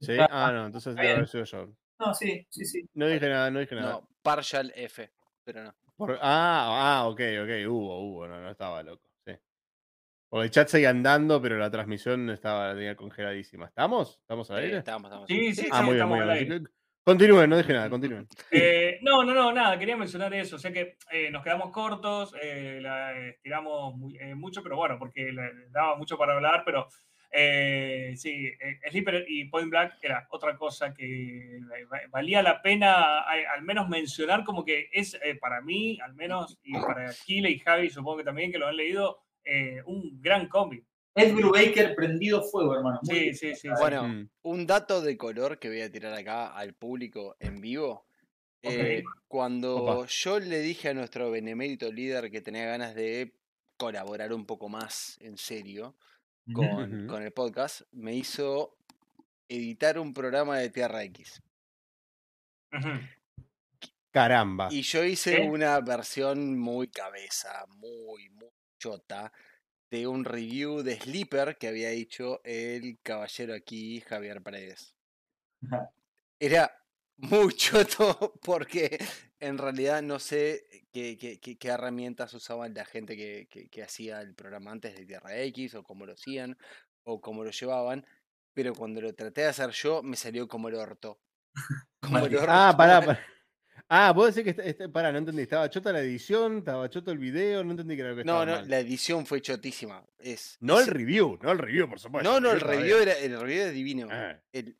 ¿Sí? 0.00 0.16
Ah, 0.18 0.28
Ah, 0.30 0.52
no, 0.52 0.64
entonces 0.64 0.96
debe 0.96 1.10
haber 1.12 1.28
sido 1.28 1.44
yo. 1.44 1.68
No, 2.00 2.14
sí, 2.14 2.46
sí, 2.48 2.64
sí. 2.64 2.88
No 2.94 3.06
dije 3.06 3.28
nada, 3.28 3.50
no 3.50 3.60
dije 3.60 3.74
nada. 3.74 3.92
No, 3.92 4.08
partial 4.24 4.72
F, 4.74 5.08
pero 5.44 5.62
no. 5.62 5.74
Por- 5.96 6.18
ah, 6.20 6.98
ah, 7.02 7.06
ok, 7.06 7.20
ok, 7.42 7.68
hubo, 7.68 8.00
hubo, 8.00 8.26
no, 8.26 8.40
no 8.40 8.50
estaba 8.50 8.82
loco. 8.82 9.08
Sí. 9.24 9.32
Porque 10.28 10.46
el 10.46 10.50
chat 10.50 10.66
seguía 10.66 10.90
andando, 10.90 11.40
pero 11.40 11.56
la 11.58 11.70
transmisión 11.70 12.28
estaba 12.30 12.68
la 12.68 12.74
tenía 12.74 12.96
congeladísima. 12.96 13.66
¿Estamos? 13.66 14.18
¿Estamos 14.20 14.50
al 14.50 14.58
Sí, 14.58 14.64
aire? 14.64 14.78
estamos, 14.78 15.04
estamos. 15.10 15.28
Sí, 15.28 15.54
sí, 15.54 15.68
ah, 15.70 15.82
muy 15.82 15.94
bien, 15.94 16.04
estamos 16.06 16.26
muy 16.26 16.44
bien. 16.46 16.68
Continúen, 17.06 17.50
no 17.50 17.58
dije 17.58 17.72
nada, 17.74 17.90
continúen. 17.90 18.26
Eh, 18.50 18.98
no, 19.02 19.22
no, 19.24 19.34
no, 19.34 19.52
nada, 19.52 19.78
quería 19.78 19.96
mencionar 19.96 20.32
eso. 20.34 20.56
O 20.56 20.58
sea 20.58 20.72
que 20.72 20.96
eh, 21.12 21.30
nos 21.30 21.44
quedamos 21.44 21.70
cortos, 21.70 22.34
eh, 22.42 22.78
la 22.80 23.12
estiramos 23.28 23.94
muy- 23.94 24.16
eh, 24.16 24.34
mucho, 24.34 24.62
pero 24.62 24.76
bueno, 24.76 24.98
porque 24.98 25.30
le 25.30 25.68
daba 25.70 25.96
mucho 25.96 26.16
para 26.16 26.32
hablar, 26.34 26.62
pero 26.64 26.88
Eh, 27.36 28.14
sí, 28.16 28.46
eh, 28.46 28.78
Sleeper 28.90 29.24
y 29.28 29.46
Point 29.46 29.68
Black 29.68 29.98
era 30.00 30.26
otra 30.30 30.56
cosa 30.56 30.94
que 30.94 31.58
va- 31.92 32.02
valía 32.08 32.42
la 32.42 32.62
pena 32.62 33.22
al 33.22 33.62
menos 33.62 33.88
mencionar 33.88 34.44
como 34.44 34.64
que 34.64 34.88
es 34.92 35.14
eh, 35.14 35.34
para 35.34 35.60
mí, 35.60 35.98
al 36.00 36.14
menos, 36.14 36.56
y 36.62 36.72
para 36.74 37.12
Kile 37.26 37.50
y 37.50 37.58
Javi 37.58 37.90
supongo 37.90 38.18
que 38.18 38.24
también 38.24 38.52
que 38.52 38.58
lo 38.58 38.68
han 38.68 38.76
leído, 38.76 39.18
eh, 39.44 39.82
un 39.86 40.20
gran 40.20 40.46
cómic. 40.48 40.84
Ed 41.16 41.34
Brubaker 41.34 41.94
prendido 41.96 42.40
fuego, 42.42 42.76
hermano. 42.76 43.00
Muy 43.02 43.14
Sí, 43.16 43.22
bien. 43.22 43.34
sí, 43.34 43.48
sí. 43.54 43.60
sí. 43.62 43.68
Bueno, 43.80 44.08
Mm. 44.08 44.28
un 44.42 44.66
dato 44.66 45.00
de 45.00 45.16
color 45.16 45.58
que 45.58 45.68
voy 45.68 45.80
a 45.80 45.90
tirar 45.90 46.12
acá 46.14 46.46
al 46.56 46.74
público 46.74 47.36
en 47.40 47.60
vivo. 47.60 48.06
eh, 48.66 49.04
cuando 49.28 49.76
Opa. 49.76 50.06
yo 50.08 50.38
le 50.40 50.60
dije 50.60 50.88
a 50.88 50.94
nuestro 50.94 51.30
benemérito 51.30 51.92
líder 51.92 52.30
que 52.30 52.40
tenía 52.40 52.64
ganas 52.64 52.94
de 52.94 53.34
colaborar 53.76 54.32
un 54.32 54.46
poco 54.46 54.70
más 54.70 55.18
en 55.20 55.36
serio 55.36 55.96
con, 56.52 57.06
con 57.06 57.22
el 57.22 57.32
podcast, 57.32 57.82
me 57.92 58.14
hizo 58.14 58.76
editar 59.48 59.98
un 59.98 60.12
programa 60.12 60.58
de 60.58 60.70
Tierra 60.70 61.02
X. 61.04 61.42
Caramba. 64.10 64.68
Y 64.70 64.82
yo 64.82 65.04
hice 65.04 65.36
¿Qué? 65.36 65.42
una 65.42 65.80
versión 65.80 66.58
muy 66.58 66.88
cabeza, 66.88 67.64
muy, 67.68 68.28
muy 68.30 68.50
chota, 68.78 69.32
de 69.90 70.06
un 70.06 70.24
review 70.24 70.82
de 70.82 70.98
Sleeper 70.98 71.56
que 71.56 71.68
había 71.68 71.90
hecho 71.90 72.40
el 72.44 72.98
caballero 73.02 73.54
aquí, 73.54 74.00
Javier 74.00 74.42
Paredes. 74.42 74.94
Era 76.38 76.83
muy 77.16 77.52
choto 77.54 78.34
porque 78.42 78.98
en 79.40 79.58
realidad 79.58 80.02
no 80.02 80.18
sé 80.18 80.66
qué, 80.92 81.16
qué- 81.18 81.38
qué- 81.40 81.56
qué 81.56 81.68
herramientas 81.68 82.32
usaban 82.34 82.74
la 82.74 82.84
gente 82.84 83.16
que, 83.16 83.46
que- 83.50 83.68
que 83.68 83.82
hacía 83.82 84.20
el 84.20 84.34
programa 84.34 84.70
antes 84.72 84.94
de 84.96 85.06
Tierra 85.06 85.36
X 85.42 85.74
o 85.74 85.82
cómo 85.82 86.06
lo 86.06 86.12
hacían 86.14 86.56
o 87.04 87.20
cómo 87.20 87.44
lo 87.44 87.50
llevaban, 87.50 88.06
pero 88.54 88.72
cuando 88.74 89.00
lo 89.00 89.14
traté 89.14 89.42
de 89.42 89.48
hacer 89.48 89.70
yo 89.70 90.02
me 90.02 90.16
salió 90.16 90.48
como 90.48 90.68
el 90.68 90.74
orto. 90.76 91.20
Como 92.00 92.18
el 92.18 92.34
orto. 92.36 92.46
Ah, 92.50 92.74
pará, 92.76 93.00
pará. 93.06 93.20
Ah, 93.88 94.12
vos 94.12 94.34
decís 94.34 94.44
que. 94.44 94.50
está- 94.50 94.64
está- 94.64 94.88
pará, 94.92 95.12
no 95.12 95.18
entendí. 95.18 95.42
¿Estaba 95.42 95.68
chota 95.70 95.92
la 95.92 96.00
edición? 96.00 96.58
¿Estaba 96.58 96.88
choto 96.90 97.10
el 97.12 97.18
video? 97.18 97.62
No 97.64 97.72
entendí 97.72 97.94
que 97.96 98.00
era 98.02 98.10
lo 98.10 98.16
que 98.16 98.24
No, 98.24 98.42
estaba 98.42 98.46
no, 98.46 98.52
mal. 98.62 98.70
la 98.70 98.78
edición 98.80 99.24
fue 99.26 99.40
chotísima. 99.42 100.04
Es, 100.18 100.56
No 100.60 100.80
es- 100.80 100.88
el 100.88 100.94
review, 100.94 101.38
no 101.42 101.52
el 101.52 101.58
review, 101.58 101.88
por 101.88 102.00
supuesto. 102.00 102.28
No, 102.30 102.40
no, 102.40 102.50
el 102.52 102.60
review, 102.60 102.96
era, 102.98 103.12
el 103.18 103.38
review 103.40 103.62
es 103.66 103.72
divino. 103.74 104.08
Ah, 104.10 104.40
El- 104.52 104.76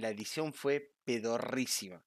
la 0.00 0.08
edición 0.10 0.52
fue 0.52 0.92
pedorrísima. 1.04 2.02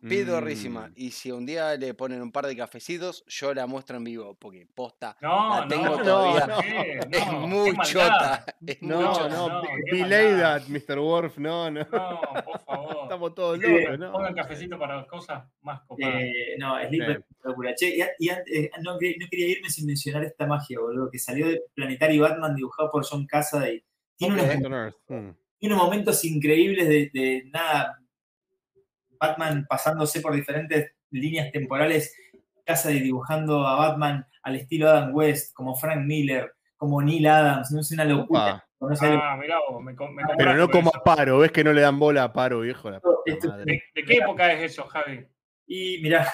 Pedorrísima. 0.00 0.88
mm. 0.90 0.92
Y 0.94 1.10
si 1.10 1.32
un 1.32 1.44
día 1.44 1.74
le 1.76 1.92
ponen 1.92 2.22
un 2.22 2.30
par 2.30 2.46
de 2.46 2.56
cafecitos, 2.56 3.24
yo 3.26 3.52
la 3.52 3.66
muestro 3.66 3.96
en 3.96 4.04
vivo, 4.04 4.36
porque 4.38 4.64
posta. 4.72 5.16
No, 5.20 5.58
La 5.60 5.66
tengo 5.66 5.96
no, 5.96 6.02
todavía. 6.04 6.46
¿por 6.54 6.64
qué? 6.64 7.00
Es 7.18 7.26
No, 7.26 7.46
muy 7.48 7.76
chota. 7.82 8.44
Es 8.64 8.80
No, 8.80 9.12
chota. 9.12 9.28
no, 9.28 9.48
no, 9.48 9.62
delay 9.90 10.38
that, 10.40 10.62
Mr. 10.68 11.00
Worf, 11.00 11.38
no, 11.38 11.68
no. 11.68 11.80
No, 11.80 12.20
por 12.44 12.60
favor. 12.60 12.96
Estamos 13.02 13.34
todos 13.34 13.58
Sí, 13.58 13.66
locos, 13.66 13.98
¿no? 13.98 14.12
Pongan 14.12 14.34
cafecito 14.34 14.78
para 14.78 15.04
cosas 15.04 15.44
más 15.62 15.80
copadas. 15.80 16.14
Eh, 16.22 16.54
no, 16.60 16.78
es 16.78 16.90
una 16.92 17.20
locura. 17.42 17.74
Che, 17.74 17.96
y, 18.20 18.28
eh, 18.28 18.70
no, 18.82 18.96
quería- 18.98 19.16
no 19.20 19.26
quería 19.28 19.48
irme 19.48 19.68
sin 19.68 19.84
mencionar 19.84 20.22
esta 20.22 20.46
magia, 20.46 20.78
boludo, 20.78 21.10
que 21.10 21.18
salió 21.18 21.48
de 21.48 21.60
Planetary 21.74 22.20
Batman 22.20 22.54
dibujado 22.54 22.88
por 22.88 23.04
John 23.04 23.26
Cassaday. 23.26 23.84
Tiene, 24.16 24.42
Earth, 24.42 24.94
mm. 25.08 25.30
Tiene 25.58 25.74
unos 25.74 25.86
momentos 25.86 26.24
increíbles 26.24 26.88
de, 26.88 27.10
de 27.12 27.44
nada. 27.52 27.98
Batman 29.20 29.66
pasándose 29.68 30.20
por 30.20 30.34
diferentes 30.34 30.92
líneas 31.10 31.50
temporales, 31.50 32.14
Cassaday 32.64 33.00
dibujando 33.00 33.66
a 33.66 33.74
Batman 33.76 34.24
al 34.42 34.56
estilo 34.56 34.88
Adam 34.88 35.12
West, 35.14 35.52
como 35.54 35.74
Frank 35.74 36.04
Miller, 36.04 36.52
como 36.76 37.02
Neil 37.02 37.26
Adams, 37.26 37.70
no 37.72 37.80
es 37.80 37.90
una 37.90 38.04
locura. 38.04 38.64
No 38.80 38.88
Ah, 39.00 39.36
mirá 39.40 39.56
vos, 39.68 39.82
me, 39.82 39.92
me 39.92 40.22
Pero 40.36 40.54
no 40.54 40.68
como 40.70 40.90
eso. 40.90 40.98
a 41.00 41.02
Paro, 41.02 41.38
ves 41.38 41.50
que 41.50 41.64
no 41.64 41.72
le 41.72 41.80
dan 41.80 41.98
bola 41.98 42.22
a 42.22 42.32
Paro, 42.32 42.60
viejo. 42.60 42.88
La 42.92 43.00
puta 43.00 43.18
Esto- 43.26 43.48
madre. 43.48 43.64
¿De, 43.64 43.82
de 44.02 44.06
qué 44.06 44.14
época 44.18 44.52
es 44.52 44.70
eso, 44.72 44.84
Javi? 44.84 45.26
Y 45.66 45.98
mirá, 46.00 46.24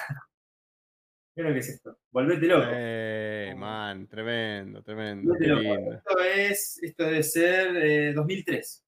mirá 1.35 1.49
lo 1.49 1.53
que 1.55 1.59
es 1.61 1.69
esto. 1.69 1.97
Volvete 2.11 2.45
loco. 2.45 2.67
Eh, 2.71 3.55
man, 3.57 4.07
tremendo, 4.07 4.83
tremendo. 4.83 5.29
Volvete 5.33 5.47
loco. 5.47 5.93
Esto 5.93 6.19
es, 6.23 6.79
esto 6.83 7.03
debe 7.05 7.23
ser 7.23 7.75
eh, 7.77 8.13
2003. 8.13 8.84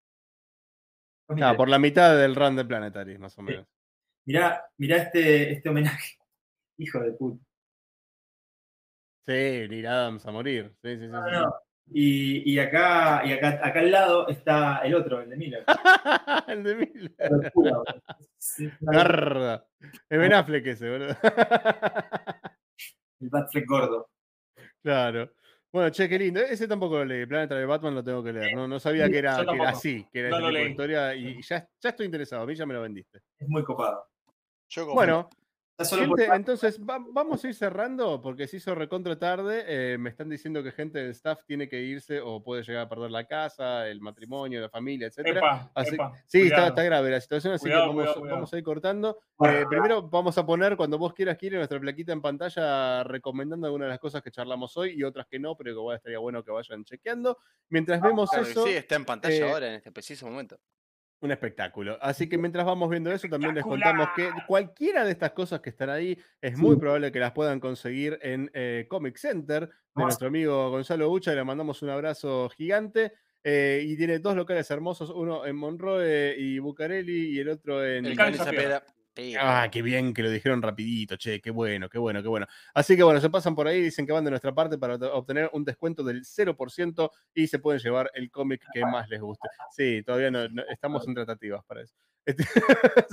2003. 1.27 1.53
Ah, 1.53 1.57
por 1.57 1.69
la 1.69 1.79
mitad 1.79 2.17
del 2.17 2.35
run 2.35 2.55
de 2.55 2.65
Planetary, 2.65 3.17
más 3.17 3.37
o 3.37 3.41
menos. 3.41 3.65
Mirá, 4.25 4.65
mirá 4.77 4.97
este, 4.97 5.51
este 5.53 5.69
homenaje. 5.69 6.17
Hijo 6.77 6.99
de 6.99 7.11
puta. 7.13 7.43
Sí, 9.25 9.67
Neil 9.69 9.87
Adams 9.87 10.25
a 10.25 10.31
morir. 10.31 10.73
Sí, 10.81 10.95
sí, 10.95 11.01
sí. 11.01 11.07
No, 11.07 11.25
sí. 11.25 11.31
no. 11.31 11.53
Y, 11.89 12.53
y 12.53 12.59
acá, 12.59 13.25
y 13.25 13.31
acá, 13.31 13.59
acá 13.63 13.79
al 13.79 13.91
lado 13.91 14.27
está 14.27 14.79
el 14.79 14.93
otro, 14.93 15.21
el 15.21 15.29
de 15.29 15.37
Miller. 15.37 15.63
el 16.47 16.63
de 16.63 16.75
Miller. 16.75 17.15
Garda. 18.81 19.65
Es 20.09 20.19
Ben 20.19 20.33
Affleck 20.33 20.65
ese, 20.65 20.89
boludo. 20.89 21.15
El 23.19 23.29
Batfleck 23.29 23.65
gordo. 23.67 24.09
claro. 24.81 25.31
Bueno, 25.72 25.89
che, 25.91 26.07
qué 26.07 26.18
lindo. 26.18 26.39
Ese 26.39 26.68
tampoco 26.68 26.98
lo 26.98 27.06
leí. 27.06 27.26
Planeta 27.26 27.56
de 27.56 27.65
Batman 27.65 27.95
lo 27.95 28.03
tengo 28.03 28.23
que 28.23 28.31
leer. 28.34 28.56
No, 28.56 28.68
no 28.68 28.80
sabía 28.80 29.10
que 29.10 29.18
era, 29.18 29.45
que 29.45 29.61
así, 29.65 30.07
que 30.11 30.19
era 30.19 30.30
No 30.30 30.38
ese 30.38 30.48
tipo 30.48 30.57
de 30.64 30.69
historia. 30.69 31.15
Y 31.15 31.41
ya, 31.41 31.68
ya 31.81 31.89
estoy 31.89 32.06
interesado. 32.06 32.44
A 32.44 32.45
mí 32.45 32.56
ya 32.56 32.65
me 32.65 32.73
lo 32.73 32.81
vendiste. 32.81 33.19
Es 33.38 33.48
muy 33.48 33.64
copado. 33.64 34.06
Yo 34.69 34.84
como- 34.84 34.95
Bueno, 34.95 35.30
Por- 36.07 36.19
entonces 36.35 36.79
va- 36.81 36.97
vamos 37.11 37.43
a 37.43 37.47
ir 37.47 37.53
cerrando 37.53 38.19
porque 38.19 38.47
se 38.47 38.57
hizo 38.57 38.73
recontra 38.73 39.17
tarde. 39.19 39.63
eh, 39.67 39.97
me 39.99 40.09
están 40.09 40.27
diciendo 40.27 40.63
que 40.63 40.71
gente 40.71 40.97
del 40.99 41.11
staff 41.11 41.41
tiene 41.45 41.69
que 41.69 41.79
irse 41.81 42.19
o 42.19 42.43
puede 42.43 42.63
llegar 42.63 42.83
a 42.85 42.89
perder 42.89 43.11
la 43.11 43.25
casa, 43.27 43.87
el 43.87 44.01
matrimonio, 44.01 44.59
la 44.59 44.69
familia, 44.69 45.07
etcétera. 45.07 45.37
Epa, 45.39 45.71
Así- 45.75 45.95
epa, 45.95 46.13
sí, 46.25 46.41
está, 46.47 46.71
grave 46.83 47.11
la 47.11 47.21
situación, 47.21 47.53
así 47.53 47.63
Cuidado, 47.63 47.83
que 47.83 47.87
vamos, 47.89 48.01
cuidado, 48.03 48.19
cuidado. 48.21 48.35
vamos 48.37 48.53
a 48.53 48.57
ir 48.57 48.63
cortando. 48.63 49.19
Bueno, 49.37 49.57
Eh, 49.59 49.65
primero 49.69 50.01
vamos 50.09 50.37
a 50.37 50.45
poner, 50.45 50.75
cuando 50.77 50.97
vos 50.97 51.13
quieras, 51.13 51.37
Kire, 51.37 51.57
nuestra 51.57 51.79
plaquita 51.79 52.11
en 52.11 52.21
pantalla 52.21 53.03
recomendando 53.03 53.67
algunas 53.67 53.85
de 53.85 53.89
las 53.91 53.99
cosas 53.99 54.23
que 54.23 54.31
charlamos 54.31 54.75
hoy 54.77 54.93
y 54.97 55.03
otras 55.03 55.27
que 55.27 55.37
no, 55.37 55.55
pero 55.55 55.71
que 55.75 55.79
igual 55.79 55.97
estaría 55.97 56.17
bueno 56.19 56.43
que 56.43 56.51
vayan 56.51 56.83
chequeando. 56.85 57.37
Mientras 57.69 58.01
vemos 58.01 58.29
Claro 58.31 58.45
eso, 58.47 58.65
sí, 58.65 58.71
está 58.73 58.95
en 58.95 59.05
pantalla 59.05 59.35
eh, 59.35 59.51
ahora 59.51 59.67
en 59.67 59.73
este 59.75 59.91
preciso 59.91 60.25
momento. 60.27 60.59
Un 61.22 61.31
espectáculo. 61.31 61.98
Así 62.02 62.30
que 62.30 62.38
mientras 62.38 62.65
vamos 62.65 62.89
viendo 62.89 63.11
eso, 63.11 63.27
también 63.27 63.56
les 63.56 63.64
contamos 63.64 64.10
que 64.15 64.30
cualquiera 64.48 65.03
de 65.03 65.11
estas 65.11 65.31
cosas 65.31 65.61
que 65.61 65.69
están 65.72 65.89
ahí 65.89 66.18
es 66.41 66.57
muy 66.57 66.76
Sí. 66.76 66.80
probable 66.80 67.11
que 67.11 67.19
las 67.19 67.31
puedan 67.31 67.60
conseguir 67.60 68.19
en 68.22 68.52
eh, 68.53 68.85
Comic 68.88 69.18
Center 69.18 69.68
de 69.95 70.03
nuestro 70.03 70.27
amigo 70.27 70.69
Gonzalo 70.69 71.10
Bucha. 71.10 71.34
Le 71.34 71.44
mandamos 71.44 71.81
un 71.81 71.89
abrazo 71.89 72.49
gigante. 72.49 73.14
eh, 73.44 73.81
y 73.85 73.95
tiene 73.95 74.19
dos 74.19 74.35
locales 74.35 74.69
hermosos, 74.72 75.10
uno 75.10 75.45
en 75.45 75.56
Monroe 75.56 76.35
y 76.38 76.60
Bucareli 76.60 77.30
y 77.35 77.39
el 77.39 77.48
otro 77.49 77.85
en... 77.85 78.06
El. 78.06 78.18
Zapera. 78.35 78.84
Ah, 79.39 79.69
qué 79.72 79.81
bien 79.81 80.14
que 80.14 80.22
lo 80.23 80.30
dijeron 80.30 80.61
rapidito, 80.61 81.15
che, 81.18 81.41
qué 81.41 81.52
bueno, 81.52 81.89
qué 81.89 81.98
bueno, 81.98 82.22
qué 82.22 82.27
bueno. 82.27 82.45
Así 82.73 82.95
que 82.95 83.03
bueno, 83.03 83.19
se 83.19 83.30
pasan 83.30 83.56
por 83.56 83.68
ahí, 83.68 83.81
dicen 83.81 84.06
que 84.06 84.11
van 84.14 84.23
de 84.23 84.30
nuestra 84.31 84.53
parte 84.53 84.77
para 84.77 84.95
obtener 84.95 85.49
un 85.53 85.64
descuento 85.64 86.03
del 86.03 86.23
0% 86.26 87.11
y 87.34 87.48
se 87.48 87.60
pueden 87.60 87.81
llevar 87.81 88.11
el 88.14 88.30
cómic 88.31 88.64
que 88.73 88.81
más 88.81 89.10
les 89.10 89.22
guste. 89.22 89.48
Sí, 89.76 90.03
todavía 90.03 90.31
no, 90.31 90.48
no- 90.49 90.64
estamos 90.69 91.07
en 91.07 91.14
tratativas 91.15 91.64
para 91.65 91.81
eso. 91.81 91.95
Este, 92.27 92.44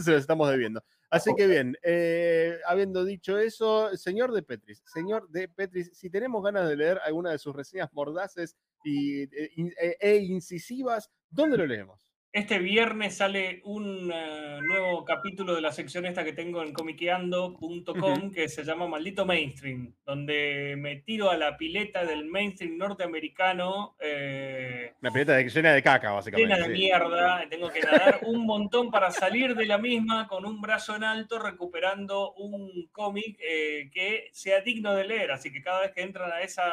se 0.02 0.10
los 0.10 0.20
estamos 0.22 0.50
debiendo. 0.50 0.82
Así 1.08 1.30
que 1.36 1.46
bien, 1.46 1.76
eh, 1.84 2.58
habiendo 2.66 3.04
dicho 3.04 3.38
eso, 3.38 3.96
señor 3.96 4.32
de 4.32 4.42
Petris, 4.42 4.82
señor 4.92 5.28
de 5.28 5.48
Petris, 5.48 5.92
si 5.94 6.10
tenemos 6.10 6.42
ganas 6.42 6.68
de 6.68 6.74
leer 6.76 6.98
alguna 7.04 7.30
de 7.30 7.38
sus 7.38 7.54
reseñas 7.54 7.92
mordaces 7.92 8.56
e, 8.84 9.50
in- 9.54 9.72
e- 9.80 9.96
e 10.00 10.16
incisivas, 10.16 11.12
¿dónde 11.30 11.56
lo 11.58 11.64
leemos? 11.64 12.03
Este 12.34 12.58
viernes 12.58 13.16
sale 13.18 13.60
un 13.62 14.10
eh, 14.12 14.58
nuevo 14.60 15.04
capítulo 15.04 15.54
de 15.54 15.60
la 15.60 15.70
sección 15.70 16.04
esta 16.04 16.24
que 16.24 16.32
tengo 16.32 16.64
en 16.64 16.72
comiqueando.com 16.72 18.32
que 18.32 18.48
se 18.48 18.64
llama 18.64 18.88
Maldito 18.88 19.24
Mainstream, 19.24 19.94
donde 20.04 20.74
me 20.76 20.96
tiro 20.96 21.30
a 21.30 21.36
la 21.36 21.56
pileta 21.56 22.04
del 22.04 22.24
mainstream 22.24 22.76
norteamericano 22.76 23.94
eh, 24.00 24.94
Una 25.00 25.12
pileta 25.12 25.34
de- 25.34 25.48
llena 25.48 25.74
de 25.74 25.82
caca, 25.84 26.10
básicamente. 26.10 26.52
llena 26.52 26.66
de 26.66 26.74
sí. 26.74 26.80
mierda. 26.80 27.48
Tengo 27.48 27.70
que 27.70 27.78
nadar 27.82 28.18
un 28.26 28.44
montón 28.44 28.90
para 28.90 29.12
salir 29.12 29.54
de 29.54 29.66
la 29.66 29.78
misma 29.78 30.26
con 30.26 30.44
un 30.44 30.60
brazo 30.60 30.96
en 30.96 31.04
alto 31.04 31.38
recuperando 31.38 32.32
un 32.32 32.88
cómic 32.90 33.38
eh, 33.48 33.88
que 33.94 34.30
sea 34.32 34.60
digno 34.60 34.92
de 34.92 35.04
leer. 35.04 35.30
Así 35.30 35.52
que 35.52 35.62
cada 35.62 35.82
vez 35.82 35.92
que 35.92 36.02
entran 36.02 36.32
a 36.32 36.40
esa 36.40 36.64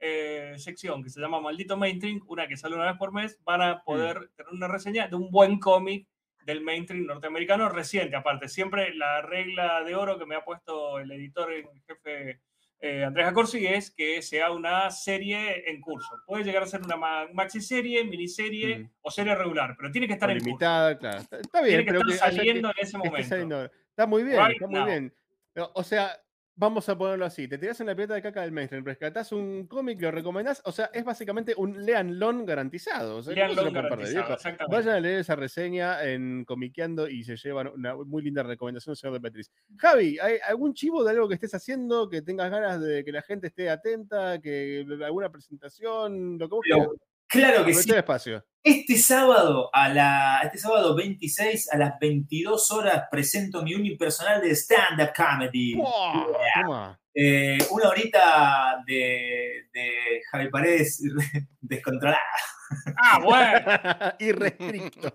eh, 0.00 0.54
sección 0.58 1.02
que 1.02 1.10
se 1.10 1.20
llama 1.20 1.40
Maldito 1.40 1.76
Mainstream, 1.76 2.20
una 2.28 2.46
que 2.46 2.56
sale 2.56 2.74
una 2.76 2.86
vez 2.86 2.96
por 2.98 3.12
mes, 3.12 3.38
van 3.44 3.62
a 3.62 3.82
poder 3.82 4.30
tener 4.36 4.52
una 4.52 4.68
reseña 4.68 5.08
de 5.08 5.16
un 5.16 5.30
buen 5.30 5.58
cómic 5.58 6.06
del 6.44 6.62
mainstream 6.62 7.04
norteamericano 7.06 7.68
reciente. 7.68 8.16
Aparte, 8.16 8.48
siempre 8.48 8.94
la 8.94 9.20
regla 9.22 9.82
de 9.84 9.94
oro 9.94 10.18
que 10.18 10.24
me 10.26 10.34
ha 10.36 10.44
puesto 10.44 10.98
el 10.98 11.10
editor 11.12 11.52
en 11.52 11.66
jefe 11.86 12.40
eh, 12.80 13.02
Andrés 13.02 13.26
Acorsi 13.26 13.66
es 13.66 13.90
que 13.90 14.22
sea 14.22 14.52
una 14.52 14.88
serie 14.92 15.68
en 15.68 15.80
curso. 15.80 16.10
Puede 16.24 16.44
llegar 16.44 16.62
a 16.62 16.66
ser 16.66 16.80
una 16.80 16.96
ma- 16.96 17.26
maxi 17.34 17.60
serie, 17.60 18.04
miniserie 18.04 18.78
Mm. 18.78 18.90
o 19.02 19.10
serie 19.10 19.34
regular, 19.34 19.74
pero 19.76 19.90
tiene 19.90 20.06
que 20.06 20.12
estar 20.12 20.28
o 20.28 20.32
en 20.32 20.38
curso. 20.38 20.46
limitada, 20.46 20.96
claro. 20.96 21.18
Está, 21.18 21.60
bien, 21.60 21.64
Tiene 21.64 21.84
que 21.84 21.90
pero 21.90 22.00
estar 22.08 22.08
que 22.08 22.24
haya 22.24 22.30
que- 22.30 22.36
saliendo 22.36 22.68
en 22.68 22.74
ese 22.78 22.98
momento. 22.98 23.28
saliendo. 23.28 23.64
Está 23.64 24.06
muy 24.06 24.22
bien, 24.22 24.38
Right 24.38 24.52
está 24.52 24.66
muy 24.68 24.74
now. 24.78 24.86
bien. 24.86 25.14
O 25.74 25.82
sea, 25.82 26.16
vamos 26.58 26.88
a 26.88 26.98
ponerlo 26.98 27.24
así, 27.24 27.46
te 27.46 27.56
tirás 27.56 27.80
en 27.80 27.86
la 27.86 27.94
pileta 27.94 28.14
de 28.14 28.22
caca 28.22 28.42
del 28.42 28.50
mainstream, 28.50 28.84
rescatás 28.84 29.30
un 29.30 29.68
cómic, 29.68 30.00
lo 30.02 30.10
recomendás, 30.10 30.60
o 30.64 30.72
sea, 30.72 30.86
es 30.92 31.04
básicamente 31.04 31.54
un 31.56 31.84
leanlon 31.86 32.44
garantizado. 32.44 33.18
O 33.18 33.22
sea, 33.22 33.32
Lean 33.32 33.50
¿cómo 33.50 33.60
se 33.60 33.64
Long 33.64 33.74
lo 33.74 33.80
comparte, 33.80 33.96
garantizado, 33.96 34.26
viejo? 34.26 34.34
exactamente. 34.34 34.76
Vayan 34.76 34.94
a 34.94 35.00
leer 35.00 35.20
esa 35.20 35.36
reseña 35.36 36.04
en 36.04 36.44
Comiqueando 36.44 37.08
y 37.08 37.22
se 37.22 37.36
llevan 37.36 37.68
una 37.68 37.94
muy 37.94 38.22
linda 38.22 38.42
recomendación, 38.42 38.96
señor 38.96 39.14
de 39.14 39.20
Petris. 39.20 39.52
Javi, 39.76 40.18
¿hay 40.18 40.38
algún 40.48 40.74
chivo 40.74 41.04
de 41.04 41.12
algo 41.12 41.28
que 41.28 41.34
estés 41.34 41.54
haciendo, 41.54 42.08
que 42.08 42.22
tengas 42.22 42.50
ganas 42.50 42.80
de 42.80 43.04
que 43.04 43.12
la 43.12 43.22
gente 43.22 43.46
esté 43.46 43.70
atenta, 43.70 44.40
que 44.40 44.84
alguna 45.04 45.30
presentación, 45.30 46.38
lo 46.38 46.48
que 46.48 46.54
vos? 46.56 46.96
Claro 47.28 47.64
que 47.64 47.74
sí. 47.74 47.92
espacio. 47.94 48.44
Este 48.62 48.96
sábado, 48.98 49.70
a 49.72 49.88
la, 49.88 50.40
este 50.44 50.58
sábado 50.58 50.94
26 50.96 51.72
a 51.72 51.78
las 51.78 51.98
22 52.00 52.70
horas 52.72 53.04
presento 53.10 53.62
mi 53.62 53.74
unipersonal 53.74 54.40
de 54.40 54.50
stand-up 54.54 55.10
comedy. 55.16 55.74
Toma. 56.54 56.98
Eh, 57.14 57.58
una 57.70 57.88
horita 57.88 58.82
de, 58.86 59.68
de 59.72 60.20
Javi 60.30 60.48
Paredes 60.50 61.02
descontrolada. 61.60 62.20
Ah, 62.96 63.18
bueno, 63.22 64.12
Irrestricto. 64.18 65.12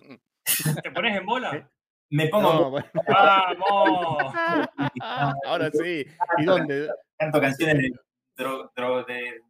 ¿te 0.81 0.91
pones 0.91 1.18
en 1.18 1.26
bola? 1.26 1.69
Me 2.10 2.27
pongo 2.27 2.53
No, 2.53 2.69
bueno. 2.72 2.88
Vamos. 3.07 4.34
Ahora 5.45 5.69
sí. 5.72 6.06
¿Y 6.38 6.45
dónde? 6.45 6.88
canto 7.18 7.41
canciones 7.41 7.77
de, 7.77 7.90
dro- 8.38 8.72
dro- 8.76 9.06
de 9.06 9.41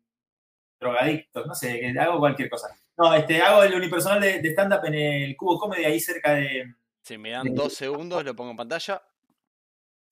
drogadictos, 0.84 1.48
no 1.48 1.56
sé, 1.56 1.80
que 1.80 2.00
hago 2.00 2.20
cualquier 2.20 2.50
cosa. 2.50 2.68
No, 2.98 3.14
este, 3.14 3.42
hago 3.42 3.64
el 3.64 3.74
unipersonal 3.74 4.22
de, 4.22 4.40
de 4.40 4.50
stand-up 4.52 4.86
en 4.86 4.94
el 4.94 5.36
Cubo 5.36 5.58
Comedy, 5.58 5.86
ahí 5.86 6.00
cerca 6.00 6.34
de 6.36 6.76
Si 7.02 7.18
me 7.18 7.32
dan 7.32 7.54
dos 7.56 7.74
segundos, 7.74 8.24
lo 8.24 8.36
pongo 8.36 8.52
en 8.52 8.58
pantalla. 8.58 9.02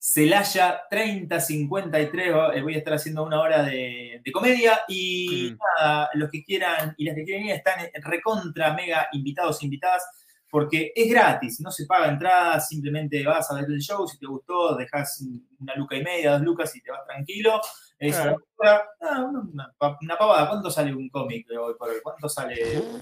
Celaya 0.04 0.82
3053. 0.90 2.34
va- 2.36 2.56
eh, 2.56 2.62
Voy 2.62 2.74
a 2.74 2.78
estar 2.80 2.94
haciendo 2.96 3.24
una 3.24 3.40
hora 3.40 3.62
de, 3.64 4.20
de 4.24 4.32
comedia 4.32 4.82
y 4.88 5.52
Mm. 5.52 5.58
nada, 5.80 6.10
los 6.16 6.32
que 6.32 6.44
quieran 6.44 6.96
y 6.98 7.06
las 7.06 7.16
que 7.16 7.24
quieren 7.24 7.46
ir 7.46 7.52
están 7.52 7.88
recontra 8.04 8.74
mega 8.74 9.08
invitados 9.12 9.62
e 9.62 9.66
invitadas 9.66 10.04
porque 10.50 10.92
es 10.96 11.10
gratis, 11.10 11.62
no 11.62 11.72
se 11.72 11.86
paga 11.86 12.10
entrada, 12.10 12.60
simplemente 12.60 13.24
vas 13.24 13.50
a 13.52 13.56
ver 13.56 13.66
el 13.66 13.80
show, 13.80 14.06
si 14.08 14.18
te 14.20 14.26
gustó, 14.26 14.76
dejas 14.76 15.24
una 15.60 15.76
luca 15.76 15.96
y 15.96 16.04
media, 16.04 16.32
dos 16.34 16.42
lucas 16.42 16.76
y 16.76 16.82
te 16.82 16.92
vas 16.92 17.06
tranquilo. 17.06 17.62
Es 18.02 18.16
Claro. 18.16 18.38
una, 18.58 18.72
ah, 19.02 19.26
una- 19.30 19.40
una 19.42 19.74
pa- 19.78 19.98
una 20.02 20.18
pavada. 20.18 20.50
¿Cuánto 20.50 20.72
sale 20.72 20.92
un 20.94 21.08
cómic 21.10 21.46
hoy 21.52 21.76
por 21.78 21.88
hoy? 21.90 21.98
¿Cuánto 22.02 22.28
sale 22.28 22.80
un 22.80 23.00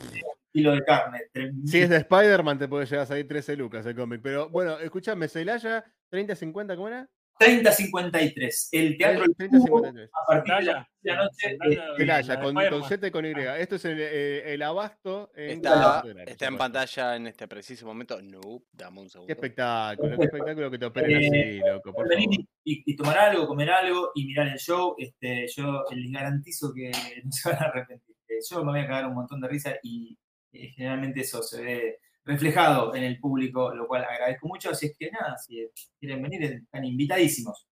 kilo 0.51 0.73
de 0.73 0.83
carne? 0.83 1.21
Si 1.65 1.79
es 1.81 1.89
de 1.89 1.95
Spider-Man, 1.97 2.59
te 2.59 2.67
puede 2.67 2.85
llegar 2.85 3.03
a 3.03 3.05
salir 3.05 3.25
13 3.25 3.55
lucas 3.55 3.85
el 3.85 3.95
cómic. 3.95 4.19
Pero 4.21 4.49
bueno, 4.49 4.77
escúchame, 4.77 5.29
Celaya, 5.29 5.85
30-50, 6.11 6.75
¿cómo 6.75 6.89
era? 6.89 7.07
3053. 7.39 8.69
El 8.73 8.97
teatro 8.97 9.23
El 9.23 9.35
30-53. 9.35 10.09
a 10.11 10.25
partir 10.27 10.53
de 10.55 10.61
la 10.63 11.15
noche. 11.15 11.35
Zendaya, 11.41 11.83
eh, 11.83 11.93
Celaya, 11.97 12.35
de 12.35 12.41
con, 12.43 12.55
con. 12.55 12.83
Z 12.89 13.07
y 13.07 13.11
con 13.11 13.25
Y. 13.25 13.29
Esto 13.57 13.75
es 13.75 13.85
el, 13.85 13.97
eh, 13.99 14.53
el 14.53 14.61
abasto. 14.61 15.31
En 15.35 15.51
Está, 15.51 16.03
está 16.27 16.47
en 16.47 16.57
pantalla 16.57 17.15
en 17.15 17.27
este 17.27 17.47
preciso 17.47 17.85
momento. 17.85 18.21
No, 18.21 18.41
dame 18.73 18.99
un 18.99 19.05
Qué 19.05 19.11
segundo. 19.11 19.33
espectáculo, 19.33 20.17
qué 20.17 20.25
espectáculo 20.25 20.69
que 20.71 20.77
te 20.77 20.85
operen 20.85 21.23
Eh, 21.33 21.59
así, 21.61 21.69
loco, 21.71 21.93
por 21.93 22.09
venir 22.09 22.29
favor. 22.29 22.45
y, 22.65 22.95
tomar 22.97 23.17
algo, 23.17 23.47
comer 23.47 23.69
algo 23.69 24.11
y 24.15 24.25
mirar 24.25 24.47
el 24.49 24.57
show. 24.59 24.95
Este, 24.97 25.47
yo 25.55 25.85
les 25.91 26.11
garantizo 26.11 26.73
que 26.73 26.91
no 27.23 27.31
se 27.31 27.49
van 27.49 27.63
a 27.63 27.65
arrepentir. 27.67 28.15
Eh, 28.27 28.39
Yo 28.49 28.63
me 28.65 28.71
voy 28.71 28.81
a 28.81 28.87
cagar 28.87 29.07
un 29.07 29.15
montón 29.15 29.39
de 29.39 29.47
risa 29.47 29.75
y 29.81 30.17
eh, 30.51 30.67
generalmente 30.75 31.21
eso 31.21 31.41
se 31.41 31.61
ve 31.63 31.99
reflejado 32.29 32.95
en 32.95 33.03
el 33.03 33.19
público, 33.19 33.73
lo 33.73 33.87
cual 33.87 34.05
agradezco 34.05 34.47
mucho. 34.47 34.69
Así 34.69 34.87
es 34.87 34.95
que 34.97 35.11
nada, 35.11 35.37
si 35.37 35.67
quieren 35.99 36.21
venir, 36.21 36.43
están 36.43 36.85
invitadísimos. 36.85 37.67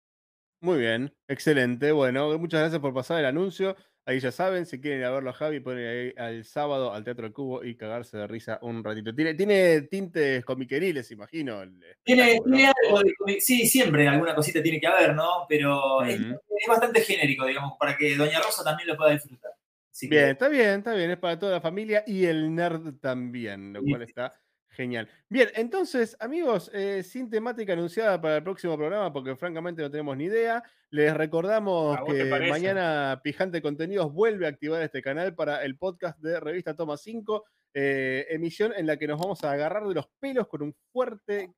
Muy 0.60 0.78
bien, 0.78 1.14
excelente. 1.28 1.92
Bueno, 1.92 2.38
muchas 2.38 2.60
gracias 2.60 2.80
por 2.80 2.94
pasar 2.94 3.20
el 3.20 3.26
anuncio. 3.26 3.76
Ahí 4.08 4.20
ya 4.20 4.30
saben, 4.30 4.66
si 4.66 4.80
quieren 4.80 5.00
ir 5.00 5.06
a 5.06 5.10
verlo 5.10 5.30
a 5.30 5.32
Javi, 5.32 5.60
pueden 5.60 5.80
ir 5.80 5.88
ahí 5.88 6.12
al 6.16 6.44
sábado 6.44 6.94
al 6.94 7.04
Teatro 7.04 7.24
del 7.24 7.32
Cubo 7.32 7.64
y 7.64 7.76
cagarse 7.76 8.16
de 8.16 8.26
risa 8.26 8.58
un 8.62 8.82
ratito. 8.82 9.14
Tiene, 9.14 9.34
tiene 9.34 9.82
tintes 9.82 10.44
comiqueriles, 10.44 11.10
imagino. 11.10 11.60
Tiene, 12.04 12.40
algo 12.84 13.00
de 13.26 13.40
sí, 13.40 13.66
siempre 13.66 14.08
alguna 14.08 14.34
cosita 14.34 14.62
tiene 14.62 14.80
que 14.80 14.86
haber, 14.86 15.14
¿no? 15.14 15.44
Pero 15.48 16.02
es, 16.04 16.20
bastante 16.68 17.00
genérico, 17.00 17.46
digamos, 17.46 17.74
para 17.78 17.96
que 17.96 18.16
Doña 18.16 18.40
Rosa 18.40 18.62
también 18.64 18.88
lo 18.88 18.96
pueda 18.96 19.10
disfrutar. 19.10 19.50
Así 19.90 20.08
que- 20.08 20.14
Bien, 20.14 20.28
está 20.30 20.48
bien, 20.48 20.78
está 20.78 20.94
bien. 20.94 21.10
Es 21.10 21.18
para 21.18 21.38
toda 21.38 21.52
la 21.52 21.60
familia 21.60 22.04
y 22.06 22.26
el 22.26 22.54
nerd 22.54 22.94
también, 23.00 23.72
lo 23.72 23.80
Sí, 23.80 23.90
cual 23.90 24.02
está 24.02 24.32
genial. 24.76 25.08
Bien, 25.28 25.48
entonces, 25.54 26.16
amigos, 26.20 26.70
eh, 26.72 27.02
sin 27.02 27.30
temática 27.30 27.72
anunciada 27.72 28.20
para 28.20 28.36
el 28.36 28.42
próximo 28.42 28.76
programa, 28.76 29.12
porque 29.12 29.34
francamente 29.34 29.82
no 29.82 29.90
tenemos 29.90 30.16
ni 30.16 30.24
idea, 30.24 30.62
les 30.90 31.14
recordamos 31.14 31.96
¿A 31.96 32.02
vos 32.02 32.14
te 32.14 32.18
que 32.18 32.24
mañana 32.48 33.20
Pijante 33.24 33.62
Contenidos 33.62 34.12
vuelve 34.12 34.46
a 34.46 34.50
activar 34.50 34.82
este 34.82 35.02
canal 35.02 35.34
para 35.34 35.64
el 35.64 35.76
podcast 35.76 36.18
de 36.20 36.38
Revista 36.38 36.76
Toma 36.76 36.96
5, 36.96 37.44
eh, 37.74 38.26
emisión 38.30 38.72
en 38.76 38.86
la 38.86 38.96
que 38.96 39.08
nos 39.08 39.18
vamos 39.18 39.42
a 39.42 39.52
agarrar 39.52 39.86
de 39.88 39.94
los 39.94 40.06
pelos 40.20 40.46
con 40.46 40.62
un 40.62 40.74
fuerte, 40.92 41.52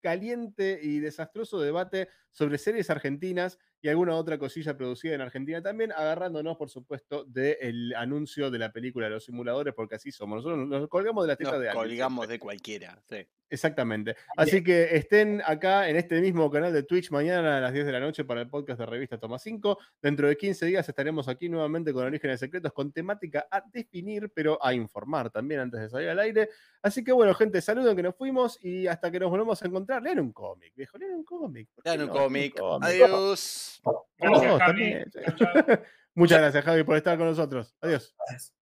caliente 0.00 0.78
y 0.82 1.00
desastroso 1.00 1.60
debate 1.60 2.08
sobre 2.30 2.56
series 2.56 2.88
argentinas 2.88 3.58
y 3.82 3.88
alguna 3.88 4.14
otra 4.16 4.38
cosilla 4.38 4.76
producida 4.76 5.14
en 5.14 5.20
Argentina 5.20 5.62
también, 5.62 5.92
agarrándonos, 5.92 6.56
por 6.56 6.70
supuesto, 6.70 7.24
del 7.24 7.94
anuncio 7.96 8.50
de 8.50 8.58
la 8.58 8.72
película 8.72 9.06
de 9.06 9.12
los 9.12 9.24
simuladores, 9.24 9.74
porque 9.74 9.94
así 9.96 10.10
somos. 10.12 10.44
Nosotros 10.44 10.68
nos 10.68 10.88
colgamos 10.88 11.24
de 11.24 11.28
la 11.28 11.36
teta 11.36 11.52
Nos 11.52 11.60
de 11.60 11.68
alguien. 11.70 11.88
colgamos 11.88 12.28
de 12.28 12.38
cualquiera. 12.38 13.02
sí. 13.08 13.26
Exactamente. 13.52 14.14
Así 14.36 14.62
que 14.62 14.94
estén 14.94 15.42
acá 15.44 15.88
en 15.88 15.96
este 15.96 16.20
mismo 16.20 16.48
canal 16.52 16.72
de 16.72 16.84
Twitch 16.84 17.10
mañana 17.10 17.58
a 17.58 17.60
las 17.60 17.72
10 17.72 17.84
de 17.84 17.90
la 17.92 17.98
noche 17.98 18.24
para 18.24 18.42
el 18.42 18.48
podcast 18.48 18.78
de 18.78 18.86
Revista 18.86 19.18
Toma 19.18 19.40
5. 19.40 19.76
Dentro 20.00 20.28
de 20.28 20.36
15 20.36 20.66
días 20.66 20.88
estaremos 20.88 21.26
aquí 21.26 21.48
nuevamente 21.48 21.92
con 21.92 22.04
Orígenes 22.04 22.38
Secretos, 22.38 22.72
con 22.72 22.92
temática 22.92 23.48
a 23.50 23.64
definir, 23.72 24.30
pero 24.32 24.64
a 24.64 24.72
informar 24.72 25.30
también 25.30 25.62
antes 25.62 25.80
de 25.80 25.88
salir 25.90 26.08
al 26.10 26.20
aire. 26.20 26.48
Así 26.80 27.02
que 27.02 27.10
bueno, 27.10 27.34
gente, 27.34 27.60
saluden 27.60 27.96
que 27.96 28.04
nos 28.04 28.14
fuimos 28.14 28.56
y 28.64 28.86
hasta 28.86 29.10
que 29.10 29.18
nos 29.18 29.30
volvamos 29.30 29.60
a 29.60 29.66
encontrar, 29.66 30.00
lean 30.00 30.20
un 30.20 30.32
cómic, 30.32 30.72
viejo, 30.76 30.96
lean 30.96 31.14
un 31.14 31.24
cómic. 31.24 31.68
¿por 31.74 31.82
qué 31.82 31.90
Dan 31.90 32.02
un 32.02 32.08
cómic. 32.08 32.54
Adiós. 32.82 33.69
Gracias, 34.18 34.58
Javi. 34.58 34.94
Muchas 36.14 36.38
gracias, 36.38 36.64
Javi, 36.64 36.84
por 36.84 36.96
estar 36.96 37.16
con 37.16 37.26
nosotros. 37.26 37.74
Adiós. 37.80 38.14
Gracias. 38.18 38.59